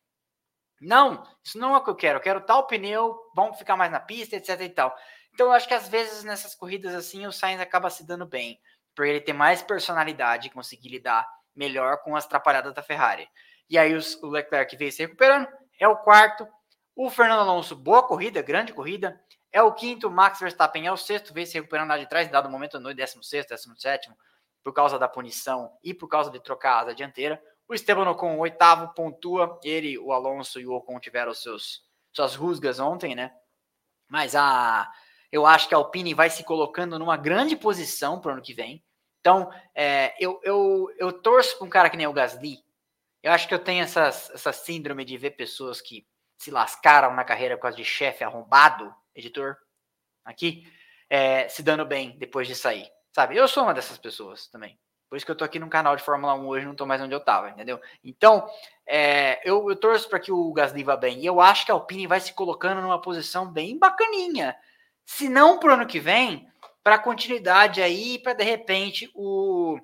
Não, 0.81 1.23
isso 1.43 1.59
não 1.59 1.75
é 1.75 1.77
o 1.77 1.83
que 1.83 1.89
eu 1.91 1.95
quero. 1.95 2.17
Eu 2.17 2.23
quero 2.23 2.41
tal 2.41 2.65
pneu, 2.65 3.15
vamos 3.35 3.57
ficar 3.57 3.77
mais 3.77 3.91
na 3.91 3.99
pista, 3.99 4.35
etc 4.35 4.59
e 4.61 4.69
tal. 4.69 4.95
Então 5.33 5.47
eu 5.47 5.53
acho 5.53 5.67
que 5.67 5.73
às 5.73 5.87
vezes 5.87 6.23
nessas 6.23 6.55
corridas 6.55 6.95
assim 6.95 7.25
o 7.27 7.31
Sainz 7.31 7.61
acaba 7.61 7.89
se 7.89 8.05
dando 8.05 8.25
bem, 8.25 8.59
por 8.95 9.05
ele 9.05 9.21
ter 9.21 9.33
mais 9.33 9.61
personalidade 9.61 10.47
e 10.47 10.51
conseguir 10.51 10.89
lidar 10.89 11.27
melhor 11.55 12.01
com 12.01 12.15
as 12.15 12.25
atrapalhadas 12.25 12.73
da 12.73 12.81
Ferrari. 12.81 13.27
E 13.69 13.77
aí 13.77 13.93
os, 13.93 14.15
o 14.23 14.29
Leclerc 14.29 14.75
veio 14.75 14.91
se 14.91 15.03
recuperando, 15.03 15.47
é 15.79 15.87
o 15.87 15.97
quarto. 15.97 16.47
O 16.95 17.09
Fernando 17.09 17.39
Alonso, 17.39 17.75
boa 17.75 18.03
corrida, 18.03 18.41
grande 18.41 18.73
corrida. 18.73 19.21
É 19.51 19.61
o 19.61 19.73
quinto, 19.73 20.09
Max 20.09 20.39
Verstappen 20.39 20.87
é 20.87 20.91
o 20.91 20.97
sexto, 20.97 21.33
vem 21.33 21.45
se 21.45 21.53
recuperando 21.53 21.89
lá 21.89 21.97
de 21.97 22.07
trás, 22.07 22.29
dado 22.29 22.49
momento 22.49 22.79
no 22.79 22.93
16, 22.93 23.45
17, 23.45 24.09
por 24.63 24.73
causa 24.73 24.97
da 24.97 25.07
punição 25.07 25.71
e 25.83 25.93
por 25.93 26.07
causa 26.07 26.31
de 26.31 26.39
trocar 26.39 26.73
a 26.73 26.79
asa 26.81 26.95
dianteira. 26.95 27.41
O 27.71 27.73
Esteban 27.73 28.09
Ocon, 28.09 28.37
oitavo, 28.37 28.93
pontua. 28.93 29.57
Ele, 29.63 29.97
o 29.97 30.11
Alonso 30.11 30.59
e 30.59 30.67
o 30.67 30.73
Ocon 30.73 30.99
tiveram 30.99 31.33
seus, 31.33 31.81
suas 32.11 32.35
rusgas 32.35 32.81
ontem, 32.81 33.15
né? 33.15 33.33
Mas 34.09 34.35
a, 34.35 34.91
eu 35.31 35.45
acho 35.45 35.69
que 35.69 35.73
a 35.73 35.77
Alpine 35.77 36.13
vai 36.13 36.29
se 36.29 36.43
colocando 36.43 36.99
numa 36.99 37.15
grande 37.15 37.55
posição 37.55 38.19
para 38.19 38.27
o 38.27 38.33
ano 38.33 38.41
que 38.41 38.53
vem. 38.53 38.83
Então, 39.21 39.49
é, 39.73 40.13
eu, 40.19 40.37
eu, 40.43 40.93
eu 40.97 41.13
torço 41.13 41.57
para 41.57 41.65
um 41.65 41.69
cara 41.69 41.89
que 41.89 41.95
nem 41.95 42.05
o 42.07 42.11
Gasly. 42.11 42.57
Eu 43.23 43.31
acho 43.31 43.47
que 43.47 43.53
eu 43.53 43.63
tenho 43.63 43.85
essas, 43.85 44.29
essa 44.31 44.51
síndrome 44.51 45.05
de 45.05 45.17
ver 45.17 45.31
pessoas 45.31 45.79
que 45.79 46.05
se 46.37 46.51
lascaram 46.51 47.15
na 47.15 47.23
carreira 47.23 47.55
por 47.55 47.61
causa 47.61 47.77
de 47.77 47.85
chefe 47.85 48.21
arrombado 48.21 48.93
editor, 49.15 49.55
aqui, 50.25 50.69
é, 51.09 51.47
se 51.47 51.63
dando 51.63 51.85
bem 51.85 52.17
depois 52.17 52.49
de 52.49 52.55
sair. 52.55 52.91
Sabe? 53.13 53.37
Eu 53.37 53.47
sou 53.47 53.63
uma 53.63 53.73
dessas 53.73 53.97
pessoas 53.97 54.47
também. 54.47 54.77
Por 55.11 55.17
isso 55.17 55.25
que 55.25 55.31
eu 55.33 55.35
tô 55.35 55.43
aqui 55.43 55.59
no 55.59 55.67
canal 55.67 55.93
de 55.97 56.01
Fórmula 56.01 56.33
1 56.35 56.47
hoje, 56.47 56.65
não 56.65 56.73
tô 56.73 56.85
mais 56.85 57.01
onde 57.01 57.13
eu 57.13 57.19
tava, 57.19 57.49
entendeu? 57.49 57.81
Então, 58.01 58.49
é, 58.87 59.41
eu, 59.43 59.69
eu, 59.69 59.75
torço 59.75 60.07
para 60.07 60.21
que 60.21 60.31
o 60.31 60.53
Gasly 60.53 60.85
vá 60.85 60.95
bem. 60.95 61.19
E 61.19 61.25
eu 61.25 61.41
acho 61.41 61.65
que 61.65 61.71
a 61.71 61.75
Alpine 61.75 62.07
vai 62.07 62.21
se 62.21 62.31
colocando 62.31 62.81
numa 62.81 63.01
posição 63.01 63.51
bem 63.51 63.77
bacaninha. 63.77 64.55
Se 65.05 65.27
não 65.27 65.59
pro 65.59 65.73
ano 65.73 65.85
que 65.85 65.99
vem, 65.99 66.47
para 66.81 66.97
continuidade 66.97 67.81
aí, 67.81 68.19
para 68.19 68.31
de 68.31 68.45
repente 68.45 69.11
o 69.13 69.77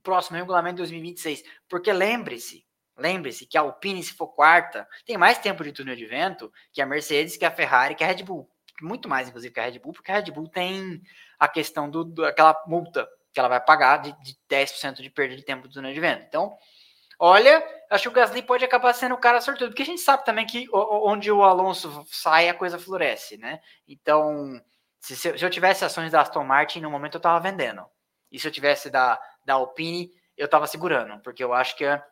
próximo 0.00 0.36
regulamento 0.36 0.76
de 0.76 0.82
2026. 0.82 1.42
Porque 1.68 1.92
lembre-se, 1.92 2.64
Lembre-se 2.96 3.46
que 3.46 3.58
a 3.58 3.62
Alpine, 3.62 4.00
se 4.00 4.14
for 4.14 4.28
quarta, 4.28 4.88
tem 5.04 5.18
mais 5.18 5.38
tempo 5.38 5.64
de 5.64 5.72
túnel 5.72 5.96
de 5.96 6.06
vento 6.06 6.52
que 6.72 6.80
a 6.80 6.86
Mercedes, 6.86 7.36
que 7.36 7.44
a 7.44 7.50
Ferrari, 7.50 7.96
que 7.96 8.04
a 8.04 8.06
Red 8.06 8.22
Bull. 8.22 8.48
Muito 8.80 9.08
mais, 9.08 9.28
inclusive, 9.28 9.52
que 9.52 9.60
a 9.60 9.64
Red 9.64 9.80
Bull, 9.80 9.92
porque 9.92 10.12
a 10.12 10.14
Red 10.14 10.30
Bull 10.30 10.48
tem 10.48 11.02
a 11.36 11.48
questão 11.48 11.90
do, 11.90 12.04
do 12.04 12.24
aquela 12.24 12.56
multa 12.66 13.06
que 13.36 13.40
ela 13.40 13.50
vai 13.50 13.60
pagar 13.60 13.98
de, 13.98 14.12
de 14.22 14.34
10% 14.48 15.02
de 15.02 15.10
perda 15.10 15.36
de 15.36 15.42
tempo 15.42 15.68
do 15.68 15.74
túnel 15.74 15.92
de 15.92 16.00
vento. 16.00 16.24
Então, 16.26 16.56
olha, 17.18 17.62
acho 17.90 18.04
que 18.04 18.08
o 18.08 18.12
Gasly 18.12 18.40
pode 18.40 18.64
acabar 18.64 18.94
sendo 18.94 19.14
o 19.14 19.18
cara 19.18 19.42
sortudo, 19.42 19.68
porque 19.68 19.82
a 19.82 19.86
gente 19.86 20.00
sabe 20.00 20.24
também 20.24 20.46
que 20.46 20.66
onde 20.72 21.30
o 21.30 21.42
Alonso 21.42 22.02
sai, 22.10 22.48
a 22.48 22.54
coisa 22.54 22.78
floresce, 22.78 23.36
né? 23.36 23.60
Então, 23.86 24.58
se, 24.98 25.14
se 25.14 25.28
eu 25.44 25.50
tivesse 25.50 25.84
ações 25.84 26.12
da 26.12 26.22
Aston 26.22 26.44
Martin, 26.44 26.80
no 26.80 26.90
momento 26.90 27.16
eu 27.16 27.20
tava 27.20 27.38
vendendo. 27.38 27.84
E 28.32 28.40
se 28.40 28.48
eu 28.48 28.50
tivesse 28.50 28.88
da, 28.88 29.20
da 29.44 29.52
Alpine, 29.52 30.10
eu 30.34 30.48
tava 30.48 30.66
segurando, 30.66 31.20
porque 31.20 31.44
eu 31.44 31.52
acho 31.52 31.76
que 31.76 31.84
é 31.84 32.02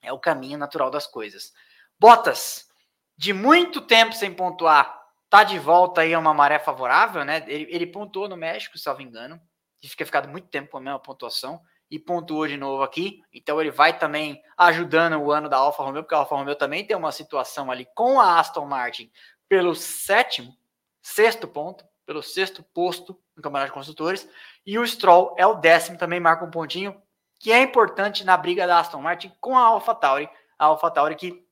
é 0.00 0.12
o 0.12 0.20
caminho 0.20 0.56
natural 0.56 0.88
das 0.88 1.06
coisas. 1.06 1.52
Bottas, 1.98 2.68
de 3.16 3.32
muito 3.32 3.80
tempo 3.80 4.14
sem 4.14 4.32
pontuar, 4.32 4.98
tá 5.28 5.42
de 5.42 5.58
volta 5.58 6.02
aí 6.02 6.14
a 6.14 6.18
uma 6.18 6.32
maré 6.32 6.60
favorável, 6.60 7.24
né? 7.24 7.44
Ele, 7.48 7.66
ele 7.68 7.86
pontuou 7.88 8.28
no 8.28 8.36
México, 8.36 8.78
se 8.78 8.88
não 8.88 9.02
engano, 9.02 9.40
e 9.82 9.88
fica 9.88 10.04
ficado 10.04 10.28
muito 10.28 10.48
tempo 10.48 10.70
com 10.70 10.78
a 10.78 10.80
mesma 10.80 10.98
pontuação 10.98 11.60
e 11.90 11.98
pontuou 11.98 12.46
de 12.46 12.56
novo 12.56 12.82
aqui. 12.82 13.22
Então 13.32 13.60
ele 13.60 13.70
vai 13.70 13.98
também 13.98 14.42
ajudando 14.56 15.16
o 15.16 15.32
ano 15.32 15.48
da 15.48 15.56
Alfa 15.56 15.82
Romeo, 15.82 16.02
porque 16.02 16.14
a 16.14 16.18
Alfa 16.18 16.36
Romeo 16.36 16.54
também 16.54 16.86
tem 16.86 16.96
uma 16.96 17.12
situação 17.12 17.70
ali 17.70 17.86
com 17.94 18.20
a 18.20 18.38
Aston 18.38 18.64
Martin 18.66 19.10
pelo 19.48 19.74
sétimo, 19.74 20.56
sexto 21.02 21.48
ponto, 21.48 21.84
pelo 22.06 22.22
sexto 22.22 22.62
posto 22.62 23.20
no 23.34 23.42
Campeonato 23.42 23.70
de 23.70 23.74
Construtores. 23.74 24.28
E 24.64 24.78
o 24.78 24.86
Stroll 24.86 25.34
é 25.36 25.46
o 25.46 25.54
décimo, 25.54 25.98
também 25.98 26.20
marca 26.20 26.44
um 26.44 26.50
pontinho 26.50 27.00
que 27.38 27.50
é 27.50 27.60
importante 27.60 28.22
na 28.22 28.36
briga 28.36 28.66
da 28.66 28.78
Aston 28.78 29.00
Martin 29.00 29.32
com 29.40 29.56
a 29.56 29.62
AlphaTauri, 29.62 30.28
a 30.58 30.66
AlphaTauri 30.66 31.16
que 31.16 31.44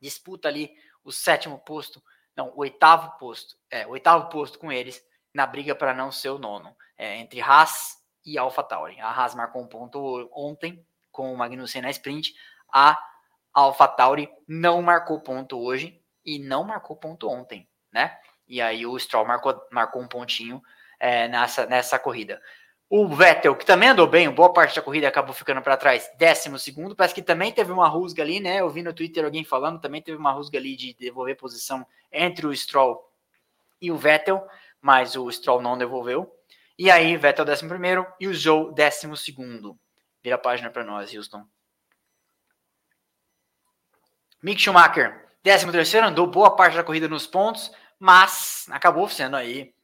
disputa 0.00 0.48
ali 0.48 0.72
o 1.04 1.12
sétimo 1.12 1.58
posto, 1.58 2.02
não, 2.34 2.48
o 2.48 2.60
oitavo 2.60 3.16
posto, 3.18 3.54
é, 3.70 3.86
o 3.86 3.90
oitavo 3.90 4.28
posto 4.30 4.58
com 4.58 4.72
eles 4.72 5.04
na 5.32 5.46
briga 5.46 5.74
para 5.74 5.92
não 5.92 6.10
ser 6.10 6.30
o 6.30 6.38
nono, 6.38 6.74
é, 6.96 7.16
entre 7.16 7.40
Haas 7.40 7.96
e 8.24 8.38
AlphaTauri. 8.38 9.00
A 9.00 9.10
Haas 9.10 9.34
marcou 9.34 9.62
um 9.62 9.68
ponto 9.68 10.28
ontem 10.32 10.84
com 11.12 11.32
o 11.32 11.36
Magnussen 11.36 11.82
na 11.82 11.90
sprint, 11.90 12.34
a 12.72 12.98
AlphaTauri 13.54 14.28
não 14.46 14.82
marcou 14.82 15.20
ponto 15.20 15.58
hoje 15.58 15.98
e 16.24 16.38
não 16.38 16.62
marcou 16.62 16.94
ponto 16.94 17.28
ontem, 17.28 17.66
né? 17.90 18.18
E 18.46 18.60
aí 18.60 18.84
o 18.84 18.98
Stroll 18.98 19.26
marcou, 19.26 19.58
marcou 19.72 20.02
um 20.02 20.08
pontinho 20.08 20.62
é, 21.00 21.26
nessa, 21.26 21.64
nessa 21.66 21.98
corrida. 21.98 22.40
O 22.88 23.08
Vettel, 23.08 23.56
que 23.56 23.66
também 23.66 23.88
andou 23.88 24.06
bem, 24.06 24.30
boa 24.30 24.52
parte 24.52 24.76
da 24.76 24.82
corrida 24.82 25.08
acabou 25.08 25.34
ficando 25.34 25.60
para 25.60 25.76
trás, 25.76 26.08
décimo 26.18 26.58
segundo. 26.58 26.94
Parece 26.94 27.14
que 27.14 27.22
também 27.22 27.50
teve 27.50 27.72
uma 27.72 27.88
rusga 27.88 28.22
ali, 28.22 28.38
né? 28.38 28.60
Eu 28.60 28.68
vi 28.68 28.82
no 28.82 28.92
Twitter 28.92 29.24
alguém 29.24 29.42
falando, 29.42 29.80
também 29.80 30.00
teve 30.00 30.16
uma 30.16 30.30
rusga 30.30 30.58
ali 30.58 30.76
de 30.76 30.94
devolver 30.94 31.36
posição 31.36 31.84
entre 32.12 32.46
o 32.46 32.54
Stroll 32.54 33.10
e 33.80 33.90
o 33.90 33.96
Vettel, 33.96 34.46
mas 34.80 35.16
o 35.16 35.30
Stroll 35.32 35.60
não 35.60 35.76
devolveu. 35.76 36.32
E 36.78 36.90
aí, 36.90 37.16
Vettel 37.16 37.44
décimo 37.44 37.70
primeiro 37.70 38.06
e 38.20 38.28
o 38.28 38.34
Joe 38.34 38.74
décimo 38.74 39.16
segundo. 39.16 39.78
Vira 40.22 40.36
a 40.36 40.38
página 40.38 40.70
para 40.70 40.84
nós, 40.84 41.14
Houston. 41.14 41.46
Mick 44.42 44.60
Schumacher, 44.60 45.26
décimo 45.42 45.72
terceiro, 45.72 46.06
andou 46.06 46.26
boa 46.26 46.54
parte 46.54 46.76
da 46.76 46.84
corrida 46.84 47.08
nos 47.08 47.26
pontos, 47.26 47.72
mas 47.98 48.66
acabou 48.70 49.08
sendo 49.08 49.36
aí 49.36 49.74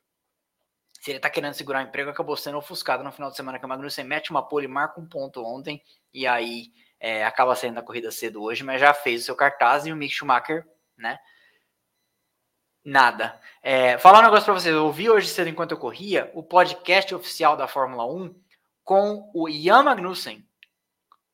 se 1.03 1.11
ele 1.11 1.19
tá 1.19 1.29
querendo 1.29 1.55
segurar 1.55 1.81
o 1.81 1.89
emprego, 1.89 2.11
acabou 2.11 2.37
sendo 2.37 2.59
ofuscado 2.59 3.03
no 3.03 3.11
final 3.11 3.29
de 3.29 3.37
semana 3.37 3.59
que 3.59 3.67
o 3.67 3.69
Magnussen 3.69 4.05
mete 4.05 4.31
uma 4.31 4.47
pole, 4.47 4.69
marca 4.69 5.01
um 5.01 5.09
ponto 5.09 5.45
ontem, 5.45 5.83
e 6.15 6.29
aí 6.29 6.73
é, 7.01 7.25
acaba 7.25 7.57
saindo 7.57 7.75
da 7.75 7.83
corrida 7.83 8.13
cedo 8.13 8.41
hoje, 8.41 8.63
mas 8.63 8.81
já 8.81 8.95
fez 8.95 9.23
o 9.23 9.25
seu 9.25 9.35
cartaz 9.35 9.85
e 9.85 9.91
o 9.91 9.97
Mick 9.97 10.15
Schumacher, 10.15 10.65
né? 10.97 11.19
Nada. 12.85 13.41
É, 13.63 13.97
falar 13.99 14.19
um 14.19 14.23
negócio 14.23 14.45
para 14.45 14.55
vocês, 14.55 14.75
eu 14.75 14.85
ouvi 14.85 15.09
hoje 15.09 15.29
cedo 15.29 15.49
enquanto 15.49 15.71
eu 15.71 15.79
corria 15.79 16.31
o 16.35 16.43
podcast 16.43 17.15
oficial 17.15 17.57
da 17.57 17.69
Fórmula 17.69 18.05
1 18.07 18.35
com 18.83 19.31
o 19.33 19.49
Ian 19.49 19.85
Magnussen, 19.85 20.45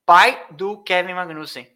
pai 0.04 0.46
do 0.50 0.82
Kevin 0.82 1.14
Magnussen. 1.14 1.66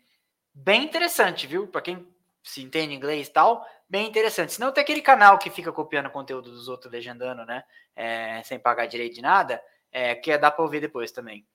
Bem 0.52 0.84
interessante, 0.84 1.46
viu? 1.46 1.66
Para 1.66 1.80
quem 1.80 2.06
se 2.42 2.62
entende 2.62 2.94
inglês 2.94 3.28
e 3.28 3.32
tal, 3.32 3.66
bem 3.88 4.06
interessante. 4.06 4.52
Senão 4.52 4.72
tem 4.72 4.82
aquele 4.82 5.00
canal 5.00 5.38
que 5.38 5.48
fica 5.48 5.72
copiando 5.72 6.10
conteúdo 6.10 6.50
dos 6.50 6.68
outros 6.68 6.92
legendando, 6.92 7.46
né? 7.46 7.64
É, 7.96 8.42
sem 8.42 8.58
pagar 8.58 8.86
direito 8.86 9.14
de 9.14 9.22
nada, 9.22 9.62
é, 9.90 10.14
que 10.14 10.36
dá 10.36 10.50
para 10.50 10.64
ouvir 10.64 10.80
depois 10.80 11.10
também. 11.10 11.46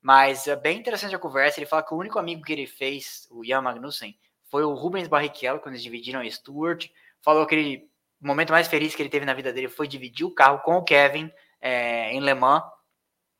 Mas 0.00 0.48
é 0.48 0.56
bem 0.56 0.78
interessante 0.78 1.14
a 1.14 1.18
conversa. 1.18 1.58
Ele 1.58 1.66
fala 1.66 1.82
que 1.82 1.92
o 1.92 1.98
único 1.98 2.18
amigo 2.18 2.42
que 2.42 2.52
ele 2.54 2.66
fez, 2.66 3.28
o 3.30 3.44
Ian 3.44 3.60
Magnussen, 3.60 4.18
foi 4.46 4.64
o 4.64 4.72
Rubens 4.72 5.08
Barrichello, 5.08 5.60
quando 5.60 5.74
eles 5.74 5.82
dividiram 5.82 6.20
a 6.20 6.30
Stewart. 6.30 6.88
Falou 7.22 7.46
que 7.46 7.54
ele, 7.54 7.90
o 8.20 8.26
momento 8.26 8.50
mais 8.50 8.68
feliz 8.68 8.94
que 8.94 9.02
ele 9.02 9.08
teve 9.08 9.26
na 9.26 9.34
vida 9.34 9.52
dele 9.52 9.68
foi 9.68 9.86
dividir 9.86 10.26
o 10.26 10.34
carro 10.34 10.60
com 10.60 10.76
o 10.76 10.84
Kevin 10.84 11.30
é, 11.60 12.12
em 12.12 12.20
Le 12.20 12.34
Mans, 12.34 12.62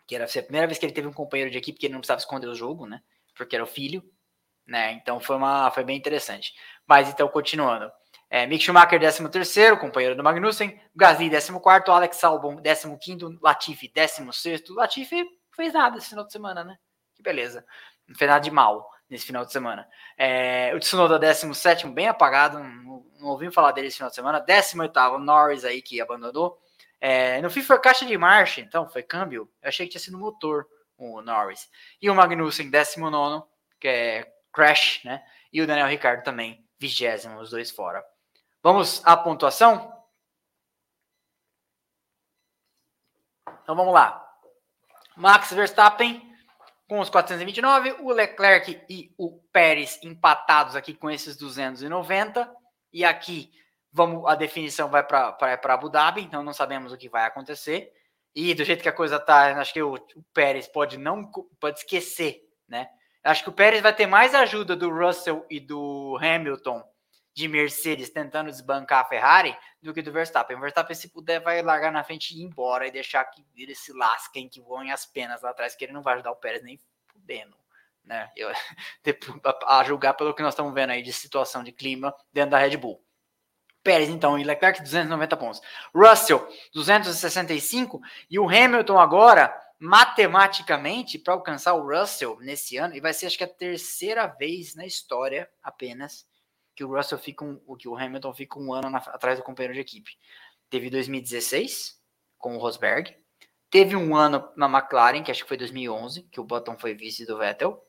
que 0.07 0.15
era 0.15 0.25
a 0.25 0.43
primeira 0.43 0.67
vez 0.67 0.79
que 0.79 0.85
ele 0.85 0.93
teve 0.93 1.07
um 1.07 1.13
companheiro 1.13 1.51
de 1.51 1.59
equipe 1.59 1.79
que 1.79 1.87
ele 1.87 1.95
não 1.95 2.01
precisava 2.01 2.21
esconder 2.21 2.49
o 2.49 2.55
jogo, 2.55 2.87
né? 2.87 3.01
Porque 3.35 3.55
era 3.55 3.65
o 3.65 3.67
filho, 3.67 4.03
né? 4.67 4.93
Então 4.93 5.21
foi, 5.21 5.37
uma, 5.37 5.71
foi 5.71 5.85
bem 5.85 5.97
interessante. 5.97 6.53
Mas 6.87 7.09
então, 7.09 7.29
continuando. 7.29 7.91
É, 8.29 8.47
Mick 8.47 8.63
Schumacher, 8.63 9.01
13º, 9.01 9.79
companheiro 9.79 10.15
do 10.15 10.23
Magnussen. 10.23 10.81
Gasly, 10.95 11.31
14º. 11.31 11.89
Alex 11.89 12.23
Albon, 12.23 12.57
15º. 12.57 13.39
Latifi, 13.41 13.89
16º. 13.89 14.75
Latifi 14.75 15.25
fez 15.55 15.73
nada 15.73 15.99
esse 15.99 16.11
final 16.11 16.25
de 16.25 16.33
semana, 16.33 16.63
né? 16.63 16.77
Que 17.15 17.23
beleza. 17.23 17.65
Não 18.07 18.17
fez 18.17 18.29
nada 18.29 18.41
de 18.41 18.51
mal 18.51 18.89
nesse 19.11 19.27
final 19.27 19.45
de 19.45 19.53
semana. 19.53 19.89
É, 20.17 20.73
o 20.75 20.79
Tsunoda, 20.79 21.19
17 21.19 21.89
bem 21.89 22.07
apagado. 22.07 22.61
Não, 22.61 23.05
não 23.19 23.29
ouvi 23.29 23.51
falar 23.51 23.73
dele 23.73 23.89
esse 23.89 23.97
final 23.97 24.09
de 24.09 24.15
semana. 24.15 24.41
18º, 24.41 25.19
Norris 25.19 25.65
aí, 25.65 25.83
que 25.83 26.01
abandonou. 26.01 26.59
É, 27.01 27.41
no 27.43 27.51
fim 27.51 27.63
foi 27.63 27.79
caixa 27.81 28.07
de 28.07 28.17
marcha, 28.17 28.61
então 28.61 28.89
foi 28.89 29.03
câmbio. 29.03 29.51
Eu 29.61 29.69
achei 29.69 29.87
que 29.87 29.93
tinha 29.93 30.01
sido 30.01 30.17
motor 30.17 30.67
o 30.97 31.21
Norris. 31.21 31.69
E 32.01 32.09
o 32.09 32.15
Magnussen, 32.15 32.71
19, 32.71 33.45
que 33.81 33.89
é 33.89 34.33
Crash, 34.53 35.03
né? 35.05 35.25
E 35.53 35.61
o 35.61 35.67
Daniel 35.67 35.89
Ricardo 35.89 36.23
também, 36.23 36.65
vigésimo, 36.79 37.41
os 37.41 37.51
dois 37.51 37.71
fora. 37.71 38.05
Vamos 38.63 39.03
à 39.05 39.17
pontuação? 39.17 39.93
Então 43.63 43.75
vamos 43.75 43.95
lá. 43.95 44.27
Max 45.17 45.53
Verstappen 45.53 46.30
com 46.91 46.99
os 46.99 47.09
429, 47.09 47.99
o 48.01 48.11
Leclerc 48.11 48.83
e 48.91 49.15
o 49.17 49.39
Pérez 49.53 50.01
empatados 50.03 50.75
aqui 50.75 50.93
com 50.93 51.09
esses 51.09 51.37
290. 51.37 52.53
E 52.93 53.05
aqui 53.05 53.49
vamos 53.93 54.27
a 54.27 54.35
definição 54.35 54.89
vai 54.89 55.05
para 55.05 55.57
Abu 55.69 55.89
Dhabi, 55.89 56.23
então 56.23 56.43
não 56.43 56.53
sabemos 56.53 56.93
o 56.93 56.97
que 56.97 57.09
vai 57.09 57.25
acontecer. 57.27 57.93
E 58.35 58.53
do 58.55 58.65
jeito 58.65 58.83
que 58.83 58.89
a 58.89 58.93
coisa 58.93 59.21
tá, 59.21 59.57
acho 59.61 59.73
que 59.73 59.81
o, 59.81 59.95
o 59.95 60.23
Pérez 60.35 60.67
pode 60.67 60.99
não 60.99 61.31
pode 61.61 61.79
esquecer, 61.79 62.41
né? 62.67 62.89
Acho 63.23 63.45
que 63.45 63.51
o 63.51 63.55
Pérez 63.55 63.81
vai 63.81 63.95
ter 63.95 64.09
mais 64.09 64.35
ajuda 64.35 64.75
do 64.75 64.91
Russell 64.91 65.47
e 65.49 65.61
do 65.61 66.19
Hamilton 66.21 66.83
de 67.33 67.49
Mercedes 67.49 68.11
tentando 68.11 68.51
desbancar 68.51 69.01
a 69.01 69.09
Ferrari 69.09 69.57
do 69.81 69.95
que 69.95 70.03
do 70.03 70.13
Verstappen. 70.13 70.57
O 70.57 70.61
Verstappen, 70.61 70.95
se 70.95 71.09
puder, 71.09 71.41
vai 71.41 71.63
largar 71.63 71.93
na 71.93 72.05
frente 72.05 72.35
e 72.35 72.41
ir 72.41 72.45
embora 72.45 72.87
e 72.87 72.91
deixar 72.91 73.25
que 73.25 73.45
eles 73.57 73.79
se 73.79 73.93
lasquem, 73.93 74.49
que 74.49 74.61
voem 74.61 74.93
as 74.93 75.07
penas 75.07 75.43
lá 75.43 75.51
atrás, 75.51 75.75
que 75.75 75.85
ele 75.85 75.93
não 75.93 76.03
vai 76.03 76.15
ajudar 76.15 76.33
o 76.33 76.37
Pérez 76.37 76.63
nem 76.63 76.79
fudendo. 77.09 77.57
Né? 78.05 78.31
Eu, 78.37 78.51
a 79.67 79.85
julgar 79.85 80.15
pelo 80.15 80.35
que 80.35 80.43
nós 80.43 80.55
estamos 80.55 80.75
vendo 80.75 80.91
aí 80.91 81.03
de 81.03 81.13
situação 81.13 81.63
de 81.63 81.73
clima 81.73 82.15
dentro 82.33 82.51
da 82.51 82.59
Red 82.59 82.77
Bull. 82.77 83.03
Pérez, 83.83 84.11
então, 84.11 84.39
e 84.39 84.45
Leclerc 84.45 84.83
290 84.83 85.37
pontos. 85.37 85.63
Russell, 85.95 86.47
265. 86.75 88.01
E 88.29 88.39
o 88.39 88.47
Hamilton 88.47 88.99
agora, 88.99 89.59
matematicamente, 89.79 91.19
para 91.19 91.33
alcançar 91.33 91.73
o 91.73 91.87
Russell 91.87 92.39
nesse 92.41 92.77
ano, 92.77 92.95
e 92.95 93.01
vai 93.01 93.15
ser 93.15 93.27
acho 93.27 93.39
que 93.39 93.45
a 93.45 93.49
terceira 93.49 94.27
vez 94.27 94.75
na 94.75 94.85
história 94.85 95.49
apenas 95.63 96.27
que 96.81 96.85
o 96.85 96.97
Russell 96.97 97.19
fica 97.19 97.45
um, 97.45 97.77
que 97.77 97.87
o 97.87 97.95
Hamilton 97.95 98.33
fica 98.33 98.59
um 98.59 98.73
ano 98.73 98.89
na, 98.89 98.97
atrás 98.97 99.39
do 99.39 99.45
companheiro 99.45 99.75
de 99.75 99.81
equipe. 99.81 100.17
Teve 100.71 100.89
2016 100.89 102.01
com 102.39 102.57
o 102.57 102.59
Rosberg, 102.59 103.15
teve 103.69 103.95
um 103.95 104.17
ano 104.17 104.51
na 104.57 104.65
McLaren, 104.67 105.23
que 105.23 105.31
acho 105.31 105.43
que 105.43 105.49
foi 105.49 105.59
2011, 105.59 106.23
que 106.33 106.41
o 106.41 106.45
Button 106.45 106.79
foi 106.79 106.95
vice 106.95 107.27
do 107.27 107.37
Vettel. 107.37 107.85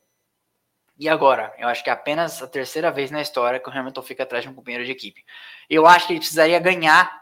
E 1.00 1.08
agora, 1.08 1.56
eu 1.58 1.70
acho 1.70 1.82
que 1.82 1.90
é 1.90 1.94
apenas 1.94 2.44
a 2.44 2.48
terceira 2.48 2.92
vez 2.92 3.10
na 3.12 3.22
história 3.22 3.62
que 3.62 3.70
o 3.70 3.72
Hamilton 3.72 4.02
fica 4.02 4.24
atrás 4.24 4.44
de 4.44 4.50
um 4.50 4.54
companheiro 4.54 4.84
de 4.84 4.92
equipe. 4.92 5.24
Eu 5.70 5.88
acho 5.88 6.06
que 6.06 6.12
ele 6.12 6.20
precisaria 6.20 6.60
ganhar 6.60 7.18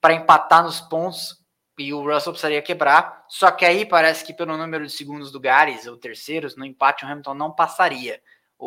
para 0.00 0.14
empatar 0.14 0.62
nos 0.62 0.80
pontos 0.80 1.44
e 1.76 1.92
o 1.92 2.04
Russell 2.04 2.32
precisaria 2.32 2.62
quebrar. 2.62 3.24
Só 3.28 3.50
que 3.50 3.64
aí 3.64 3.84
parece 3.84 4.24
que 4.24 4.32
pelo 4.32 4.56
número 4.56 4.86
de 4.86 4.92
segundos 4.92 5.32
do 5.32 5.40
Gares, 5.40 5.88
ou 5.88 5.96
terceiros, 5.96 6.54
no 6.54 6.64
empate 6.64 7.04
o 7.04 7.08
Hamilton 7.08 7.34
não 7.34 7.52
passaria 7.52 8.22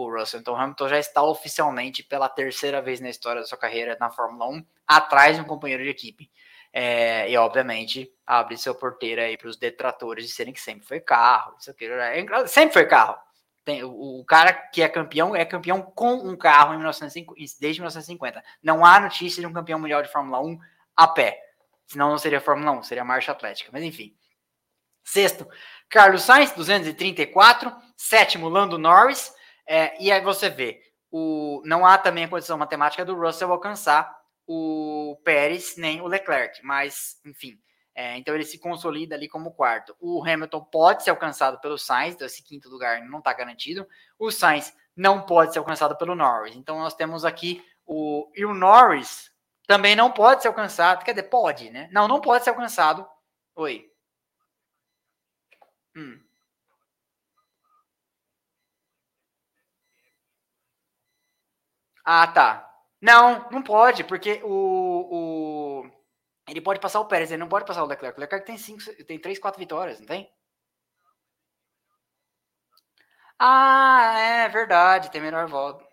o 0.05 0.19
Russell. 0.19 0.39
Então, 0.39 0.55
Hamilton 0.55 0.89
já 0.89 0.99
está 0.99 1.23
oficialmente 1.23 2.03
pela 2.03 2.29
terceira 2.29 2.81
vez 2.81 2.99
na 2.99 3.09
história 3.09 3.41
da 3.41 3.47
sua 3.47 3.57
carreira 3.57 3.97
na 3.99 4.09
Fórmula 4.09 4.49
1, 4.49 4.65
atrás 4.87 5.35
de 5.35 5.41
um 5.41 5.45
companheiro 5.45 5.83
de 5.83 5.89
equipe. 5.89 6.29
É, 6.71 7.29
e, 7.29 7.37
obviamente, 7.37 8.11
abre 8.25 8.57
seu 8.57 8.75
porteiro 8.75 9.21
aí 9.21 9.37
para 9.37 9.47
os 9.47 9.57
detratores 9.57 10.27
disserem 10.27 10.53
que 10.53 10.61
sempre 10.61 10.85
foi 10.85 10.99
carro. 10.99 11.55
Isso 11.59 11.71
aqui, 11.71 11.85
é, 11.85 12.47
sempre 12.47 12.73
foi 12.73 12.85
carro. 12.85 13.17
Tem, 13.65 13.83
o, 13.83 14.19
o, 14.19 14.25
cara 14.25 14.53
que 14.53 14.81
é 14.81 14.87
campeão 14.87 15.35
é 15.35 15.43
campeão 15.43 15.81
com 15.81 16.13
um 16.13 16.37
carro 16.37 16.73
em 16.73 16.77
1950, 16.77 17.57
desde 17.59 17.81
1950. 17.81 18.43
Não 18.61 18.85
há 18.85 18.99
notícia 18.99 19.41
de 19.41 19.47
um 19.47 19.53
campeão 19.53 19.79
mundial 19.79 20.01
de 20.01 20.11
Fórmula 20.11 20.39
1 20.39 20.59
a 20.95 21.07
pé. 21.07 21.41
Senão 21.85 22.09
não 22.09 22.17
seria 22.17 22.39
Fórmula 22.39 22.71
1, 22.71 22.83
seria 22.83 23.03
marcha 23.03 23.31
atlética. 23.31 23.69
Mas 23.73 23.83
enfim. 23.83 24.15
Sexto, 25.03 25.47
Carlos 25.89 26.21
Sainz, 26.23 26.51
234. 26.51 27.73
Sétimo, 27.95 28.49
Lando 28.49 28.77
Norris. 28.77 29.33
É, 29.67 30.01
e 30.01 30.11
aí 30.11 30.21
você 30.21 30.49
vê, 30.49 30.81
o, 31.11 31.61
não 31.65 31.85
há 31.85 31.97
também 31.97 32.23
a 32.23 32.29
condição 32.29 32.57
matemática 32.57 33.03
do 33.03 33.15
Russell 33.15 33.51
alcançar 33.51 34.15
o 34.47 35.19
Pérez 35.23 35.75
nem 35.77 36.01
o 36.01 36.07
Leclerc, 36.07 36.63
mas 36.63 37.19
enfim. 37.25 37.59
É, 37.93 38.15
então 38.15 38.35
ele 38.35 38.45
se 38.45 38.59
consolida 38.59 39.15
ali 39.15 39.27
como 39.27 39.53
quarto. 39.53 39.95
O 39.99 40.23
Hamilton 40.23 40.63
pode 40.65 41.03
ser 41.03 41.09
alcançado 41.09 41.59
pelo 41.59 41.77
Sainz, 41.77 42.13
então 42.13 42.27
esse 42.27 42.43
quinto 42.43 42.69
lugar 42.69 43.01
não 43.01 43.19
está 43.19 43.33
garantido. 43.33 43.87
O 44.19 44.29
Sainz 44.31 44.71
não 44.95 45.25
pode 45.25 45.51
ser 45.51 45.59
alcançado 45.59 45.97
pelo 45.97 46.15
Norris. 46.15 46.55
Então 46.55 46.77
nós 46.79 46.93
temos 46.93 47.25
aqui 47.25 47.63
o. 47.85 48.31
E 48.35 48.45
o 48.45 48.53
Norris 48.53 49.31
também 49.65 49.95
não 49.95 50.11
pode 50.11 50.43
ser 50.43 50.47
alcançado. 50.47 51.03
Quer 51.03 51.13
dizer, 51.13 51.29
pode, 51.29 51.71
né? 51.71 51.89
Não, 51.91 52.07
não 52.07 52.21
pode 52.21 52.43
ser 52.43 52.51
alcançado. 52.51 53.07
Oi. 53.55 53.89
Hum. 55.95 56.26
Ah, 62.09 62.25
tá. 62.25 62.65
Não, 63.01 63.49
não 63.51 63.61
pode, 63.61 64.03
porque 64.05 64.41
o, 64.43 65.83
o 65.83 65.91
ele 66.47 66.61
pode 66.61 66.79
passar 66.79 67.01
o 67.01 67.05
Pérez, 67.05 67.31
ele 67.31 67.39
não 67.41 67.49
pode 67.49 67.65
passar 67.65 67.83
o 67.83 67.85
Leclerc. 67.85 68.17
O 68.17 68.21
Leclerc 68.21 68.45
tem 68.45 68.57
cinco, 68.57 68.81
tem 69.05 69.19
três, 69.19 69.37
quatro 69.37 69.59
vitórias, 69.59 69.99
não 69.99 70.07
tem? 70.07 70.31
Ah, 73.39 74.13
é 74.19 74.49
verdade, 74.49 75.11
tem 75.11 75.21
melhor 75.21 75.47
volta. 75.47 75.85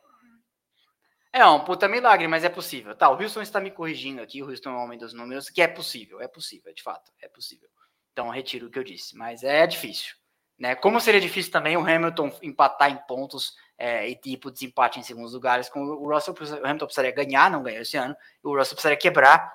É 1.32 1.44
um 1.44 1.64
puta 1.64 1.88
milagre, 1.88 2.28
mas 2.28 2.44
é 2.44 2.48
possível. 2.48 2.94
Tá, 2.94 3.10
o 3.10 3.16
Wilson 3.16 3.42
está 3.42 3.60
me 3.60 3.70
corrigindo 3.72 4.22
aqui, 4.22 4.40
o 4.40 4.46
Wilson 4.46 4.70
é 4.70 4.72
o 4.74 4.78
homem 4.84 4.98
dos 4.98 5.12
números, 5.12 5.50
que 5.50 5.60
é 5.60 5.66
possível, 5.66 6.20
é 6.20 6.28
possível, 6.28 6.72
de 6.72 6.82
fato, 6.82 7.10
é 7.20 7.28
possível. 7.28 7.68
Então 8.12 8.30
retiro 8.30 8.68
o 8.68 8.70
que 8.70 8.78
eu 8.78 8.84
disse, 8.84 9.16
mas 9.16 9.42
é 9.42 9.66
difícil. 9.66 10.14
Né? 10.58 10.74
Como 10.74 11.00
seria 11.00 11.20
difícil 11.20 11.50
também 11.50 11.76
o 11.76 11.80
Hamilton 11.80 12.32
empatar 12.42 12.90
em 12.90 12.96
pontos 13.08 13.54
é, 13.76 14.08
e 14.08 14.14
tipo 14.14 14.50
desempate 14.50 15.00
em 15.00 15.02
segundos 15.02 15.32
lugares, 15.32 15.68
com 15.68 15.80
o 15.80 16.12
Russell, 16.12 16.34
o 16.34 16.66
Hamilton 16.66 16.86
precisaria 16.86 17.12
ganhar, 17.12 17.50
não 17.50 17.62
ganhou 17.62 17.82
esse 17.82 17.96
ano, 17.96 18.14
o 18.42 18.56
Russell 18.56 18.74
precisaria 18.74 18.98
quebrar. 18.98 19.52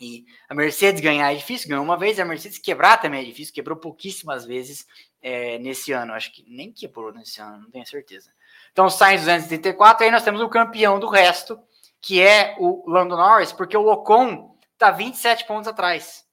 E 0.00 0.24
a 0.48 0.54
Mercedes 0.54 1.00
ganhar 1.00 1.32
é 1.32 1.36
difícil, 1.36 1.68
ganhou 1.68 1.84
uma 1.84 1.96
vez, 1.96 2.18
a 2.18 2.24
Mercedes 2.24 2.58
quebrar 2.58 3.00
também 3.00 3.20
é 3.20 3.24
difícil, 3.24 3.54
quebrou 3.54 3.76
pouquíssimas 3.76 4.44
vezes 4.44 4.86
é, 5.22 5.56
nesse 5.58 5.92
ano, 5.92 6.12
acho 6.12 6.32
que 6.32 6.44
nem 6.48 6.72
quebrou 6.72 7.12
nesse 7.12 7.40
ano, 7.40 7.62
não 7.62 7.70
tenho 7.70 7.86
certeza. 7.86 8.30
Então, 8.72 8.90
Sainz 8.90 9.20
234, 9.20 10.04
aí 10.04 10.10
nós 10.10 10.24
temos 10.24 10.40
o 10.40 10.48
campeão 10.48 10.98
do 10.98 11.08
resto, 11.08 11.58
que 12.00 12.20
é 12.20 12.56
o 12.58 12.90
Lando 12.90 13.16
Norris, 13.16 13.52
porque 13.52 13.76
o 13.76 13.86
Ocon 13.86 14.58
tá 14.76 14.90
27 14.90 15.46
pontos 15.46 15.68
atrás. 15.68 16.23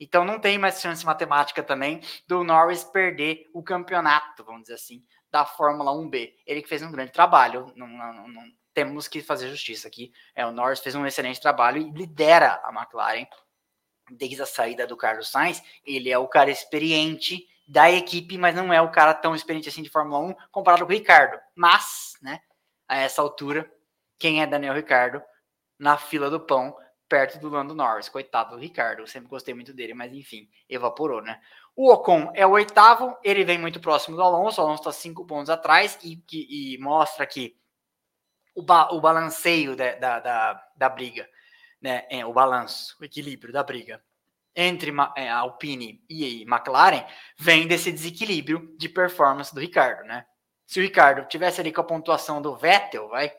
Então 0.00 0.24
não 0.24 0.40
tem 0.40 0.56
mais 0.56 0.80
chance 0.80 1.04
matemática 1.04 1.62
também 1.62 2.00
do 2.26 2.42
Norris 2.42 2.82
perder 2.82 3.48
o 3.52 3.62
campeonato, 3.62 4.42
vamos 4.42 4.62
dizer 4.62 4.74
assim, 4.74 5.04
da 5.30 5.44
Fórmula 5.44 5.92
1B. 5.92 6.32
Ele 6.46 6.62
que 6.62 6.68
fez 6.68 6.82
um 6.82 6.90
grande 6.90 7.12
trabalho, 7.12 7.70
não, 7.76 7.86
não, 7.86 8.26
não 8.28 8.42
temos 8.72 9.06
que 9.06 9.20
fazer 9.20 9.48
justiça 9.48 9.86
aqui. 9.86 10.12
É, 10.34 10.46
o 10.46 10.52
Norris 10.52 10.80
fez 10.80 10.94
um 10.94 11.06
excelente 11.06 11.40
trabalho 11.40 11.82
e 11.82 11.90
lidera 11.90 12.60
a 12.64 12.72
McLaren 12.72 13.26
desde 14.10 14.42
a 14.42 14.46
saída 14.46 14.86
do 14.86 14.96
Carlos 14.96 15.30
Sainz. 15.30 15.62
Ele 15.84 16.10
é 16.10 16.18
o 16.18 16.26
cara 16.26 16.50
experiente 16.50 17.46
da 17.68 17.90
equipe, 17.90 18.36
mas 18.38 18.54
não 18.54 18.72
é 18.72 18.80
o 18.80 18.90
cara 18.90 19.14
tão 19.14 19.34
experiente 19.34 19.68
assim 19.68 19.82
de 19.82 19.90
Fórmula 19.90 20.18
1 20.18 20.34
comparado 20.50 20.86
com 20.86 20.92
o 20.92 20.94
Ricardo. 20.94 21.38
Mas, 21.54 22.14
né, 22.22 22.40
a 22.88 22.96
essa 22.96 23.22
altura, 23.22 23.70
quem 24.18 24.42
é 24.42 24.46
Daniel 24.46 24.74
Ricardo 24.74 25.22
na 25.78 25.96
fila 25.96 26.28
do 26.28 26.40
pão 26.40 26.76
perto 27.10 27.40
do 27.40 27.50
Lando 27.50 27.74
Norris. 27.74 28.08
Coitado 28.08 28.54
do 28.54 28.60
Ricardo, 28.60 29.06
sempre 29.06 29.28
gostei 29.28 29.52
muito 29.52 29.74
dele, 29.74 29.92
mas 29.92 30.14
enfim, 30.14 30.48
evaporou, 30.68 31.20
né? 31.20 31.40
O 31.76 31.92
Ocon 31.92 32.30
é 32.34 32.46
o 32.46 32.52
oitavo, 32.52 33.18
ele 33.22 33.44
vem 33.44 33.58
muito 33.58 33.80
próximo 33.80 34.16
do 34.16 34.22
Alonso, 34.22 34.60
o 34.60 34.64
Alonso 34.64 34.82
está 34.82 34.92
cinco 34.92 35.26
pontos 35.26 35.50
atrás 35.50 35.98
e, 36.02 36.22
e, 36.32 36.74
e 36.74 36.78
mostra 36.78 37.26
que 37.26 37.56
o, 38.54 38.62
ba, 38.62 38.88
o 38.92 39.00
balanceio 39.00 39.74
da, 39.76 39.94
da, 39.96 40.20
da, 40.20 40.68
da 40.76 40.88
briga, 40.88 41.28
né? 41.82 42.06
É, 42.08 42.24
o 42.24 42.32
balanço, 42.32 42.96
o 43.00 43.04
equilíbrio 43.04 43.52
da 43.52 43.62
briga 43.62 44.02
entre 44.54 44.92
é, 45.16 45.28
Alpine 45.28 46.02
e 46.08 46.42
McLaren 46.42 47.04
vem 47.38 47.66
desse 47.66 47.92
desequilíbrio 47.92 48.74
de 48.76 48.88
performance 48.88 49.54
do 49.54 49.60
Ricardo, 49.60 50.04
né? 50.04 50.26
Se 50.66 50.78
o 50.78 50.82
Ricardo 50.82 51.26
tivesse 51.26 51.60
ali 51.60 51.72
com 51.72 51.80
a 51.80 51.84
pontuação 51.84 52.40
do 52.40 52.56
Vettel, 52.56 53.08
vai, 53.08 53.32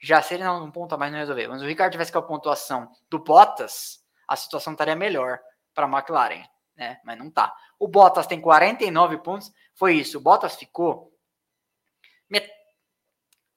já 0.00 0.22
seria 0.22 0.46
não, 0.46 0.64
um 0.64 0.70
ponto 0.70 0.94
a 0.94 0.98
mais 0.98 1.12
não 1.12 1.18
resolver. 1.18 1.48
Mas 1.48 1.60
se 1.60 1.64
o 1.64 1.68
Ricardo 1.68 1.92
tivesse 1.92 2.12
com 2.12 2.18
a 2.18 2.22
pontuação 2.22 2.90
do 3.10 3.18
Bottas, 3.18 4.04
a 4.26 4.36
situação 4.36 4.72
estaria 4.72 4.94
melhor 4.94 5.40
para 5.74 5.86
a 5.86 5.90
McLaren, 5.90 6.44
né? 6.76 7.00
Mas 7.04 7.18
não 7.18 7.30
tá. 7.30 7.54
O 7.78 7.88
Bottas 7.88 8.26
tem 8.26 8.40
49 8.40 9.18
pontos, 9.18 9.52
foi 9.74 9.94
isso. 9.94 10.18
O 10.18 10.20
Bottas 10.20 10.56
ficou 10.56 11.12
met... 12.28 12.50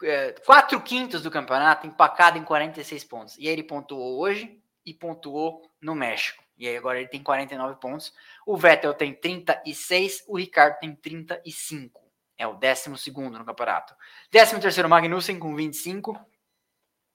é, 0.04 0.34
4 0.46 0.82
quintos 0.82 1.22
do 1.22 1.32
campeonato 1.32 1.88
empacado 1.88 2.38
em 2.38 2.44
46 2.44 3.04
pontos. 3.04 3.38
E 3.38 3.48
aí 3.48 3.54
ele 3.54 3.64
pontuou 3.64 4.20
hoje 4.20 4.62
e 4.86 4.94
pontuou 4.94 5.62
no 5.82 5.94
México. 5.96 6.44
E 6.58 6.68
aí 6.68 6.78
agora 6.78 7.00
ele 7.00 7.08
tem 7.08 7.24
49 7.24 7.80
pontos. 7.80 8.14
O 8.46 8.56
Vettel 8.56 8.94
tem 8.94 9.14
36, 9.14 10.26
o 10.28 10.38
Ricardo 10.38 10.78
tem 10.80 10.96
35. 10.96 12.00
É 12.38 12.48
o 12.48 12.54
12 12.54 13.12
no 13.32 13.46
campeonato. 13.46 13.96
13 14.30 14.84
Magnussen 14.88 15.40
com 15.40 15.56
25. 15.56 16.20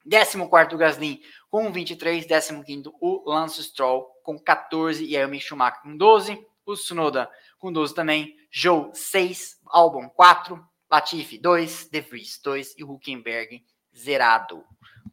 14 0.08 0.76
Gasly 0.76 1.20
com 1.50 1.70
23. 1.72 2.26
15 2.26 2.90
o 3.00 3.30
Lance 3.30 3.62
Stroll 3.62 4.06
com 4.22 4.38
14. 4.38 5.04
E 5.04 5.24
o 5.24 5.28
Mick 5.28 5.44
Schumacher 5.44 5.82
com 5.82 5.96
12. 5.96 6.46
O 6.64 6.74
Tsunoda 6.74 7.30
com 7.58 7.72
12 7.72 7.94
também. 7.94 8.34
Joe 8.50 8.90
6. 8.92 9.60
Albon 9.66 10.08
4. 10.08 10.62
Latifi 10.90 11.38
2. 11.38 11.88
De 11.90 12.00
Vries 12.00 12.40
2. 12.42 12.74
E 12.78 12.84
o 12.84 12.92
Huckenberg 12.92 13.64
zerado. 13.96 14.64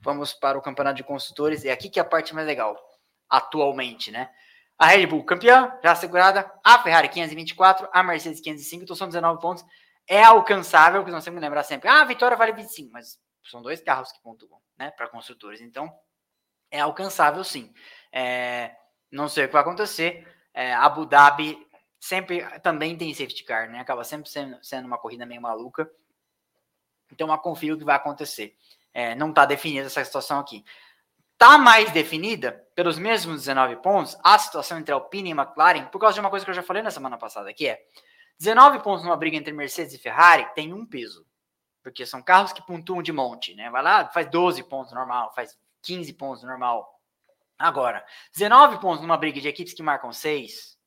Vamos 0.01 0.33
para 0.33 0.57
o 0.57 0.61
campeonato 0.61 0.97
de 0.97 1.03
construtores. 1.03 1.63
É 1.65 1.71
aqui 1.71 1.89
que 1.89 1.99
é 1.99 2.01
a 2.01 2.05
parte 2.05 2.35
mais 2.35 2.45
legal 2.45 2.77
atualmente, 3.29 4.11
né? 4.11 4.29
A 4.77 4.87
Red 4.87 5.07
Bull 5.07 5.23
campeã, 5.23 5.71
já 5.83 5.91
assegurada, 5.91 6.51
a 6.63 6.79
Ferrari 6.83 7.09
524, 7.09 7.87
a 7.91 8.03
Mercedes 8.03 8.41
505, 8.41 8.83
então 8.83 8.95
são 8.95 9.07
19 9.07 9.39
pontos. 9.39 9.63
É 10.07 10.23
alcançável, 10.23 11.03
que 11.03 11.11
nós 11.11 11.23
temos 11.23 11.39
que 11.39 11.45
lembrar 11.45 11.63
sempre. 11.63 11.87
Ah, 11.87 12.01
a 12.01 12.05
vitória 12.05 12.35
vale 12.35 12.51
25, 12.51 12.91
mas 12.91 13.17
são 13.49 13.61
dois 13.61 13.81
carros 13.81 14.11
que 14.11 14.21
pontuam, 14.21 14.59
né, 14.77 14.91
para 14.91 15.07
construtores. 15.07 15.61
Então, 15.61 15.93
é 16.71 16.79
alcançável 16.79 17.43
sim. 17.43 17.73
É, 18.11 18.75
não 19.11 19.27
sei 19.27 19.45
o 19.45 19.47
que 19.47 19.53
vai 19.53 19.61
acontecer. 19.61 20.27
É, 20.53 20.73
Abu 20.73 21.05
Dhabi 21.05 21.67
sempre 21.99 22.43
também 22.59 22.97
tem 22.97 23.13
safety 23.13 23.43
car, 23.43 23.69
né? 23.69 23.79
Acaba 23.79 24.03
sempre 24.03 24.29
sendo, 24.29 24.57
sendo 24.63 24.85
uma 24.85 24.97
corrida 24.97 25.25
meio 25.25 25.41
maluca. 25.41 25.89
Então, 27.11 27.29
eu 27.29 27.37
confio 27.37 27.77
que 27.77 27.83
vai 27.83 27.95
acontecer. 27.95 28.57
É, 28.93 29.15
não 29.15 29.29
está 29.29 29.45
definida 29.45 29.85
essa 29.85 30.03
situação 30.03 30.39
aqui. 30.39 30.65
Está 31.33 31.57
mais 31.57 31.91
definida, 31.91 32.51
pelos 32.75 32.97
mesmos 32.97 33.41
19 33.41 33.77
pontos, 33.77 34.17
a 34.23 34.37
situação 34.39 34.79
entre 34.79 34.93
Alpine 34.93 35.31
e 35.31 35.33
McLaren, 35.33 35.85
por 35.85 35.99
causa 35.99 36.13
de 36.13 36.19
uma 36.19 36.29
coisa 36.29 36.45
que 36.45 36.51
eu 36.51 36.55
já 36.55 36.63
falei 36.63 36.81
na 36.81 36.91
semana 36.91 37.17
passada, 37.17 37.53
que 37.53 37.67
é 37.67 37.83
19 38.39 38.79
pontos 38.79 39.03
numa 39.03 39.17
briga 39.17 39.37
entre 39.37 39.53
Mercedes 39.53 39.93
e 39.93 39.97
Ferrari 39.97 40.47
tem 40.55 40.73
um 40.73 40.85
peso. 40.85 41.25
Porque 41.83 42.05
são 42.05 42.23
carros 42.23 42.53
que 42.53 42.65
pontuam 42.65 43.03
de 43.03 43.11
monte, 43.11 43.53
né? 43.53 43.69
Vai 43.69 43.83
lá, 43.83 44.07
faz 44.07 44.29
12 44.29 44.63
pontos 44.63 44.93
normal, 44.93 45.33
faz 45.35 45.59
15 45.81 46.13
pontos 46.13 46.43
normal. 46.43 46.99
Agora, 47.59 48.03
19 48.31 48.79
pontos 48.79 49.01
numa 49.01 49.17
briga 49.17 49.39
de 49.39 49.47
equipes 49.47 49.73
que 49.73 49.83
marcam 49.83 50.11
6, 50.11 50.79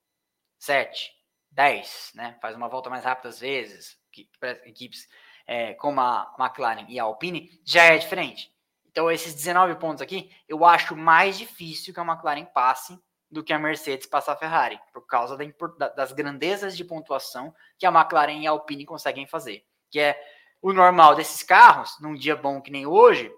7, 0.59 1.13
10, 1.51 2.13
né? 2.15 2.39
Faz 2.41 2.57
uma 2.57 2.69
volta 2.69 2.91
mais 2.91 3.05
rápida 3.05 3.29
às 3.29 3.41
vezes, 3.41 3.99
que, 4.11 4.29
equipes 4.65 5.07
é, 5.47 5.75
como 5.75 6.01
a 6.01 6.35
McLaren 6.39 6.87
e 6.89 6.99
a 6.99 7.05
Alpine, 7.05 7.61
já 7.65 7.85
é 7.85 7.99
diferente. 7.99 8.53
Então, 8.91 9.11
esses 9.11 9.35
19 9.35 9.77
pontos 9.77 10.01
aqui, 10.01 10.31
eu 10.49 10.65
acho 10.65 10.97
mais 10.97 11.37
difícil 11.37 11.93
que 11.93 12.01
a 12.01 12.05
McLaren 12.05 12.47
passe 12.47 12.99
do 13.31 13.45
que 13.45 13.53
a 13.53 13.59
Mercedes 13.59 14.07
passar 14.07 14.33
a 14.33 14.37
Ferrari, 14.37 14.81
por 14.93 15.07
causa 15.07 15.37
da, 15.37 15.89
das 15.89 16.13
grandezas 16.13 16.77
de 16.77 16.85
pontuação 16.85 17.55
que 17.79 17.85
a 17.85 17.91
McLaren 17.91 18.41
e 18.41 18.47
a 18.47 18.51
Alpine 18.51 18.87
conseguem 18.87 19.27
fazer. 19.27 19.65
Que 19.91 20.01
é 20.01 20.21
o 20.61 20.73
normal 20.73 21.15
desses 21.15 21.43
carros, 21.43 21.97
num 22.01 22.15
dia 22.15 22.37
bom 22.37 22.61
que 22.61 22.71
nem 22.71 22.87
hoje, 22.87 23.33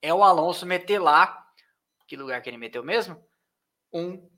é 0.00 0.12
o 0.12 0.22
Alonso 0.22 0.66
meter 0.66 0.98
lá, 0.98 1.42
que 2.06 2.16
lugar 2.16 2.42
que 2.42 2.50
ele 2.50 2.58
meteu 2.58 2.82
mesmo? 2.82 3.24
Um. 3.92 4.28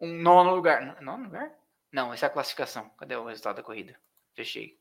Um 0.00 0.12
nono 0.12 0.54
lugar. 0.54 1.00
Nono 1.00 1.24
lugar? 1.24 1.50
Não, 1.90 2.12
essa 2.12 2.26
é 2.26 2.28
a 2.28 2.32
classificação. 2.32 2.90
Cadê 2.90 3.16
o 3.16 3.24
resultado 3.24 3.56
da 3.56 3.62
corrida? 3.62 3.98
Fechei. 4.34 4.78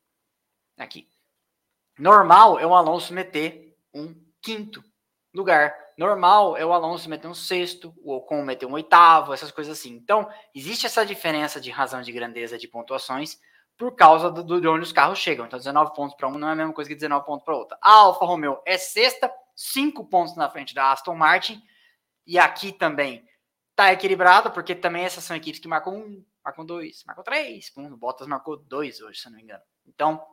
Aqui. 0.78 1.10
Normal 1.98 2.60
é 2.60 2.66
o 2.66 2.76
Alonso 2.76 3.14
meter 3.14 3.78
um 3.94 4.14
quinto 4.42 4.84
lugar. 5.34 5.74
Normal 5.98 6.58
é 6.58 6.66
o 6.66 6.74
Alonso 6.74 7.10
meter 7.10 7.28
um 7.28 7.34
sexto, 7.34 7.94
o 8.04 8.14
Ocon 8.14 8.44
meter 8.44 8.66
um 8.66 8.74
oitavo, 8.74 9.34
essas 9.34 9.52
coisas 9.52 9.78
assim. 9.78 9.94
Então, 9.94 10.30
existe 10.54 10.86
essa 10.86 11.06
diferença 11.06 11.62
de 11.62 11.72
razão 11.72 12.02
de 12.02 12.12
grandeza 12.12 12.58
de 12.58 12.68
pontuações 12.68 13.40
por 13.78 13.96
causa 13.96 14.32
do, 14.32 14.44
do 14.44 14.62
de 14.62 14.68
onde 14.68 14.84
os 14.84 14.92
carros 14.92 15.20
chegam. 15.20 15.46
Então, 15.46 15.60
19 15.60 15.94
pontos 15.94 16.16
para 16.16 16.28
um 16.28 16.38
não 16.38 16.50
é 16.50 16.52
a 16.52 16.56
mesma 16.56 16.74
coisa 16.74 16.88
que 16.88 16.96
19 16.96 17.26
pontos 17.26 17.44
para 17.44 17.56
outra. 17.56 17.78
A 17.82 17.92
Alfa 17.92 18.26
Romeo 18.26 18.62
é 18.66 18.78
sexta, 18.78 19.32
5 19.56 20.06
pontos 20.06 20.36
na 20.36 20.50
frente 20.50 20.74
da 20.74 20.92
Aston 20.92 21.16
Martin. 21.16 21.62
E 22.26 22.40
aqui 22.40 22.72
também 22.72 23.28
tá 23.76 23.92
equilibrado, 23.92 24.52
porque 24.52 24.74
também 24.74 25.04
essas 25.04 25.24
são 25.24 25.36
equipes 25.36 25.60
que 25.60 25.68
marcam 25.68 25.94
um, 25.94 26.26
marcam 26.44 26.66
dois, 26.66 27.04
marcam 27.06 27.24
três. 27.24 27.72
O 27.76 27.98
Bottas 27.98 28.28
marcou 28.28 28.58
dois 28.58 29.02
hoje, 29.02 29.20
se 29.20 29.30
não 29.30 29.36
me 29.36 29.44
engano. 29.44 29.62
Então, 29.86 30.26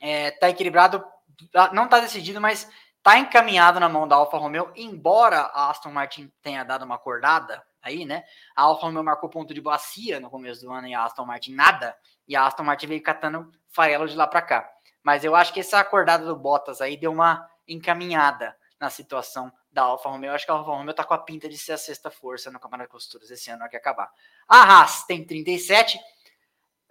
é, 0.00 0.30
tá 0.32 0.48
equilibrado, 0.48 1.04
tá, 1.52 1.72
não 1.72 1.88
tá 1.88 2.00
decidido, 2.00 2.40
mas 2.40 2.68
tá 3.02 3.18
encaminhado 3.18 3.78
na 3.78 3.88
mão 3.88 4.08
da 4.08 4.16
Alfa 4.16 4.38
Romeo, 4.38 4.72
embora 4.74 5.40
a 5.40 5.70
Aston 5.70 5.90
Martin 5.90 6.32
tenha 6.40 6.64
dado 6.64 6.84
uma 6.84 6.94
acordada 6.94 7.62
aí, 7.82 8.04
né? 8.04 8.24
A 8.54 8.62
Alfa 8.62 8.86
Romeo 8.86 9.02
marcou 9.02 9.28
ponto 9.28 9.52
de 9.52 9.60
bacia 9.60 10.20
no 10.20 10.30
começo 10.30 10.62
do 10.62 10.72
ano 10.72 10.86
e 10.86 10.94
a 10.94 11.04
Aston 11.04 11.26
Martin 11.26 11.54
nada, 11.54 11.96
e 12.32 12.36
a 12.36 12.46
Aston 12.46 12.62
Martin 12.62 12.86
veio 12.86 13.02
catando 13.02 13.52
farelo 13.68 14.08
de 14.08 14.16
lá 14.16 14.26
para 14.26 14.40
cá. 14.40 14.72
Mas 15.02 15.22
eu 15.22 15.36
acho 15.36 15.52
que 15.52 15.60
essa 15.60 15.78
acordada 15.78 16.24
do 16.24 16.34
Bottas 16.34 16.80
aí 16.80 16.96
deu 16.96 17.12
uma 17.12 17.46
encaminhada 17.68 18.56
na 18.80 18.88
situação 18.88 19.52
da 19.70 19.82
Alfa 19.82 20.08
Romeo. 20.08 20.30
Eu 20.30 20.34
acho 20.34 20.46
que 20.46 20.50
a 20.50 20.54
Alfa 20.54 20.70
Romeo 20.70 20.94
tá 20.94 21.04
com 21.04 21.12
a 21.12 21.18
pinta 21.18 21.46
de 21.46 21.58
ser 21.58 21.72
a 21.72 21.78
sexta 21.78 22.10
força 22.10 22.50
no 22.50 22.58
Campeonato 22.58 22.88
de 22.88 22.92
Costuras 22.92 23.30
esse 23.30 23.50
ano, 23.50 23.68
que 23.68 23.76
acabar. 23.76 24.10
A 24.48 24.62
Haas 24.62 25.04
tem 25.04 25.22
37, 25.22 26.00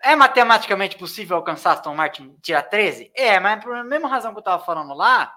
é 0.03 0.15
matematicamente 0.15 0.95
possível 0.95 1.38
alcançar 1.38 1.72
Aston 1.72 1.95
Martin 1.95 2.38
tirar 2.39 2.61
13? 2.61 3.11
É, 3.15 3.39
mas 3.39 3.63
por 3.63 3.84
mesma 3.84 4.07
razão 4.07 4.34
que 4.34 4.38
eu 4.38 4.41
estava 4.41 4.63
falando 4.63 4.93
lá, 4.93 5.35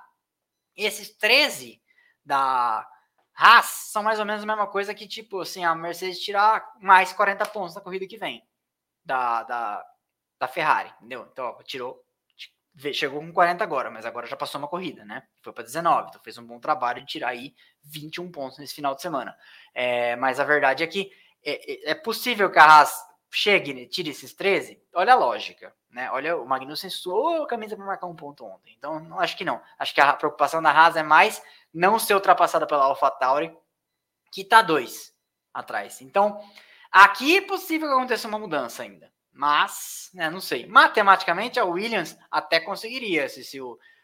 esses 0.76 1.16
13 1.16 1.80
da 2.22 2.86
Haas 3.34 3.64
são 3.64 4.02
mais 4.02 4.18
ou 4.18 4.26
menos 4.26 4.42
a 4.42 4.46
mesma 4.46 4.66
coisa 4.66 4.92
que, 4.92 5.08
tipo, 5.08 5.40
assim, 5.40 5.64
a 5.64 5.74
Mercedes 5.74 6.20
tirar 6.20 6.74
mais 6.78 7.10
40 7.10 7.46
pontos 7.46 7.74
na 7.74 7.80
corrida 7.80 8.06
que 8.06 8.18
vem 8.18 8.46
da, 9.02 9.42
da, 9.44 9.86
da 10.44 10.48
Ferrari, 10.48 10.92
entendeu? 10.98 11.26
Então, 11.32 11.56
tirou, 11.64 12.04
chegou 12.92 13.20
com 13.20 13.32
40 13.32 13.64
agora, 13.64 13.90
mas 13.90 14.04
agora 14.04 14.26
já 14.26 14.36
passou 14.36 14.58
uma 14.58 14.68
corrida, 14.68 15.04
né? 15.04 15.22
Foi 15.42 15.52
para 15.52 15.64
19, 15.64 16.08
então 16.08 16.20
fez 16.22 16.36
um 16.36 16.46
bom 16.46 16.60
trabalho 16.60 17.00
de 17.00 17.06
tirar 17.06 17.28
aí 17.28 17.54
21 17.82 18.30
pontos 18.30 18.58
nesse 18.58 18.74
final 18.74 18.94
de 18.94 19.00
semana. 19.00 19.36
É, 19.74 20.16
mas 20.16 20.38
a 20.38 20.44
verdade 20.44 20.82
é 20.82 20.86
que 20.86 21.10
é, 21.42 21.90
é, 21.90 21.90
é 21.92 21.94
possível 21.94 22.50
que 22.50 22.58
a 22.58 22.64
Haas 22.64 22.94
chegue, 23.30 23.86
tire 23.86 24.10
esses 24.10 24.32
13, 24.32 24.80
olha 24.94 25.14
a 25.14 25.16
lógica, 25.16 25.74
né? 25.90 26.10
Olha, 26.12 26.36
o 26.36 26.46
Magnussen 26.46 26.90
suou 26.90 27.42
a 27.42 27.46
camisa 27.46 27.74
para 27.76 27.84
marcar 27.84 28.06
um 28.06 28.14
ponto 28.14 28.44
ontem. 28.44 28.74
Então, 28.76 29.00
não 29.00 29.18
acho 29.18 29.36
que 29.36 29.44
não. 29.44 29.60
Acho 29.78 29.94
que 29.94 30.00
a 30.00 30.12
preocupação 30.12 30.62
da 30.62 30.70
Haas 30.70 30.96
é 30.96 31.02
mais 31.02 31.42
não 31.72 31.98
ser 31.98 32.14
ultrapassada 32.14 32.66
pela 32.66 32.84
AlphaTauri, 32.84 33.56
que 34.30 34.42
está 34.42 34.62
dois 34.62 35.12
atrás. 35.52 36.00
Então, 36.00 36.40
aqui 36.92 37.38
é 37.38 37.40
possível 37.40 37.88
que 37.88 37.94
aconteça 37.94 38.28
uma 38.28 38.38
mudança 38.38 38.82
ainda. 38.82 39.13
Mas, 39.34 40.10
né, 40.14 40.30
não 40.30 40.40
sei. 40.40 40.64
Matematicamente, 40.66 41.58
a 41.58 41.64
Williams 41.64 42.16
até 42.30 42.60
conseguiria, 42.60 43.28
se, 43.28 43.42
se 43.42 43.58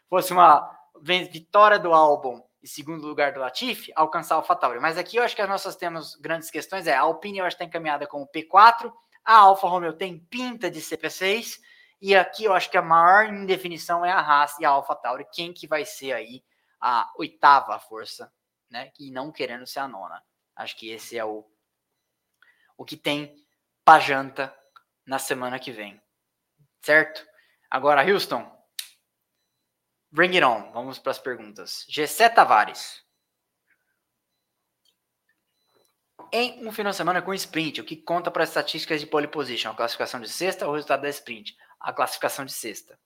fosse 0.09 0.33
uma 0.33 0.77
vitória 1.01 1.79
do 1.79 1.93
álbum 1.93 2.43
e 2.61 2.67
segundo 2.67 3.07
lugar 3.07 3.31
do 3.31 3.39
Latifi, 3.39 3.91
alcançar 3.95 4.35
o 4.35 4.39
AlphaTauri. 4.39 4.79
Mas 4.79 4.97
aqui 4.97 5.15
eu 5.15 5.23
acho 5.23 5.35
que 5.35 5.41
as 5.41 5.49
nossas 5.49 5.75
temos 5.77 6.15
grandes 6.15 6.51
questões. 6.51 6.85
É, 6.85 6.93
a 6.93 7.01
Alpine 7.01 7.39
eu 7.39 7.45
acho 7.45 7.55
que 7.55 7.63
está 7.63 7.69
encaminhada 7.69 8.05
com 8.05 8.21
o 8.21 8.27
P4, 8.27 8.91
a 9.23 9.35
Alfa 9.35 9.67
Romeo 9.67 9.93
tem 9.93 10.19
pinta 10.19 10.69
de 10.69 10.81
CP6 10.81 11.59
e 12.01 12.15
aqui 12.15 12.43
eu 12.43 12.53
acho 12.53 12.69
que 12.69 12.77
a 12.77 12.81
maior 12.81 13.31
indefinição 13.33 14.05
é 14.05 14.11
a 14.11 14.19
Haas 14.19 14.59
e 14.59 14.65
a 14.65 14.69
Alfa 14.69 14.95
Tauri, 14.95 15.25
quem 15.31 15.53
que 15.53 15.65
vai 15.65 15.85
ser 15.85 16.11
aí 16.11 16.43
a 16.79 17.09
oitava 17.15 17.79
força, 17.79 18.31
né? 18.69 18.91
E 18.99 19.11
não 19.11 19.31
querendo 19.31 19.65
ser 19.65 19.79
a 19.79 19.87
nona. 19.87 20.21
Acho 20.55 20.75
que 20.75 20.89
esse 20.89 21.17
é 21.17 21.23
o 21.23 21.45
o 22.77 22.83
que 22.83 22.97
tem 22.97 23.35
pra 23.85 23.99
janta 23.99 24.51
na 25.05 25.19
semana 25.19 25.59
que 25.59 25.71
vem. 25.71 26.01
Certo? 26.81 27.25
Agora, 27.69 28.03
Houston, 28.03 28.61
Bring 30.11 30.35
it 30.35 30.43
on. 30.43 30.71
Vamos 30.73 30.99
para 30.99 31.11
as 31.11 31.19
perguntas. 31.19 31.85
Gessé 31.87 32.27
Tavares. 32.27 33.01
Em 36.33 36.67
um 36.67 36.71
final 36.71 36.91
de 36.91 36.97
semana 36.97 37.21
com 37.21 37.33
sprint, 37.33 37.79
o 37.79 37.85
que 37.85 37.95
conta 37.95 38.29
para 38.29 38.43
as 38.43 38.49
estatísticas 38.49 38.99
de 38.99 39.07
pole 39.07 39.27
position? 39.27 39.71
A 39.71 39.75
classificação 39.75 40.19
de 40.19 40.29
sexta 40.29 40.65
ou 40.65 40.71
o 40.71 40.75
resultado 40.75 41.01
da 41.01 41.09
sprint? 41.09 41.55
A 41.79 41.93
classificação 41.93 42.45
de 42.45 42.51
sexta. 42.51 42.99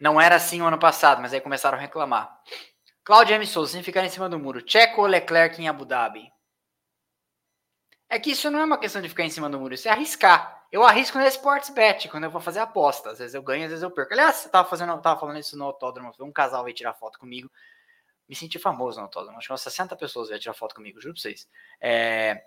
Não 0.00 0.20
era 0.20 0.36
assim 0.36 0.62
o 0.62 0.66
ano 0.66 0.78
passado, 0.78 1.20
mas 1.20 1.32
aí 1.32 1.40
começaram 1.40 1.76
a 1.76 1.80
reclamar. 1.80 2.40
Claudio 3.04 3.34
M. 3.34 3.46
Souza, 3.46 3.72
sem 3.72 3.82
ficar 3.82 4.04
em 4.04 4.08
cima 4.08 4.28
do 4.28 4.38
muro. 4.38 4.62
Checo 4.66 5.02
ou 5.02 5.06
Leclerc 5.06 5.60
em 5.60 5.68
Abu 5.68 5.84
Dhabi? 5.84 6.32
É 8.10 8.18
que 8.18 8.32
isso 8.32 8.50
não 8.50 8.58
é 8.58 8.64
uma 8.64 8.76
questão 8.76 9.00
de 9.00 9.08
ficar 9.08 9.24
em 9.24 9.30
cima 9.30 9.48
do 9.48 9.58
muro, 9.60 9.72
isso 9.72 9.86
é 9.86 9.92
arriscar. 9.92 10.66
Eu 10.72 10.82
arrisco 10.82 11.16
na 11.16 11.28
Sportsbet, 11.28 12.08
quando 12.08 12.24
eu 12.24 12.30
vou 12.30 12.40
fazer 12.40 12.58
aposta. 12.58 13.10
Às 13.10 13.20
vezes 13.20 13.34
eu 13.34 13.42
ganho, 13.42 13.64
às 13.64 13.70
vezes 13.70 13.84
eu 13.84 13.90
perco. 13.90 14.12
Aliás, 14.12 14.36
você 14.36 14.48
tava, 14.48 14.68
fazendo, 14.68 15.00
tava 15.00 15.18
falando 15.18 15.38
isso 15.38 15.56
no 15.56 15.64
autódromo, 15.64 16.12
um 16.18 16.32
casal 16.32 16.64
veio 16.64 16.74
tirar 16.74 16.92
foto 16.92 17.20
comigo. 17.20 17.48
Me 18.28 18.34
senti 18.34 18.58
famoso 18.58 18.98
no 18.98 19.04
autódromo. 19.04 19.38
Acho 19.38 19.46
que 19.46 19.52
umas 19.52 19.60
60 19.60 19.94
pessoas 19.96 20.28
vieram 20.28 20.40
tirar 20.40 20.54
foto 20.54 20.74
comigo, 20.74 21.00
juro 21.00 21.14
pra 21.14 21.22
vocês. 21.22 21.48
É, 21.80 22.44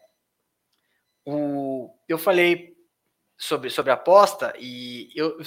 o, 1.26 1.94
eu 2.10 2.18
falei 2.18 2.76
sobre, 3.38 3.70
sobre 3.70 3.92
aposta 3.94 4.54
e 4.60 5.12
eu, 5.16 5.38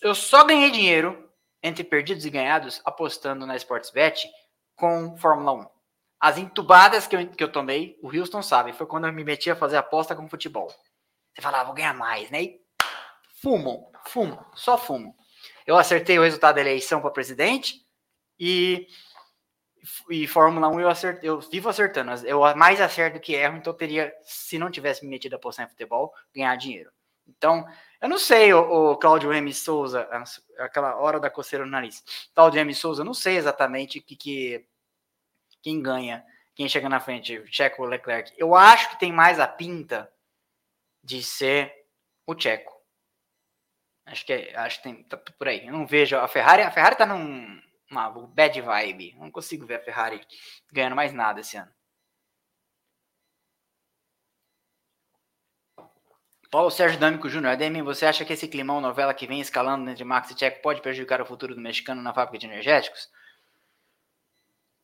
eu 0.00 0.14
só 0.14 0.42
ganhei 0.44 0.70
dinheiro 0.70 1.30
entre 1.62 1.84
perdidos 1.84 2.24
e 2.24 2.30
ganhados 2.30 2.80
apostando 2.82 3.46
na 3.46 3.56
Sportsbet 3.56 4.26
com 4.74 5.16
Fórmula 5.18 5.52
1. 5.52 5.75
As 6.20 6.38
entubadas 6.38 7.06
que 7.06 7.14
eu, 7.14 7.28
que 7.28 7.44
eu 7.44 7.52
tomei, 7.52 7.98
o 8.02 8.08
Houston 8.08 8.42
sabe, 8.42 8.72
foi 8.72 8.86
quando 8.86 9.06
eu 9.06 9.12
me 9.12 9.24
meti 9.24 9.50
a 9.50 9.56
fazer 9.56 9.76
aposta 9.76 10.14
com 10.14 10.28
futebol. 10.28 10.68
Você 11.34 11.42
falava, 11.42 11.62
ah, 11.62 11.66
vou 11.66 11.74
ganhar 11.74 11.94
mais, 11.94 12.30
né? 12.30 12.42
E 12.42 12.60
fumam, 14.06 14.46
só 14.54 14.78
fumam. 14.78 15.14
Eu 15.66 15.76
acertei 15.76 16.18
o 16.18 16.22
resultado 16.22 16.54
da 16.54 16.60
eleição 16.60 17.00
para 17.00 17.10
presidente 17.10 17.84
e, 18.38 18.88
e 20.10 20.26
Fórmula 20.26 20.68
1 20.68 20.80
eu, 20.80 20.88
acertei, 20.88 21.28
eu 21.28 21.40
vivo 21.40 21.68
acertando. 21.68 22.26
Eu 22.26 22.40
mais 22.56 22.80
acerto 22.80 23.20
que 23.20 23.34
erro, 23.34 23.58
então 23.58 23.74
teria, 23.74 24.14
se 24.22 24.58
não 24.58 24.70
tivesse 24.70 25.04
me 25.04 25.10
metido 25.10 25.34
a 25.34 25.36
apostar 25.36 25.66
em 25.66 25.68
futebol, 25.68 26.14
ganhar 26.34 26.56
dinheiro. 26.56 26.90
Então, 27.28 27.66
eu 28.00 28.08
não 28.08 28.18
sei, 28.18 28.54
o, 28.54 28.92
o 28.92 28.96
Cláudio 28.96 29.32
M. 29.32 29.52
Souza, 29.52 30.08
aquela 30.58 30.96
hora 30.96 31.18
da 31.18 31.28
coceira 31.28 31.64
no 31.64 31.70
nariz. 31.70 32.02
Cláudio 32.34 32.60
M. 32.60 32.74
Souza, 32.74 33.02
eu 33.02 33.06
não 33.06 33.14
sei 33.14 33.36
exatamente 33.36 34.00
que, 34.00 34.16
que 34.16 34.66
quem 35.66 35.82
ganha, 35.82 36.24
quem 36.54 36.68
chega 36.68 36.88
na 36.88 37.00
frente, 37.00 37.42
Checo 37.50 37.82
ou 37.82 37.88
Leclerc. 37.88 38.32
Eu 38.38 38.54
acho 38.54 38.88
que 38.90 39.00
tem 39.00 39.10
mais 39.12 39.40
a 39.40 39.48
pinta 39.48 40.08
de 41.02 41.20
ser 41.24 41.74
o 42.24 42.38
Checo. 42.38 42.72
Acho 44.06 44.24
que, 44.24 44.32
é, 44.32 44.56
acho 44.56 44.76
que 44.76 44.84
tem, 44.84 45.02
tá 45.02 45.16
por 45.16 45.48
aí. 45.48 45.66
Eu 45.66 45.72
não 45.72 45.84
vejo 45.84 46.16
a 46.16 46.28
Ferrari. 46.28 46.62
A 46.62 46.70
Ferrari 46.70 46.94
tá 46.94 47.04
num 47.04 47.60
uma 47.90 48.08
bad 48.10 48.60
vibe. 48.60 49.16
não 49.18 49.28
consigo 49.28 49.66
ver 49.66 49.80
a 49.80 49.82
Ferrari 49.82 50.24
ganhando 50.70 50.94
mais 50.94 51.12
nada 51.12 51.40
esse 51.40 51.56
ano. 51.56 51.72
Paulo 56.48 56.70
Sérgio 56.70 57.00
D'Amico 57.00 57.28
Júnior, 57.28 57.54
ADM, 57.54 57.82
você 57.82 58.06
acha 58.06 58.24
que 58.24 58.32
esse 58.32 58.46
climão 58.46 58.80
novela 58.80 59.12
que 59.12 59.26
vem 59.26 59.40
escalando 59.40 59.90
entre 59.90 60.04
Max 60.04 60.30
e 60.30 60.38
Checo 60.38 60.62
pode 60.62 60.80
prejudicar 60.80 61.20
o 61.20 61.26
futuro 61.26 61.56
do 61.56 61.60
mexicano 61.60 62.00
na 62.00 62.14
fábrica 62.14 62.38
de 62.38 62.46
energéticos? 62.46 63.10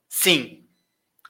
Sim, 0.09 0.61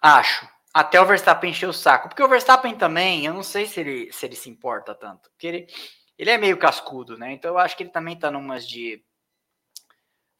Acho. 0.03 0.49
Até 0.74 1.01
o 1.01 1.07
Verstappen 1.07 1.51
encher 1.51 1.69
o 1.69 1.73
saco. 1.73 2.09
Porque 2.09 2.23
o 2.23 2.29
Verstappen 2.29 2.74
também, 2.74 3.24
eu 3.24 3.33
não 3.33 3.43
sei 3.43 3.66
se 3.66 3.79
ele 3.81 4.12
se, 4.12 4.27
ele 4.27 4.35
se 4.35 4.51
importa 4.51 4.95
tanto. 4.95 5.31
Porque 5.31 5.47
ele, 5.47 5.66
ele 6.19 6.31
é 6.31 6.37
meio 6.37 6.59
cascudo, 6.59 7.16
né? 7.16 7.33
Então 7.33 7.53
eu 7.53 7.59
acho 7.59 7.77
que 7.77 7.85
ele 7.85 7.91
também 7.91 8.19
tá 8.19 8.31
numas 8.31 8.66
de. 8.66 9.05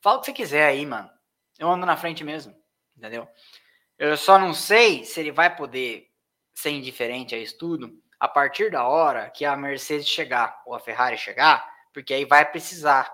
Fala 0.01 0.17
o 0.17 0.21
que 0.21 0.27
você 0.27 0.33
quiser 0.33 0.67
aí, 0.67 0.85
mano. 0.85 1.09
Eu 1.59 1.71
ando 1.71 1.87
na 1.87 1.97
frente 1.97 2.25
mesmo. 2.25 2.55
Entendeu? 2.97 3.29
Eu 3.99 4.17
só 4.17 4.39
não 4.39 4.53
sei 4.53 5.05
se 5.05 5.21
ele 5.21 5.31
vai 5.31 5.55
poder 5.55 6.09
ser 6.55 6.71
indiferente 6.71 7.35
a 7.35 7.39
isso 7.39 7.57
tudo 7.57 8.03
a 8.19 8.29
partir 8.29 8.71
da 8.71 8.87
hora 8.87 9.31
que 9.31 9.45
a 9.45 9.57
Mercedes 9.57 10.09
chegar 10.09 10.63
ou 10.65 10.75
a 10.75 10.81
Ferrari 10.81 11.19
chegar, 11.19 11.69
porque 11.93 12.15
aí 12.15 12.25
vai 12.25 12.49
precisar. 12.49 13.13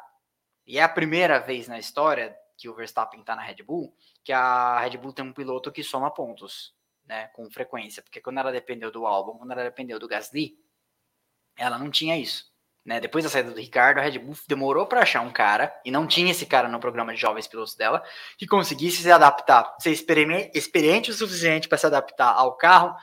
E 0.66 0.79
é 0.79 0.83
a 0.83 0.89
primeira 0.89 1.39
vez 1.39 1.66
na 1.66 1.79
história 1.79 2.37
que 2.59 2.68
o 2.68 2.74
Verstappen 2.74 3.20
está 3.20 3.36
na 3.36 3.43
Red 3.43 3.62
Bull, 3.62 3.94
que 4.24 4.32
a 4.32 4.80
Red 4.80 4.98
Bull 4.98 5.12
tem 5.12 5.24
um 5.24 5.32
piloto 5.32 5.70
que 5.70 5.82
soma 5.82 6.10
pontos, 6.10 6.74
né, 7.06 7.28
com 7.28 7.48
frequência, 7.51 8.02
porque 8.02 8.20
quando 8.20 8.39
ela 8.39 8.52
dependeu 8.52 8.90
do 8.90 9.06
Albon, 9.06 9.39
quando 9.39 9.52
ela 9.52 9.62
dependeu 9.62 9.98
do 9.98 10.09
Gasly, 10.09 10.59
ela 11.56 11.78
não 11.78 11.90
tinha 11.90 12.18
isso. 12.18 12.52
Né? 12.85 13.01
Depois 13.01 13.22
da 13.22 13.30
saída 13.30 13.51
do 13.51 13.60
Ricardo, 13.60 13.98
a 13.98 14.02
Red 14.02 14.18
Bull 14.18 14.36
demorou 14.48 14.86
para 14.86 15.02
achar 15.02 15.20
um 15.20 15.30
cara, 15.30 15.72
e 15.85 15.90
não 15.90 16.06
tinha 16.06 16.30
esse 16.32 16.47
cara 16.47 16.68
no 16.68 16.80
programa 16.80 17.14
de 17.14 17.20
jovens 17.20 17.47
pilotos 17.47 17.76
dela, 17.76 18.02
que 18.36 18.47
conseguisse 18.47 19.02
se 19.02 19.10
adaptar, 19.10 19.76
ser 19.78 19.93
experiente 19.93 21.10
o 21.10 21.14
suficiente 21.14 21.68
para 21.68 21.78
se 21.78 21.86
adaptar 21.86 22.32
ao 22.35 22.56
carro, 22.56 22.97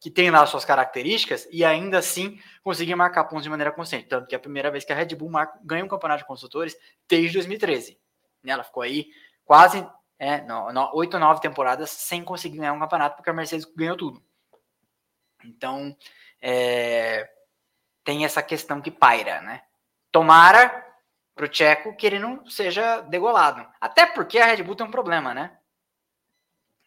que 0.00 0.10
tem 0.10 0.30
lá 0.30 0.44
suas 0.46 0.64
características, 0.64 1.48
e 1.50 1.64
ainda 1.64 1.98
assim 1.98 2.38
conseguir 2.64 2.96
marcar 2.96 3.24
pontos 3.24 3.44
de 3.44 3.50
maneira 3.50 3.70
consciente. 3.70 4.08
Tanto 4.08 4.26
que 4.26 4.34
é 4.34 4.38
a 4.38 4.40
primeira 4.40 4.70
vez 4.70 4.84
que 4.84 4.92
a 4.92 4.96
Red 4.96 5.14
Bull 5.14 5.30
marca, 5.30 5.58
ganha 5.64 5.84
um 5.84 5.88
campeonato 5.88 6.22
de 6.22 6.26
construtores 6.26 6.76
desde 7.08 7.34
2013. 7.34 8.01
Né? 8.42 8.52
Ela 8.52 8.64
ficou 8.64 8.82
aí 8.82 9.10
quase 9.44 9.86
é, 10.18 10.44
oito 10.92 11.14
ou 11.14 11.20
nove 11.20 11.40
temporadas 11.40 11.90
sem 11.90 12.22
conseguir 12.22 12.58
ganhar 12.58 12.72
um 12.72 12.78
campeonato, 12.78 13.16
porque 13.16 13.30
a 13.30 13.32
Mercedes 13.32 13.66
ganhou 13.74 13.96
tudo. 13.96 14.22
Então, 15.44 15.96
é, 16.40 17.28
tem 18.04 18.24
essa 18.24 18.42
questão 18.42 18.80
que 18.80 18.90
paira, 18.90 19.40
né? 19.42 19.62
Tomara 20.10 20.86
para 21.34 21.46
o 21.46 21.48
Tcheco 21.48 21.96
que 21.96 22.06
ele 22.06 22.18
não 22.18 22.48
seja 22.48 23.00
degolado. 23.00 23.66
Até 23.80 24.06
porque 24.06 24.38
a 24.38 24.46
Red 24.46 24.62
Bull 24.62 24.76
tem 24.76 24.86
um 24.86 24.90
problema, 24.90 25.34
né? 25.34 25.56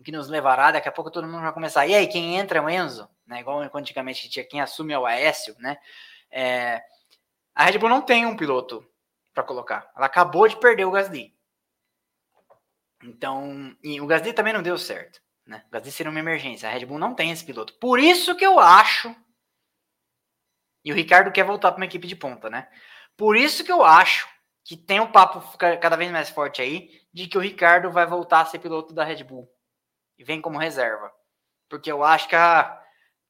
Que 0.04 0.12
nos 0.12 0.30
levará, 0.30 0.72
daqui 0.72 0.88
a 0.88 0.92
pouco 0.92 1.10
todo 1.10 1.28
mundo 1.28 1.42
vai 1.42 1.54
começar. 1.54 1.88
E 1.88 1.96
aí, 1.96 2.08
quem 2.08 2.38
entra 2.38 2.60
é 2.60 2.62
o 2.62 2.70
Enzo, 2.70 3.10
né? 3.26 3.40
Igual 3.40 3.70
antigamente 3.74 4.30
tinha 4.30 4.46
quem 4.46 4.62
assume 4.62 4.94
é 4.94 5.00
o 5.00 5.06
Aécio, 5.06 5.56
né? 5.60 5.78
É, 6.30 6.84
a 7.54 7.64
Red 7.66 7.78
Bull 7.80 7.90
não 7.90 8.02
tem 8.02 8.26
um 8.26 8.36
piloto 8.36 8.86
para 9.34 9.44
colocar. 9.44 9.92
Ela 9.96 10.06
acabou 10.06 10.48
de 10.48 10.58
perder 10.58 10.86
o 10.86 10.92
Gasly. 10.92 11.35
Então, 13.04 13.76
o 14.02 14.08
Gasly 14.08 14.34
também 14.34 14.54
não 14.54 14.64
deu 14.64 14.78
certo. 14.78 15.22
Né? 15.46 15.64
O 15.68 15.72
Gasly 15.72 15.92
seria 15.92 16.10
uma 16.10 16.20
emergência. 16.20 16.68
A 16.68 16.72
Red 16.72 16.86
Bull 16.86 17.00
não 17.00 17.14
tem 17.14 17.32
esse 17.32 17.46
piloto. 17.46 17.74
Por 17.74 18.00
isso 18.00 18.36
que 18.36 18.46
eu 18.46 18.60
acho. 18.60 19.16
E 20.84 20.92
o 20.92 20.96
Ricardo 20.96 21.32
quer 21.32 21.44
voltar 21.44 21.72
para 21.72 21.80
uma 21.80 21.86
equipe 21.86 22.08
de 22.08 22.16
ponta, 22.16 22.50
né? 22.50 22.68
Por 23.18 23.36
isso 23.36 23.64
que 23.64 23.72
eu 23.72 23.84
acho 23.84 24.28
que 24.64 24.76
tem 24.76 25.00
um 25.00 25.12
papo 25.12 25.58
cada 25.58 25.96
vez 25.96 26.12
mais 26.12 26.30
forte 26.30 26.62
aí 26.62 26.90
de 27.14 27.28
que 27.28 27.38
o 27.38 27.42
Ricardo 27.42 27.92
vai 27.92 28.06
voltar 28.06 28.42
a 28.42 28.46
ser 28.46 28.60
piloto 28.60 28.94
da 28.94 29.04
Red 29.04 29.24
Bull. 29.24 29.48
E 30.18 30.24
vem 30.24 30.42
como 30.42 30.58
reserva. 30.58 31.12
Porque 31.70 31.92
eu 31.92 32.04
acho 32.04 32.28
que 32.28 32.36
a, 32.36 32.82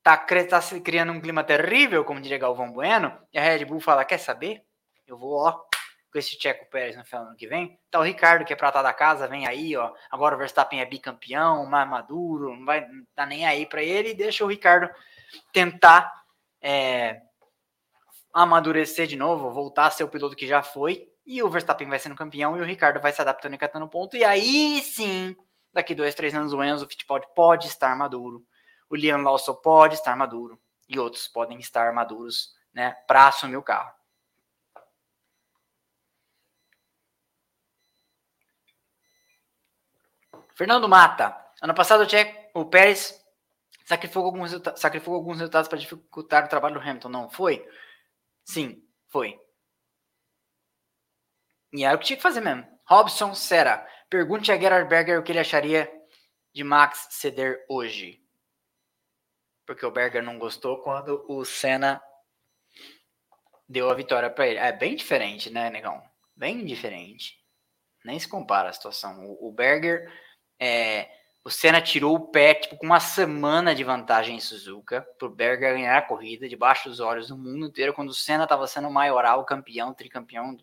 tá, 0.02 0.18
tá 0.18 0.62
se 0.62 0.80
criando 0.82 1.12
um 1.12 1.22
clima 1.22 1.44
terrível, 1.44 2.04
como 2.04 2.22
diria 2.22 2.38
Galvão 2.38 2.72
Bueno, 2.72 3.18
e 3.34 3.38
a 3.38 3.42
Red 3.42 3.66
Bull 3.66 3.80
fala: 3.80 4.06
quer 4.06 4.18
saber? 4.18 4.64
Eu 5.06 5.18
vou, 5.18 5.34
ó, 5.34 5.66
com 6.16 6.20
esse 6.20 6.40
Checo 6.40 6.66
Pérez 6.70 6.96
no 6.96 7.04
final 7.04 7.26
do 7.26 7.28
ano 7.28 7.38
que 7.38 7.46
vem. 7.46 7.78
Tá 7.92 8.00
o 8.00 8.04
Ricardo, 8.04 8.46
que 8.46 8.54
é 8.54 8.56
prata 8.56 8.82
da 8.82 8.94
casa, 8.94 9.28
vem 9.28 9.46
aí, 9.46 9.76
ó. 9.76 9.92
Agora 10.10 10.34
o 10.34 10.38
Verstappen 10.38 10.80
é 10.80 10.86
bicampeão, 10.86 11.66
mais 11.66 11.90
maduro, 11.90 12.56
não 12.56 12.66
vai 12.66 12.88
tá 13.14 13.26
nem 13.26 13.46
aí 13.46 13.66
para 13.66 13.84
ele, 13.84 14.12
e 14.12 14.14
deixa 14.14 14.46
o 14.46 14.48
Ricardo 14.48 14.90
tentar 15.52 16.10
é, 16.62 17.20
amadurecer 18.34 19.08
de 19.08 19.18
novo, 19.18 19.52
voltar 19.52 19.88
a 19.88 19.92
ser 19.92 20.06
o 20.06 20.08
piloto 20.08 20.38
que 20.38 20.48
já 20.48 20.64
foi, 20.64 21.06
e 21.26 21.44
o 21.44 21.50
Verstappen 21.50 21.90
vai 21.90 22.00
sendo 22.00 22.16
campeão 22.16 22.56
e 22.56 22.62
o 22.62 22.66
Ricardo 22.66 23.02
vai 23.02 23.12
se 23.12 23.20
adaptando 23.20 23.56
e 23.56 23.58
catando 23.58 23.90
ponto, 23.90 24.16
e 24.16 24.24
aí 24.24 24.82
sim, 24.82 25.36
daqui 25.74 25.94
dois, 25.94 26.16
três 26.16 26.34
anos 26.34 26.54
o 26.54 26.64
Enzo 26.64 26.88
Fittipaldi 26.88 27.28
pode 27.36 27.68
estar 27.68 27.94
maduro, 27.98 28.42
o 28.90 28.96
Liam 28.96 29.22
Lawson 29.22 29.56
pode 29.56 29.96
estar 29.96 30.16
maduro, 30.16 30.58
e 30.88 30.98
outros 30.98 31.28
podem 31.28 31.60
estar 31.60 31.92
maduros, 31.92 32.54
né, 32.74 32.96
para 33.06 33.28
assumir 33.28 33.58
o 33.58 33.64
carro. 33.64 33.94
Fernando 40.56 40.88
Mata. 40.88 41.36
Ano 41.61 41.76
passado 41.76 42.03
o, 42.03 42.61
o 42.61 42.65
Pérez 42.65 43.22
sacrificou 43.86 44.26
alguns, 44.26 44.52
sacrificou 44.76 45.15
alguns 45.15 45.38
resultados 45.38 45.68
para 45.68 45.77
dificultar 45.77 46.45
o 46.45 46.49
trabalho 46.49 46.76
do 46.76 46.82
Hamilton. 46.82 47.10
Não 47.10 47.30
foi? 47.30 47.68
Sim, 48.44 48.84
foi. 49.10 49.40
E 51.73 51.84
era 51.84 51.95
o 51.95 51.99
que 51.99 52.06
tinha 52.06 52.18
que 52.18 52.23
fazer 52.23 52.41
mesmo. 52.41 52.65
Robson 52.86 53.36
Serra. 53.36 53.86
Pergunte 54.10 54.52
a 54.52 54.57
Gerhard 54.57 54.88
Berger 54.88 55.19
o 55.19 55.23
que 55.23 55.32
ele 55.32 55.40
acharia 55.40 55.91
de 56.53 56.64
Max 56.64 57.07
ceder 57.11 57.65
hoje. 57.68 58.23
Porque 59.65 59.86
o 59.86 59.91
Berger 59.91 60.23
não 60.23 60.38
gostou 60.38 60.82
quando 60.82 61.26
o 61.27 61.44
Senna 61.44 62.02
deu 63.68 63.90
a 63.90 63.95
vitória 63.95 64.30
para 64.30 64.48
ele. 64.48 64.60
É 64.60 64.72
bem 64.72 64.95
diferente, 64.95 65.49
né, 65.49 65.69
negão? 65.69 66.02
Bem 66.36 66.64
diferente. 66.64 67.44
Nem 68.06 68.19
se 68.19 68.27
compara 68.27 68.69
a 68.69 68.73
situação. 68.73 69.36
O 69.41 69.52
Berger 69.52 70.07
é, 70.60 71.10
o 71.44 71.49
Senna 71.49 71.82
tirou 71.82 72.15
o 72.15 72.27
pé 72.32 72.56
tipo, 72.56 72.77
com 72.77 72.86
uma 72.86 72.99
semana 72.99 73.76
de 73.76 73.84
vantagem 73.84 74.36
em 74.36 74.40
Suzuka 74.40 75.07
para 75.18 75.27
o 75.27 75.32
Berger 75.32 75.73
ganhar 75.73 75.98
a 75.98 76.02
corrida 76.02 76.49
debaixo 76.49 76.90
dos 76.90 76.99
olhos 76.99 77.27
do 77.27 77.38
mundo 77.38 77.68
inteiro, 77.68 77.94
quando 77.94 78.10
o 78.10 78.14
Senna 78.14 78.44
estava 78.44 78.65
sendo 78.68 78.90
maioral, 78.90 79.45
campeão, 79.45 79.94
tricampeão 79.94 80.57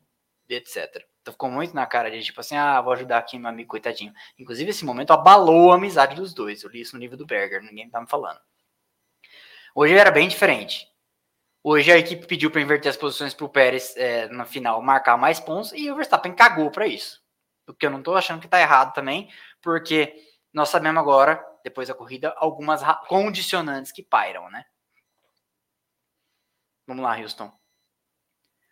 etc. 0.49 1.05
Então 1.21 1.33
ficou 1.33 1.51
muito 1.51 1.75
na 1.75 1.87
cara 1.87 2.11
de 2.11 2.23
tipo 2.23 2.41
assim, 2.41 2.57
ah, 2.57 2.81
vou 2.81 2.93
ajudar 2.93 3.19
aqui 3.19 3.39
meu 3.39 3.49
amigo, 3.49 3.71
coitadinho. 3.71 4.13
Inclusive, 4.39 4.71
esse 4.71 4.85
momento 4.85 5.13
abalou 5.13 5.73
a 5.73 5.77
amizade 5.77 6.17
dos 6.17 6.35
dois. 6.35 6.63
Eu 6.63 6.71
li 6.71 6.81
isso 6.81 6.97
no 6.97 7.01
livro 7.01 7.17
do 7.17 7.25
Berger, 7.25 7.63
ninguém 7.63 7.89
tá 7.89 8.01
me 8.01 8.09
falando. 8.09 8.41
Hoje 9.75 9.95
era 9.95 10.11
bem 10.11 10.29
diferente. 10.29 10.87
Hoje 11.63 11.93
a 11.93 11.97
equipe 11.97 12.27
pediu 12.27 12.51
para 12.51 12.61
inverter 12.61 12.91
as 12.91 12.97
posições 12.97 13.33
para 13.33 13.47
o 13.47 13.49
Pérez 13.49 13.97
é, 13.97 14.29
no 14.29 14.45
final 14.45 14.83
marcar 14.83 15.17
mais 15.17 15.39
pontos 15.39 15.73
e 15.73 15.89
o 15.91 15.95
Verstappen 15.95 16.35
cagou 16.35 16.71
para 16.73 16.89
isso. 16.89 17.23
O 17.69 17.73
que 17.73 17.87
eu 17.87 17.91
não 17.91 18.01
estou 18.01 18.17
achando 18.17 18.41
que 18.41 18.47
está 18.47 18.61
errado 18.61 18.93
também, 18.93 19.31
porque 19.63 20.15
nós 20.53 20.69
sabemos 20.69 21.01
agora, 21.01 21.43
depois 21.65 21.89
da 21.89 21.95
corrida, 21.95 22.35
algumas 22.37 22.83
condicionantes 23.07 23.93
que 23.93 24.03
pairam, 24.03 24.51
né? 24.51 24.65
Vamos 26.87 27.03
lá, 27.03 27.17
Houston. 27.17 27.51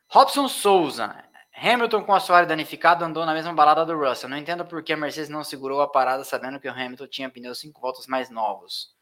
Robson 0.08 0.48
Souza. 0.48 1.24
Hamilton 1.54 2.04
com 2.04 2.12
o 2.12 2.14
assoalho 2.14 2.46
danificado 2.46 3.04
andou 3.04 3.24
na 3.24 3.34
mesma 3.34 3.52
balada 3.52 3.84
do 3.84 3.96
Russell. 3.96 4.28
Não 4.28 4.36
entendo 4.36 4.64
por 4.64 4.82
que 4.82 4.92
a 4.92 4.96
Mercedes 4.96 5.28
não 5.28 5.44
segurou 5.44 5.80
a 5.80 5.88
parada 5.88 6.24
sabendo 6.24 6.58
que 6.58 6.68
o 6.68 6.72
Hamilton 6.72 7.06
tinha 7.06 7.30
pneus 7.30 7.60
5 7.60 7.80
voltas 7.80 8.06
mais 8.06 8.30
novos. 8.30 8.94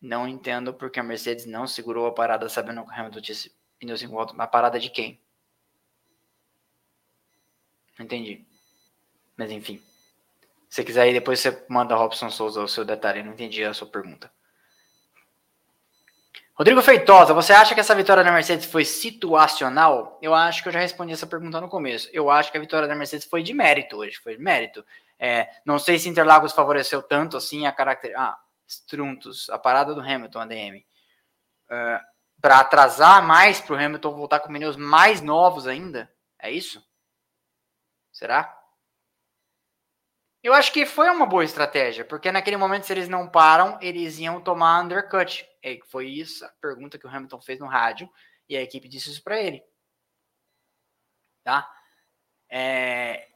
Não 0.00 0.26
entendo 0.26 0.74
porque 0.74 0.98
a 0.98 1.02
Mercedes 1.02 1.46
não 1.46 1.66
segurou 1.66 2.06
a 2.06 2.12
parada 2.12 2.48
sabendo 2.48 2.84
que 2.84 2.90
o 2.90 2.94
Hamilton 2.94 3.20
tinha 3.20 3.36
pneus 3.78 4.00
5 4.00 4.12
voltas. 4.12 4.38
A 4.38 4.46
parada 4.46 4.80
de 4.80 4.90
quem? 4.90 5.20
Não 7.98 8.04
entendi. 8.04 8.46
Mas 9.36 9.50
enfim. 9.50 9.82
Se 10.68 10.82
quiser 10.84 11.02
aí, 11.02 11.12
depois 11.12 11.40
você 11.40 11.64
manda 11.68 11.94
Robson 11.94 12.30
Souza 12.30 12.62
o 12.62 12.68
seu 12.68 12.84
detalhe. 12.84 13.22
Não 13.22 13.32
entendi 13.32 13.62
a 13.64 13.74
sua 13.74 13.86
pergunta. 13.86 14.30
Rodrigo 16.54 16.82
Feitosa, 16.82 17.32
você 17.34 17.52
acha 17.52 17.74
que 17.74 17.80
essa 17.80 17.94
vitória 17.94 18.22
da 18.22 18.30
Mercedes 18.30 18.66
foi 18.66 18.84
situacional? 18.84 20.18
Eu 20.22 20.34
acho 20.34 20.62
que 20.62 20.68
eu 20.68 20.72
já 20.72 20.80
respondi 20.80 21.12
essa 21.12 21.26
pergunta 21.26 21.60
no 21.60 21.68
começo. 21.68 22.08
Eu 22.12 22.30
acho 22.30 22.52
que 22.52 22.58
a 22.58 22.60
vitória 22.60 22.86
da 22.86 22.94
Mercedes 22.94 23.26
foi 23.26 23.42
de 23.42 23.54
mérito 23.54 23.96
hoje, 23.96 24.18
foi 24.18 24.36
de 24.36 24.42
mérito. 24.42 24.84
É, 25.18 25.48
não 25.64 25.78
sei 25.78 25.98
se 25.98 26.08
Interlagos 26.08 26.52
favoreceu 26.52 27.02
tanto 27.02 27.36
assim 27.36 27.66
a 27.66 27.72
característica. 27.72 28.22
Ah, 28.22 28.38
Struntos, 28.66 29.50
a 29.50 29.58
parada 29.58 29.94
do 29.94 30.00
Hamilton, 30.00 30.40
ADM. 30.40 30.84
Uh, 31.68 32.00
para 32.40 32.58
atrasar 32.58 33.22
mais 33.24 33.60
para 33.60 33.74
o 33.74 33.78
Hamilton 33.78 34.14
voltar 34.14 34.40
com 34.40 34.52
pneus 34.52 34.76
mais 34.76 35.20
novos 35.20 35.66
ainda? 35.66 36.12
É 36.38 36.50
isso? 36.50 36.84
Será? 38.10 38.61
Eu 40.42 40.52
acho 40.52 40.72
que 40.72 40.84
foi 40.84 41.08
uma 41.08 41.24
boa 41.24 41.44
estratégia, 41.44 42.04
porque 42.04 42.32
naquele 42.32 42.56
momento, 42.56 42.84
se 42.84 42.92
eles 42.92 43.08
não 43.08 43.28
param, 43.28 43.78
eles 43.80 44.18
iam 44.18 44.40
tomar 44.40 44.82
undercut. 44.82 45.48
E 45.62 45.80
foi 45.86 46.08
isso 46.08 46.44
a 46.44 46.48
pergunta 46.60 46.98
que 46.98 47.06
o 47.06 47.08
Hamilton 47.08 47.40
fez 47.40 47.60
no 47.60 47.66
rádio, 47.66 48.10
e 48.48 48.56
a 48.56 48.62
equipe 48.62 48.88
disse 48.88 49.10
isso 49.10 49.22
para 49.22 49.40
ele. 49.40 49.62
Tá? 51.44 51.70
É, 52.50 53.28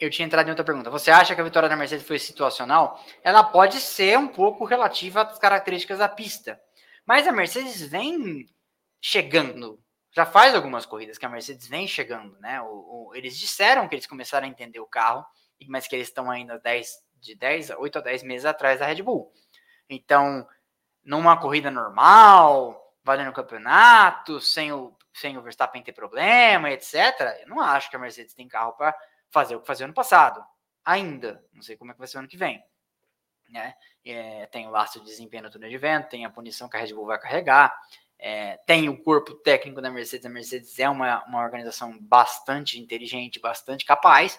eu 0.00 0.10
tinha 0.10 0.26
entrado 0.26 0.46
em 0.48 0.50
outra 0.50 0.64
pergunta. 0.64 0.90
Você 0.90 1.10
acha 1.10 1.34
que 1.36 1.40
a 1.40 1.44
vitória 1.44 1.68
da 1.68 1.76
Mercedes 1.76 2.06
foi 2.06 2.18
situacional? 2.18 3.00
Ela 3.22 3.44
pode 3.44 3.78
ser 3.78 4.18
um 4.18 4.26
pouco 4.26 4.64
relativa 4.64 5.22
às 5.22 5.38
características 5.38 5.98
da 5.98 6.08
pista. 6.08 6.60
Mas 7.06 7.28
a 7.28 7.32
Mercedes 7.32 7.80
vem 7.82 8.46
chegando. 9.00 9.80
Já 10.12 10.26
faz 10.26 10.54
algumas 10.54 10.84
corridas 10.84 11.16
que 11.16 11.26
a 11.26 11.28
Mercedes 11.28 11.68
vem 11.68 11.86
chegando, 11.86 12.36
né? 12.40 12.60
O, 12.62 13.10
o, 13.10 13.14
eles 13.14 13.38
disseram 13.38 13.86
que 13.86 13.94
eles 13.94 14.06
começaram 14.06 14.46
a 14.48 14.50
entender 14.50 14.80
o 14.80 14.86
carro 14.86 15.24
mas 15.68 15.86
que 15.86 15.94
eles 15.94 16.08
estão 16.08 16.30
ainda 16.30 16.58
10, 16.58 16.88
de 17.20 17.34
10, 17.34 17.70
8 17.70 17.98
a 17.98 18.00
10 18.02 18.22
meses 18.22 18.44
atrás 18.44 18.80
da 18.80 18.86
Red 18.86 19.02
Bull. 19.02 19.32
Então, 19.88 20.46
numa 21.04 21.36
corrida 21.36 21.70
normal, 21.70 22.94
valendo 23.02 23.30
o 23.30 23.34
campeonato, 23.34 24.40
sem 24.40 24.72
o, 24.72 24.96
sem 25.12 25.36
o 25.36 25.42
Verstappen 25.42 25.82
ter 25.82 25.92
problema, 25.92 26.70
etc., 26.70 27.40
eu 27.40 27.48
não 27.48 27.60
acho 27.60 27.90
que 27.90 27.96
a 27.96 27.98
Mercedes 27.98 28.34
tem 28.34 28.48
carro 28.48 28.72
para 28.72 28.96
fazer 29.30 29.56
o 29.56 29.60
que 29.60 29.66
fazia 29.66 29.86
ano 29.86 29.94
passado. 29.94 30.42
Ainda. 30.84 31.44
Não 31.52 31.62
sei 31.62 31.76
como 31.76 31.90
é 31.90 31.94
que 31.94 31.98
vai 31.98 32.08
ser 32.08 32.18
ano 32.18 32.28
que 32.28 32.36
vem. 32.36 32.62
Né? 33.48 33.74
É, 34.04 34.46
tem 34.46 34.66
o 34.66 34.70
laço 34.70 35.00
de 35.00 35.06
desempenho 35.06 35.44
no 35.44 35.50
túnel 35.50 35.68
de 35.68 35.78
vento, 35.78 36.08
tem 36.08 36.24
a 36.24 36.30
punição 36.30 36.68
que 36.68 36.76
a 36.76 36.80
Red 36.80 36.94
Bull 36.94 37.06
vai 37.06 37.18
carregar, 37.18 37.76
é, 38.16 38.58
tem 38.66 38.88
o 38.88 39.02
corpo 39.02 39.34
técnico 39.34 39.80
da 39.80 39.90
Mercedes. 39.90 40.26
A 40.26 40.28
Mercedes 40.28 40.78
é 40.78 40.88
uma, 40.88 41.24
uma 41.24 41.42
organização 41.42 41.98
bastante 42.00 42.78
inteligente, 42.78 43.40
bastante 43.40 43.84
capaz, 43.84 44.38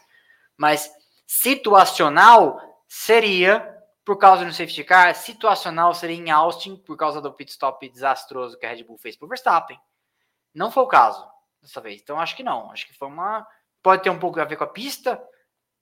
mas 0.56 0.90
Situacional 1.34 2.60
seria 2.90 3.66
por 4.04 4.18
causa 4.18 4.44
do 4.44 4.52
safety 4.52 4.84
car, 4.84 5.16
situacional 5.16 5.96
seria 5.96 6.18
em 6.18 6.30
Austin 6.30 6.76
por 6.76 6.98
causa 6.98 7.22
do 7.22 7.32
pit 7.32 7.50
stop 7.52 7.88
desastroso 7.88 8.60
que 8.60 8.66
a 8.66 8.70
Red 8.70 8.84
Bull 8.84 8.98
fez 8.98 9.16
para 9.16 9.28
o 9.28 9.30
Verstappen. 9.30 9.80
Não 10.54 10.70
foi 10.70 10.84
o 10.84 10.88
caso 10.88 11.26
dessa 11.62 11.80
vez. 11.80 12.02
Então 12.02 12.20
acho 12.20 12.36
que 12.36 12.44
não. 12.44 12.70
Acho 12.70 12.86
que 12.86 12.94
foi 12.94 13.08
uma. 13.08 13.48
Pode 13.82 14.04
ter 14.04 14.10
um 14.10 14.20
pouco 14.20 14.42
a 14.42 14.44
ver 14.44 14.58
com 14.58 14.66
a 14.66 14.68
pista, 14.68 15.24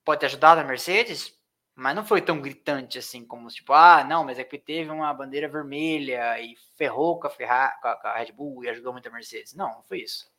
pode 0.06 0.20
ter 0.20 0.28
ajudado 0.28 0.62
a 0.62 0.64
Mercedes, 0.64 1.34
mas 1.74 1.96
não 1.96 2.06
foi 2.06 2.22
tão 2.22 2.40
gritante 2.40 3.00
assim 3.00 3.26
como 3.26 3.48
tipo, 3.48 3.74
ah, 3.74 4.04
não, 4.04 4.24
mas 4.24 4.38
é 4.38 4.44
que 4.44 4.60
teve 4.60 4.92
uma 4.92 5.12
bandeira 5.16 5.48
vermelha 5.48 6.40
e 6.40 6.56
ferrou 6.78 7.20
com 7.20 7.26
a, 7.26 7.30
Ferrari, 7.32 7.74
com 7.82 7.88
a 7.88 8.18
Red 8.20 8.34
Bull 8.34 8.64
e 8.64 8.70
ajudou 8.70 8.94
muito 8.94 9.10
a 9.10 9.12
Mercedes. 9.12 9.56
Não, 9.56 9.70
não 9.70 9.82
foi 9.82 10.02
isso. 10.02 10.32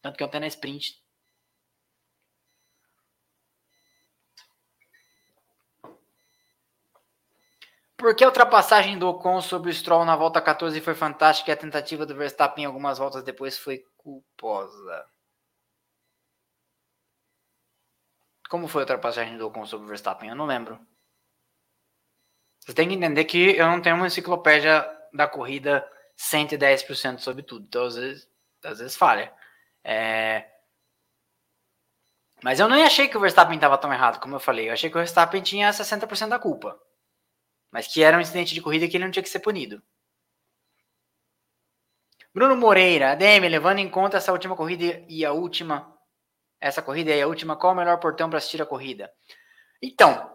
Tanto 0.00 0.16
que 0.16 0.24
ontem 0.24 0.40
na 0.40 0.46
sprint 0.46 1.01
Porque 8.02 8.24
a 8.24 8.26
ultrapassagem 8.26 8.98
do 8.98 9.08
Ocon 9.08 9.40
sobre 9.40 9.70
o 9.70 9.72
Stroll 9.72 10.04
na 10.04 10.16
volta 10.16 10.42
14 10.42 10.80
foi 10.80 10.92
fantástica 10.92 11.52
e 11.52 11.54
a 11.54 11.56
tentativa 11.56 12.04
do 12.04 12.16
Verstappen 12.16 12.64
algumas 12.64 12.98
voltas 12.98 13.22
depois 13.22 13.56
foi 13.56 13.84
culposa. 13.96 15.06
Como 18.50 18.66
foi 18.66 18.82
a 18.82 18.86
ultrapassagem 18.86 19.38
do 19.38 19.46
Ocon 19.46 19.64
sobre 19.66 19.84
o 19.84 19.88
Verstappen? 19.88 20.30
Eu 20.30 20.34
não 20.34 20.46
lembro. 20.46 20.84
Você 22.58 22.74
tem 22.74 22.88
que 22.88 22.94
entender 22.94 23.24
que 23.24 23.56
eu 23.56 23.66
não 23.66 23.80
tenho 23.80 23.94
uma 23.94 24.08
enciclopédia 24.08 24.84
da 25.14 25.28
corrida 25.28 25.88
110% 26.18 27.20
sobre 27.20 27.44
tudo. 27.44 27.66
Então, 27.66 27.84
às 27.84 27.94
vezes, 27.94 28.28
às 28.64 28.80
vezes 28.80 28.96
falha. 28.96 29.32
É... 29.84 30.50
Mas 32.42 32.58
eu 32.58 32.68
nem 32.68 32.82
achei 32.82 33.06
que 33.06 33.16
o 33.16 33.20
Verstappen 33.20 33.54
estava 33.54 33.78
tão 33.78 33.92
errado, 33.92 34.18
como 34.18 34.34
eu 34.34 34.40
falei. 34.40 34.68
Eu 34.68 34.72
achei 34.72 34.90
que 34.90 34.96
o 34.96 34.98
Verstappen 34.98 35.40
tinha 35.40 35.70
60% 35.70 36.28
da 36.28 36.38
culpa 36.40 36.76
mas 37.72 37.88
que 37.88 38.02
era 38.02 38.16
um 38.16 38.20
incidente 38.20 38.54
de 38.54 38.60
corrida 38.60 38.86
que 38.86 38.96
ele 38.96 39.04
não 39.04 39.10
tinha 39.10 39.22
que 39.22 39.28
ser 39.28 39.40
punido. 39.40 39.82
Bruno 42.34 42.56
Moreira, 42.56 43.12
ADM, 43.12 43.48
levando 43.48 43.78
em 43.78 43.88
conta 43.88 44.18
essa 44.18 44.32
última 44.32 44.54
corrida 44.54 45.04
e 45.08 45.24
a 45.24 45.32
última, 45.32 45.92
essa 46.60 46.80
corrida 46.82 47.10
e 47.10 47.20
a 47.20 47.26
última, 47.26 47.56
qual 47.56 47.72
o 47.72 47.76
melhor 47.76 47.98
portão 47.98 48.28
para 48.28 48.38
assistir 48.38 48.60
a 48.62 48.66
corrida? 48.66 49.12
Então, 49.82 50.30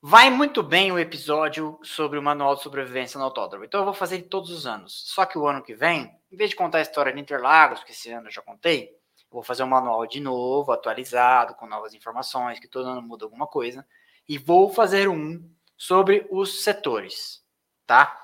vai 0.00 0.30
muito 0.30 0.62
bem 0.62 0.90
o 0.90 0.98
episódio 0.98 1.78
sobre 1.82 2.18
o 2.18 2.22
manual 2.22 2.56
de 2.56 2.62
sobrevivência 2.62 3.18
no 3.18 3.24
autódromo. 3.24 3.64
Então 3.64 3.80
eu 3.80 3.84
vou 3.84 3.94
fazer 3.94 4.22
todos 4.22 4.50
os 4.50 4.66
anos. 4.66 5.04
Só 5.06 5.26
que 5.26 5.38
o 5.38 5.46
ano 5.46 5.62
que 5.62 5.74
vem, 5.74 6.10
em 6.32 6.36
vez 6.36 6.50
de 6.50 6.56
contar 6.56 6.78
a 6.78 6.82
história 6.82 7.12
de 7.12 7.20
Interlagos, 7.20 7.84
que 7.84 7.92
esse 7.92 8.10
ano 8.10 8.28
eu 8.28 8.32
já 8.32 8.42
contei, 8.42 8.88
eu 8.88 9.26
vou 9.30 9.42
fazer 9.42 9.62
um 9.62 9.68
manual 9.68 10.06
de 10.06 10.18
novo, 10.18 10.72
atualizado, 10.72 11.54
com 11.54 11.66
novas 11.66 11.94
informações, 11.94 12.58
que 12.58 12.66
todo 12.66 12.88
ano 12.88 13.02
muda 13.02 13.24
alguma 13.24 13.46
coisa, 13.46 13.86
e 14.28 14.38
vou 14.38 14.72
fazer 14.72 15.08
um 15.08 15.48
sobre 15.80 16.26
os 16.30 16.62
setores, 16.62 17.42
tá? 17.86 18.14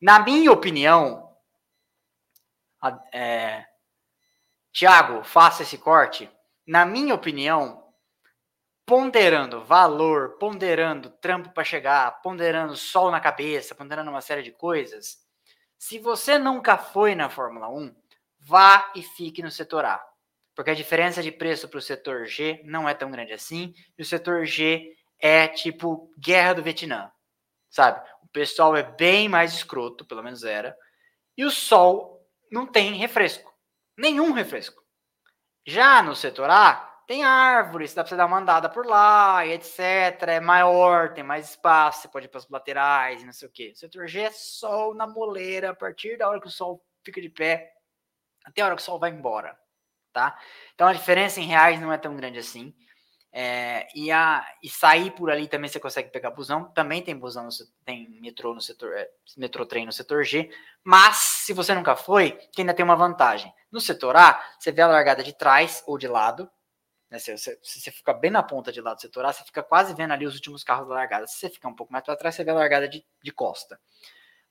Na 0.00 0.18
minha 0.18 0.50
opinião, 0.50 1.30
é, 3.12 3.66
Tiago, 4.72 5.22
faça 5.22 5.62
esse 5.62 5.76
corte. 5.76 6.30
Na 6.66 6.86
minha 6.86 7.14
opinião, 7.14 7.92
ponderando 8.86 9.62
valor, 9.62 10.38
ponderando 10.38 11.10
trampo 11.10 11.50
para 11.50 11.62
chegar, 11.62 12.22
ponderando 12.22 12.74
sol 12.76 13.10
na 13.10 13.20
cabeça, 13.20 13.74
ponderando 13.74 14.10
uma 14.10 14.22
série 14.22 14.42
de 14.42 14.50
coisas, 14.50 15.18
se 15.78 15.98
você 15.98 16.38
nunca 16.38 16.78
foi 16.78 17.14
na 17.14 17.28
Fórmula 17.28 17.68
1, 17.68 17.94
vá 18.40 18.90
e 18.96 19.02
fique 19.02 19.42
no 19.42 19.50
setor 19.50 19.84
A. 19.84 20.02
Porque 20.54 20.70
a 20.70 20.74
diferença 20.74 21.22
de 21.22 21.30
preço 21.30 21.68
para 21.68 21.78
o 21.78 21.82
setor 21.82 22.24
G 22.24 22.62
não 22.64 22.88
é 22.88 22.94
tão 22.94 23.10
grande 23.10 23.34
assim, 23.34 23.74
e 23.98 24.02
o 24.02 24.06
setor 24.06 24.46
G 24.46 24.96
é 25.22 25.46
tipo 25.46 26.12
guerra 26.18 26.54
do 26.54 26.62
Vietnã, 26.64 27.10
sabe? 27.70 28.06
O 28.22 28.26
pessoal 28.26 28.76
é 28.76 28.82
bem 28.82 29.28
mais 29.28 29.54
escroto, 29.54 30.04
pelo 30.04 30.22
menos 30.22 30.42
era, 30.42 30.76
e 31.38 31.44
o 31.44 31.50
sol 31.50 32.28
não 32.50 32.66
tem 32.66 32.94
refresco, 32.94 33.54
nenhum 33.96 34.32
refresco. 34.32 34.82
Já 35.64 36.02
no 36.02 36.16
setor 36.16 36.50
A, 36.50 36.74
tem 37.06 37.24
árvores, 37.24 37.94
dá 37.94 38.02
pra 38.02 38.08
você 38.08 38.16
dar 38.16 38.26
uma 38.26 38.38
andada 38.38 38.68
por 38.68 38.84
lá, 38.84 39.46
e 39.46 39.52
etc. 39.52 39.78
É 40.28 40.40
maior, 40.40 41.14
tem 41.14 41.22
mais 41.22 41.50
espaço, 41.50 42.02
você 42.02 42.08
pode 42.08 42.26
ir 42.26 42.28
para 42.28 42.38
as 42.38 42.48
laterais, 42.48 43.22
não 43.22 43.32
sei 43.32 43.48
o 43.48 43.50
quê. 43.50 43.72
O 43.74 43.78
setor 43.78 44.08
G 44.08 44.22
é 44.22 44.30
sol 44.30 44.94
na 44.94 45.06
moleira, 45.06 45.70
a 45.70 45.74
partir 45.74 46.16
da 46.16 46.28
hora 46.28 46.40
que 46.40 46.48
o 46.48 46.50
sol 46.50 46.84
fica 47.04 47.20
de 47.20 47.28
pé, 47.28 47.72
até 48.44 48.62
a 48.62 48.66
hora 48.66 48.74
que 48.76 48.82
o 48.82 48.84
sol 48.84 48.98
vai 48.98 49.10
embora, 49.10 49.56
tá? 50.12 50.36
Então 50.74 50.88
a 50.88 50.92
diferença 50.92 51.40
em 51.40 51.46
reais 51.46 51.80
não 51.80 51.92
é 51.92 51.98
tão 51.98 52.16
grande 52.16 52.38
assim. 52.40 52.74
É, 53.34 53.88
e, 53.94 54.12
a, 54.12 54.46
e 54.62 54.68
sair 54.68 55.10
por 55.12 55.30
ali 55.30 55.48
também 55.48 55.68
você 55.70 55.80
consegue 55.80 56.10
pegar 56.10 56.30
busão. 56.30 56.64
Também 56.72 57.02
tem 57.02 57.16
busão, 57.16 57.48
tem 57.84 58.08
metrô 58.20 58.52
no 58.52 58.60
setor, 58.60 58.92
é, 58.94 59.10
metrô 59.38 59.64
trem 59.64 59.86
no 59.86 59.92
setor 59.92 60.22
G. 60.22 60.50
Mas 60.84 61.16
se 61.16 61.52
você 61.54 61.74
nunca 61.74 61.96
foi, 61.96 62.38
ainda 62.58 62.74
tem 62.74 62.84
uma 62.84 62.96
vantagem. 62.96 63.52
No 63.70 63.80
setor 63.80 64.16
A, 64.16 64.38
você 64.58 64.70
vê 64.70 64.82
a 64.82 64.86
largada 64.86 65.22
de 65.22 65.32
trás 65.32 65.82
ou 65.86 65.96
de 65.96 66.06
lado. 66.06 66.50
Né, 67.10 67.18
se, 67.18 67.36
você, 67.36 67.58
se 67.62 67.80
você 67.80 67.90
fica 67.90 68.12
bem 68.12 68.30
na 68.30 68.42
ponta 68.42 68.70
de 68.70 68.80
lado 68.80 68.96
do 68.96 69.00
setor 69.00 69.24
A, 69.24 69.32
você 69.32 69.44
fica 69.44 69.62
quase 69.62 69.94
vendo 69.94 70.12
ali 70.12 70.26
os 70.26 70.34
últimos 70.34 70.62
carros 70.62 70.86
da 70.86 70.94
largada. 70.94 71.26
Se 71.26 71.38
você 71.38 71.48
ficar 71.48 71.68
um 71.68 71.74
pouco 71.74 71.92
mais 71.92 72.04
para 72.04 72.16
trás, 72.16 72.34
você 72.34 72.44
vê 72.44 72.50
a 72.50 72.54
largada 72.54 72.86
de, 72.86 73.02
de 73.22 73.32
costa. 73.32 73.80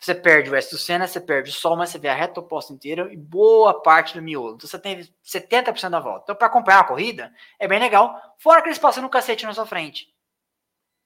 Você 0.01 0.15
perde 0.15 0.49
o 0.49 0.53
resto 0.53 0.71
do 0.71 0.79
Senna, 0.79 1.05
você 1.05 1.21
perde 1.21 1.51
o 1.51 1.53
Sol, 1.53 1.77
mas 1.77 1.91
você 1.91 1.99
vê 1.99 2.07
a 2.07 2.15
reta 2.15 2.39
oposta 2.39 2.73
inteira 2.73 3.13
e 3.13 3.17
boa 3.17 3.83
parte 3.83 4.15
do 4.15 4.21
miolo. 4.21 4.55
Então 4.55 4.67
você 4.67 4.79
tem 4.79 5.07
70% 5.23 5.91
da 5.91 5.99
volta. 5.99 6.23
Então, 6.23 6.35
para 6.35 6.47
acompanhar 6.47 6.79
a 6.79 6.85
corrida, 6.85 7.31
é 7.59 7.67
bem 7.67 7.79
legal. 7.79 8.19
Fora 8.39 8.63
que 8.63 8.69
eles 8.69 8.79
passam 8.79 9.03
no 9.03 9.11
cacete 9.11 9.45
na 9.45 9.53
sua 9.53 9.67
frente. 9.67 10.11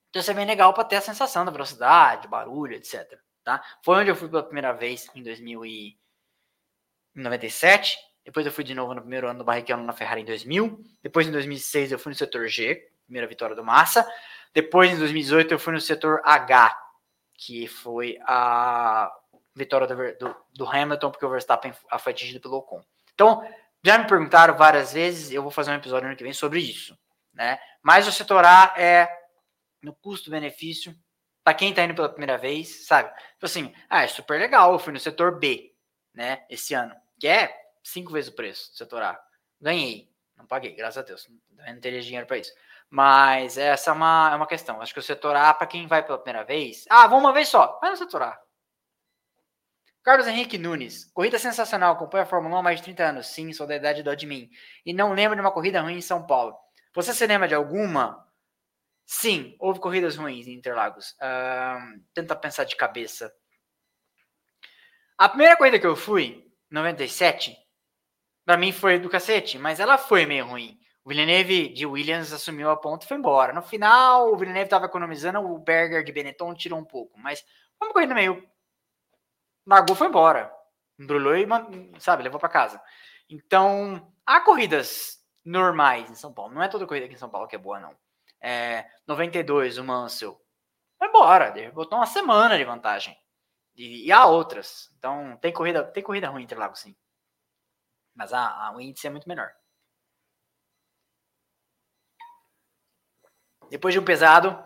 Então, 0.10 0.22
isso 0.22 0.32
é 0.32 0.34
bem 0.34 0.46
legal 0.46 0.74
para 0.74 0.86
ter 0.86 0.96
a 0.96 1.02
sensação 1.02 1.44
da 1.44 1.52
velocidade, 1.52 2.30
barulho, 2.30 2.74
etc. 2.74 3.20
Tá? 3.44 3.62
Foi 3.84 3.98
onde 3.98 4.10
eu 4.10 4.16
fui 4.16 4.30
pela 4.30 4.44
primeira 4.44 4.72
vez 4.72 5.10
em 5.14 5.22
2097. 5.22 7.98
Depois 8.24 8.46
eu 8.46 8.52
fui 8.52 8.64
de 8.64 8.74
novo 8.74 8.94
no 8.94 9.02
primeiro 9.02 9.28
ano 9.28 9.40
do 9.40 9.46
Barrichello 9.46 9.84
na 9.84 9.92
Ferrari 9.92 10.22
em 10.22 10.26
2000. 10.26 10.82
Depois, 11.04 11.28
em 11.28 11.34
2006, 11.34 11.92
eu 11.92 12.00
fui 12.00 12.12
no 12.12 12.18
setor 12.18 12.48
G, 12.48 12.90
primeira 13.04 13.28
vitória 13.28 13.58
do 13.58 13.64
Massa. 13.64 14.10
Depois, 14.54 14.90
em 14.90 14.98
2018, 14.98 15.54
eu 15.54 15.60
fui 15.60 15.74
no 15.74 15.82
setor 15.82 16.22
H, 16.24 16.85
que 17.38 17.68
foi 17.68 18.18
a 18.24 19.12
vitória 19.56 19.88
do, 19.88 20.18
do, 20.18 20.36
do 20.54 20.68
Hamilton, 20.68 21.12
porque 21.12 21.26
o 21.26 21.30
Verstappen 21.30 21.74
foi 22.00 22.12
atingido 22.12 22.42
pelo 22.42 22.58
Ocon. 22.58 22.84
Então, 23.14 23.48
já 23.84 23.98
me 23.98 24.08
perguntaram 24.08 24.58
várias 24.58 24.94
vezes, 24.94 25.32
eu 25.32 25.42
vou 25.42 25.52
fazer 25.52 25.72
um 25.72 25.76
episódio 25.76 26.08
ano 26.08 26.18
que 26.18 26.24
vem 26.24 26.34
sobre 26.34 26.60
isso, 26.60 26.98
né? 27.34 27.60
Mas 27.82 28.08
o 28.08 28.12
setor 28.12 28.44
A 28.44 28.74
é 28.78 29.08
no 29.82 29.94
custo-benefício, 29.94 30.96
para 31.44 31.54
quem 31.54 31.70
está 31.70 31.84
indo 31.84 31.94
pela 31.94 32.10
primeira 32.10 32.38
vez, 32.38 32.88
sabe? 32.88 33.10
Tipo 33.34 33.46
assim, 33.46 33.74
ah, 33.88 34.04
é 34.04 34.08
super 34.08 34.40
legal, 34.40 34.74
eu 34.74 34.80
fui 34.80 34.92
no 34.92 35.00
setor 35.00 35.38
B, 35.38 35.74
né, 36.14 36.44
esse 36.50 36.74
ano, 36.74 36.96
que 37.20 37.28
é 37.28 37.56
cinco 37.84 38.12
vezes 38.12 38.32
o 38.32 38.36
preço 38.36 38.72
do 38.72 38.78
setor 38.78 39.04
A. 39.04 39.24
Ganhei, 39.62 40.10
não 40.36 40.48
paguei, 40.48 40.74
graças 40.74 40.98
a 40.98 41.06
Deus, 41.06 41.30
não 41.52 41.80
teria 41.80 42.02
dinheiro 42.02 42.26
para 42.26 42.40
isso. 42.40 42.52
Mas 42.90 43.58
essa 43.58 43.90
é 43.90 43.94
uma, 43.94 44.30
é 44.32 44.36
uma 44.36 44.48
questão. 44.48 44.82
Acho 44.82 44.94
que 44.94 45.00
o 45.00 45.04
setor 45.04 45.36
A, 45.36 45.54
para 45.54 45.68
quem 45.68 45.88
vai 45.88 46.04
pela 46.04 46.18
primeira 46.18 46.46
vez, 46.46 46.86
ah, 46.90 47.08
vou 47.08 47.20
uma 47.20 47.34
vez 47.34 47.48
só, 47.48 47.80
vai 47.82 47.90
no 47.90 47.98
setor 47.98 48.24
A. 48.24 48.40
Carlos 50.06 50.28
Henrique 50.28 50.60
Nunes, 50.60 51.12
corrida 51.16 51.40
sensacional, 51.40 51.94
acompanha 51.94 52.24
a 52.24 52.28
Fórmula 52.28 52.58
1 52.58 52.58
há 52.60 52.64
mais 52.64 52.78
de 52.78 52.84
30 52.84 53.04
anos. 53.04 53.28
Sim, 53.28 53.52
sou 53.52 53.66
da 53.66 53.76
idade 53.76 54.04
do 54.04 54.12
admin. 54.12 54.52
E 54.86 54.94
não 54.94 55.14
lembro 55.14 55.36
de 55.36 55.42
uma 55.42 55.52
corrida 55.52 55.82
ruim 55.82 55.98
em 55.98 56.02
São 56.02 56.28
Paulo. 56.28 56.56
Você 56.94 57.12
se 57.12 57.26
lembra 57.26 57.48
de 57.48 57.56
alguma? 57.56 58.24
Sim, 59.04 59.56
houve 59.60 59.80
corridas 59.80 60.16
ruins 60.16 60.46
em 60.46 60.54
Interlagos. 60.54 61.12
Uh, 61.14 62.00
tenta 62.14 62.36
pensar 62.36 62.66
de 62.66 62.76
cabeça. 62.76 63.34
A 65.18 65.28
primeira 65.28 65.58
corrida 65.58 65.80
que 65.80 65.88
eu 65.88 65.96
fui, 65.96 66.46
97, 66.70 67.58
para 68.46 68.58
mim 68.58 68.72
foi 68.72 69.00
do 69.00 69.10
cacete, 69.10 69.58
mas 69.58 69.80
ela 69.80 69.98
foi 69.98 70.28
meio 70.28 70.46
ruim. 70.46 70.80
O 71.06 71.10
Villeneuve 71.10 71.70
de 71.70 71.86
Williams 71.86 72.34
assumiu 72.34 72.72
a 72.72 72.76
ponta 72.76 73.06
e 73.06 73.08
foi 73.08 73.18
embora. 73.18 73.54
No 73.54 73.62
final, 73.62 74.34
o 74.34 74.38
Villeneuve 74.38 74.66
estava 74.66 74.88
economizando, 74.88 75.40
o 75.40 75.60
Berger 75.60 76.04
de 76.04 76.12
Benetton 76.12 76.56
tirou 76.56 76.80
um 76.80 76.84
pouco. 76.84 77.16
Mas 77.20 77.46
foi 77.78 77.88
uma 77.88 77.94
corrida 77.94 78.16
meio. 78.16 78.44
Largou 79.68 79.96
foi 79.96 80.08
embora. 80.08 80.52
Embrulhou 80.98 81.38
e, 81.38 81.46
sabe, 82.00 82.24
levou 82.24 82.40
para 82.40 82.50
casa. 82.50 82.82
Então, 83.30 84.12
há 84.26 84.42
corridas 84.42 85.24
normais 85.44 86.10
em 86.10 86.16
São 86.16 86.34
Paulo. 86.34 86.56
Não 86.56 86.64
é 86.64 86.68
toda 86.68 86.88
corrida 86.88 87.06
aqui 87.06 87.14
em 87.14 87.20
São 87.20 87.30
Paulo 87.30 87.48
que 87.48 87.56
é 87.56 87.60
boa, 87.60 87.80
não. 87.80 87.96
É, 88.42 88.90
92, 89.06 89.78
o 89.78 89.84
Mansell. 89.84 90.42
Foi 90.98 91.08
embora. 91.08 91.54
Botou 91.72 92.00
uma 92.00 92.08
semana 92.08 92.58
de 92.58 92.64
vantagem. 92.64 93.16
E, 93.76 94.08
e, 94.08 94.12
há 94.12 94.26
outras. 94.26 94.92
Então, 94.98 95.38
tem 95.38 95.54
corrida, 95.54 95.84
tem 95.84 96.02
corrida 96.02 96.30
ruim 96.30 96.42
entre 96.42 96.56
Interlagos, 96.56 96.80
sim. 96.80 96.96
Mas 98.16 98.34
a, 98.34 98.70
a, 98.70 98.76
o 98.76 98.82
índice 98.82 99.06
é 99.06 99.12
muito 99.12 99.30
menor. 99.30 99.52
Depois 103.70 103.94
de 103.94 104.00
um 104.00 104.04
pesado, 104.04 104.58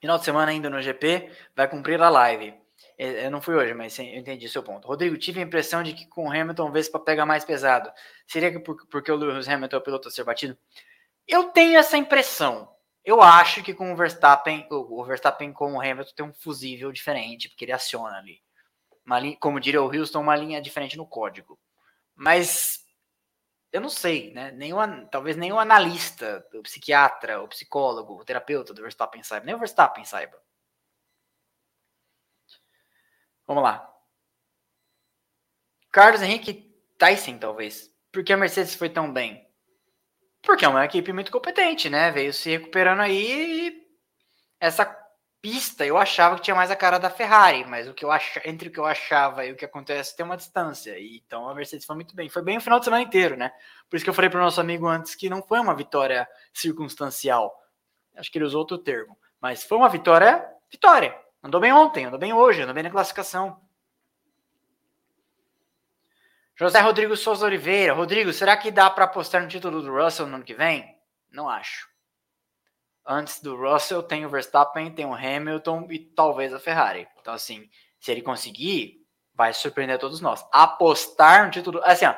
final 0.00 0.18
de 0.18 0.24
semana 0.24 0.50
ainda 0.50 0.68
no 0.68 0.82
GP, 0.82 1.30
vai 1.54 1.68
cumprir 1.68 2.00
a 2.00 2.08
live. 2.08 2.54
Eu 2.96 3.30
não 3.30 3.40
fui 3.40 3.54
hoje, 3.54 3.74
mas 3.74 3.98
eu 3.98 4.04
entendi 4.04 4.48
seu 4.48 4.62
ponto. 4.62 4.86
Rodrigo, 4.86 5.16
tive 5.16 5.40
a 5.40 5.42
impressão 5.42 5.82
de 5.82 5.92
que 5.92 6.06
com 6.06 6.28
o 6.28 6.30
Hamilton, 6.30 6.70
Vespa 6.70 6.98
pega 6.98 7.26
mais 7.26 7.44
pesado. 7.44 7.90
Seria 8.26 8.52
que 8.52 8.58
porque 8.58 9.10
o 9.10 9.16
Lewis 9.16 9.48
Hamilton 9.48 9.76
é 9.76 9.78
o 9.78 9.82
piloto 9.82 10.08
a 10.08 10.10
ser 10.10 10.24
batido? 10.24 10.56
Eu 11.26 11.44
tenho 11.44 11.78
essa 11.78 11.96
impressão. 11.96 12.68
Eu 13.04 13.20
acho 13.20 13.62
que 13.62 13.74
com 13.74 13.92
o 13.92 13.96
Verstappen, 13.96 14.66
o 14.70 15.04
Verstappen 15.04 15.52
com 15.52 15.74
o 15.74 15.80
Hamilton 15.80 16.12
tem 16.14 16.26
um 16.26 16.32
fusível 16.32 16.92
diferente, 16.92 17.48
porque 17.48 17.64
ele 17.64 17.72
aciona 17.72 18.18
ali. 18.18 18.40
Linha, 19.20 19.36
como 19.38 19.60
diria 19.60 19.82
o 19.82 19.94
Houston, 19.94 20.20
uma 20.20 20.36
linha 20.36 20.60
diferente 20.62 20.96
no 20.96 21.06
código. 21.06 21.58
Mas 22.14 22.83
eu 23.74 23.80
não 23.80 23.88
sei, 23.88 24.32
né? 24.32 24.52
Nenhum, 24.52 25.04
talvez 25.08 25.36
nenhum 25.36 25.58
analista, 25.58 26.46
o 26.54 26.62
psiquiatra, 26.62 27.42
o 27.42 27.48
psicólogo, 27.48 28.14
o 28.14 28.24
terapeuta 28.24 28.72
do 28.72 28.80
Verstappen 28.80 29.20
saiba, 29.24 29.44
nem 29.44 29.54
o 29.56 29.58
Verstappen 29.58 30.04
saiba. 30.04 30.40
Vamos 33.44 33.64
lá. 33.64 33.92
Carlos 35.90 36.22
Henrique 36.22 36.72
Tyson, 36.96 37.36
talvez. 37.36 37.92
Por 38.12 38.22
que 38.22 38.32
a 38.32 38.36
Mercedes 38.36 38.76
foi 38.76 38.88
tão 38.88 39.12
bem? 39.12 39.44
Porque 40.40 40.64
é 40.64 40.68
uma 40.68 40.84
equipe 40.84 41.12
muito 41.12 41.32
competente, 41.32 41.90
né? 41.90 42.12
Veio 42.12 42.32
se 42.32 42.50
recuperando 42.50 43.00
aí 43.00 43.70
e 43.70 43.88
essa 44.60 44.86
pista, 45.44 45.84
eu 45.84 45.98
achava 45.98 46.36
que 46.36 46.40
tinha 46.40 46.54
mais 46.54 46.70
a 46.70 46.76
cara 46.76 46.96
da 46.96 47.10
Ferrari, 47.10 47.66
mas 47.66 47.86
o 47.86 47.92
que 47.92 48.02
eu 48.02 48.10
ach... 48.10 48.38
entre 48.46 48.68
o 48.68 48.72
que 48.72 48.80
eu 48.80 48.86
achava 48.86 49.44
e 49.44 49.52
o 49.52 49.56
que 49.56 49.66
acontece 49.66 50.16
tem 50.16 50.24
uma 50.24 50.38
distância. 50.38 50.98
E, 50.98 51.18
então 51.18 51.46
a 51.46 51.54
Mercedes 51.54 51.84
foi 51.84 51.94
muito 51.94 52.16
bem. 52.16 52.30
Foi 52.30 52.40
bem 52.40 52.56
o 52.56 52.62
final 52.62 52.78
de 52.78 52.86
semana 52.86 53.02
inteiro, 53.02 53.36
né? 53.36 53.52
Por 53.90 53.96
isso 53.96 54.04
que 54.06 54.08
eu 54.08 54.14
falei 54.14 54.30
para 54.30 54.40
o 54.40 54.42
nosso 54.42 54.58
amigo 54.58 54.86
antes 54.88 55.14
que 55.14 55.28
não 55.28 55.42
foi 55.42 55.60
uma 55.60 55.74
vitória 55.74 56.26
circunstancial. 56.50 57.54
Acho 58.16 58.32
que 58.32 58.38
ele 58.38 58.46
usou 58.46 58.60
outro 58.60 58.78
termo. 58.78 59.18
Mas 59.38 59.62
foi 59.62 59.76
uma 59.76 59.90
vitória, 59.90 60.42
vitória. 60.70 61.14
Andou 61.42 61.60
bem 61.60 61.74
ontem, 61.74 62.06
andou 62.06 62.18
bem 62.18 62.32
hoje, 62.32 62.62
andou 62.62 62.72
bem 62.72 62.84
na 62.84 62.90
classificação. 62.90 63.60
José 66.56 66.80
Rodrigo 66.80 67.14
Souza 67.18 67.44
Oliveira. 67.44 67.92
Rodrigo, 67.92 68.32
será 68.32 68.56
que 68.56 68.70
dá 68.70 68.88
para 68.88 69.04
apostar 69.04 69.42
no 69.42 69.48
título 69.48 69.82
do 69.82 69.94
Russell 69.94 70.26
no 70.26 70.36
ano 70.36 70.44
que 70.44 70.54
vem? 70.54 70.98
Não 71.30 71.50
acho 71.50 71.93
antes 73.06 73.40
do 73.40 73.56
Russell 73.56 74.02
tem 74.02 74.24
o 74.24 74.28
Verstappen, 74.28 74.90
tem 74.90 75.04
o 75.04 75.14
Hamilton 75.14 75.86
e 75.90 75.98
talvez 75.98 76.52
a 76.52 76.58
Ferrari. 76.58 77.06
Então, 77.20 77.34
assim, 77.34 77.68
se 78.00 78.10
ele 78.10 78.22
conseguir, 78.22 79.04
vai 79.34 79.52
surpreender 79.52 79.98
todos 79.98 80.20
nós. 80.20 80.44
Apostar 80.52 81.44
no 81.44 81.50
título. 81.50 81.80
Assim, 81.84 82.06
ó. 82.06 82.14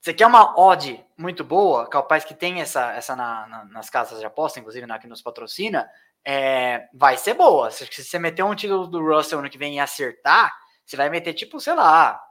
Você 0.00 0.14
quer 0.14 0.26
uma 0.26 0.58
odd 0.58 1.04
muito 1.16 1.42
boa, 1.42 1.88
capaz 1.88 2.24
que 2.24 2.32
tem 2.32 2.60
essa, 2.60 2.92
essa 2.92 3.16
na, 3.16 3.46
na, 3.48 3.64
nas 3.64 3.90
casas 3.90 4.20
de 4.20 4.26
aposta, 4.26 4.60
inclusive 4.60 4.86
na 4.86 4.98
que 4.98 5.08
nos 5.08 5.20
patrocina, 5.20 5.90
é, 6.24 6.88
vai 6.94 7.16
ser 7.16 7.34
boa. 7.34 7.70
Se, 7.70 7.84
se 7.86 8.04
você 8.04 8.18
meter 8.18 8.44
um 8.44 8.54
título 8.54 8.86
do 8.86 9.04
Russell 9.04 9.42
no 9.42 9.50
que 9.50 9.58
vem 9.58 9.76
e 9.76 9.80
acertar, 9.80 10.56
você 10.86 10.96
vai 10.96 11.10
meter 11.10 11.34
tipo, 11.34 11.60
sei 11.60 11.74
lá, 11.74 12.22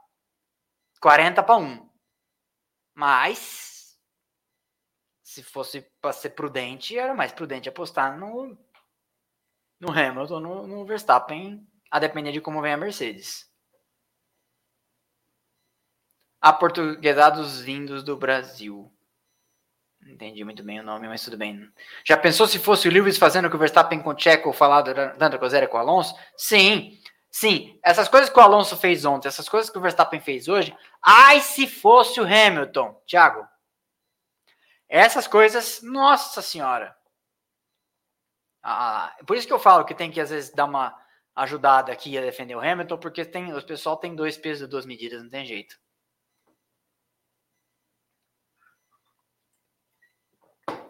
40 1.01 1.43
para 1.43 1.57
1. 1.57 1.89
Mas 2.95 3.66
se 5.37 5.43
fosse 5.43 5.81
para 6.01 6.11
ser 6.11 6.31
prudente, 6.31 6.97
era 6.97 7.13
mais 7.13 7.31
prudente 7.31 7.69
apostar 7.69 8.17
no, 8.17 8.57
no 9.79 9.91
Hamilton, 9.91 10.39
no, 10.39 10.67
no 10.67 10.85
Verstappen, 10.85 11.65
a 11.91 11.99
depender 11.99 12.31
de 12.31 12.41
como 12.41 12.61
vem 12.61 12.73
a 12.73 12.77
Mercedes. 12.77 13.47
Aportuguesados 16.41 17.61
vindos 17.61 18.03
do 18.03 18.17
Brasil. 18.17 18.91
Não 20.01 20.11
entendi 20.11 20.43
muito 20.43 20.63
bem 20.63 20.79
o 20.79 20.83
nome, 20.83 21.07
mas 21.07 21.23
tudo 21.23 21.37
bem. 21.37 21.71
Já 22.03 22.17
pensou 22.17 22.47
se 22.47 22.57
fosse 22.57 22.87
o 22.87 22.91
Lewis 22.91 23.17
fazendo 23.17 23.45
o 23.45 23.49
que 23.49 23.55
o 23.55 23.59
Verstappen 23.59 24.01
com 24.01 24.09
o 24.09 24.19
Checo 24.19 24.51
falado 24.51 24.91
dando 25.17 25.37
coisa 25.37 25.67
com 25.67 25.77
o 25.77 25.79
Alonso? 25.79 26.15
Sim, 26.35 26.99
sim. 27.29 27.79
Essas 27.83 28.07
coisas 28.07 28.29
que 28.29 28.39
o 28.39 28.41
Alonso 28.41 28.75
fez 28.75 29.05
ontem, 29.05 29.27
essas 29.27 29.49
coisas 29.49 29.69
que 29.69 29.77
o 29.77 29.81
Verstappen 29.81 30.19
fez 30.19 30.47
hoje. 30.47 30.75
Ai, 31.03 31.41
se 31.41 31.67
fosse 31.67 32.19
o 32.19 32.25
Hamilton. 32.25 32.99
Thiago, 33.05 33.47
essas 34.89 35.27
coisas, 35.27 35.81
nossa 35.81 36.41
senhora. 36.41 36.95
Ah, 38.63 39.15
por 39.25 39.37
isso 39.37 39.47
que 39.47 39.53
eu 39.53 39.59
falo 39.59 39.85
que 39.85 39.95
tem 39.95 40.11
que 40.11 40.19
às 40.19 40.29
vezes 40.29 40.51
dar 40.53 40.65
uma 40.65 40.97
ajudada 41.35 41.91
aqui 41.91 42.17
a 42.17 42.21
defender 42.21 42.55
o 42.55 42.59
Hamilton, 42.59 42.97
porque 42.97 43.23
tem, 43.23 43.53
o 43.53 43.65
pessoal 43.65 43.97
tem 43.97 44.15
dois 44.15 44.37
pesos 44.37 44.67
e 44.67 44.69
duas 44.69 44.85
medidas, 44.85 45.21
não 45.21 45.29
tem 45.29 45.45
jeito. 45.45 45.77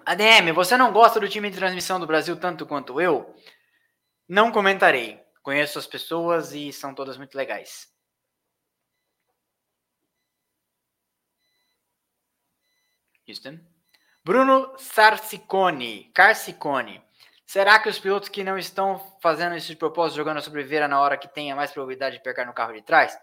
ADM, 0.06 0.54
você 0.54 0.78
não 0.78 0.94
gosta 0.94 1.20
do 1.20 1.28
time 1.28 1.50
de 1.50 1.58
transmissão 1.58 2.00
do 2.00 2.08
Brasil 2.08 2.40
tanto 2.40 2.66
quanto 2.66 3.02
eu? 3.02 3.36
Não 4.28 4.52
comentarei. 4.52 5.22
Conheço 5.44 5.78
as 5.78 5.88
pessoas 5.88 6.54
e 6.54 6.72
são 6.72 6.96
todas 6.96 7.18
muito 7.18 7.36
legais. 7.36 7.88
Houston? 13.28 13.77
Bruno 14.28 14.74
Sarsicone, 14.78 16.12
Carcicone. 16.14 17.02
Será 17.46 17.80
que 17.80 17.88
os 17.88 17.98
pilotos 17.98 18.28
que 18.28 18.44
não 18.44 18.58
estão 18.58 19.00
fazendo 19.22 19.56
isso 19.56 19.68
de 19.68 19.78
propósito, 19.78 20.18
jogando 20.18 20.42
sobre 20.42 20.66
Vera 20.66 20.86
na 20.86 21.00
hora 21.00 21.16
que 21.16 21.30
tenha 21.30 21.56
mais 21.56 21.72
probabilidade 21.72 22.18
de 22.18 22.24
pegar 22.24 22.44
no 22.44 22.52
carro 22.52 22.74
de 22.74 22.82
trás? 22.82 23.18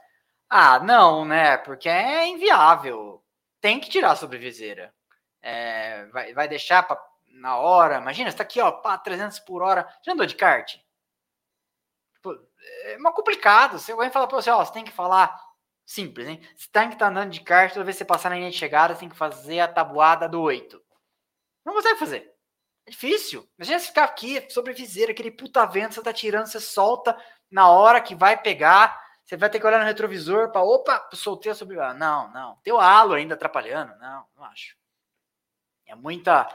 Ah, 0.48 0.78
não, 0.78 1.26
né? 1.26 1.58
Porque 1.58 1.90
é 1.90 2.26
inviável. 2.26 3.22
Tem 3.60 3.78
que 3.78 3.90
tirar 3.90 4.12
a 4.12 4.16
sobreviseira. 4.16 4.94
É, 5.42 6.06
vai, 6.06 6.32
vai 6.32 6.48
deixar 6.48 6.82
pra, 6.84 6.98
na 7.34 7.58
hora. 7.58 7.98
Imagina, 7.98 8.30
você 8.30 8.38
tá 8.38 8.42
aqui, 8.42 8.58
ó, 8.58 8.72
pá, 8.72 8.96
300 8.96 9.40
por 9.40 9.60
hora. 9.60 9.86
Já 10.02 10.12
andou 10.12 10.24
de 10.24 10.34
kart? 10.34 10.74
É 12.84 12.96
complicado. 13.12 13.78
Se 13.78 13.92
alguém 13.92 14.10
falar 14.10 14.26
pra 14.26 14.40
você, 14.40 14.48
ó, 14.48 14.64
você 14.64 14.72
tem 14.72 14.84
que 14.86 14.90
falar 14.90 15.38
simples, 15.84 16.26
hein? 16.26 16.40
Você 16.56 16.66
tem 16.72 16.88
que 16.88 16.94
estar 16.94 17.04
tá 17.04 17.10
andando 17.10 17.30
de 17.30 17.42
kart, 17.42 17.74
toda 17.74 17.84
vez 17.84 17.94
que 17.94 17.98
você 17.98 18.04
passar 18.06 18.30
na 18.30 18.36
linha 18.36 18.50
de 18.50 18.56
chegada, 18.56 18.94
você 18.94 19.00
tem 19.00 19.10
que 19.10 19.16
fazer 19.16 19.60
a 19.60 19.68
tabuada 19.68 20.26
do 20.26 20.40
8. 20.40 20.82
Não 21.64 21.74
consegue 21.74 21.98
fazer. 21.98 22.32
É 22.86 22.90
difícil. 22.90 23.48
Imagina 23.58 23.78
você 23.78 23.86
ficar 23.86 24.04
aqui, 24.04 24.46
sobreviseira, 24.50 25.12
aquele 25.12 25.30
puta 25.30 25.64
vento, 25.64 25.94
você 25.94 26.02
tá 26.02 26.12
tirando, 26.12 26.46
você 26.46 26.60
solta 26.60 27.16
na 27.50 27.68
hora 27.68 28.00
que 28.00 28.14
vai 28.14 28.40
pegar 28.40 29.04
você 29.24 29.38
vai 29.38 29.48
ter 29.48 29.58
que 29.58 29.66
olhar 29.66 29.78
no 29.78 29.86
retrovisor 29.86 30.52
para, 30.52 30.62
opa, 30.62 31.08
soltei 31.14 31.50
a 31.50 31.54
sobre. 31.54 31.80
Ah, 31.80 31.94
não, 31.94 32.30
não. 32.32 32.56
Tem 32.56 32.72
o 32.72 32.78
halo 32.78 33.14
ainda 33.14 33.34
atrapalhando. 33.34 33.96
Não, 33.96 34.26
não 34.36 34.44
acho. 34.44 34.76
É 35.86 35.94
muita. 35.94 36.46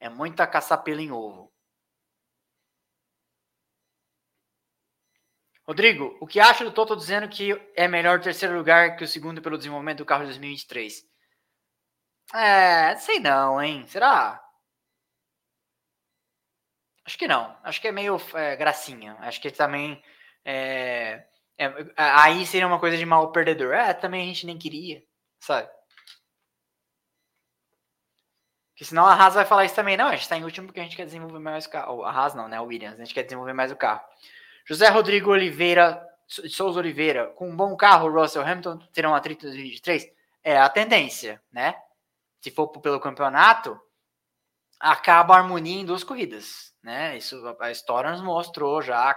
É 0.00 0.08
muita 0.08 0.46
caçar 0.46 0.82
pelo 0.82 1.00
em 1.00 1.12
ovo. 1.12 1.52
Rodrigo, 5.64 6.16
o 6.20 6.26
que 6.26 6.40
acha 6.40 6.64
do 6.64 6.72
Toto 6.72 6.96
dizendo 6.96 7.28
que 7.28 7.52
é 7.76 7.86
melhor 7.86 8.18
o 8.18 8.22
terceiro 8.22 8.56
lugar 8.56 8.96
que 8.96 9.04
o 9.04 9.08
segundo 9.08 9.40
pelo 9.40 9.56
desenvolvimento 9.56 9.98
do 9.98 10.04
carro 10.04 10.22
de 10.22 10.30
2023? 10.30 11.11
É, 12.34 12.96
sei 12.96 13.20
não, 13.20 13.60
hein? 13.62 13.84
Será? 13.86 14.42
Acho 17.04 17.18
que 17.18 17.28
não. 17.28 17.56
Acho 17.62 17.80
que 17.80 17.88
é 17.88 17.92
meio 17.92 18.20
é, 18.34 18.56
gracinha. 18.56 19.16
Acho 19.20 19.40
que 19.40 19.50
também 19.50 20.02
é, 20.44 21.24
é, 21.58 21.72
aí 21.96 22.46
seria 22.46 22.66
uma 22.66 22.78
coisa 22.78 22.96
de 22.96 23.06
mal 23.06 23.30
perdedor. 23.32 23.74
É, 23.74 23.92
também 23.94 24.22
a 24.22 24.26
gente 24.26 24.46
nem 24.46 24.58
queria, 24.58 25.02
sabe? 25.40 25.68
Porque 28.72 28.84
senão 28.84 29.06
a 29.06 29.14
Haas 29.14 29.34
vai 29.34 29.44
falar 29.44 29.64
isso 29.64 29.74
também. 29.74 29.96
Não, 29.96 30.08
a 30.08 30.12
gente 30.12 30.22
está 30.22 30.36
em 30.36 30.44
último 30.44 30.66
porque 30.66 30.80
a 30.80 30.82
gente 30.82 30.96
quer 30.96 31.04
desenvolver 31.04 31.38
mais 31.38 31.66
o 31.66 31.70
carro. 31.70 32.04
A 32.04 32.10
Haas 32.10 32.34
não, 32.34 32.48
né? 32.48 32.60
O 32.60 32.64
Williams. 32.64 32.98
A 32.98 33.04
gente 33.04 33.14
quer 33.14 33.22
desenvolver 33.24 33.52
mais 33.52 33.70
o 33.70 33.76
carro. 33.76 34.00
José 34.64 34.88
Rodrigo 34.88 35.30
Oliveira, 35.30 36.02
Souza 36.26 36.78
Oliveira, 36.78 37.26
com 37.28 37.48
um 37.50 37.56
bom 37.56 37.76
carro, 37.76 38.10
Russell 38.10 38.42
Hamilton 38.42 38.78
terão 38.92 39.14
atrito 39.14 39.44
em 39.44 39.50
2023? 39.50 40.10
É 40.42 40.56
a 40.56 40.68
tendência, 40.68 41.40
né? 41.52 41.74
Se 42.42 42.50
for 42.50 42.68
pelo 42.68 43.00
campeonato, 43.00 43.80
acaba 44.78 45.34
a 45.34 45.38
harmonia 45.38 45.80
em 45.80 45.86
duas 45.86 46.04
corridas 46.04 46.72
né? 46.82 47.16
Isso 47.16 47.40
a 47.60 47.70
história 47.70 48.10
nos 48.10 48.22
mostrou 48.22 48.82
já, 48.82 49.16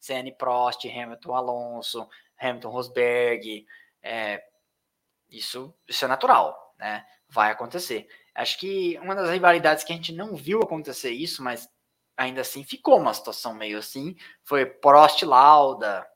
Senna 0.00 0.32
Prost, 0.32 0.84
Hamilton 0.84 1.34
Alonso, 1.34 2.08
Hamilton 2.38 2.70
Rosberg, 2.70 3.66
é, 4.02 4.42
isso, 5.30 5.74
isso 5.88 6.04
é 6.04 6.08
natural, 6.08 6.74
né? 6.78 7.04
Vai 7.28 7.50
acontecer. 7.50 8.08
Acho 8.34 8.58
que 8.58 8.98
uma 9.00 9.14
das 9.14 9.30
rivalidades 9.30 9.84
que 9.84 9.92
a 9.92 9.96
gente 9.96 10.12
não 10.12 10.34
viu 10.34 10.60
acontecer 10.60 11.10
isso, 11.10 11.42
mas 11.42 11.68
ainda 12.16 12.40
assim 12.40 12.64
ficou 12.64 12.98
uma 12.98 13.14
situação 13.14 13.54
meio 13.54 13.78
assim, 13.78 14.16
foi 14.42 14.66
Prost 14.66 15.22
Lauda, 15.22 16.06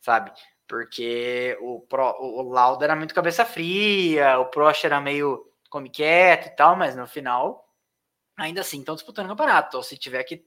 sabe? 0.00 0.32
Porque 0.66 1.56
o, 1.60 1.80
Pro, 1.82 2.14
o 2.20 2.42
Lauda 2.42 2.84
era 2.84 2.96
muito 2.96 3.14
cabeça 3.14 3.44
fria, 3.44 4.38
o 4.40 4.46
Prost 4.46 4.84
era 4.84 5.00
meio 5.00 5.47
come 5.68 5.90
quieto 5.90 6.46
e 6.48 6.56
tal, 6.56 6.76
mas 6.76 6.96
no 6.96 7.06
final 7.06 7.68
ainda 8.36 8.60
assim 8.62 8.80
estão 8.80 8.94
disputando 8.94 9.26
o 9.26 9.30
campeonato. 9.30 9.68
Então, 9.68 9.82
se 9.82 9.98
tiver 9.98 10.24
que 10.24 10.44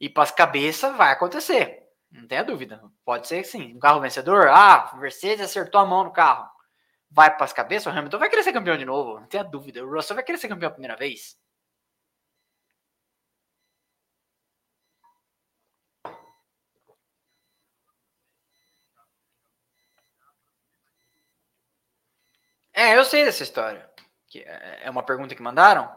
ir 0.00 0.10
para 0.10 0.24
as 0.24 0.32
cabeças, 0.32 0.96
vai 0.96 1.12
acontecer. 1.12 1.88
Não 2.10 2.26
tenha 2.26 2.44
dúvida. 2.44 2.82
Pode 3.04 3.28
ser 3.28 3.42
que 3.42 3.48
sim. 3.48 3.74
Um 3.76 3.78
carro 3.78 4.00
vencedor, 4.00 4.48
ah, 4.48 4.92
Mercedes 4.96 5.44
acertou 5.46 5.80
a 5.80 5.86
mão 5.86 6.04
no 6.04 6.12
carro. 6.12 6.50
Vai 7.10 7.34
para 7.34 7.44
as 7.44 7.52
cabeças, 7.52 7.86
o 7.92 7.96
Hamilton 7.96 8.18
vai 8.18 8.30
querer 8.30 8.42
ser 8.42 8.52
campeão 8.52 8.76
de 8.78 8.84
novo. 8.84 9.20
Não 9.20 9.26
tenha 9.28 9.44
dúvida. 9.44 9.84
O 9.84 9.90
Russell 9.94 10.16
vai 10.16 10.24
querer 10.24 10.38
ser 10.38 10.48
campeão 10.48 10.68
a 10.70 10.72
primeira 10.72 10.96
vez. 10.96 11.38
É, 22.74 22.96
eu 22.98 23.04
sei 23.04 23.24
dessa 23.24 23.42
história. 23.42 23.88
É, 24.40 24.80
é 24.84 24.90
uma 24.90 25.02
pergunta 25.02 25.34
que 25.34 25.42
mandaram? 25.42 25.90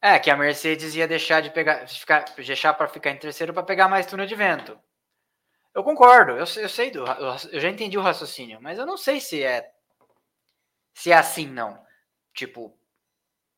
É, 0.00 0.18
que 0.18 0.30
a 0.30 0.36
Mercedes 0.36 0.94
ia 0.94 1.06
deixar 1.06 1.40
de 1.40 1.50
pegar, 1.50 1.86
ficar, 1.86 2.24
deixar 2.36 2.74
para 2.74 2.88
ficar 2.88 3.10
em 3.10 3.18
terceiro 3.18 3.54
para 3.54 3.62
pegar 3.62 3.88
mais 3.88 4.06
túnel 4.06 4.26
de 4.26 4.34
vento. 4.34 4.78
Eu 5.74 5.84
concordo, 5.84 6.32
eu, 6.32 6.38
eu 6.38 6.68
sei 6.68 6.90
do, 6.90 7.04
eu 7.52 7.60
já 7.60 7.68
entendi 7.70 7.96
o 7.96 8.02
raciocínio, 8.02 8.60
mas 8.60 8.78
eu 8.78 8.84
não 8.84 8.96
sei 8.96 9.20
se 9.20 9.42
é 9.42 9.72
se 10.94 11.10
é 11.10 11.14
assim 11.14 11.46
não. 11.46 11.82
Tipo, 12.34 12.76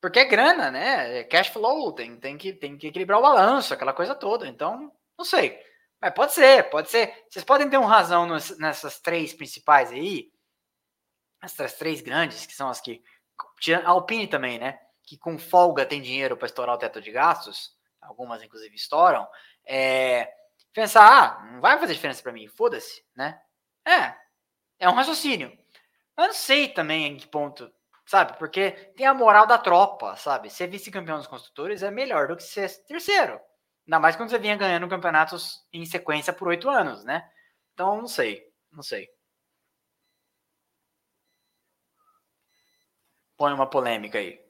porque 0.01 0.21
é 0.21 0.25
grana, 0.25 0.71
né? 0.71 1.21
É 1.21 1.25
cash 1.25 1.49
flow, 1.49 1.93
tem, 1.93 2.17
tem, 2.19 2.37
que, 2.37 2.53
tem 2.53 2.77
que 2.77 2.89
equilibrar 2.89 3.19
o 3.19 3.23
balanço, 3.23 3.73
aquela 3.73 3.93
coisa 3.93 4.15
toda. 4.15 4.47
Então, 4.47 4.93
não 5.17 5.25
sei. 5.25 5.59
Mas 6.01 6.13
pode 6.13 6.35
ser, 6.35 6.69
pode 6.71 6.91
ser. 6.91 7.25
Vocês 7.29 7.45
podem 7.45 7.69
ter 7.71 7.79
um 7.79 7.87
razão 7.87 8.27
nessas 8.59 9.01
três 9.01 9.33
principais 9.33 9.91
aí, 9.91 10.31
essas 11.45 11.75
três 11.75 12.01
grandes, 12.01 12.47
que 12.47 12.55
são 12.55 12.69
as 12.69 12.81
que. 12.81 13.03
A 13.85 13.89
Alpine 13.89 14.27
também, 14.27 14.59
né? 14.59 14.79
que 15.05 15.19
com 15.19 15.39
folga 15.39 15.87
tem 15.87 16.01
dinheiro 16.01 16.37
para 16.37 16.47
estourar 16.47 16.75
o 16.75 16.79
teto 16.79 17.01
de 17.01 17.11
gastos, 17.11 17.77
algumas 18.01 18.43
inclusive 18.43 18.75
estouram, 18.75 19.29
é, 19.65 20.33
pensar, 20.73 21.07
ah, 21.07 21.53
não 21.53 21.61
vai 21.61 21.79
fazer 21.79 21.95
diferença 21.95 22.23
para 22.23 22.33
mim, 22.33 22.49
foda-se, 22.49 23.05
né? 23.15 23.41
É, 23.87 24.15
é 24.79 24.89
um 24.89 24.95
raciocínio. 24.95 25.57
Eu 26.17 26.27
não 26.27 26.33
sei 26.33 26.69
também 26.69 27.07
em 27.07 27.17
que 27.17 27.27
ponto, 27.27 27.71
sabe? 28.07 28.39
Porque 28.39 28.71
tem 28.97 29.07
a 29.07 29.15
moral 29.15 29.47
da 29.47 29.59
tropa, 29.59 30.17
sabe? 30.17 30.51
Ser 30.51 30.69
vice-campeão 30.69 31.19
dos 31.19 31.27
construtores 31.27 31.83
é 31.83 31.91
melhor 31.91 32.29
do 32.29 32.37
que 32.37 32.43
ser 32.43 32.71
terceiro. 32.87 33.41
Ainda 33.87 34.01
mais 34.01 34.17
quando 34.17 34.31
você 34.31 34.39
vinha 34.39 34.57
ganhando 34.57 34.89
campeonatos 34.89 35.67
em 35.73 35.85
sequência 35.85 36.33
por 36.33 36.49
oito 36.49 36.71
anos, 36.71 37.05
né? 37.05 37.29
Então, 37.75 37.97
não 37.97 38.09
sei, 38.09 38.43
não 38.73 38.83
sei. 38.83 39.09
Põe 43.45 43.53
uma 43.53 43.67
polêmica 43.67 44.17
aí. 44.19 44.41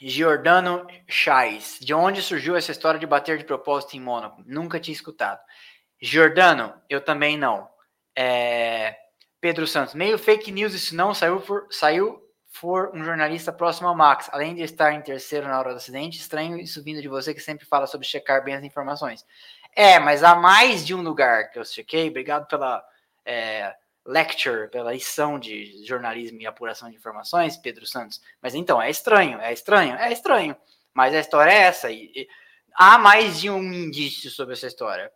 Giordano 0.00 0.86
Chais. 1.06 1.78
De 1.82 1.92
onde 1.92 2.22
surgiu 2.22 2.56
essa 2.56 2.72
história 2.72 2.98
de 2.98 3.06
bater 3.06 3.36
de 3.36 3.44
propósito 3.44 3.94
em 3.94 4.00
Mônaco? 4.00 4.42
Nunca 4.46 4.80
tinha 4.80 4.94
escutado. 4.94 5.38
Giordano, 6.00 6.72
eu 6.88 7.04
também 7.04 7.36
não. 7.36 7.68
É... 8.16 8.96
Pedro 9.38 9.66
Santos, 9.66 9.92
meio 9.92 10.16
fake 10.16 10.50
news 10.50 10.72
isso 10.72 10.96
não 10.96 11.12
saiu 11.12 11.42
por, 11.42 11.66
saiu 11.70 12.26
for 12.48 12.90
um 12.94 13.04
jornalista 13.04 13.52
próximo 13.52 13.88
ao 13.88 13.94
Max, 13.94 14.30
além 14.32 14.54
de 14.54 14.62
estar 14.62 14.94
em 14.94 15.02
terceiro 15.02 15.46
na 15.46 15.58
hora 15.58 15.72
do 15.72 15.76
acidente, 15.76 16.18
estranho 16.18 16.56
isso 16.56 16.82
vindo 16.82 17.02
de 17.02 17.08
você 17.08 17.34
que 17.34 17.40
sempre 17.40 17.66
fala 17.66 17.86
sobre 17.86 18.06
checar 18.06 18.42
bem 18.42 18.54
as 18.54 18.64
informações. 18.64 19.26
É, 19.74 19.98
mas 19.98 20.22
há 20.22 20.34
mais 20.34 20.86
de 20.86 20.94
um 20.94 21.02
lugar 21.02 21.50
que 21.50 21.58
eu 21.58 21.64
chequei, 21.64 22.08
obrigado 22.08 22.46
pela 22.46 22.84
é, 23.24 23.74
lecture, 24.06 24.68
pela 24.70 24.92
lição 24.92 25.38
de 25.38 25.84
jornalismo 25.84 26.40
e 26.40 26.46
apuração 26.46 26.90
de 26.90 26.96
informações, 26.96 27.56
Pedro 27.56 27.86
Santos. 27.86 28.20
Mas 28.40 28.54
então, 28.54 28.80
é 28.80 28.90
estranho, 28.90 29.40
é 29.40 29.52
estranho, 29.52 29.96
é 29.96 30.12
estranho. 30.12 30.56
Mas 30.92 31.14
a 31.14 31.20
história 31.20 31.50
é 31.50 31.62
essa. 31.62 31.90
E, 31.90 32.12
e, 32.14 32.28
há 32.74 32.98
mais 32.98 33.40
de 33.40 33.50
um 33.50 33.62
indício 33.62 34.30
sobre 34.30 34.54
essa 34.54 34.66
história. 34.66 35.10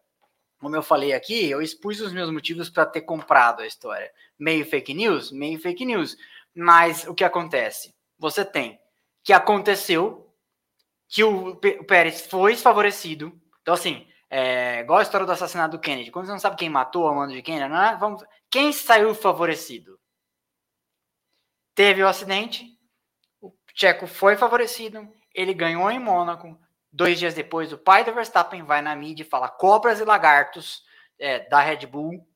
Como 0.59 0.75
eu 0.75 0.83
falei 0.83 1.13
aqui, 1.13 1.49
eu 1.49 1.63
expus 1.63 2.01
os 2.01 2.13
meus 2.13 2.31
motivos 2.31 2.69
para 2.69 2.85
ter 2.85 3.03
comprado 3.03 3.63
a 3.63 3.67
história. 3.67 4.11
Meio 4.37 4.67
fake 4.67 4.93
news? 4.93 5.31
Meio 5.31 5.61
fake 5.61 5.85
news. 5.85 6.17
Mas 6.53 7.07
o 7.07 7.15
que 7.15 7.23
acontece? 7.23 7.95
Você 8.19 8.45
tem 8.45 8.81
que 9.23 9.33
aconteceu 9.33 10.35
que 11.07 11.23
o, 11.23 11.55
Pérez 11.57 12.23
foi 12.23 12.57
favorecido. 12.57 13.33
Então, 13.61 13.75
assim, 13.75 14.08
é, 14.31 14.81
igual 14.81 14.99
a 14.99 15.03
história 15.03 15.27
do 15.27 15.33
assassinato 15.33 15.77
do 15.77 15.81
Kennedy. 15.81 16.11
Quando 16.11 16.27
você 16.27 16.33
não 16.33 16.39
sabe 16.39 16.57
quem 16.57 16.69
matou 16.69 17.09
a 17.09 17.15
mando 17.15 17.33
de 17.33 17.43
Kennedy, 17.43 17.69
não 17.69 17.83
é? 17.83 17.97
Vamos, 17.97 18.23
quem 18.51 18.73
saiu 18.73 19.15
favorecido? 19.15 19.99
Teve 21.75 22.03
o 22.03 22.09
acidente, 22.09 22.79
o 23.41 23.53
Tcheco 23.73 24.07
foi 24.07 24.37
favorecido, 24.37 25.09
ele 25.35 25.55
ganhou 25.55 25.91
em 25.91 25.99
Mônaco. 25.99 26.59
Dois 26.91 27.19
dias 27.19 27.35
depois, 27.35 27.73
o 27.73 27.79
pai 27.79 28.05
do 28.05 28.15
Verstappen 28.15 28.63
vai 28.63 28.83
na 28.83 28.97
mídia 28.97 29.23
e 29.23 29.29
fala 29.29 29.49
cobras 29.49 30.01
e 30.01 30.05
lagartos 30.05 30.83
é, 31.19 31.49
da 31.49 31.61
Red 31.61 31.87
Bull. 31.87 32.27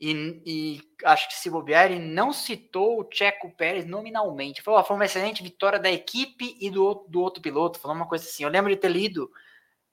E, 0.00 0.42
e, 0.46 0.80
acho 1.04 1.28
que 1.28 1.34
se 1.34 1.50
bobear, 1.50 1.90
ele 1.90 1.98
não 1.98 2.32
citou 2.32 3.00
o 3.00 3.08
Checo 3.10 3.50
Pérez 3.56 3.84
nominalmente. 3.84 4.62
Falou, 4.62 4.84
foi 4.84 4.94
uma 4.94 5.06
excelente 5.06 5.42
vitória 5.42 5.78
da 5.78 5.90
equipe 5.90 6.56
e 6.60 6.70
do, 6.70 7.06
do 7.08 7.20
outro 7.20 7.42
piloto. 7.42 7.80
Falou 7.80 7.96
uma 7.96 8.06
coisa 8.06 8.24
assim. 8.24 8.44
Eu 8.44 8.50
lembro 8.50 8.70
de 8.70 8.76
ter 8.76 8.90
lido. 8.90 9.28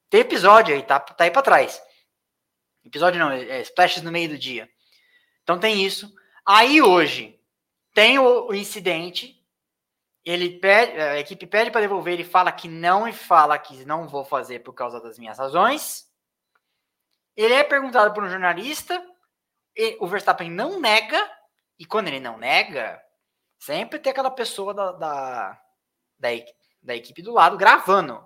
Tem 0.09 0.21
episódio 0.21 0.75
aí, 0.75 0.83
tá, 0.83 0.99
tá 0.99 1.23
aí 1.23 1.31
para 1.31 1.41
trás. 1.41 1.81
Episódio 2.83 3.19
não, 3.19 3.31
é, 3.31 3.43
é 3.43 3.61
splashes 3.61 4.03
no 4.03 4.11
meio 4.11 4.29
do 4.29 4.37
dia. 4.37 4.69
Então 5.43 5.59
tem 5.59 5.83
isso. 5.83 6.13
Aí 6.45 6.81
hoje 6.81 7.39
tem 7.93 8.19
o, 8.19 8.47
o 8.47 8.53
incidente. 8.53 9.41
Ele 10.23 10.59
pede, 10.59 10.99
a 10.99 11.19
equipe 11.19 11.45
pede 11.45 11.69
para 11.69 11.81
devolver, 11.81 12.13
ele 12.13 12.23
fala 12.23 12.51
que 12.51 12.67
não 12.67 13.07
e 13.07 13.13
fala 13.13 13.59
que 13.59 13.85
não 13.85 14.07
vou 14.07 14.25
fazer 14.25 14.59
por 14.59 14.73
causa 14.73 14.99
das 14.99 15.19
minhas 15.19 15.37
razões. 15.37 16.07
Ele 17.35 17.53
é 17.53 17.63
perguntado 17.63 18.13
por 18.13 18.23
um 18.23 18.29
jornalista, 18.29 19.03
o 19.99 20.07
Verstappen 20.07 20.49
não 20.49 20.79
nega, 20.79 21.19
e 21.77 21.85
quando 21.85 22.07
ele 22.07 22.19
não 22.19 22.37
nega, 22.37 22.99
sempre 23.59 23.99
tem 23.99 24.11
aquela 24.11 24.31
pessoa 24.31 24.73
da, 24.73 24.91
da, 24.93 25.61
da, 26.17 26.29
da 26.81 26.95
equipe 26.95 27.21
do 27.21 27.33
lado 27.33 27.57
gravando. 27.57 28.25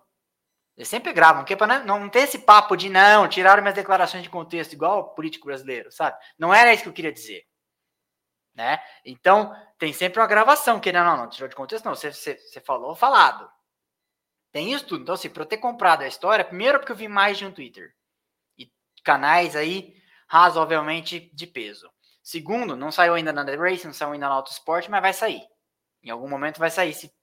Eles 0.80 0.88
sempre 0.88 1.11
gravam, 1.11 1.41
porque 1.41 1.57
para 1.57 1.80
não, 1.80 1.99
não 1.99 2.10
ter 2.10 2.19
esse 2.19 2.39
papo 2.39 2.77
de 2.77 2.89
não, 2.89 3.27
tiraram 3.27 3.61
minhas 3.61 3.76
declarações 3.76 4.23
de 4.23 4.30
contexto, 4.30 4.72
igual 4.72 5.14
político 5.14 5.45
brasileiro, 5.45 5.91
sabe? 5.91 6.18
Não 6.38 6.53
era 6.53 6.73
isso 6.73 6.84
que 6.84 6.88
eu 6.88 6.93
queria 6.93 7.11
dizer. 7.11 7.45
Né? 8.56 8.81
Então, 9.03 9.53
tem 9.77 9.91
sempre 9.91 10.22
uma 10.22 10.27
gravação, 10.27 10.80
que 10.80 10.89
não, 10.93 11.03
não, 11.03 11.18
não 11.18 11.30
tirou 11.30 11.49
de 11.49 11.56
contexto, 11.56 11.84
não, 11.84 11.93
você, 11.93 12.14
você, 12.14 12.38
você 12.38 12.61
falou 12.61 12.95
falado. 12.95 13.51
Tem 14.53 14.72
isso 14.72 14.88
tudo. 14.88 15.01
Então, 15.01 15.15
assim, 15.15 15.30
para 15.30 15.43
eu 15.43 15.47
ter 15.47 15.57
comprado 15.57 16.03
a 16.03 16.07
história, 16.07 16.45
primeiro 16.45 16.80
porque 16.80 16.93
eu 16.93 16.95
vi 16.95 17.10
mais 17.10 17.38
de 17.38 17.45
um 17.45 17.51
Twitter. 17.51 17.93
E 18.57 18.72
canais 19.03 19.57
aí 19.57 19.93
razoavelmente 20.30 21.30
de 21.34 21.45
peso. 21.45 21.91
Segundo, 22.23 22.77
não 22.77 22.89
saiu 22.89 23.15
ainda 23.15 23.34
na 23.34 23.43
The 23.43 23.57
Race, 23.57 23.85
não 23.85 23.93
saiu 23.93 24.14
ainda 24.14 24.30
na 24.30 24.35
Autosport, 24.35 24.88
mas 24.88 25.01
vai 25.01 25.11
sair. 25.11 25.43
Em 26.01 26.10
algum 26.10 26.30
momento 26.30 26.57
vai 26.57 26.72
sair 26.72 26.93
se, 26.93 27.14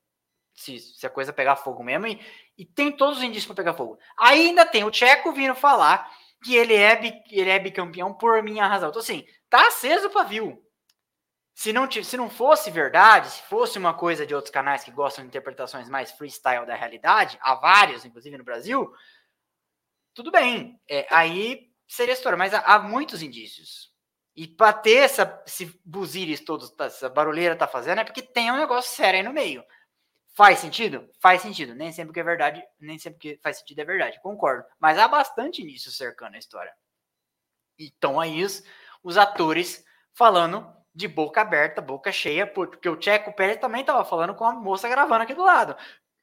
se, 0.57 0.81
se 0.81 1.07
a 1.07 1.11
coisa 1.11 1.33
pegar 1.33 1.57
fogo 1.57 1.85
mesmo. 1.85 2.07
E, 2.07 2.21
e 2.59 2.65
tem 2.65 2.91
todos 2.91 3.19
os 3.19 3.25
indícios 3.25 3.47
para 3.47 3.57
pegar 3.57 3.75
fogo. 3.75 3.99
Ainda 4.19 4.65
tem 4.65 4.83
o 4.85 4.91
Tcheco 4.91 5.33
vindo 5.33 5.55
falar 5.55 6.11
que 6.43 6.55
ele 6.55 6.75
é, 6.75 7.23
ele 7.31 7.51
é 7.51 7.59
bicampeão 7.59 8.13
por 8.13 8.43
minha 8.43 8.67
razão. 8.67 8.89
Então, 8.89 9.01
assim, 9.01 9.25
tá 9.49 9.69
aceso 9.69 10.09
o 10.09 10.11
pavio. 10.11 10.63
Se 11.55 11.73
não, 11.73 11.91
se 11.91 12.17
não 12.17 12.29
fosse 12.29 12.71
verdade, 12.71 13.31
se 13.31 13.43
fosse 13.43 13.79
uma 13.79 13.95
coisa 13.95 14.27
de 14.27 14.35
outros 14.35 14.53
canais 14.53 14.85
que 14.85 14.91
gostam 14.91 15.25
de 15.25 15.29
interpretações 15.29 15.89
mais 15.89 16.13
freestyle 16.13 16.67
da 16.67 16.75
realidade, 16.75 17.39
há 17.41 17.55
vários, 17.55 18.05
inclusive 18.05 18.37
no 18.37 18.45
Brasil, 18.45 18.93
tudo 20.15 20.31
bem. 20.31 20.79
É, 20.89 21.07
aí 21.11 21.71
seria 21.89 22.13
história, 22.13 22.37
mas 22.37 22.53
há, 22.53 22.61
há 22.61 22.79
muitos 22.79 23.23
indícios. 23.23 23.91
E 24.37 24.47
para 24.47 24.71
ter 24.75 24.99
essa, 24.99 25.43
esse 25.47 25.81
buzires 25.83 26.45
todos, 26.45 26.71
essa 26.79 27.09
barulheira 27.09 27.57
tá 27.57 27.67
fazendo, 27.67 28.03
é 28.03 28.05
porque 28.05 28.21
tem 28.21 28.53
um 28.53 28.59
negócio 28.59 28.95
sério 28.95 29.19
aí 29.19 29.25
no 29.25 29.33
meio. 29.33 29.65
Faz 30.37 30.59
sentido? 30.59 31.09
Faz 31.19 31.41
sentido. 31.41 31.75
Nem 31.75 31.91
sempre 31.91 32.13
que 32.13 32.21
é 32.21 32.23
verdade, 32.23 32.63
nem 32.79 32.99
sempre 32.99 33.19
que 33.19 33.41
faz 33.43 33.59
sentido 33.59 33.81
é 33.81 33.85
verdade. 33.87 34.21
Concordo. 34.21 34.65
Mas 34.79 34.99
há 34.99 35.09
bastante 35.09 35.65
nisso 35.65 35.91
cercando 35.91 36.35
a 36.35 36.39
história. 36.39 36.75
Então 37.79 38.21
aí 38.21 38.45
os, 38.45 38.63
os 39.03 39.17
atores 39.17 39.83
falando 40.13 40.71
de 40.95 41.09
boca 41.09 41.41
aberta, 41.41 41.81
boca 41.81 42.13
cheia, 42.13 42.47
porque 42.47 42.87
o 42.87 43.01
Checo 43.01 43.33
Pérez 43.33 43.59
também 43.59 43.81
estava 43.81 44.05
falando 44.05 44.35
com 44.35 44.45
a 44.45 44.53
moça 44.53 44.89
gravando 44.91 45.23
aqui 45.23 45.33
do 45.33 45.43
lado. 45.43 45.75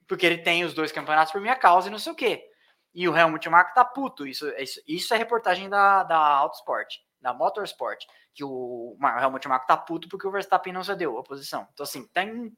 Porque 0.07 0.27
ele 0.27 0.37
tem 0.37 0.63
os 0.63 0.75
dois 0.75 0.91
campeonatos 0.91 1.31
por 1.31 1.41
minha 1.41 1.55
causa 1.55 1.87
e 1.87 1.91
não 1.91 1.97
sei 1.97 2.13
o 2.13 2.15
quê. 2.15 2.47
E 2.93 3.09
o 3.09 3.17
Helmut 3.17 3.49
Marko 3.49 3.73
tá 3.73 3.83
puto. 3.83 4.27
Isso, 4.27 4.47
isso, 4.59 4.79
isso 4.87 5.13
é 5.15 5.17
reportagem 5.17 5.67
da, 5.69 6.03
da 6.03 6.17
Autosport, 6.17 6.97
da 7.19 7.33
Motorsport. 7.33 8.05
Que 8.31 8.43
o, 8.43 8.95
o 8.95 9.19
Helmut 9.19 9.47
Marko 9.47 9.65
tá 9.65 9.75
puto 9.75 10.07
porque 10.07 10.27
o 10.27 10.31
Verstappen 10.31 10.71
não 10.71 10.83
cedeu 10.83 11.17
a 11.17 11.23
posição. 11.23 11.67
Então, 11.73 11.83
assim, 11.83 12.07
tem 12.09 12.55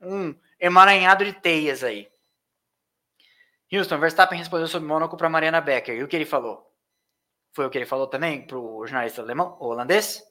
um 0.00 0.34
emaranhado 0.60 1.24
de 1.24 1.32
teias 1.32 1.82
aí. 1.82 2.10
Houston, 3.72 3.98
Verstappen 3.98 4.38
respondeu 4.38 4.68
sobre 4.68 4.88
Mônaco 4.88 5.16
para 5.16 5.28
Mariana 5.28 5.60
Becker. 5.60 5.96
E 5.96 6.02
o 6.02 6.08
que 6.08 6.16
ele 6.16 6.26
falou? 6.26 6.70
Foi 7.52 7.66
o 7.66 7.70
que 7.70 7.78
ele 7.78 7.86
falou 7.86 8.06
também 8.06 8.46
para 8.46 8.58
o 8.58 8.86
jornalista 8.86 9.22
alemão, 9.22 9.56
holandês? 9.60 10.22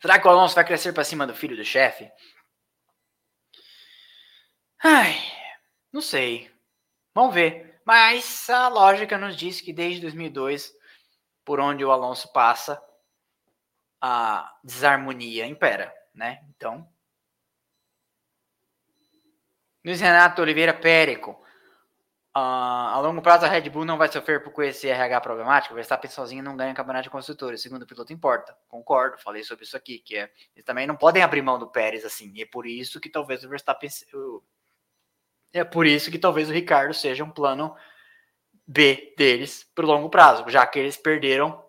Será 0.00 0.18
que 0.20 0.26
o 0.26 0.30
Alonso 0.30 0.54
vai 0.54 0.64
crescer 0.64 0.92
para 0.92 1.04
cima 1.04 1.26
do 1.26 1.34
filho 1.34 1.56
do 1.56 1.64
chefe? 1.64 2.10
Ai, 4.82 5.16
não 5.92 6.00
sei. 6.00 6.50
Vamos 7.14 7.34
ver. 7.34 7.80
Mas 7.84 8.48
a 8.48 8.68
lógica 8.68 9.18
nos 9.18 9.36
diz 9.36 9.60
que 9.60 9.72
desde 9.72 10.02
2002 10.02 10.72
por 11.48 11.60
onde 11.60 11.82
o 11.82 11.90
Alonso 11.90 12.30
passa, 12.30 12.78
a 13.98 14.54
desarmonia 14.62 15.46
impera, 15.46 15.90
né? 16.12 16.44
Então, 16.50 16.86
Luiz 19.82 19.98
Renato 19.98 20.42
Oliveira 20.42 20.74
Périco. 20.74 21.30
Uh, 22.36 22.92
a 22.92 23.00
longo 23.00 23.22
prazo, 23.22 23.46
a 23.46 23.48
Red 23.48 23.70
Bull 23.70 23.86
não 23.86 23.96
vai 23.96 24.12
sofrer 24.12 24.44
por 24.44 24.52
conhecer 24.52 24.88
RH 24.88 25.22
problemático. 25.22 25.74
Verstappen 25.74 26.10
sozinho 26.10 26.44
não 26.44 26.54
ganha 26.54 26.74
campeonato 26.74 27.04
de 27.04 27.10
construtores. 27.10 27.62
Segundo 27.62 27.84
o 27.84 27.86
piloto, 27.86 28.12
importa. 28.12 28.54
Concordo, 28.68 29.16
falei 29.16 29.42
sobre 29.42 29.64
isso 29.64 29.74
aqui. 29.74 30.00
Que 30.00 30.18
é, 30.18 30.30
eles 30.54 30.66
também 30.66 30.86
não 30.86 30.96
podem 30.96 31.22
abrir 31.22 31.40
mão 31.40 31.58
do 31.58 31.70
Pérez 31.70 32.04
assim. 32.04 32.30
E 32.34 32.42
é 32.42 32.46
por 32.46 32.66
isso 32.66 33.00
que 33.00 33.08
talvez 33.08 33.42
o 33.42 33.48
Verstappen. 33.48 33.88
É 35.54 35.64
por 35.64 35.86
isso 35.86 36.10
que 36.10 36.18
talvez 36.18 36.50
o 36.50 36.52
Ricardo 36.52 36.92
seja 36.92 37.24
um 37.24 37.30
plano 37.30 37.74
B 38.68 39.14
deles 39.16 39.66
para 39.74 39.86
o 39.86 39.88
longo 39.88 40.10
prazo, 40.10 40.44
já 40.48 40.66
que 40.66 40.78
eles 40.78 40.98
perderam 40.98 41.64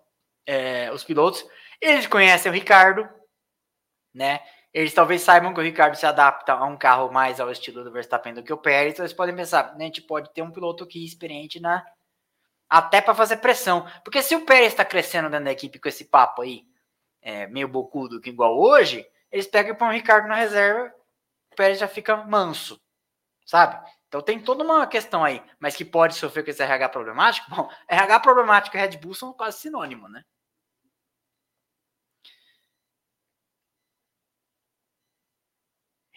é, 0.46 0.92
os 0.92 1.06
pilotos. 1.06 1.46
Eles 1.80 2.06
conhecem 2.06 2.52
o 2.52 2.54
Ricardo, 2.54 3.08
né? 4.14 4.42
Eles 4.74 4.94
talvez 4.94 5.22
saibam 5.22 5.54
que 5.54 5.62
o 5.62 5.64
Ricardo 5.64 5.96
se 5.96 6.06
adapta 6.06 6.54
a 6.54 6.66
um 6.66 6.78
carro 6.78 7.10
mais 7.10 7.40
ao 7.40 7.50
estilo 7.50 7.86
do 7.86 7.92
Verstappen 7.92 8.34
do 8.34 8.44
que 8.44 8.52
o 8.52 8.58
Pérez, 8.58 8.94
então 8.94 9.06
eles 9.06 9.16
podem 9.16 9.36
pensar, 9.36 9.76
né, 9.76 9.86
a 9.86 9.88
gente 9.88 10.02
pode 10.02 10.32
ter 10.34 10.42
um 10.42 10.52
piloto 10.52 10.84
aqui 10.84 11.04
experiente 11.04 11.60
na 11.60 11.84
até 12.70 13.02
para 13.02 13.16
fazer 13.16 13.38
pressão, 13.38 13.88
porque 14.04 14.22
se 14.22 14.36
o 14.36 14.46
Pérez 14.46 14.74
está 14.74 14.86
crescendo 14.86 15.28
dentro 15.28 15.46
da 15.46 15.52
equipe 15.52 15.80
com 15.80 15.90
esse 15.90 16.06
papo 16.06 16.44
aí, 16.44 16.68
é, 17.20 17.48
meio 17.48 17.68
bocudo 17.68 18.22
que 18.22 18.30
igual 18.30 18.60
hoje, 18.60 19.08
eles 19.32 19.48
pegam 19.48 19.74
e 19.74 19.76
põem 19.76 19.90
o 19.90 19.94
Ricardo 19.94 20.28
na 20.28 20.36
reserva, 20.36 20.94
o 21.52 21.56
Pérez 21.56 21.80
já 21.80 21.88
fica 21.88 22.18
manso, 22.18 22.80
sabe? 23.44 23.84
Então 24.10 24.22
tem 24.22 24.40
toda 24.40 24.64
uma 24.64 24.88
questão 24.88 25.24
aí, 25.24 25.42
mas 25.60 25.76
que 25.76 25.86
pode 25.86 26.16
sofrer 26.16 26.44
com 26.44 26.50
esse 26.50 26.64
RH 26.64 26.90
problemático. 26.90 27.50
Bom, 27.52 27.70
RH 27.88 28.20
problemático 28.22 28.76
e 28.76 28.80
Red 28.80 28.98
Bull 28.98 29.14
são 29.14 29.32
quase 29.32 29.60
sinônimo, 29.60 30.10
né? 30.10 30.24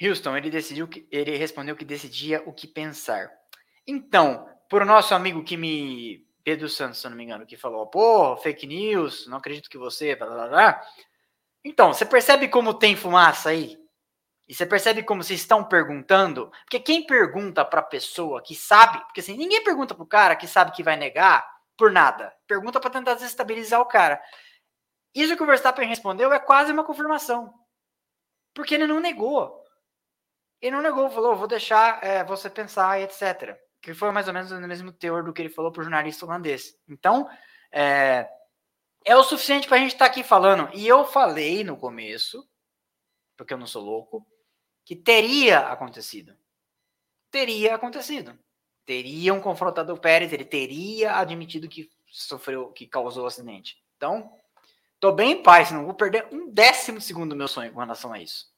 Houston, 0.01 0.37
ele 0.37 0.51
decidiu 0.51 0.89
que 0.89 1.07
ele 1.13 1.37
respondeu 1.37 1.77
que 1.77 1.85
decidia 1.85 2.43
o 2.47 2.53
que 2.53 2.67
pensar. 2.67 3.31
Então, 3.87 4.49
por 4.69 4.85
nosso 4.87 5.15
amigo 5.15 5.45
que 5.45 5.57
me 5.57 6.27
Pedro 6.43 6.69
Santos, 6.69 6.99
se 6.99 7.07
eu 7.07 7.11
não 7.11 7.17
me 7.17 7.25
engano, 7.25 7.47
que 7.47 7.57
falou, 7.57 7.87
pô, 7.87 8.37
fake 8.39 8.67
news, 8.67 9.27
não 9.29 9.37
acredito 9.37 9.71
que 9.71 9.79
você, 9.79 10.17
blá, 10.17 10.27
blá, 10.27 10.49
blá. 10.49 10.83
Então, 11.65 11.93
você 11.93 12.07
percebe 12.07 12.49
como 12.49 12.75
tem 12.75 12.97
fumaça 12.97 13.51
aí? 13.51 13.82
E 14.49 14.55
você 14.55 14.67
percebe 14.67 15.03
como 15.03 15.23
vocês 15.23 15.41
estão 15.41 15.65
perguntando? 15.65 16.51
Porque 16.65 16.81
quem 16.81 17.07
pergunta 17.07 17.65
para 17.65 17.81
a 17.81 17.85
pessoa 17.85 18.43
que 18.43 18.55
sabe, 18.55 19.01
porque 19.05 19.21
assim, 19.21 19.37
ninguém 19.37 19.63
pergunta 19.63 19.95
para 19.95 20.03
o 20.05 20.07
cara 20.07 20.37
que 20.37 20.47
sabe 20.47 20.73
que 20.73 20.83
vai 20.83 20.97
negar 20.97 21.49
por 21.77 21.91
nada. 21.91 22.35
Pergunta 22.47 22.81
para 22.81 22.91
tentar 22.91 23.15
desestabilizar 23.15 23.81
o 23.81 23.87
cara. 23.87 24.21
Isso 25.15 25.37
que 25.37 25.43
o 25.43 25.47
Verstappen 25.47 25.89
respondeu 25.89 26.33
é 26.33 26.39
quase 26.39 26.73
uma 26.73 26.85
confirmação. 26.85 27.53
Porque 28.55 28.75
ele 28.75 28.87
não 28.87 29.01
negou. 29.01 29.63
Ele 30.61 30.77
não 30.77 30.83
negou, 30.83 31.11
falou, 31.11 31.37
vou 31.37 31.49
deixar 31.49 32.03
é, 32.05 32.25
você 32.25 32.49
pensar 32.49 33.01
e 33.01 33.05
etc. 33.05 33.57
Que 33.81 33.95
foi 33.95 34.11
mais 34.11 34.29
ou 34.29 34.35
menos 34.35 34.51
no 34.51 34.69
mesmo 34.69 34.93
teor 34.93 35.25
do 35.25 35.33
que 35.33 35.43
ele 35.43 35.49
falou 35.49 35.73
para 35.73 35.81
o 35.81 35.85
jornalista 35.85 36.25
holandês. 36.25 36.75
Então, 36.89 37.29
é, 37.71 38.29
é 39.05 39.17
o 39.17 39.25
suficiente 39.25 39.67
para 39.67 39.77
a 39.77 39.81
gente 39.81 39.93
estar 39.93 40.05
tá 40.05 40.11
aqui 40.11 40.23
falando. 40.23 40.71
E 40.73 40.87
eu 40.87 41.05
falei 41.05 41.65
no 41.65 41.77
começo, 41.77 42.47
porque 43.37 43.55
eu 43.55 43.59
não 43.59 43.67
sou 43.67 43.83
louco, 43.83 44.25
que 44.85 44.97
teria 44.97 45.61
acontecido. 45.61 46.37
Teria 47.31 47.75
acontecido. 47.75 48.39
Teria 48.85 49.33
um 49.33 49.41
confrontado 49.41 49.97
Pérez, 49.97 50.33
ele 50.33 50.45
teria 50.45 51.17
admitido 51.17 51.69
que 51.69 51.91
sofreu, 52.07 52.73
que 52.73 52.87
causou 52.87 53.25
o 53.25 53.27
acidente. 53.27 53.83
Então, 53.97 54.37
tô 54.99 55.13
bem 55.13 55.33
em 55.33 55.43
paz, 55.43 55.71
não 55.71 55.85
vou 55.85 55.95
perder 55.95 56.27
um 56.33 56.51
décimo 56.51 57.01
segundo 57.01 57.31
do 57.31 57.37
meu 57.37 57.49
sonho 57.49 57.73
com 57.73 57.81
relação 57.81 58.13
a 58.13 58.21
isso. 58.21 58.53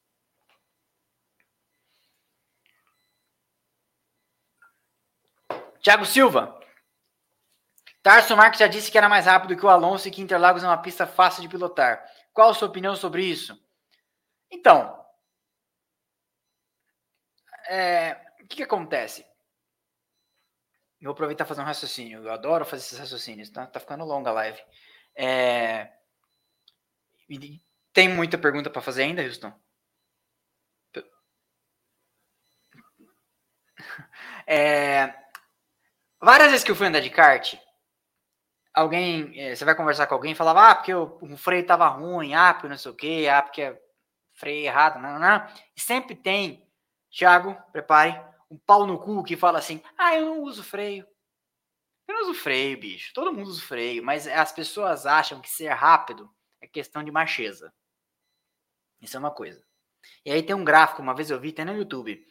Thiago 5.82 6.06
Silva. 6.06 6.58
Tarso 8.02 8.34
Marques 8.36 8.58
já 8.58 8.66
disse 8.66 8.90
que 8.90 8.96
era 8.96 9.08
mais 9.08 9.26
rápido 9.26 9.56
que 9.56 9.64
o 9.64 9.68
Alonso 9.68 10.08
e 10.08 10.10
que 10.10 10.22
Interlagos 10.22 10.64
é 10.64 10.66
uma 10.66 10.78
pista 10.78 11.06
fácil 11.06 11.42
de 11.42 11.48
pilotar. 11.48 12.02
Qual 12.32 12.50
a 12.50 12.54
sua 12.54 12.68
opinião 12.68 12.96
sobre 12.96 13.24
isso? 13.24 13.62
Então, 14.50 15.03
é, 17.68 18.20
o 18.40 18.46
que, 18.46 18.56
que 18.56 18.62
acontece? 18.62 19.22
Eu 21.00 21.06
vou 21.06 21.12
aproveitar 21.12 21.44
e 21.44 21.48
fazer 21.48 21.60
um 21.60 21.64
raciocínio. 21.64 22.22
Eu 22.24 22.32
adoro 22.32 22.64
fazer 22.64 22.82
esses 22.82 22.98
raciocínios, 22.98 23.50
tá? 23.50 23.66
Tá 23.66 23.78
ficando 23.78 24.04
longa 24.04 24.30
a 24.30 24.32
live. 24.32 24.60
É... 25.14 25.92
Tem 27.92 28.08
muita 28.08 28.38
pergunta 28.38 28.70
para 28.70 28.82
fazer 28.82 29.02
ainda, 29.02 29.22
Houston? 29.22 29.52
É, 34.46 35.14
várias 36.20 36.50
vezes 36.50 36.64
que 36.64 36.70
eu 36.70 36.76
fui 36.76 36.86
andar 36.86 37.00
de 37.00 37.08
kart, 37.08 37.54
alguém, 38.74 39.32
é, 39.40 39.54
você 39.54 39.64
vai 39.64 39.74
conversar 39.74 40.06
com 40.06 40.14
alguém 40.14 40.32
e 40.32 40.36
falava, 40.36 40.70
ah, 40.70 40.74
porque 40.74 40.92
o, 40.92 41.18
o 41.22 41.36
freio 41.36 41.64
tava 41.66 41.86
ruim, 41.88 42.34
ah, 42.34 42.52
porque 42.52 42.68
não 42.68 42.76
sei 42.76 42.90
o 42.90 42.94
quê, 42.94 43.26
ah, 43.30 43.40
porque 43.42 43.62
é 43.62 43.80
freio 44.34 44.66
errado, 44.66 45.00
não, 45.00 45.18
não. 45.18 45.46
E 45.76 45.80
sempre 45.80 46.14
tem, 46.14 46.63
Thiago, 47.16 47.56
prepare, 47.70 48.20
um 48.50 48.58
pau 48.58 48.86
no 48.86 48.98
cu 48.98 49.22
que 49.22 49.36
fala 49.36 49.58
assim, 49.58 49.80
ah, 49.96 50.16
eu 50.16 50.26
não 50.26 50.42
uso 50.42 50.64
freio. 50.64 51.06
Eu 52.08 52.14
não 52.14 52.22
uso 52.22 52.34
freio, 52.34 52.78
bicho. 52.78 53.12
Todo 53.14 53.32
mundo 53.32 53.48
usa 53.48 53.62
freio, 53.62 54.02
mas 54.02 54.26
as 54.26 54.52
pessoas 54.52 55.06
acham 55.06 55.40
que 55.40 55.48
ser 55.48 55.68
rápido 55.68 56.28
é 56.60 56.66
questão 56.66 57.04
de 57.04 57.10
macheza. 57.10 57.72
Isso 59.00 59.16
é 59.16 59.20
uma 59.20 59.30
coisa. 59.30 59.64
E 60.24 60.32
aí 60.32 60.42
tem 60.42 60.56
um 60.56 60.64
gráfico, 60.64 61.00
uma 61.00 61.14
vez 61.14 61.30
eu 61.30 61.40
vi, 61.40 61.52
tem 61.52 61.64
no 61.64 61.76
YouTube, 61.76 62.26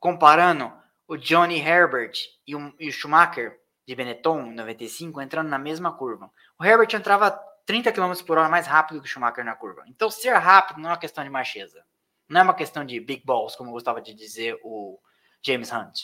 comparando 0.00 0.72
o 1.06 1.16
Johnny 1.16 1.58
Herbert 1.58 2.12
e 2.46 2.56
o, 2.56 2.74
e 2.78 2.88
o 2.88 2.92
Schumacher 2.92 3.58
de 3.86 3.94
Benetton, 3.94 4.50
95, 4.50 5.22
entrando 5.22 5.48
na 5.48 5.58
mesma 5.58 5.96
curva. 5.96 6.30
O 6.58 6.64
Herbert 6.64 6.92
entrava 6.92 7.30
30 7.64 7.92
km 7.92 8.12
por 8.26 8.36
hora 8.36 8.48
mais 8.48 8.66
rápido 8.66 9.00
que 9.00 9.06
o 9.06 9.08
Schumacher 9.08 9.44
na 9.44 9.54
curva. 9.54 9.84
Então, 9.86 10.10
ser 10.10 10.34
rápido 10.34 10.80
não 10.80 10.90
é 10.90 10.92
uma 10.92 10.98
questão 10.98 11.24
de 11.24 11.30
macheza. 11.30 11.84
Não 12.28 12.40
é 12.40 12.44
uma 12.44 12.54
questão 12.54 12.84
de 12.84 13.00
big 13.00 13.24
balls, 13.24 13.56
como 13.56 13.72
gostava 13.72 14.00
de 14.00 14.14
dizer 14.14 14.58
o 14.62 15.00
James 15.42 15.72
Hunt. 15.72 16.02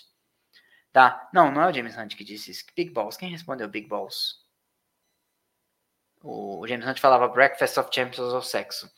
Tá? 0.92 1.28
Não, 1.32 1.50
não 1.50 1.62
é 1.62 1.70
o 1.70 1.72
James 1.72 1.96
Hunt 1.96 2.14
que 2.16 2.24
disse 2.24 2.50
isso. 2.50 2.64
Big 2.74 2.90
balls. 2.90 3.16
Quem 3.16 3.30
respondeu 3.30 3.68
big 3.68 3.88
balls? 3.88 4.44
O 6.22 6.66
James 6.66 6.86
Hunt 6.86 7.00
falava 7.00 7.28
Breakfast 7.28 7.76
of 7.76 7.90
Champions 7.92 8.32
ou 8.32 8.40
sexo. 8.40 8.90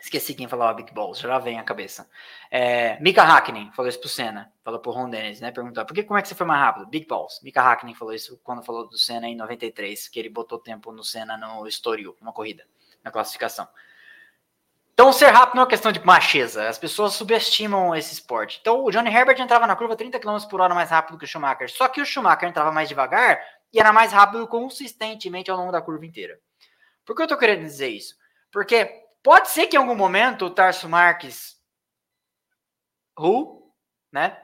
Esqueci 0.00 0.34
quem 0.34 0.46
falava 0.46 0.74
Big 0.74 0.92
Balls, 0.92 1.18
já 1.18 1.38
vem 1.38 1.58
a 1.58 1.64
cabeça. 1.64 2.08
É, 2.48 3.00
Mika 3.00 3.22
Hakkinen 3.22 3.72
falou 3.72 3.88
isso 3.88 3.98
pro 3.98 4.08
Senna, 4.08 4.52
falou 4.62 4.78
pro 4.78 4.92
Ron 4.92 5.10
Dennis, 5.10 5.40
né? 5.40 5.50
Perguntou, 5.50 5.84
por 5.84 5.94
que 5.94 6.04
como 6.04 6.16
é 6.16 6.22
que 6.22 6.28
você 6.28 6.34
foi 6.34 6.46
mais 6.46 6.60
rápido? 6.60 6.86
Big 6.86 7.06
Balls. 7.08 7.40
Mika 7.42 7.60
Hakkinen 7.60 7.94
falou 7.94 8.14
isso 8.14 8.38
quando 8.44 8.62
falou 8.62 8.88
do 8.88 8.96
Senna 8.96 9.26
em 9.26 9.34
93, 9.34 10.08
que 10.08 10.20
ele 10.20 10.28
botou 10.28 10.58
tempo 10.60 10.92
no 10.92 11.02
Senna 11.02 11.36
no 11.36 11.66
Estoril, 11.66 12.16
uma 12.20 12.32
corrida, 12.32 12.64
na 13.02 13.10
classificação. 13.10 13.66
Então, 14.98 15.12
ser 15.12 15.26
rápido 15.26 15.56
não 15.56 15.62
é 15.62 15.64
uma 15.64 15.70
questão 15.70 15.92
de 15.92 16.04
macheza. 16.04 16.68
As 16.68 16.78
pessoas 16.78 17.12
subestimam 17.12 17.94
esse 17.94 18.14
esporte. 18.14 18.58
Então, 18.60 18.82
o 18.82 18.90
Johnny 18.90 19.14
Herbert 19.14 19.38
entrava 19.38 19.66
na 19.66 19.76
curva 19.76 19.94
30 19.94 20.18
km 20.18 20.38
por 20.48 20.62
hora 20.62 20.74
mais 20.74 20.88
rápido 20.88 21.18
que 21.18 21.26
o 21.26 21.28
Schumacher. 21.28 21.70
Só 21.70 21.86
que 21.86 22.00
o 22.00 22.06
Schumacher 22.06 22.48
entrava 22.48 22.72
mais 22.72 22.88
devagar 22.88 23.38
e 23.72 23.78
era 23.78 23.92
mais 23.92 24.12
rápido 24.12 24.48
consistentemente 24.48 25.50
ao 25.50 25.58
longo 25.58 25.70
da 25.70 25.82
curva 25.82 26.06
inteira. 26.06 26.38
Por 27.04 27.14
que 27.14 27.22
eu 27.22 27.28
tô 27.28 27.36
querendo 27.36 27.62
dizer 27.62 27.88
isso? 27.88 28.14
Porque 28.50 29.06
Pode 29.26 29.48
ser 29.48 29.66
que 29.66 29.74
em 29.74 29.80
algum 29.80 29.96
momento 29.96 30.44
o 30.44 30.50
Tarso 30.50 30.88
Marques, 30.88 31.60
Ru, 33.18 33.74
né, 34.12 34.40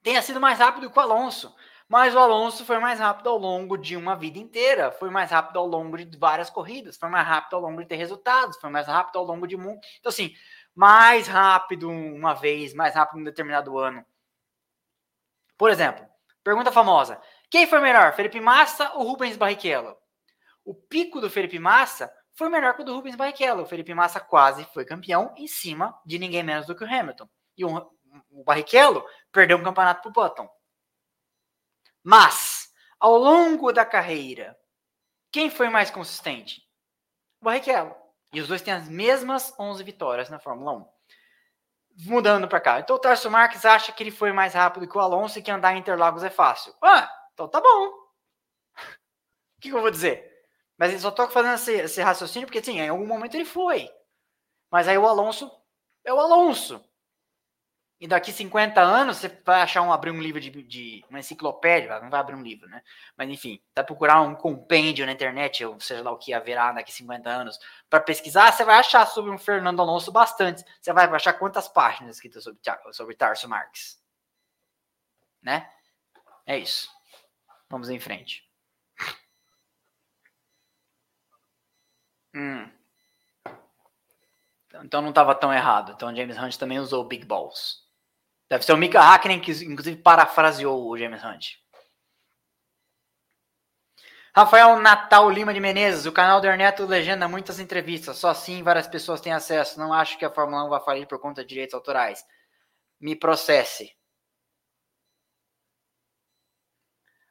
tenha 0.00 0.22
sido 0.22 0.40
mais 0.40 0.60
rápido 0.60 0.88
que 0.88 0.96
o 0.96 1.02
Alonso. 1.02 1.52
Mas 1.88 2.14
o 2.14 2.18
Alonso 2.18 2.64
foi 2.64 2.78
mais 2.78 2.98
rápido 2.98 3.28
ao 3.28 3.38
longo 3.38 3.76
de 3.76 3.96
uma 3.96 4.16
vida 4.16 4.38
inteira, 4.38 4.90
foi 4.90 5.08
mais 5.08 5.30
rápido 5.30 5.58
ao 5.58 5.66
longo 5.66 5.96
de 5.96 6.18
várias 6.18 6.50
corridas, 6.50 6.96
foi 6.96 7.08
mais 7.08 7.26
rápido 7.26 7.54
ao 7.54 7.62
longo 7.62 7.80
de 7.80 7.86
ter 7.86 7.94
resultados, 7.94 8.56
foi 8.56 8.70
mais 8.70 8.88
rápido 8.88 9.18
ao 9.18 9.24
longo 9.24 9.46
de 9.46 9.56
muito. 9.56 9.86
Então, 10.00 10.10
assim, 10.10 10.34
mais 10.74 11.28
rápido 11.28 11.88
uma 11.88 12.34
vez, 12.34 12.74
mais 12.74 12.94
rápido 12.94 13.18
em 13.18 13.20
um 13.22 13.24
determinado 13.24 13.78
ano. 13.78 14.04
Por 15.56 15.70
exemplo, 15.70 16.04
pergunta 16.42 16.72
famosa: 16.72 17.20
quem 17.48 17.66
foi 17.66 17.80
melhor, 17.80 18.12
Felipe 18.14 18.40
Massa 18.40 18.92
ou 18.94 19.04
Rubens 19.04 19.36
Barrichello? 19.36 19.96
O 20.64 20.74
pico 20.74 21.20
do 21.20 21.30
Felipe 21.30 21.60
Massa 21.60 22.12
foi 22.34 22.48
melhor 22.48 22.74
que 22.74 22.82
o 22.82 22.84
do 22.84 22.94
Rubens 22.94 23.14
Barrichello. 23.14 23.62
O 23.62 23.66
Felipe 23.66 23.94
Massa 23.94 24.18
quase 24.18 24.64
foi 24.74 24.84
campeão 24.84 25.32
em 25.36 25.46
cima 25.46 25.98
de 26.04 26.18
ninguém 26.18 26.42
menos 26.42 26.66
do 26.66 26.74
que 26.74 26.84
o 26.84 26.86
Hamilton. 26.86 27.28
E 27.56 27.64
o, 27.64 27.90
o 28.30 28.44
Barrichello 28.44 29.04
perdeu 29.30 29.56
um 29.56 29.62
campeonato 29.62 30.02
para 30.02 30.08
o 30.10 30.12
Button. 30.12 30.55
Mas, 32.08 32.72
ao 33.00 33.18
longo 33.18 33.72
da 33.72 33.84
carreira, 33.84 34.56
quem 35.32 35.50
foi 35.50 35.68
mais 35.68 35.90
consistente? 35.90 36.62
O 37.40 37.46
Barrichello. 37.46 37.96
E 38.32 38.40
os 38.40 38.46
dois 38.46 38.62
têm 38.62 38.72
as 38.72 38.88
mesmas 38.88 39.52
11 39.58 39.82
vitórias 39.82 40.30
na 40.30 40.38
Fórmula 40.38 40.70
1. 40.76 40.88
Mudando 42.06 42.46
para 42.46 42.60
cá. 42.60 42.78
Então 42.78 42.94
o 42.94 42.98
Tarso 43.00 43.28
Marques 43.28 43.64
acha 43.64 43.90
que 43.90 44.04
ele 44.04 44.12
foi 44.12 44.30
mais 44.30 44.54
rápido 44.54 44.86
que 44.86 44.96
o 44.96 45.00
Alonso 45.00 45.40
e 45.40 45.42
que 45.42 45.50
andar 45.50 45.74
em 45.74 45.80
Interlagos 45.80 46.22
é 46.22 46.30
fácil. 46.30 46.72
Ah, 46.80 47.10
então 47.34 47.48
tá 47.48 47.60
bom. 47.60 47.86
O 47.88 49.60
que, 49.60 49.68
que 49.68 49.74
eu 49.74 49.80
vou 49.80 49.90
dizer? 49.90 50.32
Mas 50.78 50.92
eu 50.92 51.00
só 51.00 51.10
tô 51.10 51.26
fazendo 51.28 51.54
esse, 51.56 51.72
esse, 51.72 52.00
raciocínio 52.02 52.46
porque, 52.46 52.62
sim, 52.62 52.78
em 52.78 52.88
algum 52.88 53.06
momento 53.06 53.34
ele 53.34 53.44
foi. 53.44 53.90
Mas 54.70 54.86
aí 54.86 54.96
o 54.96 55.08
Alonso 55.08 55.50
é 56.04 56.14
o 56.14 56.20
Alonso. 56.20 56.88
E 57.98 58.06
daqui 58.06 58.30
50 58.30 58.78
anos 58.78 59.16
você 59.16 59.28
vai 59.42 59.62
achar 59.62 59.80
um 59.80 59.90
abrir 59.90 60.10
um 60.10 60.20
livro 60.20 60.38
de, 60.38 60.50
de 60.50 61.04
uma 61.08 61.18
enciclopédia, 61.18 61.98
não 62.00 62.10
vai 62.10 62.20
abrir 62.20 62.34
um 62.34 62.42
livro, 62.42 62.68
né? 62.68 62.82
Mas 63.16 63.30
enfim, 63.30 63.58
vai 63.74 63.84
procurar 63.84 64.20
um 64.20 64.34
compêndio 64.34 65.06
na 65.06 65.12
internet, 65.12 65.64
ou 65.64 65.80
seja 65.80 66.02
lá 66.02 66.10
o 66.10 66.18
que 66.18 66.34
haverá 66.34 66.72
daqui 66.72 66.92
50 66.92 67.30
anos, 67.30 67.58
para 67.88 68.00
pesquisar, 68.00 68.52
você 68.52 68.64
vai 68.64 68.76
achar 68.78 69.06
sobre 69.06 69.30
um 69.30 69.38
Fernando 69.38 69.80
Alonso 69.80 70.12
bastante. 70.12 70.62
Você 70.78 70.92
vai 70.92 71.06
achar 71.06 71.32
quantas 71.34 71.68
páginas 71.68 72.16
escritas 72.16 72.44
sobre, 72.44 72.60
sobre 72.92 73.14
Tarso 73.14 73.48
Marx. 73.48 73.98
Né? 75.42 75.66
É 76.44 76.58
isso. 76.58 76.90
Vamos 77.70 77.88
em 77.88 77.98
frente. 77.98 78.46
Hum. 82.34 82.70
Então 84.84 85.00
não 85.00 85.08
estava 85.08 85.34
tão 85.34 85.50
errado. 85.52 85.92
Então 85.92 86.14
James 86.14 86.36
Hunt 86.36 86.56
também 86.56 86.78
usou 86.78 87.02
Big 87.04 87.24
Balls. 87.24 87.85
Deve 88.48 88.64
ser 88.64 88.72
o 88.72 88.76
Mika 88.76 89.00
Hakkinen 89.00 89.40
que 89.40 89.52
inclusive 89.64 90.00
parafraseou 90.00 90.88
o 90.88 90.96
James 90.96 91.22
Hunt. 91.24 91.58
Rafael 94.34 94.78
Natal 94.80 95.30
Lima 95.30 95.54
de 95.54 95.60
Menezes, 95.60 96.04
o 96.04 96.12
canal 96.12 96.42
do 96.42 96.46
Ernesto 96.46 96.84
legenda 96.84 97.26
muitas 97.26 97.58
entrevistas, 97.58 98.18
só 98.18 98.28
assim 98.28 98.62
várias 98.62 98.86
pessoas 98.86 99.20
têm 99.20 99.32
acesso. 99.32 99.80
Não 99.80 99.94
acho 99.94 100.18
que 100.18 100.26
a 100.26 100.30
Fórmula 100.30 100.64
1 100.64 100.68
vai 100.68 100.80
falir 100.80 101.06
por 101.06 101.18
conta 101.18 101.42
de 101.42 101.48
direitos 101.48 101.74
autorais. 101.74 102.22
Me 103.00 103.16
processe. 103.16 103.96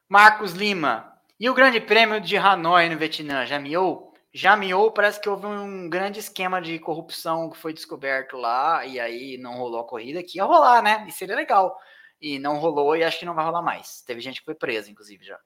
Marcos 0.09 0.53
Lima, 0.53 1.15
e 1.39 1.47
o 1.47 1.53
Grande 1.53 1.79
Prêmio 1.79 2.19
de 2.19 2.37
Hanoi 2.37 2.89
no 2.89 2.97
Vietnã, 2.97 3.45
já 3.45 3.59
miou? 3.59 4.14
Já 4.37 4.57
miou, 4.57 4.91
parece 4.91 5.21
que 5.21 5.29
houve 5.29 5.45
um 5.45 5.89
grande 5.89 6.19
esquema 6.19 6.61
de 6.61 6.77
corrupção 6.77 7.49
que 7.49 7.57
foi 7.57 7.71
descoberto 7.71 8.35
lá, 8.35 8.85
e 8.85 8.99
aí 8.99 9.37
não 9.37 9.53
rolou 9.55 9.79
a 9.79 9.87
corrida, 9.87 10.21
que 10.21 10.37
ia 10.39 10.43
rolar, 10.43 10.81
né? 10.81 11.05
E 11.07 11.11
seria 11.13 11.37
legal. 11.37 11.79
E 12.19 12.37
não 12.37 12.57
rolou, 12.57 12.97
e 12.97 13.03
acho 13.05 13.17
que 13.17 13.25
não 13.25 13.33
vai 13.33 13.45
rolar 13.45 13.61
mais. 13.61 14.01
Teve 14.01 14.19
gente 14.19 14.39
que 14.41 14.45
foi 14.45 14.53
presa, 14.53 14.91
inclusive, 14.91 15.23
já. 15.23 15.39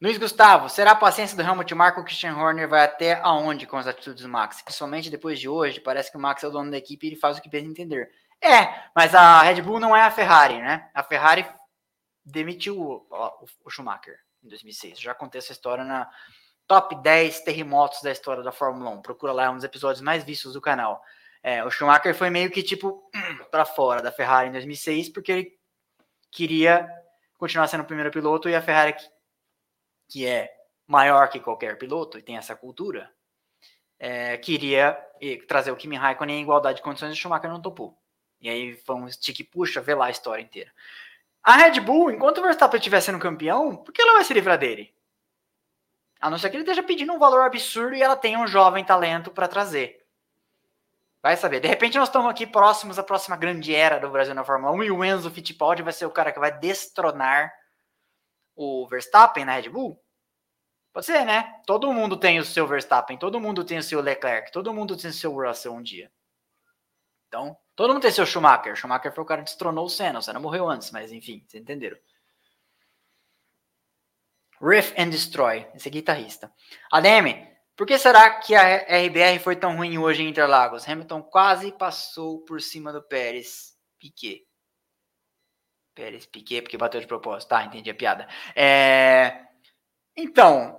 Luiz 0.00 0.18
Gustavo, 0.18 0.68
será 0.68 0.92
a 0.92 0.94
paciência 0.94 1.36
do 1.36 1.42
Helmut 1.42 1.74
Marko 1.74 2.04
Christian 2.04 2.36
Horner 2.36 2.68
vai 2.68 2.84
até 2.84 3.14
aonde 3.22 3.66
com 3.66 3.76
as 3.76 3.88
atitudes 3.88 4.22
do 4.22 4.28
Max? 4.28 4.62
Principalmente 4.62 5.10
depois 5.10 5.40
de 5.40 5.48
hoje, 5.48 5.80
parece 5.80 6.12
que 6.12 6.16
o 6.16 6.20
Max 6.20 6.44
é 6.44 6.46
o 6.46 6.50
dono 6.52 6.70
da 6.70 6.78
equipe 6.78 7.08
e 7.08 7.10
ele 7.10 7.16
faz 7.16 7.38
o 7.38 7.42
que 7.42 7.50
pensa 7.50 7.66
entender. 7.66 8.08
É, 8.40 8.88
mas 8.94 9.16
a 9.16 9.42
Red 9.42 9.62
Bull 9.62 9.80
não 9.80 9.96
é 9.96 10.02
a 10.02 10.10
Ferrari, 10.12 10.58
né? 10.58 10.88
A 10.94 11.02
Ferrari 11.02 11.44
demitiu 12.24 12.80
o, 12.80 13.04
o 13.64 13.68
Schumacher 13.68 14.16
em 14.42 14.48
2006. 14.48 15.00
Já 15.00 15.14
contei 15.14 15.38
essa 15.38 15.52
história 15.52 15.84
na 15.84 16.10
top 16.66 16.94
10 17.02 17.40
terremotos 17.40 18.00
da 18.02 18.12
história 18.12 18.42
da 18.42 18.52
Fórmula 18.52 18.90
1. 18.90 19.02
Procura 19.02 19.32
lá, 19.32 19.44
é 19.44 19.50
um 19.50 19.56
dos 19.56 19.64
episódios 19.64 20.00
mais 20.00 20.22
vistos 20.24 20.52
do 20.52 20.60
canal. 20.60 21.02
É, 21.42 21.64
o 21.64 21.70
Schumacher 21.70 22.14
foi 22.14 22.30
meio 22.30 22.50
que 22.50 22.62
tipo 22.62 23.10
para 23.50 23.64
fora 23.64 24.02
da 24.02 24.12
Ferrari 24.12 24.48
em 24.48 24.52
2006 24.52 25.08
porque 25.08 25.32
ele 25.32 25.58
queria 26.30 26.88
continuar 27.38 27.66
sendo 27.66 27.82
o 27.82 27.86
primeiro 27.86 28.10
piloto 28.10 28.48
e 28.48 28.54
a 28.54 28.60
Ferrari 28.60 28.92
que, 28.92 29.10
que 30.08 30.26
é 30.26 30.54
maior 30.86 31.28
que 31.28 31.40
qualquer 31.40 31.78
piloto 31.78 32.18
e 32.18 32.22
tem 32.22 32.36
essa 32.36 32.54
cultura 32.54 33.10
é, 33.98 34.36
queria 34.38 34.98
trazer 35.46 35.70
o 35.70 35.76
Kimi 35.76 35.96
Raikkonen 35.96 36.38
em 36.38 36.42
igualdade 36.42 36.76
de 36.76 36.82
condições 36.82 37.10
e 37.10 37.12
o 37.12 37.16
Schumacher 37.16 37.50
não 37.50 37.60
topou. 37.60 37.98
E 38.40 38.48
aí 38.48 38.74
foi 38.74 38.96
um 38.96 39.10
stick 39.10 39.44
puxa, 39.44 39.80
vê 39.80 39.94
lá 39.94 40.06
a 40.06 40.10
história 40.10 40.42
inteira. 40.42 40.72
A 41.42 41.56
Red 41.56 41.80
Bull, 41.80 42.10
enquanto 42.10 42.38
o 42.38 42.42
Verstappen 42.42 42.78
estiver 42.78 43.00
sendo 43.00 43.18
campeão, 43.18 43.76
por 43.76 43.92
que 43.92 44.02
ela 44.02 44.14
vai 44.14 44.24
se 44.24 44.34
livrar 44.34 44.58
dele? 44.58 44.94
A 46.20 46.28
não 46.28 46.36
ser 46.36 46.50
que 46.50 46.56
ele 46.56 46.64
esteja 46.64 46.82
pedindo 46.82 47.12
um 47.12 47.18
valor 47.18 47.42
absurdo 47.42 47.94
e 47.94 48.02
ela 48.02 48.14
tenha 48.14 48.38
um 48.38 48.46
jovem 48.46 48.84
talento 48.84 49.30
para 49.30 49.48
trazer. 49.48 50.04
Vai 51.22 51.36
saber. 51.36 51.60
De 51.60 51.68
repente 51.68 51.98
nós 51.98 52.08
estamos 52.08 52.30
aqui 52.30 52.46
próximos 52.46 52.98
à 52.98 53.02
próxima 53.02 53.36
grande 53.36 53.74
era 53.74 53.98
do 53.98 54.10
Brasil 54.10 54.34
na 54.34 54.44
Fórmula 54.44 54.72
1 54.72 54.82
e 54.84 54.90
o 54.90 55.04
Enzo 55.04 55.30
Fittipaldi 55.30 55.82
vai 55.82 55.92
ser 55.92 56.06
o 56.06 56.10
cara 56.10 56.32
que 56.32 56.38
vai 56.38 56.58
destronar 56.58 57.52
o 58.54 58.86
Verstappen 58.86 59.44
na 59.44 59.54
Red 59.54 59.70
Bull. 59.70 59.98
Pode 60.92 61.06
ser, 61.06 61.24
né? 61.24 61.60
Todo 61.66 61.92
mundo 61.92 62.16
tem 62.16 62.38
o 62.38 62.44
seu 62.44 62.66
Verstappen, 62.66 63.16
todo 63.16 63.40
mundo 63.40 63.64
tem 63.64 63.78
o 63.78 63.82
seu 63.82 64.00
Leclerc, 64.00 64.50
todo 64.50 64.74
mundo 64.74 64.96
tem 64.96 65.10
o 65.10 65.12
seu 65.12 65.32
Russell 65.32 65.72
um 65.72 65.82
dia. 65.82 66.10
Então, 67.28 67.56
todo 67.80 67.94
mundo 67.94 68.02
tem 68.02 68.10
seu 68.10 68.26
Schumacher. 68.26 68.76
Schumacher 68.76 69.10
foi 69.10 69.24
o 69.24 69.26
cara 69.26 69.40
que 69.40 69.46
destronou 69.46 69.86
o 69.86 69.88
Senna. 69.88 70.18
O 70.18 70.22
Senna 70.22 70.38
morreu 70.38 70.68
antes, 70.68 70.90
mas 70.90 71.10
enfim, 71.12 71.42
vocês 71.48 71.62
entenderam. 71.62 71.96
Riff 74.60 74.94
and 75.00 75.08
Destroy, 75.08 75.66
esse 75.74 75.88
é 75.88 75.90
guitarrista. 75.90 76.52
ADM, 76.92 77.48
por 77.74 77.86
que 77.86 77.98
será 77.98 78.38
que 78.38 78.54
a 78.54 79.06
RBR 79.06 79.38
foi 79.38 79.56
tão 79.56 79.78
ruim 79.78 79.96
hoje 79.96 80.22
em 80.22 80.28
Interlagos? 80.28 80.86
Hamilton 80.86 81.22
quase 81.22 81.72
passou 81.72 82.44
por 82.44 82.60
cima 82.60 82.92
do 82.92 83.02
Pérez. 83.02 83.74
Piquet. 83.98 84.46
Pérez, 85.94 86.26
Piquet, 86.26 86.60
porque 86.60 86.76
bateu 86.76 87.00
de 87.00 87.06
propósito. 87.06 87.48
Tá, 87.48 87.64
entendi 87.64 87.88
a 87.88 87.94
piada. 87.94 88.28
É... 88.54 89.46
Então, 90.14 90.78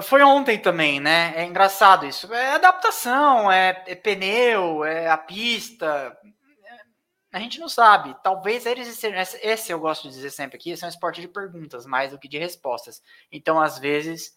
foi 0.00 0.22
ontem 0.22 0.58
também, 0.58 1.00
né? 1.00 1.34
É 1.36 1.44
engraçado 1.44 2.06
isso. 2.06 2.32
É 2.32 2.52
adaptação, 2.52 3.52
é, 3.52 3.84
é 3.86 3.94
pneu, 3.94 4.84
é 4.84 5.08
a 5.08 5.18
pista. 5.18 6.16
A 7.32 7.38
gente 7.38 7.58
não 7.60 7.68
sabe. 7.68 8.16
Talvez 8.22 8.64
eles. 8.64 9.02
Esse 9.42 9.72
eu 9.72 9.80
gosto 9.80 10.08
de 10.08 10.14
dizer 10.14 10.30
sempre 10.30 10.56
aqui: 10.56 10.70
esse 10.70 10.84
é 10.84 10.86
um 10.86 10.90
esporte 10.90 11.20
de 11.20 11.28
perguntas 11.28 11.84
mais 11.84 12.10
do 12.12 12.18
que 12.18 12.28
de 12.28 12.38
respostas. 12.38 13.02
Então, 13.30 13.60
às 13.60 13.78
vezes, 13.78 14.34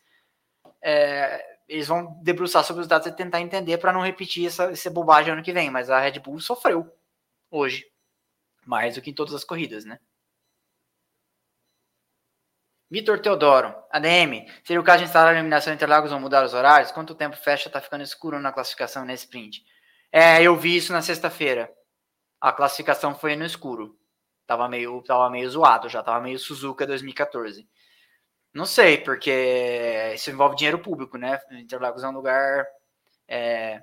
é, 0.81 1.41
eles 1.67 1.87
vão 1.87 2.19
debruçar 2.21 2.63
sobre 2.63 2.81
os 2.81 2.87
dados 2.87 3.07
e 3.07 3.11
tentar 3.11 3.39
entender 3.39 3.77
para 3.77 3.93
não 3.93 4.01
repetir 4.01 4.47
essa, 4.47 4.65
essa 4.65 4.89
bobagem 4.89 5.33
ano 5.33 5.43
que 5.43 5.53
vem. 5.53 5.69
Mas 5.69 5.89
a 5.89 5.99
Red 5.99 6.19
Bull 6.19 6.39
sofreu 6.39 6.89
hoje. 7.49 7.85
Mais 8.65 8.95
do 8.95 9.01
que 9.01 9.11
em 9.11 9.13
todas 9.13 9.33
as 9.33 9.43
corridas, 9.43 9.85
né? 9.85 9.99
Vitor 12.89 13.19
Teodoro, 13.19 13.75
ADM, 13.91 14.45
seria 14.63 14.79
o 14.79 14.83
caso 14.83 14.99
de 14.99 15.05
instalar 15.05 15.33
a 15.33 15.37
iluminação 15.37 15.73
Interlagos 15.73 16.11
ou 16.11 16.19
mudar 16.19 16.45
os 16.45 16.53
horários? 16.53 16.91
Quanto 16.91 17.15
tempo 17.15 17.35
fecha? 17.35 17.69
Tá 17.69 17.81
ficando 17.81 18.03
escuro 18.03 18.39
na 18.39 18.51
classificação 18.51 19.03
nesse 19.03 19.25
sprint. 19.25 19.63
É, 20.11 20.41
eu 20.41 20.55
vi 20.55 20.77
isso 20.77 20.93
na 20.93 21.01
sexta-feira 21.01 21.69
a 22.45 22.51
classificação 22.51 23.15
foi 23.15 23.35
no 23.35 23.43
escuro. 23.43 23.97
Tava 24.45 24.69
meio, 24.69 25.01
tava 25.01 25.29
meio 25.31 25.49
zoado 25.49 25.89
já, 25.89 26.03
tava 26.03 26.21
meio 26.21 26.37
Suzuka 26.37 26.85
2014. 26.85 27.67
Não 28.53 28.65
sei, 28.65 28.99
porque 28.99 30.11
isso 30.13 30.29
envolve 30.29 30.55
dinheiro 30.55 30.77
público, 30.77 31.17
né? 31.17 31.39
Interlagos 31.53 32.03
é 32.03 32.07
um 32.07 32.11
lugar. 32.11 32.65
É, 33.27 33.81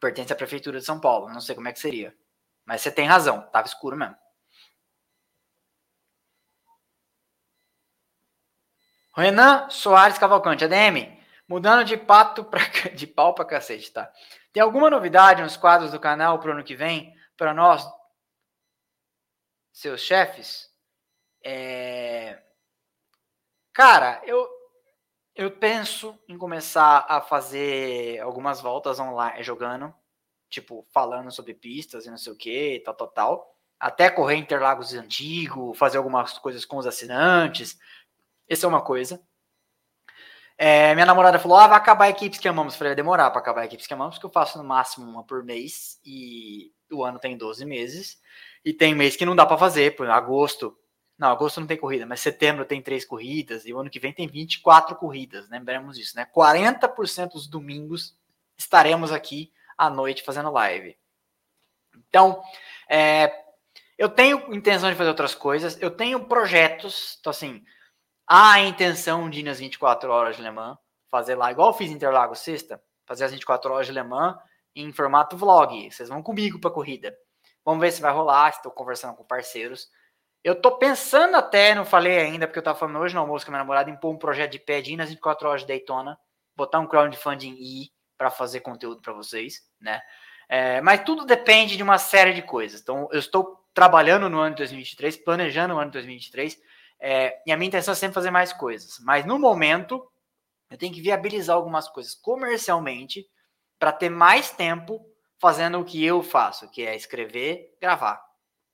pertence 0.00 0.32
à 0.32 0.36
Prefeitura 0.36 0.80
de 0.80 0.84
São 0.84 1.00
Paulo. 1.00 1.28
Não 1.32 1.40
sei 1.40 1.54
como 1.54 1.68
é 1.68 1.72
que 1.72 1.78
seria. 1.78 2.12
Mas 2.66 2.80
você 2.80 2.90
tem 2.90 3.06
razão, 3.06 3.48
tava 3.52 3.68
escuro 3.68 3.96
mesmo. 3.96 4.16
Renan 9.14 9.68
Soares 9.70 10.18
Cavalcante, 10.18 10.64
ADM, 10.64 11.18
mudando 11.48 11.84
de 11.84 11.96
pato 11.96 12.44
pra, 12.44 12.60
de 12.94 13.06
pau 13.06 13.34
pra 13.34 13.44
cacete, 13.44 13.92
tá? 13.92 14.10
Tem 14.52 14.62
alguma 14.62 14.90
novidade 14.90 15.42
nos 15.42 15.56
quadros 15.56 15.90
do 15.90 16.00
canal 16.00 16.38
pro 16.38 16.52
ano 16.52 16.64
que 16.64 16.74
vem? 16.74 17.14
para 17.42 17.52
nós, 17.52 17.84
seus 19.72 20.00
chefes, 20.00 20.70
é... 21.44 22.40
cara, 23.72 24.22
eu, 24.24 24.48
eu 25.34 25.50
penso 25.50 26.16
em 26.28 26.38
começar 26.38 27.04
a 27.08 27.20
fazer 27.20 28.20
algumas 28.20 28.60
voltas 28.60 29.00
online 29.00 29.42
jogando, 29.42 29.92
tipo, 30.48 30.86
falando 30.92 31.32
sobre 31.32 31.52
pistas 31.52 32.06
e 32.06 32.10
não 32.10 32.16
sei 32.16 32.32
o 32.32 32.36
que, 32.36 32.80
tal, 32.84 32.94
tal, 32.94 33.08
tal. 33.08 33.58
Até 33.80 34.08
correr 34.08 34.36
Interlagos 34.36 34.94
antigo, 34.94 35.74
fazer 35.74 35.98
algumas 35.98 36.38
coisas 36.38 36.64
com 36.64 36.76
os 36.76 36.86
assinantes. 36.86 37.76
Essa 38.52 38.66
é 38.66 38.68
uma 38.68 38.82
coisa. 38.82 39.18
É, 40.58 40.94
minha 40.94 41.06
namorada 41.06 41.38
falou: 41.38 41.56
ah, 41.56 41.66
vai 41.66 41.78
acabar 41.78 42.10
equipes 42.10 42.38
que 42.38 42.46
amamos. 42.46 42.74
Eu 42.74 42.78
falei, 42.78 42.90
vai 42.90 42.96
demorar 42.96 43.30
para 43.30 43.40
acabar 43.40 43.64
equipes 43.64 43.86
que 43.86 43.94
amamos, 43.94 44.16
porque 44.16 44.26
eu 44.26 44.30
faço 44.30 44.58
no 44.58 44.64
máximo 44.64 45.10
uma 45.10 45.24
por 45.24 45.42
mês. 45.42 45.98
E 46.04 46.70
o 46.90 47.02
ano 47.02 47.18
tem 47.18 47.34
12 47.34 47.64
meses, 47.64 48.20
e 48.62 48.74
tem 48.74 48.94
mês 48.94 49.16
que 49.16 49.24
não 49.24 49.34
dá 49.34 49.46
para 49.46 49.56
fazer, 49.56 49.96
por 49.96 50.06
agosto. 50.10 50.76
Não, 51.16 51.30
agosto 51.30 51.60
não 51.60 51.66
tem 51.66 51.78
corrida, 51.78 52.04
mas 52.04 52.20
setembro 52.20 52.66
tem 52.66 52.82
três 52.82 53.06
corridas, 53.06 53.64
e 53.64 53.72
o 53.72 53.78
ano 53.78 53.88
que 53.88 53.98
vem 53.98 54.12
tem 54.12 54.28
24 54.28 54.96
corridas, 54.96 55.48
lembramos 55.48 55.96
disso, 55.96 56.14
né? 56.14 56.26
40% 56.26 57.32
dos 57.32 57.46
domingos 57.46 58.14
estaremos 58.58 59.12
aqui 59.12 59.50
à 59.78 59.88
noite 59.88 60.22
fazendo 60.22 60.50
live. 60.50 60.98
Então, 62.08 62.42
é, 62.86 63.32
eu 63.96 64.10
tenho 64.10 64.54
intenção 64.54 64.90
de 64.90 64.96
fazer 64.96 65.08
outras 65.08 65.34
coisas, 65.34 65.80
eu 65.80 65.90
tenho 65.90 66.26
projetos, 66.26 67.16
então 67.20 67.30
assim, 67.30 67.64
há 68.32 68.52
a 68.52 68.60
intenção 68.60 69.28
de 69.28 69.40
ir 69.40 69.42
nas 69.42 69.58
24 69.58 70.10
horas 70.10 70.36
de 70.36 70.42
Le 70.42 70.50
Mans, 70.50 70.78
fazer 71.10 71.34
lá, 71.34 71.52
igual 71.52 71.68
eu 71.68 71.74
fiz 71.74 71.90
em 71.90 71.94
Interlagos 71.94 72.38
sexta, 72.38 72.82
fazer 73.06 73.24
as 73.24 73.30
24 73.30 73.70
horas 73.70 73.86
de 73.86 73.92
Le 73.92 74.02
Mans, 74.02 74.36
em 74.74 74.90
formato 74.90 75.36
vlog. 75.36 75.90
Vocês 75.90 76.08
vão 76.08 76.22
comigo 76.22 76.58
para 76.58 76.70
corrida. 76.70 77.14
Vamos 77.62 77.82
ver 77.82 77.92
se 77.92 78.00
vai 78.00 78.10
rolar. 78.10 78.48
Estou 78.48 78.72
conversando 78.72 79.14
com 79.14 79.22
parceiros. 79.22 79.86
Eu 80.42 80.58
tô 80.58 80.78
pensando 80.78 81.36
até, 81.36 81.74
não 81.74 81.84
falei 81.84 82.20
ainda, 82.20 82.46
porque 82.46 82.58
eu 82.58 82.62
tava 82.62 82.78
falando 82.78 83.00
hoje 83.00 83.14
no 83.14 83.20
almoço 83.20 83.44
com 83.44 83.50
a 83.50 83.52
minha 83.52 83.62
namorada, 83.64 83.90
em 83.90 84.00
pôr 84.00 84.10
um 84.10 84.18
projeto 84.18 84.52
de 84.52 84.58
pé 84.58 84.80
de 84.80 84.94
ir 84.94 84.96
nas 84.96 85.10
24 85.10 85.48
horas 85.48 85.60
de 85.60 85.66
Daytona, 85.66 86.18
botar 86.56 86.80
um 86.80 86.86
crowdfunding 86.86 87.54
e 87.58 87.82
ir 87.82 87.88
para 88.16 88.30
fazer 88.30 88.60
conteúdo 88.60 89.02
para 89.02 89.12
vocês, 89.12 89.60
né? 89.78 90.00
É, 90.48 90.80
mas 90.80 91.04
tudo 91.04 91.26
depende 91.26 91.76
de 91.76 91.82
uma 91.82 91.98
série 91.98 92.32
de 92.32 92.40
coisas. 92.40 92.80
Então, 92.80 93.08
eu 93.12 93.18
estou 93.18 93.62
trabalhando 93.74 94.30
no 94.30 94.38
ano 94.38 94.54
de 94.54 94.60
2023, 94.60 95.18
planejando 95.18 95.74
o 95.74 95.78
ano 95.78 95.90
de 95.90 95.98
2023, 95.98 96.58
é, 97.04 97.42
e 97.44 97.50
a 97.50 97.56
minha 97.56 97.66
intenção 97.66 97.90
é 97.90 97.96
sempre 97.96 98.14
fazer 98.14 98.30
mais 98.30 98.52
coisas. 98.52 99.00
Mas 99.00 99.26
no 99.26 99.36
momento, 99.36 100.08
eu 100.70 100.78
tenho 100.78 100.94
que 100.94 101.00
viabilizar 101.00 101.56
algumas 101.56 101.88
coisas 101.88 102.14
comercialmente 102.14 103.28
para 103.76 103.90
ter 103.90 104.08
mais 104.08 104.52
tempo 104.52 105.04
fazendo 105.40 105.80
o 105.80 105.84
que 105.84 106.04
eu 106.04 106.22
faço, 106.22 106.70
que 106.70 106.82
é 106.82 106.94
escrever, 106.94 107.76
gravar, 107.80 108.24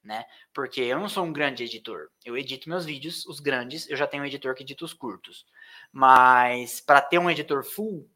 né? 0.05 0.27
Porque 0.53 0.83
eu 0.83 1.01
não 1.01 1.09
sou 1.09 1.25
um 1.25 1.33
grande 1.33 1.65
editor. 1.65 2.09
Eu 2.23 2.37
edito 2.37 2.69
meus 2.69 2.85
vídeos, 2.85 3.25
os 3.25 3.41
grandes, 3.41 3.89
eu 3.89 3.97
já 3.97 4.07
tenho 4.07 4.23
um 4.23 4.27
editor 4.27 4.55
que 4.55 4.63
edita 4.63 4.85
os 4.85 4.93
curtos. 4.93 5.47
Mas 5.91 6.83
para 6.83 7.01
ter 7.01 7.19
um 7.19 7.31
editor 7.31 7.65
full, 7.65 8.07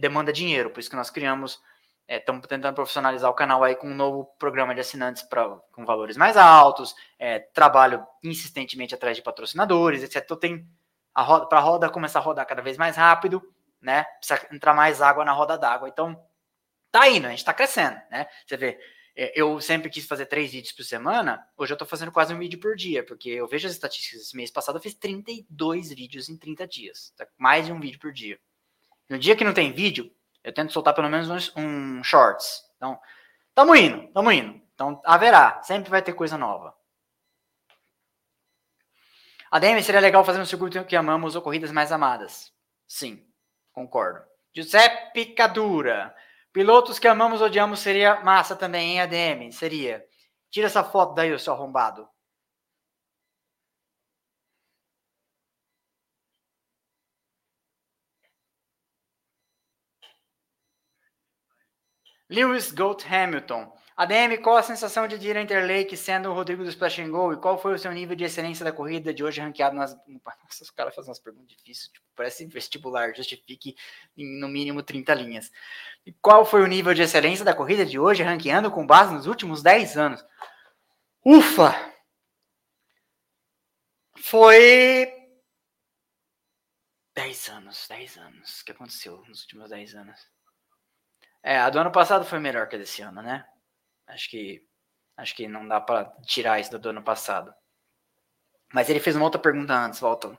demanda 0.00 0.32
dinheiro, 0.32 0.70
por 0.70 0.80
isso 0.80 0.90
que 0.90 0.96
nós 0.96 1.10
criamos 1.10 1.62
estamos 2.08 2.44
é, 2.44 2.48
tentando 2.48 2.74
profissionalizar 2.74 3.30
o 3.30 3.34
canal 3.34 3.62
aí 3.64 3.74
com 3.74 3.88
um 3.88 3.94
novo 3.94 4.24
programa 4.38 4.74
de 4.74 4.80
assinantes 4.80 5.22
pra, 5.22 5.48
com 5.72 5.84
valores 5.84 6.16
mais 6.16 6.36
altos, 6.36 6.94
é, 7.18 7.38
trabalho 7.38 8.06
insistentemente 8.22 8.94
atrás 8.94 9.16
de 9.16 9.22
patrocinadores, 9.22 10.02
etc. 10.02 10.22
Então 10.24 10.36
tem 10.36 10.68
a 11.14 11.22
roda 11.22 11.46
para 11.46 11.58
a 11.58 11.62
roda 11.62 11.88
começar 11.88 12.18
a 12.18 12.22
rodar 12.22 12.46
cada 12.46 12.62
vez 12.62 12.76
mais 12.76 12.96
rápido, 12.96 13.42
né? 13.80 14.04
Precisa 14.18 14.46
entrar 14.52 14.74
mais 14.74 15.00
água 15.00 15.24
na 15.24 15.32
roda 15.32 15.56
d'água. 15.56 15.88
Então, 15.88 16.20
tá 16.90 17.08
indo, 17.08 17.26
a 17.26 17.30
gente 17.30 17.44
tá 17.44 17.54
crescendo, 17.54 18.00
né? 18.10 18.26
Você 18.46 18.56
vê, 18.56 18.78
é, 19.16 19.32
eu 19.40 19.60
sempre 19.60 19.88
quis 19.88 20.06
fazer 20.06 20.26
três 20.26 20.50
vídeos 20.50 20.72
por 20.72 20.84
semana, 20.84 21.46
hoje 21.56 21.72
eu 21.72 21.76
tô 21.76 21.86
fazendo 21.86 22.10
quase 22.10 22.34
um 22.34 22.38
vídeo 22.38 22.58
por 22.58 22.74
dia, 22.74 23.04
porque 23.04 23.28
eu 23.28 23.46
vejo 23.46 23.66
as 23.66 23.72
estatísticas. 23.72 24.22
Esse 24.22 24.36
mês 24.36 24.50
passado 24.50 24.76
eu 24.76 24.82
fiz 24.82 24.94
32 24.94 25.90
vídeos 25.90 26.28
em 26.28 26.36
30 26.36 26.66
dias, 26.66 27.12
tá? 27.16 27.26
mais 27.38 27.66
de 27.66 27.72
um 27.72 27.78
vídeo 27.78 28.00
por 28.00 28.12
dia. 28.12 28.38
No 29.08 29.18
dia 29.18 29.36
que 29.36 29.44
não 29.44 29.54
tem 29.54 29.72
vídeo, 29.72 30.10
eu 30.44 30.52
tento 30.52 30.72
soltar 30.72 30.94
pelo 30.94 31.08
menos 31.08 31.30
uns, 31.30 31.56
um 31.56 32.04
shorts. 32.04 32.62
Então, 32.76 33.00
tamo 33.54 33.74
indo, 33.74 34.06
tamo 34.12 34.30
indo. 34.30 34.60
Então, 34.74 35.00
haverá, 35.04 35.62
sempre 35.62 35.90
vai 35.90 36.02
ter 36.02 36.12
coisa 36.12 36.36
nova. 36.36 36.74
ADM, 39.50 39.80
seria 39.82 40.00
legal 40.00 40.24
fazer 40.24 40.40
um 40.40 40.44
circuito 40.44 40.84
que 40.84 40.96
amamos 40.96 41.34
ou 41.34 41.42
corridas 41.42 41.72
mais 41.72 41.90
amadas? 41.90 42.52
Sim. 42.86 43.24
Concordo. 43.72 44.22
Giuseppe 44.54 45.26
Cadura. 45.26 46.14
Pilotos 46.52 46.98
que 46.98 47.08
amamos 47.08 47.40
odiamos 47.40 47.80
seria 47.80 48.20
massa 48.20 48.54
também, 48.54 48.96
em 48.96 49.00
ADM? 49.00 49.50
Seria. 49.50 50.04
Tira 50.50 50.66
essa 50.66 50.84
foto 50.84 51.14
daí, 51.14 51.36
seu 51.38 51.52
arrombado. 51.52 52.08
Lewis 62.34 62.72
Goat 62.72 63.06
Hamilton. 63.06 63.72
ADM, 63.96 64.42
qual 64.42 64.56
a 64.56 64.62
sensação 64.62 65.06
de 65.06 65.14
ir 65.16 65.36
a 65.36 65.40
Interlake 65.40 65.96
sendo 65.96 66.28
o 66.28 66.34
Rodrigo 66.34 66.64
do 66.64 66.68
Splash 66.68 66.98
and 66.98 67.10
Go? 67.10 67.32
E 67.32 67.36
qual 67.36 67.56
foi 67.56 67.74
o 67.74 67.78
seu 67.78 67.92
nível 67.92 68.16
de 68.16 68.24
excelência 68.24 68.64
da 68.64 68.72
corrida 68.72 69.14
de 69.14 69.22
hoje 69.22 69.40
ranqueado 69.40 69.76
nas. 69.76 69.94
Nossa, 70.08 70.64
os 70.64 70.70
caras 70.70 70.92
fazem 70.96 71.10
umas 71.10 71.20
perguntas 71.20 71.56
difíceis, 71.56 71.88
tipo, 71.92 72.04
parece 72.16 72.44
vestibular, 72.46 73.14
justifique 73.14 73.76
em 74.16 74.40
no 74.40 74.48
mínimo 74.48 74.82
30 74.82 75.14
linhas. 75.14 75.52
E 76.04 76.12
qual 76.14 76.44
foi 76.44 76.62
o 76.62 76.66
nível 76.66 76.92
de 76.92 77.02
excelência 77.02 77.44
da 77.44 77.54
corrida 77.54 77.86
de 77.86 77.96
hoje, 77.96 78.24
ranqueando 78.24 78.68
com 78.68 78.84
base 78.84 79.14
nos 79.14 79.28
últimos 79.28 79.62
10 79.62 79.96
anos? 79.96 80.24
Ufa! 81.24 81.72
Foi. 84.16 85.12
10 87.14 87.48
anos, 87.50 87.86
10 87.88 88.18
anos. 88.18 88.60
O 88.60 88.64
que 88.64 88.72
aconteceu 88.72 89.22
nos 89.28 89.42
últimos 89.42 89.70
10 89.70 89.94
anos? 89.94 90.33
É, 91.44 91.58
a 91.58 91.68
do 91.68 91.78
ano 91.78 91.92
passado 91.92 92.24
foi 92.24 92.38
melhor 92.38 92.66
que 92.66 92.76
a 92.76 92.78
desse 92.78 93.02
ano, 93.02 93.20
né? 93.20 93.44
Acho 94.06 94.30
que 94.30 94.62
acho 95.16 95.36
que 95.36 95.46
não 95.46 95.68
dá 95.68 95.78
para 95.78 96.06
tirar 96.22 96.58
isso 96.58 96.76
do 96.78 96.88
ano 96.88 97.02
passado. 97.02 97.54
Mas 98.72 98.88
ele 98.88 98.98
fez 98.98 99.14
uma 99.14 99.26
outra 99.26 99.40
pergunta 99.40 99.74
antes, 99.74 100.00
volta. 100.00 100.36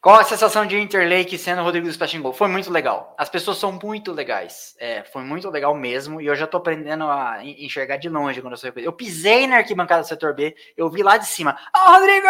Qual 0.00 0.20
a 0.20 0.22
sensação 0.22 0.64
de 0.64 0.78
Interlake 0.78 1.36
sendo 1.36 1.62
o 1.62 1.64
Rodrigo 1.64 1.86
do 1.86 1.90
Splash 1.90 2.16
Go? 2.18 2.32
Foi 2.32 2.46
muito 2.46 2.70
legal. 2.70 3.12
As 3.18 3.28
pessoas 3.28 3.58
são 3.58 3.72
muito 3.72 4.12
legais. 4.12 4.76
É, 4.78 5.02
foi 5.02 5.24
muito 5.24 5.50
legal 5.50 5.74
mesmo. 5.74 6.20
E 6.20 6.26
eu 6.26 6.36
já 6.36 6.46
tô 6.46 6.58
aprendendo 6.58 7.08
a 7.08 7.44
enxergar 7.44 7.96
de 7.96 8.08
longe 8.08 8.40
quando 8.40 8.52
eu 8.52 8.56
sou 8.56 8.70
Eu 8.76 8.92
pisei 8.92 9.48
na 9.48 9.56
arquibancada 9.56 10.02
do 10.02 10.08
setor 10.08 10.32
B, 10.32 10.54
eu 10.76 10.88
vi 10.88 11.02
lá 11.02 11.16
de 11.16 11.26
cima. 11.26 11.58
Ó, 11.74 11.88
oh, 11.88 11.92
Rodrigo! 11.94 12.28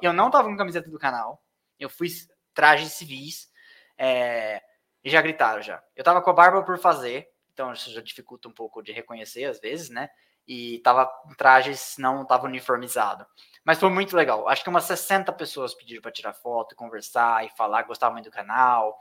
Eu 0.00 0.14
não 0.14 0.30
tava 0.30 0.48
com 0.48 0.56
camiseta 0.56 0.88
do 0.88 0.98
canal. 0.98 1.42
Eu 1.78 1.90
fui 1.90 2.08
trajes 2.54 2.94
civis. 2.94 3.52
É, 3.98 4.62
e 5.02 5.10
já 5.10 5.20
gritaram 5.20 5.62
já. 5.62 5.82
Eu 5.94 6.02
tava 6.02 6.22
com 6.22 6.30
a 6.30 6.34
barba 6.34 6.62
por 6.62 6.78
fazer, 6.78 7.28
então 7.52 7.72
isso 7.72 7.90
já 7.92 8.00
dificulta 8.00 8.48
um 8.48 8.52
pouco 8.52 8.82
de 8.82 8.92
reconhecer 8.92 9.44
às 9.44 9.60
vezes, 9.60 9.90
né? 9.90 10.08
E 10.46 10.80
tava 10.80 11.10
em 11.30 11.34
trajes, 11.34 11.96
não 11.98 12.24
tava 12.24 12.46
uniformizado. 12.46 13.26
Mas 13.64 13.78
foi 13.78 13.88
muito 13.90 14.16
legal. 14.16 14.48
Acho 14.48 14.62
que 14.62 14.68
umas 14.68 14.84
60 14.84 15.32
pessoas 15.32 15.74
pediram 15.74 16.02
para 16.02 16.10
tirar 16.10 16.34
foto, 16.34 16.76
conversar 16.76 17.44
e 17.46 17.50
falar, 17.56 17.82
gostavam 17.82 18.14
muito 18.14 18.26
do 18.26 18.32
canal. 18.32 18.98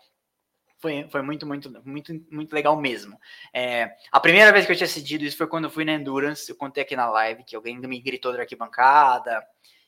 Foi, 0.78 1.08
foi 1.10 1.22
muito, 1.22 1.46
muito, 1.46 1.72
muito, 1.86 2.14
muito 2.30 2.54
legal 2.54 2.76
mesmo. 2.76 3.18
É, 3.54 3.96
a 4.12 4.20
primeira 4.20 4.52
vez 4.52 4.66
que 4.66 4.72
eu 4.72 4.76
tinha 4.76 4.86
assistido 4.86 5.24
isso 5.24 5.38
foi 5.38 5.48
quando 5.48 5.66
eu 5.66 5.70
fui 5.70 5.86
na 5.86 5.94
Endurance. 5.94 6.50
Eu 6.50 6.58
contei 6.58 6.84
aqui 6.84 6.96
na 6.96 7.10
live 7.10 7.44
que 7.44 7.56
alguém 7.56 7.78
me 7.80 8.02
gritou 8.02 8.34
da 8.34 8.40
arquibancada 8.40 9.46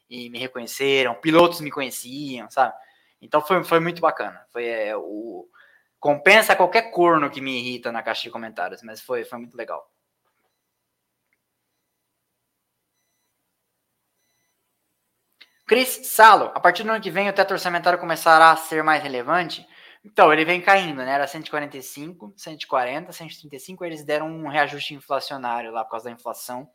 e 0.09 0.29
me 0.29 0.39
reconheceram. 0.39 1.15
Pilotos 1.15 1.61
me 1.61 1.71
conheciam, 1.71 2.49
sabe? 2.49 2.73
Então 3.21 3.41
foi, 3.41 3.63
foi 3.63 3.79
muito 3.79 4.01
bacana. 4.01 4.45
Foi 4.51 4.65
é, 4.65 4.95
o 4.95 5.47
compensa 5.99 6.55
qualquer 6.55 6.91
corno 6.91 7.29
que 7.31 7.41
me 7.41 7.59
irrita 7.59 7.91
na 7.91 8.03
caixa 8.03 8.23
de 8.23 8.29
comentários, 8.29 8.83
mas 8.83 9.01
foi, 9.01 9.23
foi 9.25 9.39
muito 9.39 9.57
legal. 9.57 9.89
Cris 15.67 16.07
Salo, 16.07 16.51
a 16.53 16.59
partir 16.59 16.83
do 16.83 16.91
ano 16.91 17.01
que 17.01 17.09
vem 17.09 17.27
o 17.27 17.33
teto 17.33 17.51
orçamentário 17.51 17.97
começará 17.97 18.51
a 18.51 18.55
ser 18.55 18.83
mais 18.83 19.01
relevante? 19.01 19.67
Então, 20.03 20.31
ele 20.31 20.45
vem 20.45 20.61
caindo, 20.61 20.97
né? 20.97 21.11
Era 21.11 21.25
145, 21.25 22.35
140, 22.37 23.11
135, 23.11 23.83
eles 23.83 24.05
deram 24.05 24.27
um 24.27 24.47
reajuste 24.47 24.93
inflacionário 24.93 25.71
lá 25.71 25.83
por 25.83 25.89
causa 25.89 26.05
da 26.05 26.11
inflação, 26.11 26.69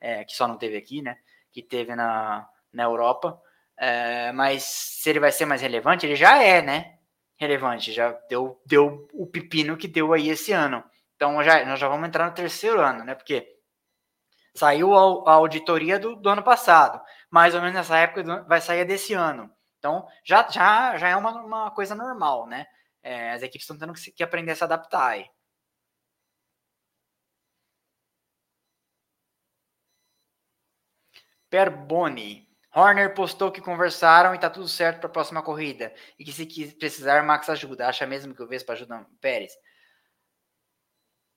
é, 0.00 0.24
que 0.24 0.32
só 0.36 0.46
não 0.46 0.56
teve 0.56 0.76
aqui, 0.76 1.02
né? 1.02 1.16
Que 1.50 1.60
teve 1.60 1.96
na, 1.96 2.48
na 2.72 2.84
Europa. 2.84 3.40
É, 3.80 4.30
mas 4.32 4.62
se 4.64 5.08
ele 5.08 5.20
vai 5.20 5.32
ser 5.32 5.46
mais 5.46 5.62
relevante, 5.62 6.04
ele 6.04 6.14
já 6.14 6.42
é, 6.42 6.60
né? 6.60 6.98
Relevante, 7.38 7.92
já 7.92 8.12
deu, 8.28 8.60
deu 8.66 9.08
o 9.14 9.26
pepino 9.26 9.76
que 9.76 9.88
deu 9.88 10.12
aí 10.12 10.28
esse 10.28 10.52
ano. 10.52 10.84
Então 11.16 11.42
já, 11.42 11.64
nós 11.64 11.80
já 11.80 11.88
vamos 11.88 12.06
entrar 12.06 12.26
no 12.28 12.34
terceiro 12.34 12.80
ano, 12.80 13.04
né? 13.04 13.14
Porque 13.14 13.46
saiu 14.54 14.94
a, 14.94 15.30
a 15.30 15.34
auditoria 15.34 15.98
do, 15.98 16.16
do, 16.16 16.28
ano 16.28 16.42
passado, 16.42 17.00
mais 17.30 17.54
ou 17.54 17.60
menos 17.60 17.74
nessa 17.74 17.96
época 17.98 18.44
vai 18.44 18.60
sair 18.60 18.84
desse 18.84 19.14
ano. 19.14 19.50
Então 19.78 20.06
já, 20.24 20.46
já, 20.50 20.96
já 20.98 21.08
é 21.08 21.16
uma, 21.16 21.30
uma 21.42 21.70
coisa 21.70 21.94
normal, 21.94 22.46
né? 22.46 22.66
É, 23.02 23.32
as 23.32 23.42
equipes 23.42 23.62
estão 23.64 23.78
tendo 23.78 23.94
que, 23.94 24.12
que 24.12 24.22
aprender 24.22 24.52
a 24.52 24.56
se 24.56 24.64
adaptar 24.64 25.08
aí. 25.12 25.26
Perboni. 31.50 32.49
Horner 32.74 33.14
postou 33.14 33.50
que 33.50 33.60
conversaram 33.60 34.34
e 34.34 34.38
tá 34.38 34.48
tudo 34.48 34.68
certo 34.68 35.00
para 35.00 35.08
a 35.08 35.12
próxima 35.12 35.42
corrida. 35.42 35.92
E 36.18 36.24
que 36.24 36.32
se 36.32 36.74
precisar, 36.76 37.22
Max 37.24 37.48
ajuda. 37.48 37.88
Acha 37.88 38.06
mesmo 38.06 38.34
que 38.34 38.42
o 38.42 38.46
Vespa 38.46 38.74
ajuda 38.74 39.00
o 39.00 39.18
Pérez? 39.20 39.52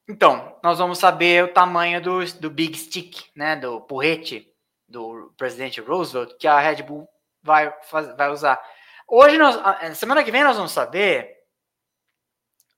Então, 0.07 0.59
nós 0.63 0.77
vamos 0.77 0.99
saber 0.99 1.43
o 1.43 1.53
tamanho 1.53 2.01
do, 2.01 2.25
do 2.39 2.49
Big 2.49 2.77
Stick, 2.77 3.31
né? 3.35 3.55
Do 3.55 3.81
porrete 3.81 4.53
do 4.87 5.33
presidente 5.37 5.81
Roosevelt, 5.81 6.35
que 6.37 6.47
a 6.47 6.59
Red 6.59 6.83
Bull 6.83 7.07
vai, 7.41 7.73
vai 8.15 8.29
usar. 8.29 8.61
Hoje, 9.07 9.37
nós, 9.37 9.57
semana 9.97 10.23
que 10.23 10.31
vem, 10.31 10.43
nós 10.43 10.57
vamos 10.57 10.71
saber 10.71 11.33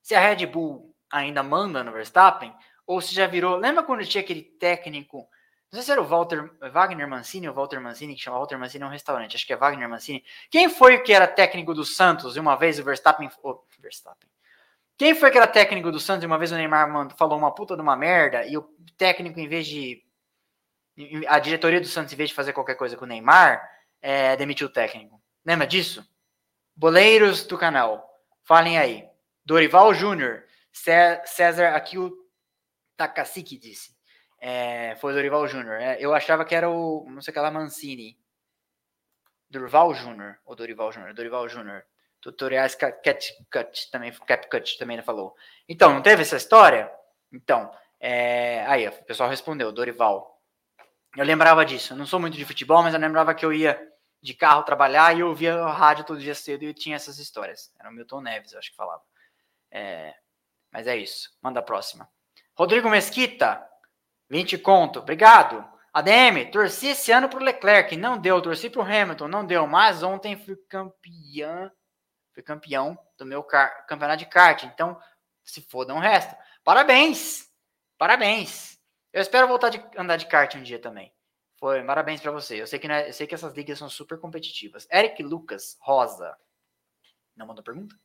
se 0.02 0.15
a 0.15 0.19
Red 0.19 0.45
Bull 0.45 0.95
ainda 1.11 1.44
manda 1.44 1.84
no 1.84 1.91
Verstappen 1.91 2.56
ou 2.86 3.02
se 3.02 3.14
já 3.14 3.27
virou. 3.27 3.57
Lembra 3.57 3.84
quando 3.84 4.06
tinha 4.06 4.23
aquele 4.23 4.44
técnico 4.44 5.27
não 5.71 5.77
sei 5.77 5.83
se 5.83 5.91
era 5.91 6.01
o 6.01 6.05
Walter, 6.05 6.49
Wagner 6.71 7.07
Mancini 7.07 7.49
ou 7.49 7.53
Walter 7.53 7.81
Mancini, 7.81 8.15
que 8.15 8.21
chama 8.21 8.37
Walter 8.37 8.57
Mancini 8.57 8.83
é 8.83 8.87
um 8.87 8.91
restaurante, 8.91 9.35
acho 9.35 9.45
que 9.45 9.53
é 9.53 9.57
Wagner 9.57 9.89
Mancini. 9.89 10.23
Quem 10.49 10.69
foi 10.69 10.99
que 10.99 11.11
era 11.11 11.27
técnico 11.27 11.73
do 11.73 11.83
Santos 11.83 12.37
e 12.37 12.39
uma 12.39 12.55
vez 12.55 12.79
o 12.79 12.83
Verstappen. 12.83 13.29
Oh, 13.43 13.61
Verstappen. 13.79 14.29
Quem 14.97 15.13
foi 15.13 15.29
que 15.29 15.37
era 15.37 15.47
técnico 15.47 15.91
do 15.91 15.99
Santos 15.99 16.23
e 16.23 16.25
uma 16.25 16.37
vez 16.37 16.51
o 16.51 16.55
Neymar 16.55 17.15
falou 17.17 17.37
uma 17.37 17.53
puta 17.53 17.75
de 17.75 17.81
uma 17.81 17.95
merda 17.95 18.45
e 18.45 18.57
o 18.57 18.61
técnico, 18.97 19.39
em 19.39 19.47
vez 19.47 19.67
de. 19.67 20.01
A 21.27 21.39
diretoria 21.39 21.81
do 21.81 21.87
Santos, 21.87 22.13
em 22.13 22.15
vez 22.15 22.29
de 22.29 22.35
fazer 22.35 22.53
qualquer 22.53 22.75
coisa 22.75 22.95
com 22.95 23.03
o 23.03 23.07
Neymar, 23.07 23.61
é, 24.01 24.37
demitiu 24.37 24.67
o 24.67 24.69
técnico. 24.71 25.21
Lembra 25.45 25.67
disso? 25.67 26.07
Boleiros 26.73 27.45
do 27.45 27.57
canal, 27.57 28.07
falem 28.43 28.77
aí. 28.77 29.05
Dorival 29.43 29.93
Júnior, 29.93 30.43
César 30.71 31.75
aqui 31.75 31.97
o 31.97 32.15
Takasiki 32.95 33.57
disse. 33.57 33.94
É, 34.39 34.95
foi 34.97 35.11
o 35.11 35.15
Dorival 35.15 35.47
Júnior. 35.47 35.81
É, 35.81 35.97
eu 35.99 36.13
achava 36.13 36.45
que 36.45 36.53
era 36.53 36.69
o, 36.69 37.05
não 37.09 37.21
sei 37.21 37.31
o 37.31 37.33
que 37.33 37.39
lá, 37.39 37.51
Mancini. 37.51 38.17
Dorival 39.49 39.93
Júnior, 39.93 40.37
ou 40.45 40.55
Dorival 40.55 40.91
Júnior, 40.91 41.13
Dorival 41.13 41.47
Júnior. 41.47 41.85
Tutoriais 42.19 42.73
CapCut 42.73 43.91
também, 43.91 44.11
CapCut 44.11 44.79
também 44.79 45.01
falou. 45.03 45.35
Então, 45.69 45.93
não 45.93 46.01
teve 46.01 46.23
essa 46.23 46.37
história? 46.37 46.91
Então, 47.31 47.71
é, 47.99 48.65
aí, 48.65 48.87
o 48.87 48.91
pessoal 49.03 49.29
respondeu, 49.29 49.71
Dorival. 49.71 50.41
Eu 51.15 51.23
lembrava 51.23 51.63
disso. 51.63 51.93
Eu 51.93 51.97
não 51.97 52.05
sou 52.05 52.19
muito 52.19 52.35
de 52.35 52.43
futebol, 52.43 52.81
mas 52.81 52.93
eu 52.93 52.99
lembrava 52.99 53.33
que 53.35 53.45
eu 53.45 53.53
ia 53.53 53.79
de 54.21 54.33
carro 54.33 54.63
trabalhar 54.63 55.15
e 55.15 55.19
eu 55.19 55.27
ouvia 55.27 55.63
rádio 55.67 56.03
todo 56.03 56.19
dia 56.19 56.33
cedo 56.33 56.63
e 56.63 56.73
tinha 56.73 56.95
essas 56.95 57.19
histórias. 57.19 57.71
Era 57.79 57.89
o 57.89 57.93
Milton 57.93 58.21
Neves, 58.21 58.53
eu 58.53 58.59
acho 58.59 58.71
que 58.71 58.75
falava. 58.75 59.03
É, 59.69 60.15
mas 60.71 60.87
é 60.87 60.97
isso. 60.97 61.29
Manda 61.41 61.59
a 61.59 61.63
próxima. 61.63 62.09
Rodrigo 62.55 62.89
Mesquita, 62.89 63.63
20 64.30 64.57
conto, 64.57 64.99
obrigado. 64.99 65.64
ADM, 65.93 66.52
torci 66.52 66.88
esse 66.88 67.11
ano 67.11 67.30
pro 67.30 67.39
Leclerc, 67.39 67.95
não 67.95 68.18
deu, 68.18 68.41
torci 68.41 68.69
pro 68.69 68.81
Hamilton, 68.81 69.27
não 69.30 69.45
deu, 69.45 69.65
mas 69.65 70.03
ontem 70.03 70.35
fui 70.35 70.57
campeão, 70.68 71.72
fui 72.34 72.43
campeão 72.43 72.97
do 73.18 73.26
meu 73.26 73.41
campeonato 73.43 74.18
de 74.18 74.26
kart, 74.26 74.64
então 74.64 74.99
se 75.43 75.61
foda 75.61 75.93
um 75.93 75.99
resto. 75.99 76.35
Parabéns, 76.65 77.49
parabéns. 77.97 78.77
Eu 79.14 79.22
espero 79.22 79.47
voltar 79.47 79.69
de 79.69 79.81
andar 79.97 80.18
de 80.18 80.26
kart 80.26 80.56
um 80.56 80.64
dia 80.64 80.80
também. 80.80 81.14
Foi, 81.57 81.81
parabéns 81.84 82.19
para 82.19 82.31
você. 82.31 82.61
Eu 82.61 82.68
sei 82.68 82.77
que 82.77 82.88
é, 82.88 83.07
eu 83.07 83.14
sei 83.14 83.26
que 83.26 83.34
essas 83.34 83.53
ligas 83.53 83.80
são 83.80 83.89
super 83.89 84.19
competitivas. 84.19 84.85
Eric 84.91 85.23
Lucas 85.23 85.77
Rosa. 85.80 86.38
Não 87.35 87.47
mandou 87.47 87.64
pergunta? 87.64 87.95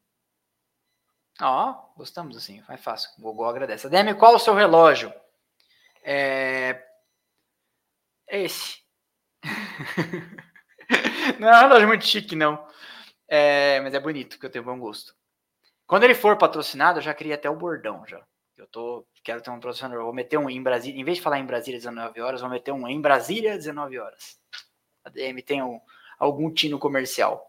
Ó, 1.40 1.70
oh, 1.70 1.96
gostamos 1.96 2.36
assim, 2.36 2.62
é 2.68 2.76
fácil. 2.76 3.10
O 3.18 3.22
Google 3.22 3.46
agradece. 3.46 3.86
ADM, 3.86 4.14
qual 4.16 4.34
o 4.34 4.38
seu 4.38 4.54
relógio? 4.54 5.12
É... 6.02 6.82
Esse. 8.28 8.78
não 11.38 11.48
é 11.48 11.56
um 11.56 11.60
relógio 11.60 11.88
muito 11.88 12.06
chique, 12.06 12.36
não. 12.36 12.66
É... 13.28 13.80
Mas 13.80 13.94
é 13.94 14.00
bonito, 14.00 14.38
que 14.38 14.46
eu 14.46 14.50
tenho 14.50 14.64
bom 14.64 14.78
gosto. 14.78 15.14
Quando 15.86 16.04
ele 16.04 16.14
for 16.14 16.38
patrocinado, 16.38 16.98
eu 16.98 17.02
já 17.02 17.12
queria 17.12 17.34
até 17.34 17.50
o 17.50 17.56
bordão 17.56 18.06
já. 18.06 18.24
Eu 18.56 18.66
tô, 18.66 19.06
quero 19.24 19.40
ter 19.40 19.50
um 19.50 19.54
patrocinador. 19.54 20.04
Vou 20.04 20.12
meter 20.12 20.38
um 20.38 20.48
em 20.48 20.62
Brasília, 20.62 21.00
em 21.00 21.04
vez 21.04 21.16
de 21.16 21.22
falar 21.22 21.38
em 21.38 21.46
Brasília 21.46 21.80
19 21.80 22.20
horas, 22.20 22.40
vou 22.42 22.50
meter 22.50 22.72
um 22.72 22.86
em 22.86 23.00
Brasília 23.00 23.56
19 23.56 23.98
horas. 23.98 24.38
A 25.02 25.08
DM 25.08 25.42
tem 25.42 25.62
um, 25.62 25.80
algum 26.18 26.52
tino 26.52 26.78
comercial. 26.78 27.44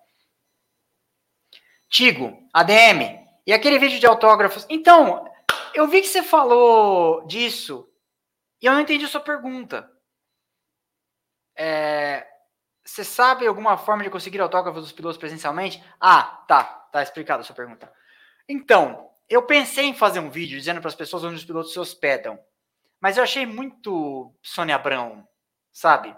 Tigo, 1.90 2.38
ADM, 2.54 3.20
e 3.46 3.52
aquele 3.52 3.78
vídeo 3.78 4.00
de 4.00 4.08
autógrafos? 4.08 4.66
Então, 4.70 5.30
eu 5.74 5.88
vi 5.88 6.02
que 6.02 6.08
você 6.08 6.24
falou 6.24 7.28
disso 7.28 7.91
e 8.62 8.66
eu 8.66 8.74
não 8.74 8.82
entendi 8.82 9.06
a 9.06 9.08
sua 9.08 9.22
pergunta. 9.22 9.92
É, 11.56 12.28
você 12.84 13.04
sabe 13.04 13.48
alguma 13.48 13.78
forma 13.78 14.04
de 14.04 14.10
conseguir 14.10 14.42
autógrafos 14.42 14.84
dos 14.84 14.92
pilotos 14.92 15.18
presencialmente? 15.18 15.84
Ah, 16.00 16.44
tá. 16.48 16.64
Tá 16.92 17.02
explicada 17.02 17.42
a 17.42 17.44
sua 17.44 17.56
pergunta. 17.56 17.92
Então, 18.48 19.10
eu 19.30 19.44
pensei 19.44 19.86
em 19.86 19.94
fazer 19.94 20.20
um 20.20 20.30
vídeo 20.30 20.58
dizendo 20.58 20.82
para 20.82 20.90
as 20.90 20.96
pessoas 20.96 21.24
onde 21.24 21.36
os 21.36 21.46
pilotos 21.46 21.72
se 21.72 21.80
hospedam. 21.80 22.38
Mas 23.00 23.18
eu 23.18 23.24
achei 23.24 23.46
muito 23.46 24.36
Sônia 24.42 24.76
Abrão, 24.76 25.28
sabe? 25.72 26.16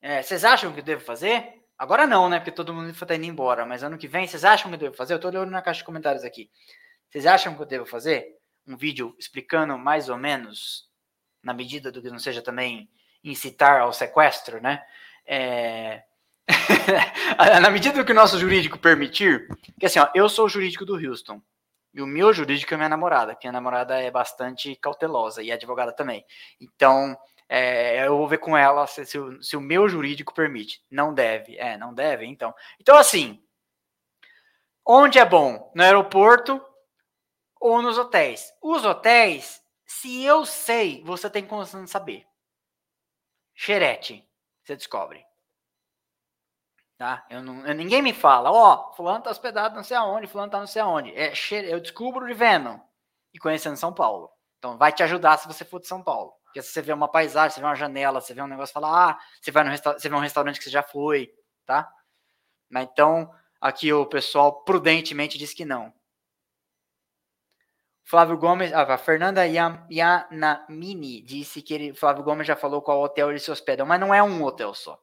É, 0.00 0.22
vocês 0.22 0.44
acham 0.44 0.72
que 0.72 0.80
eu 0.80 0.84
devo 0.84 1.02
fazer? 1.02 1.64
Agora 1.78 2.06
não, 2.06 2.28
né? 2.28 2.38
Porque 2.38 2.52
todo 2.52 2.72
mundo 2.72 2.90
está 2.90 3.14
indo 3.14 3.24
embora. 3.24 3.64
Mas 3.64 3.82
ano 3.82 3.98
que 3.98 4.06
vem, 4.06 4.26
vocês 4.26 4.44
acham 4.44 4.70
que 4.70 4.74
eu 4.74 4.80
devo 4.80 4.94
fazer? 4.94 5.14
Eu 5.14 5.16
estou 5.16 5.30
olhando 5.30 5.50
na 5.50 5.62
caixa 5.62 5.78
de 5.78 5.84
comentários 5.84 6.22
aqui. 6.22 6.50
Vocês 7.10 7.26
acham 7.26 7.54
que 7.54 7.62
eu 7.62 7.66
devo 7.66 7.86
fazer 7.86 8.36
um 8.66 8.76
vídeo 8.76 9.14
explicando 9.18 9.78
mais 9.78 10.08
ou 10.08 10.16
menos 10.16 10.90
na 11.46 11.54
medida 11.54 11.92
do 11.92 12.02
que 12.02 12.10
não 12.10 12.18
seja 12.18 12.42
também 12.42 12.90
incitar 13.22 13.80
ao 13.80 13.92
sequestro, 13.92 14.60
né? 14.60 14.84
É... 15.24 16.02
na 17.62 17.70
medida 17.70 17.96
do 17.96 18.04
que 18.04 18.10
o 18.10 18.14
nosso 18.14 18.36
jurídico 18.36 18.78
permitir, 18.78 19.48
que 19.78 19.86
assim, 19.86 20.00
ó, 20.00 20.08
eu 20.12 20.28
sou 20.28 20.46
o 20.46 20.48
jurídico 20.48 20.84
do 20.84 20.94
Houston, 20.94 21.40
e 21.94 22.02
o 22.02 22.06
meu 22.06 22.32
jurídico 22.32 22.74
é 22.74 22.76
minha 22.76 22.88
namorada, 22.88 23.34
que 23.34 23.46
minha 23.46 23.52
namorada 23.52 23.96
é 24.00 24.10
bastante 24.10 24.74
cautelosa 24.76 25.40
e 25.40 25.50
é 25.52 25.54
advogada 25.54 25.92
também. 25.92 26.26
Então, 26.60 27.16
é, 27.48 28.06
eu 28.06 28.18
vou 28.18 28.26
ver 28.26 28.38
com 28.38 28.56
ela 28.56 28.86
se, 28.88 29.06
se, 29.06 29.18
o, 29.18 29.40
se, 29.40 29.56
o, 29.56 29.60
meu 29.60 29.88
jurídico 29.88 30.34
permite. 30.34 30.82
Não 30.90 31.14
deve. 31.14 31.56
É, 31.56 31.78
não 31.78 31.94
deve, 31.94 32.26
então. 32.26 32.52
Então, 32.80 32.96
assim, 32.96 33.40
onde 34.84 35.18
é 35.18 35.24
bom? 35.24 35.72
No 35.74 35.82
aeroporto 35.82 36.60
ou 37.58 37.80
nos 37.80 37.96
hotéis? 37.96 38.52
Os 38.60 38.84
hotéis, 38.84 39.62
se 39.86 40.22
eu 40.24 40.44
sei, 40.44 41.02
você 41.04 41.30
tem 41.30 41.46
condição 41.46 41.84
de 41.84 41.90
saber. 41.90 42.26
Xerete, 43.54 44.28
você 44.62 44.76
descobre. 44.76 45.24
Tá? 46.98 47.26
Eu 47.30 47.42
não, 47.42 47.66
eu, 47.66 47.74
ninguém 47.74 48.02
me 48.02 48.12
fala, 48.12 48.50
ó, 48.50 48.90
oh, 48.90 48.94
fulano 48.94 49.22
tá 49.22 49.30
hospedado 49.30 49.76
não 49.76 49.84
sei 49.84 49.96
aonde, 49.96 50.26
fulano 50.26 50.50
tá 50.50 50.58
não 50.58 50.66
sei 50.66 50.82
aonde. 50.82 51.14
É, 51.14 51.32
eu 51.70 51.80
descubro 51.80 52.26
de 52.26 52.34
vendo. 52.34 52.80
e 53.34 53.38
conhecendo 53.38 53.76
São 53.76 53.92
Paulo. 53.92 54.30
Então 54.58 54.78
vai 54.78 54.92
te 54.92 55.02
ajudar 55.02 55.38
se 55.38 55.46
você 55.46 55.64
for 55.64 55.80
de 55.80 55.86
São 55.86 56.02
Paulo. 56.02 56.32
Porque 56.44 56.62
se 56.62 56.72
você 56.72 56.82
vê 56.82 56.92
uma 56.92 57.08
paisagem, 57.10 57.54
você 57.54 57.60
vê 57.60 57.66
uma 57.66 57.74
janela, 57.74 58.20
você 58.20 58.32
vê 58.34 58.42
um 58.42 58.46
negócio, 58.46 58.72
fala, 58.72 59.10
ah, 59.10 59.18
você 59.40 59.50
vai 59.50 59.62
no 59.64 59.70
você 59.70 60.08
vê 60.08 60.14
um 60.14 60.20
restaurante 60.20 60.58
que 60.58 60.64
você 60.64 60.70
já 60.70 60.82
foi, 60.82 61.30
tá? 61.66 61.90
Mas 62.70 62.88
então, 62.90 63.30
aqui 63.60 63.92
o 63.92 64.06
pessoal 64.06 64.64
prudentemente 64.64 65.38
diz 65.38 65.52
que 65.52 65.64
não. 65.64 65.92
Flávio 68.08 68.38
Gomes, 68.38 68.72
ah, 68.72 68.82
a 68.82 68.96
Fernanda 68.96 69.42
Yanamini 69.90 71.20
disse 71.22 71.60
que 71.60 71.74
ele, 71.74 71.92
Flávio 71.92 72.22
Gomes 72.22 72.46
já 72.46 72.54
falou 72.54 72.80
qual 72.80 73.02
hotel 73.02 73.30
ele 73.30 73.40
se 73.40 73.50
hospeda, 73.50 73.84
mas 73.84 73.98
não 73.98 74.14
é 74.14 74.22
um 74.22 74.44
hotel 74.44 74.72
só. 74.74 74.96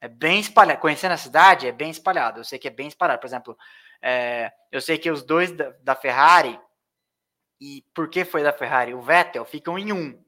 É 0.00 0.06
bem 0.06 0.38
espalhado. 0.38 0.80
Conhecendo 0.80 1.10
a 1.10 1.16
cidade, 1.16 1.66
é 1.66 1.72
bem 1.72 1.90
espalhado. 1.90 2.38
Eu 2.38 2.44
sei 2.44 2.56
que 2.56 2.68
é 2.68 2.70
bem 2.70 2.86
espalhado. 2.86 3.20
Por 3.20 3.26
exemplo, 3.26 3.58
é, 4.00 4.52
eu 4.70 4.80
sei 4.80 4.96
que 4.96 5.10
os 5.10 5.24
dois 5.24 5.50
da, 5.50 5.70
da, 5.82 5.96
Ferrari, 5.96 6.58
e 7.60 7.84
por 7.92 8.08
que 8.08 8.24
foi 8.24 8.44
da 8.44 8.52
Ferrari? 8.52 8.94
O 8.94 9.02
Vettel 9.02 9.44
ficam 9.44 9.76
em 9.76 9.92
um. 9.92 10.24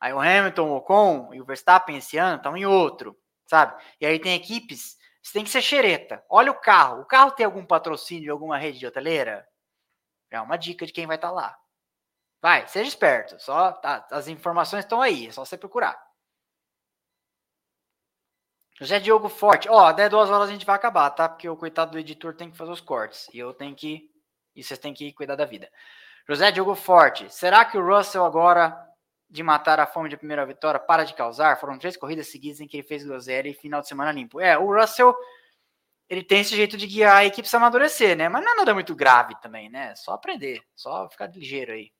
Aí 0.00 0.12
o 0.12 0.20
Hamilton, 0.20 0.68
o 0.68 0.76
Ocon 0.76 1.32
e 1.32 1.40
o 1.40 1.44
Verstappen 1.44 1.96
esse 1.96 2.18
ano 2.18 2.38
estão 2.38 2.56
em 2.56 2.66
outro, 2.66 3.16
sabe? 3.46 3.80
E 4.00 4.04
aí 4.04 4.18
tem 4.18 4.34
equipes, 4.34 4.96
você 5.22 5.32
tem 5.32 5.44
que 5.44 5.50
ser 5.50 5.62
xereta. 5.62 6.24
Olha 6.28 6.50
o 6.50 6.60
carro. 6.60 7.02
O 7.02 7.06
carro 7.06 7.30
tem 7.30 7.46
algum 7.46 7.64
patrocínio, 7.64 8.32
alguma 8.32 8.58
rede 8.58 8.80
de 8.80 8.86
hoteleira? 8.86 9.46
É 10.36 10.40
uma 10.40 10.56
dica 10.56 10.86
de 10.86 10.92
quem 10.92 11.06
vai 11.06 11.16
estar 11.16 11.28
tá 11.28 11.34
lá. 11.34 11.58
Vai, 12.40 12.66
seja 12.68 12.88
esperto. 12.88 13.40
Só 13.40 13.72
tá, 13.72 14.06
as 14.10 14.28
informações 14.28 14.84
estão 14.84 15.00
aí, 15.00 15.26
é 15.26 15.32
só 15.32 15.44
você 15.44 15.56
procurar. 15.56 16.00
José 18.78 19.00
Diogo 19.00 19.28
Forte. 19.28 19.68
Ó, 19.68 19.86
até 19.86 20.08
duas 20.08 20.30
horas 20.30 20.48
a 20.48 20.52
gente 20.52 20.66
vai 20.66 20.76
acabar, 20.76 21.10
tá? 21.10 21.28
Porque 21.28 21.48
o 21.48 21.56
coitado 21.56 21.92
do 21.92 21.98
editor 21.98 22.34
tem 22.34 22.50
que 22.50 22.56
fazer 22.56 22.70
os 22.70 22.80
cortes. 22.80 23.28
E 23.32 23.38
eu 23.38 23.54
tenho 23.54 23.74
que. 23.74 24.10
E 24.54 24.62
vocês 24.62 24.78
têm 24.78 24.92
que 24.92 25.12
cuidar 25.12 25.34
da 25.34 25.44
vida. 25.44 25.70
José 26.28 26.50
Diogo 26.52 26.74
Forte. 26.74 27.32
Será 27.32 27.64
que 27.64 27.78
o 27.78 27.86
Russell 27.86 28.24
agora 28.24 28.76
de 29.28 29.42
matar 29.42 29.80
a 29.80 29.86
fome 29.86 30.08
de 30.08 30.16
primeira 30.16 30.44
vitória 30.44 30.78
para 30.78 31.04
de 31.04 31.14
causar? 31.14 31.58
Foram 31.58 31.78
três 31.78 31.96
corridas 31.96 32.30
seguidas 32.30 32.60
em 32.60 32.66
que 32.66 32.76
ele 32.76 32.86
fez 32.86 33.04
groselha 33.04 33.48
e 33.48 33.54
final 33.54 33.80
de 33.80 33.88
semana 33.88 34.12
limpo. 34.12 34.40
É, 34.40 34.58
o 34.58 34.74
Russell 34.74 35.14
ele 36.08 36.22
tem 36.22 36.40
esse 36.40 36.54
jeito 36.54 36.76
de 36.76 36.86
guiar 36.86 37.16
a 37.16 37.24
equipe 37.24 37.48
se 37.48 37.56
amadurecer, 37.56 38.16
né? 38.16 38.28
Mas 38.28 38.44
não 38.44 38.52
é 38.52 38.56
nada 38.56 38.74
muito 38.74 38.94
grave 38.94 39.34
também, 39.40 39.68
né? 39.68 39.94
Só 39.96 40.12
aprender, 40.12 40.62
só 40.74 41.08
ficar 41.08 41.26
ligeiro 41.26 41.72
aí. 41.72 41.92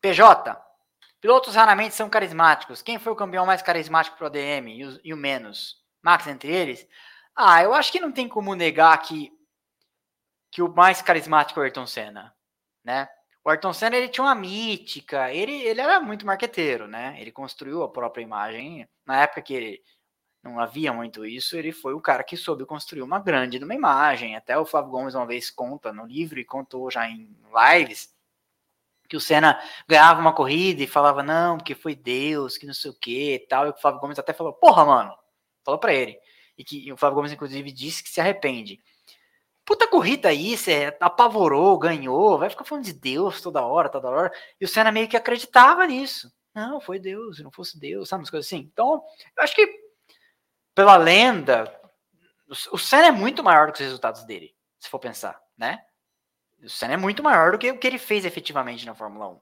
PJ. 0.00 0.56
Pilotos 1.20 1.56
raramente 1.56 1.94
são 1.94 2.08
carismáticos. 2.08 2.82
Quem 2.82 2.98
foi 2.98 3.12
o 3.12 3.16
campeão 3.16 3.44
mais 3.44 3.60
carismático 3.60 4.16
pro 4.16 4.26
ADM 4.26 4.68
e 4.68 4.84
o, 4.84 5.00
e 5.02 5.12
o 5.12 5.16
menos? 5.16 5.82
Max 6.00 6.28
entre 6.28 6.52
eles? 6.52 6.86
Ah, 7.34 7.62
eu 7.62 7.74
acho 7.74 7.90
que 7.90 8.00
não 8.00 8.12
tem 8.12 8.28
como 8.28 8.54
negar 8.54 8.96
que, 9.02 9.32
que 10.52 10.62
o 10.62 10.72
mais 10.72 11.02
carismático 11.02 11.58
é 11.58 11.62
o 11.62 11.64
Ayrton 11.64 11.86
Senna, 11.86 12.32
né? 12.84 13.08
O 13.44 13.50
Ayrton 13.50 13.72
Senna 13.72 13.96
ele 13.96 14.08
tinha 14.08 14.24
uma 14.24 14.34
mítica, 14.34 15.32
ele, 15.32 15.52
ele 15.62 15.80
era 15.80 15.98
muito 16.00 16.26
marqueteiro, 16.26 16.86
né? 16.86 17.16
Ele 17.20 17.32
construiu 17.32 17.82
a 17.82 17.90
própria 17.90 18.22
imagem. 18.22 18.88
Na 19.04 19.22
época 19.22 19.42
que 19.42 19.54
ele 19.54 19.82
não 20.48 20.60
havia 20.60 20.92
muito 20.92 21.24
isso, 21.26 21.56
ele 21.56 21.72
foi 21.72 21.94
o 21.94 22.00
cara 22.00 22.24
que 22.24 22.36
soube 22.36 22.64
construir 22.64 23.02
uma 23.02 23.18
grande 23.18 23.58
numa 23.58 23.74
imagem. 23.74 24.36
Até 24.36 24.56
o 24.58 24.64
Flávio 24.64 24.90
Gomes 24.90 25.14
uma 25.14 25.26
vez 25.26 25.50
conta 25.50 25.92
no 25.92 26.06
livro 26.06 26.38
e 26.40 26.44
contou 26.44 26.90
já 26.90 27.08
em 27.08 27.28
lives 27.76 28.16
que 29.08 29.16
o 29.16 29.20
Senna 29.20 29.58
ganhava 29.88 30.20
uma 30.20 30.34
corrida 30.34 30.82
e 30.82 30.86
falava, 30.86 31.22
não, 31.22 31.56
porque 31.56 31.74
foi 31.74 31.94
Deus, 31.94 32.58
que 32.58 32.66
não 32.66 32.74
sei 32.74 32.90
o 32.90 32.94
que 32.94 33.46
tal. 33.48 33.66
E 33.66 33.70
o 33.70 33.74
Flávio 33.74 34.00
Gomes 34.00 34.18
até 34.18 34.32
falou, 34.32 34.52
porra, 34.52 34.84
mano, 34.84 35.16
falou 35.64 35.80
para 35.80 35.94
ele. 35.94 36.18
E 36.56 36.62
que 36.62 36.86
e 36.86 36.92
o 36.92 36.96
Flávio 36.96 37.16
Gomes, 37.16 37.32
inclusive, 37.32 37.72
disse 37.72 38.02
que 38.02 38.10
se 38.10 38.20
arrepende. 38.20 38.80
Puta 39.64 39.88
corrida 39.88 40.28
aí, 40.28 40.56
você 40.56 40.96
apavorou, 41.00 41.78
ganhou, 41.78 42.38
vai 42.38 42.50
ficar 42.50 42.64
falando 42.64 42.84
de 42.84 42.92
Deus 42.92 43.40
toda 43.40 43.64
hora, 43.64 43.88
toda 43.88 44.08
hora. 44.08 44.32
E 44.60 44.64
o 44.64 44.68
Senna 44.68 44.92
meio 44.92 45.08
que 45.08 45.16
acreditava 45.16 45.86
nisso. 45.86 46.32
Não, 46.54 46.80
foi 46.80 46.98
Deus, 46.98 47.38
não 47.40 47.50
fosse 47.50 47.78
Deus, 47.78 48.08
sabe, 48.08 48.20
umas 48.20 48.30
coisas 48.30 48.46
assim. 48.46 48.68
Então, 48.72 49.02
eu 49.36 49.42
acho 49.42 49.54
que 49.54 49.87
pela 50.78 50.96
lenda, 50.96 51.76
o 52.70 52.78
Senna 52.78 53.08
é 53.08 53.10
muito 53.10 53.42
maior 53.42 53.66
do 53.66 53.72
que 53.72 53.80
os 53.80 53.84
resultados 53.84 54.22
dele, 54.22 54.54
se 54.78 54.88
for 54.88 55.00
pensar, 55.00 55.36
né? 55.56 55.84
O 56.62 56.68
Senna 56.68 56.94
é 56.94 56.96
muito 56.96 57.20
maior 57.20 57.50
do 57.50 57.58
que 57.58 57.68
o 57.72 57.76
que 57.76 57.84
ele 57.84 57.98
fez 57.98 58.24
efetivamente 58.24 58.86
na 58.86 58.94
Fórmula 58.94 59.28
1. 59.28 59.40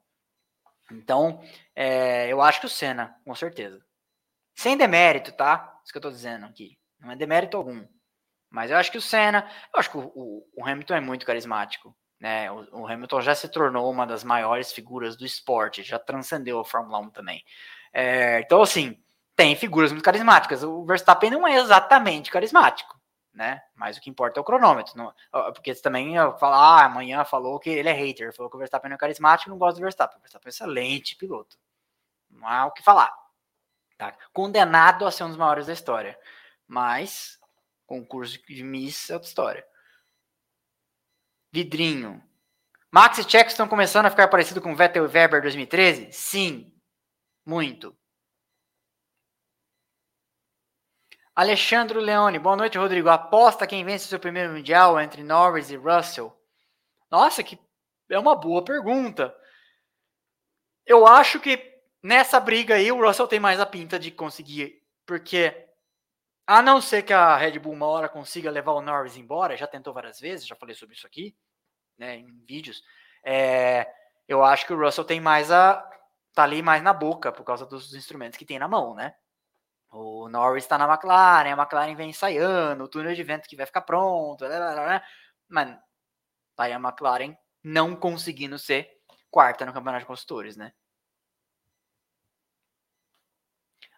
Então, 0.93 1.39
é, 1.75 2.27
eu 2.27 2.41
acho 2.41 2.59
que 2.59 2.65
o 2.65 2.69
Senna, 2.69 3.15
com 3.23 3.35
certeza. 3.35 3.79
Sem 4.55 4.75
demérito, 4.75 5.31
tá? 5.31 5.79
Isso 5.83 5.91
que 5.93 5.99
eu 5.99 6.01
tô 6.01 6.09
dizendo 6.09 6.47
aqui. 6.47 6.75
Não 6.99 7.11
é 7.11 7.15
demérito 7.15 7.55
algum. 7.55 7.87
Mas 8.49 8.71
eu 8.71 8.77
acho 8.77 8.91
que 8.91 8.97
o 8.97 9.01
Senna, 9.01 9.47
eu 9.71 9.79
acho 9.79 9.91
que 9.91 9.97
o, 9.97 10.43
o, 10.55 10.65
Hamilton 10.65 10.95
é 10.95 11.01
muito 11.01 11.23
carismático. 11.23 11.95
Né? 12.19 12.49
O, 12.49 12.81
o, 12.81 12.87
Hamilton 12.87 13.21
já 13.21 13.35
se 13.35 13.47
tornou 13.47 13.91
uma 13.91 14.07
das 14.07 14.23
maiores 14.23 14.71
figuras 14.71 15.15
do 15.15 15.23
esporte, 15.23 15.83
já 15.83 15.99
transcendeu 15.99 16.59
a 16.59 16.65
Fórmula 16.65 16.97
1 16.97 17.11
também. 17.11 17.43
É, 17.93 18.39
então, 18.39 18.59
assim, 18.59 18.99
tem 19.37 19.55
figuras 19.55 19.91
muito 19.91 20.03
carismáticas. 20.03 20.63
O 20.63 20.83
Verstappen 20.83 21.29
não 21.29 21.47
é 21.47 21.57
exatamente 21.57 22.31
carismático, 22.31 22.99
né? 23.31 23.61
Mas 23.75 23.95
o 23.95 24.01
que 24.01 24.09
importa 24.09 24.39
é 24.39 24.41
o 24.41 24.43
cronômetro. 24.43 24.97
Não, 24.97 25.13
porque 25.53 25.75
também 25.75 26.15
falar, 26.39 26.81
ah, 26.81 26.85
amanhã 26.85 27.23
falou 27.23 27.59
que 27.59 27.69
ele 27.69 27.87
é 27.87 27.93
hater, 27.93 28.35
falou 28.35 28.49
que 28.49 28.57
o 28.57 28.59
Verstappen 28.59 28.89
não 28.89 28.95
é 28.95 28.97
carismático, 28.97 29.51
não 29.51 29.59
gosta 29.59 29.79
do 29.79 29.83
Verstappen. 29.83 30.17
O 30.17 30.21
Verstappen 30.21 30.47
é 30.47 30.49
um 30.49 30.49
excelente 30.49 31.15
piloto. 31.15 31.55
Não 32.31 32.47
há 32.47 32.65
o 32.65 32.71
que 32.71 32.81
falar. 32.81 33.13
Tá? 33.95 34.11
Condenado 34.33 35.05
a 35.05 35.11
ser 35.11 35.23
um 35.23 35.29
dos 35.29 35.37
maiores 35.37 35.67
da 35.67 35.73
história. 35.73 36.19
Mas, 36.67 37.39
concurso 37.85 38.39
de 38.43 38.63
Miss 38.63 39.11
é 39.11 39.13
outra 39.13 39.27
história. 39.29 39.65
Vidrinho. 41.53 42.23
Max 42.91 43.19
e 43.19 43.29
Checo 43.29 43.51
estão 43.51 43.67
começando 43.67 44.07
a 44.07 44.09
ficar 44.09 44.27
parecido 44.29 44.61
com 44.61 44.75
Vettel 44.75 45.05
e 45.05 45.07
Weber 45.07 45.43
2013? 45.43 46.11
Sim, 46.11 46.73
muito. 47.45 47.95
Alexandre 51.37 51.99
Leone, 51.99 52.39
boa 52.39 52.55
noite, 52.55 52.79
Rodrigo. 52.79 53.09
Aposta 53.09 53.67
quem 53.67 53.85
vence 53.85 54.05
o 54.05 54.07
seu 54.07 54.19
primeiro 54.19 54.53
mundial 54.53 54.99
entre 54.99 55.21
Norris 55.21 55.69
e 55.69 55.75
Russell? 55.75 56.35
Nossa, 57.11 57.43
que 57.43 57.59
é 58.09 58.17
uma 58.17 58.35
boa 58.35 58.65
pergunta. 58.65 59.37
Eu 60.83 61.05
acho 61.05 61.39
que 61.39 61.79
nessa 62.01 62.39
briga 62.39 62.73
aí 62.73 62.91
o 62.91 62.99
Russell 63.05 63.27
tem 63.27 63.39
mais 63.39 63.59
a 63.59 63.67
pinta 63.67 63.99
de 63.99 64.09
conseguir, 64.09 64.81
porque 65.05 65.69
a 66.47 66.59
não 66.59 66.81
ser 66.81 67.03
que 67.03 67.13
a 67.13 67.37
Red 67.37 67.59
Bull 67.59 67.73
uma 67.73 67.85
hora 67.85 68.09
consiga 68.09 68.49
levar 68.49 68.71
o 68.71 68.81
Norris 68.81 69.15
embora, 69.15 69.55
já 69.55 69.67
tentou 69.67 69.93
várias 69.93 70.19
vezes, 70.19 70.47
já 70.47 70.55
falei 70.55 70.73
sobre 70.73 70.95
isso 70.95 71.05
aqui, 71.05 71.37
né, 71.99 72.15
em 72.15 72.43
vídeos. 72.47 72.81
É, 73.23 73.87
eu 74.27 74.43
acho 74.43 74.65
que 74.65 74.73
o 74.73 74.79
Russell 74.79 75.05
tem 75.05 75.21
mais 75.21 75.51
a 75.51 75.87
tá 76.33 76.41
ali 76.41 76.63
mais 76.63 76.81
na 76.81 76.93
boca 76.93 77.31
por 77.31 77.43
causa 77.43 77.63
dos 77.63 77.93
instrumentos 77.93 78.39
que 78.39 78.45
tem 78.45 78.57
na 78.57 78.67
mão, 78.67 78.95
né? 78.95 79.13
O 79.89 80.27
Norris 80.29 80.63
está 80.65 80.77
na 80.77 80.91
McLaren, 80.91 81.53
a 81.53 81.57
McLaren 81.57 81.95
vem 81.95 82.09
ensaiando, 82.09 82.83
o 82.83 82.87
túnel 82.87 83.15
de 83.15 83.23
vento 83.23 83.47
que 83.47 83.55
vai 83.55 83.65
ficar 83.65 83.81
pronto, 83.81 84.43
mas 85.47 85.77
tá 86.55 86.63
aí 86.63 86.73
a 86.73 86.77
McLaren 86.77 87.37
não 87.63 87.95
conseguindo 87.95 88.59
ser 88.59 89.01
quarta 89.31 89.65
no 89.65 89.73
campeonato 89.73 90.01
de 90.01 90.07
construtores, 90.07 90.57
né? 90.57 90.73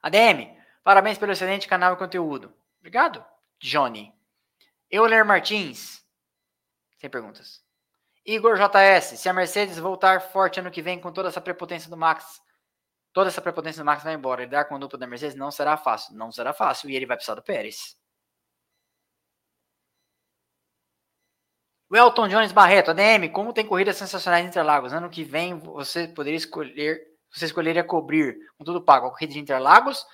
ADM, 0.01 0.57
parabéns 0.83 1.17
pelo 1.17 1.31
excelente 1.31 1.67
canal 1.67 1.93
e 1.93 1.97
conteúdo. 1.97 2.53
Obrigado, 2.79 3.25
Johnny. 3.59 4.13
Euler 4.89 5.25
Martins, 5.25 6.05
sem 6.97 7.09
perguntas. 7.09 7.63
Igor 8.25 8.57
JS, 8.57 9.19
se 9.19 9.27
a 9.27 9.33
Mercedes 9.33 9.77
voltar 9.77 10.21
forte 10.21 10.59
ano 10.59 10.71
que 10.71 10.81
vem 10.81 10.99
com 10.99 11.11
toda 11.11 11.29
essa 11.29 11.41
prepotência 11.41 11.89
do 11.89 11.97
Max, 11.97 12.41
toda 13.13 13.29
essa 13.29 13.41
prepotência 13.41 13.81
do 13.83 13.85
Max 13.85 14.03
vai 14.03 14.13
embora. 14.13 14.43
Lidar 14.43 14.65
com 14.65 14.75
a 14.75 14.79
dupla 14.79 14.99
da 14.99 15.07
Mercedes 15.07 15.35
não 15.35 15.51
será 15.51 15.77
fácil. 15.77 16.15
Não 16.15 16.31
será 16.31 16.53
fácil. 16.53 16.89
E 16.89 16.95
ele 16.95 17.05
vai 17.05 17.17
precisar 17.17 17.35
do 17.35 17.43
Pérez. 17.43 17.97
O 21.89 21.97
Elton 21.97 22.27
Jones 22.27 22.51
Barreto, 22.51 22.91
ADM, 22.91 23.29
como 23.33 23.51
tem 23.51 23.65
corridas 23.65 23.97
sensacionais 23.97 24.45
em 24.45 24.49
Interlagos? 24.49 24.93
Ano 24.93 25.09
que 25.09 25.23
vem 25.23 25.57
você 25.57 26.07
poderia 26.07 26.37
escolher, 26.37 27.01
você 27.31 27.45
escolheria 27.45 27.83
cobrir 27.83 28.37
com 28.57 28.63
tudo 28.63 28.79
pago 28.79 29.07
a 29.07 29.09
corrida 29.09 29.33
de 29.33 29.39
Interlagos 29.39 30.05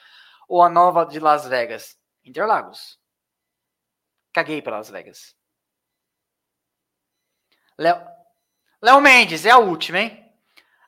ou 0.48 0.64
a 0.64 0.70
nova 0.70 1.06
de 1.06 1.20
Las 1.20 1.46
Vegas? 1.46 1.98
Interlagos. 2.24 2.98
Caguei 4.32 4.62
para 4.62 4.78
Las 4.78 4.90
Vegas. 4.90 5.36
Léo 7.78 9.02
Mendes, 9.02 9.46
é 9.46 9.52
a 9.52 9.58
última, 9.58 10.00
hein? 10.00 10.25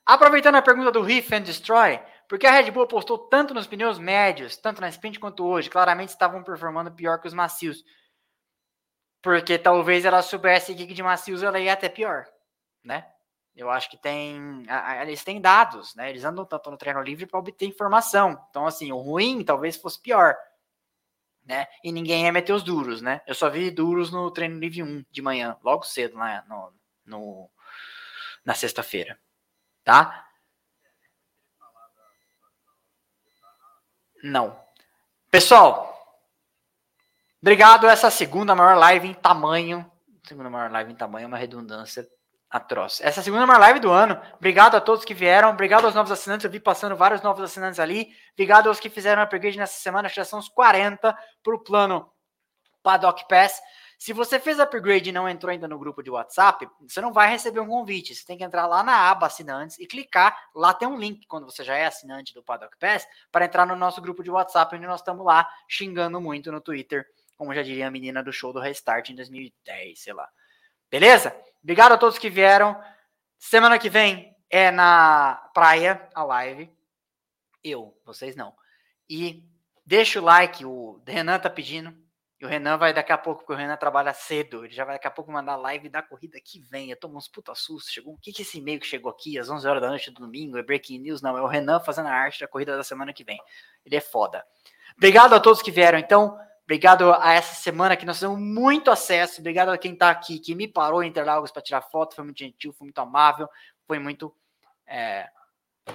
Aproveitando 0.07 0.55
a 0.55 0.61
pergunta 0.61 0.89
do 0.89 1.01
Riff 1.01 1.35
and 1.35 1.41
Destroy, 1.41 1.99
por 2.29 2.39
que 2.39 2.47
a 2.47 2.51
Red 2.51 2.71
Bull 2.71 2.84
apostou 2.84 3.17
tanto 3.17 3.53
nos 3.53 3.67
pneus 3.67 3.99
médios, 3.99 4.55
tanto 4.55 4.79
na 4.79 4.88
sprint 4.88 5.19
quanto 5.19 5.45
hoje? 5.45 5.69
Claramente 5.69 6.09
estavam 6.09 6.41
performando 6.41 6.89
pior 6.93 7.19
que 7.19 7.27
os 7.27 7.34
macios. 7.34 7.84
Porque 9.21 9.57
talvez 9.57 10.05
ela 10.05 10.21
soubesse 10.21 10.73
que 10.73 10.93
de 10.93 11.03
macios 11.03 11.43
ela 11.43 11.59
ia 11.59 11.73
até 11.73 11.89
pior, 11.89 12.25
né? 12.81 13.05
Eu 13.53 13.69
acho 13.69 13.89
que 13.89 13.97
tem. 13.97 14.65
Eles 15.01 15.25
têm 15.25 15.41
dados, 15.41 15.93
né? 15.95 16.09
Eles 16.09 16.23
andam 16.23 16.45
tanto 16.45 16.71
no 16.71 16.77
treino 16.77 17.01
livre 17.01 17.25
para 17.25 17.39
obter 17.39 17.65
informação. 17.65 18.41
Então, 18.49 18.65
assim, 18.65 18.93
o 18.93 18.99
ruim 18.99 19.43
talvez 19.43 19.75
fosse 19.75 20.01
pior, 20.01 20.38
né? 21.43 21.67
E 21.84 21.91
ninguém 21.91 22.23
ia 22.23 22.31
meter 22.31 22.53
os 22.53 22.63
duros, 22.63 23.01
né? 23.01 23.19
Eu 23.27 23.35
só 23.35 23.49
vi 23.49 23.69
duros 23.71 24.09
no 24.09 24.31
treino 24.31 24.57
livre 24.57 24.84
1 24.84 25.03
de 25.11 25.21
manhã, 25.21 25.57
logo 25.61 25.84
cedo, 25.84 26.17
né? 26.17 26.43
No, 26.47 26.73
no, 27.05 27.51
na 28.45 28.53
sexta-feira, 28.53 29.19
tá? 29.88 30.27
Não. 34.22 34.59
Pessoal, 35.31 35.97
obrigado. 37.41 37.88
Essa 37.88 38.11
segunda 38.11 38.53
maior 38.53 38.77
live 38.77 39.07
em 39.07 39.14
tamanho. 39.14 39.89
Segunda 40.27 40.49
maior 40.49 40.69
live 40.69 40.91
em 40.91 40.95
tamanho 40.95 41.23
é 41.23 41.27
uma 41.27 41.38
redundância 41.38 42.05
atroz. 42.49 42.99
Essa 43.01 43.22
segunda 43.22 43.47
maior 43.47 43.61
live 43.61 43.80
do 43.80 43.89
ano. 43.89 44.22
Obrigado 44.34 44.76
a 44.76 44.81
todos 44.81 45.05
que 45.05 45.14
vieram. 45.14 45.51
Obrigado 45.51 45.85
aos 45.85 45.95
novos 45.95 46.11
assinantes. 46.11 46.43
Eu 46.43 46.51
vi 46.51 46.59
passando 46.59 46.97
vários 46.97 47.22
novos 47.22 47.41
assinantes 47.41 47.80
ali. 47.80 48.09
Obrigado 48.34 48.68
aos 48.68 48.81
que 48.81 48.89
fizeram 48.89 49.22
upgrade 49.22 49.57
nessa 49.57 49.80
semana. 49.80 50.09
Já 50.09 50.26
são 50.26 50.39
uns 50.39 50.49
40 50.49 51.18
para 51.41 51.55
o 51.55 51.64
plano 51.64 52.11
Paddock 52.84 53.26
Pass. 53.30 53.61
Se 53.98 54.14
você 54.14 54.40
fez 54.40 54.60
upgrade 54.60 55.10
e 55.10 55.11
não 55.11 55.28
entrou 55.28 55.52
ainda 55.52 55.68
no 55.68 55.80
grupo 55.80 56.03
de 56.03 56.11
WhatsApp, 56.11 56.69
você 56.82 57.02
não 57.02 57.11
vai 57.11 57.30
receber 57.32 57.60
um 57.60 57.68
convite. 57.68 58.14
Você 58.14 58.24
tem 58.24 58.38
que 58.38 58.44
entrar 58.44 58.68
lá 58.68 58.84
na 58.84 59.10
aba 59.10 59.26
assinantes 59.26 59.80
e 59.80 59.88
clicar. 59.88 60.38
Lá 60.53 60.72
tem 60.72 60.88
um 60.88 60.98
link 60.98 61.26
quando 61.26 61.45
você 61.45 61.64
já 61.64 61.76
é 61.76 61.88
assinante 61.88 62.32
do 62.34 62.44
Paddock 62.44 62.78
Pass 62.78 63.07
para 63.32 63.45
entrar 63.45 63.65
no 63.65 63.76
nosso 63.76 63.99
grupo 63.99 64.24
de 64.24 64.30
WhatsApp, 64.30 64.76
onde 64.76 64.86
nós 64.86 65.02
estamos 65.02 65.26
lá 65.26 65.49
xingando 65.68 66.22
muito 66.22 66.52
no 66.52 66.61
Twitter, 66.61 67.07
como 67.36 67.56
já 67.56 67.64
diria 67.64 67.88
a 67.88 67.91
menina 67.91 68.24
do 68.24 68.32
show 68.32 68.53
do 68.53 68.60
Restart 68.60 69.10
em 69.10 69.15
2010, 69.15 69.99
sei 69.99 70.14
lá. 70.14 70.30
Beleza? 70.91 71.36
Obrigado 71.64 71.94
a 71.94 71.98
todos 71.98 72.19
que 72.19 72.30
vieram. 72.30 72.80
Semana 73.40 73.80
que 73.80 73.90
vem 73.90 74.36
é 74.48 74.69
na 74.69 75.49
praia 75.56 76.07
a 76.14 76.24
live. 76.24 76.72
Eu, 77.64 77.99
vocês 78.06 78.36
não. 78.36 78.56
E 79.10 79.44
deixa 79.84 80.19
o 80.19 80.24
like, 80.24 80.64
o 80.64 81.02
Renan 81.06 81.40
tá 81.40 81.49
pedindo. 81.49 82.06
E 82.39 82.45
o 82.45 82.47
Renan 82.47 82.77
vai 82.77 82.93
daqui 82.93 83.11
a 83.11 83.18
pouco, 83.18 83.39
porque 83.39 83.53
o 83.53 83.55
Renan 83.55 83.76
trabalha 83.77 84.14
cedo. 84.14 84.64
Ele 84.64 84.73
já 84.73 84.85
vai 84.85 84.95
daqui 84.95 85.07
a 85.07 85.11
pouco 85.11 85.31
mandar 85.31 85.55
live 85.55 85.89
da 85.89 86.03
corrida 86.03 86.39
que 86.39 86.59
vem. 86.59 86.91
Eu 86.91 86.97
tomo 86.97 87.18
uns 87.18 87.27
puta 87.27 87.55
susto. 87.55 87.91
Chegou, 87.91 88.14
o 88.14 88.18
que 88.18 88.31
que 88.31 88.43
esse 88.43 88.59
e-mail 88.59 88.80
que 88.80 88.85
chegou 88.85 89.11
aqui 89.11 89.39
às 89.39 89.49
11 89.49 89.68
horas 89.68 89.81
da 89.81 89.89
noite 89.89 90.11
do 90.11 90.22
domingo? 90.22 90.55
É 90.55 90.61
breaking 90.61 90.99
news? 90.99 91.22
Não, 91.22 91.35
é 91.35 91.41
o 91.41 91.47
Renan 91.47 91.80
fazendo 91.80 92.07
a 92.07 92.14
arte 92.14 92.41
da 92.41 92.47
corrida 92.47 92.77
da 92.77 92.84
semana 92.84 93.11
que 93.11 93.23
vem. 93.23 93.39
Ele 93.84 93.95
é 93.95 94.01
foda. 94.01 94.45
Obrigado 94.95 95.34
a 95.34 95.39
todos 95.39 95.64
que 95.64 95.72
vieram, 95.72 95.97
então. 95.97 96.39
Obrigado 96.64 97.11
a 97.14 97.34
essa 97.34 97.55
semana 97.55 97.95
que 97.95 98.05
nós 98.05 98.19
temos 98.19 98.38
muito 98.38 98.91
acesso. 98.91 99.39
Obrigado 99.39 99.69
a 99.69 99.77
quem 99.77 99.93
está 99.93 100.09
aqui, 100.09 100.38
que 100.38 100.53
me 100.53 100.68
parou 100.68 101.01
em 101.01 101.07
Interlagos 101.07 101.49
para 101.49 101.61
tirar 101.61 101.81
foto. 101.81 102.14
Foi 102.14 102.23
muito 102.23 102.38
gentil, 102.38 102.72
foi 102.72 102.85
muito 102.85 102.99
amável, 102.99 103.49
foi 103.88 103.97
muito 103.97 104.35
é, 104.85 105.27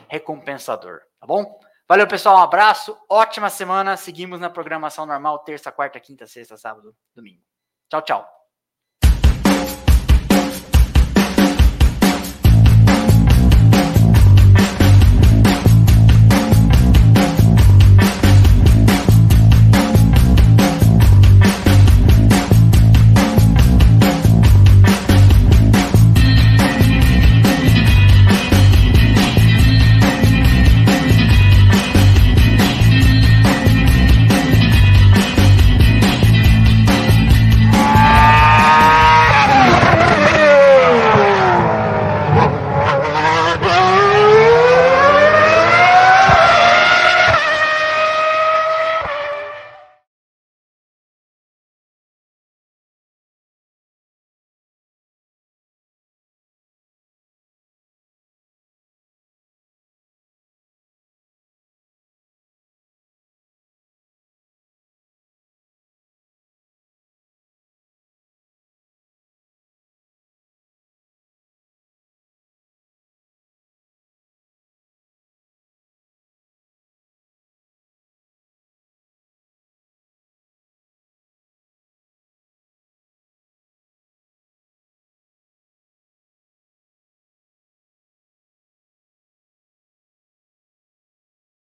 recompensador. 0.08 1.02
Tá 1.20 1.26
bom? 1.26 1.60
Valeu, 1.88 2.06
pessoal. 2.06 2.36
Um 2.36 2.42
abraço. 2.42 2.96
Ótima 3.08 3.50
semana. 3.50 3.96
Seguimos 3.96 4.40
na 4.40 4.50
programação 4.50 5.06
normal: 5.06 5.40
terça, 5.40 5.70
quarta, 5.70 6.00
quinta, 6.00 6.26
sexta, 6.26 6.56
sábado, 6.56 6.96
domingo. 7.14 7.42
Tchau, 7.88 8.02
tchau. 8.02 8.41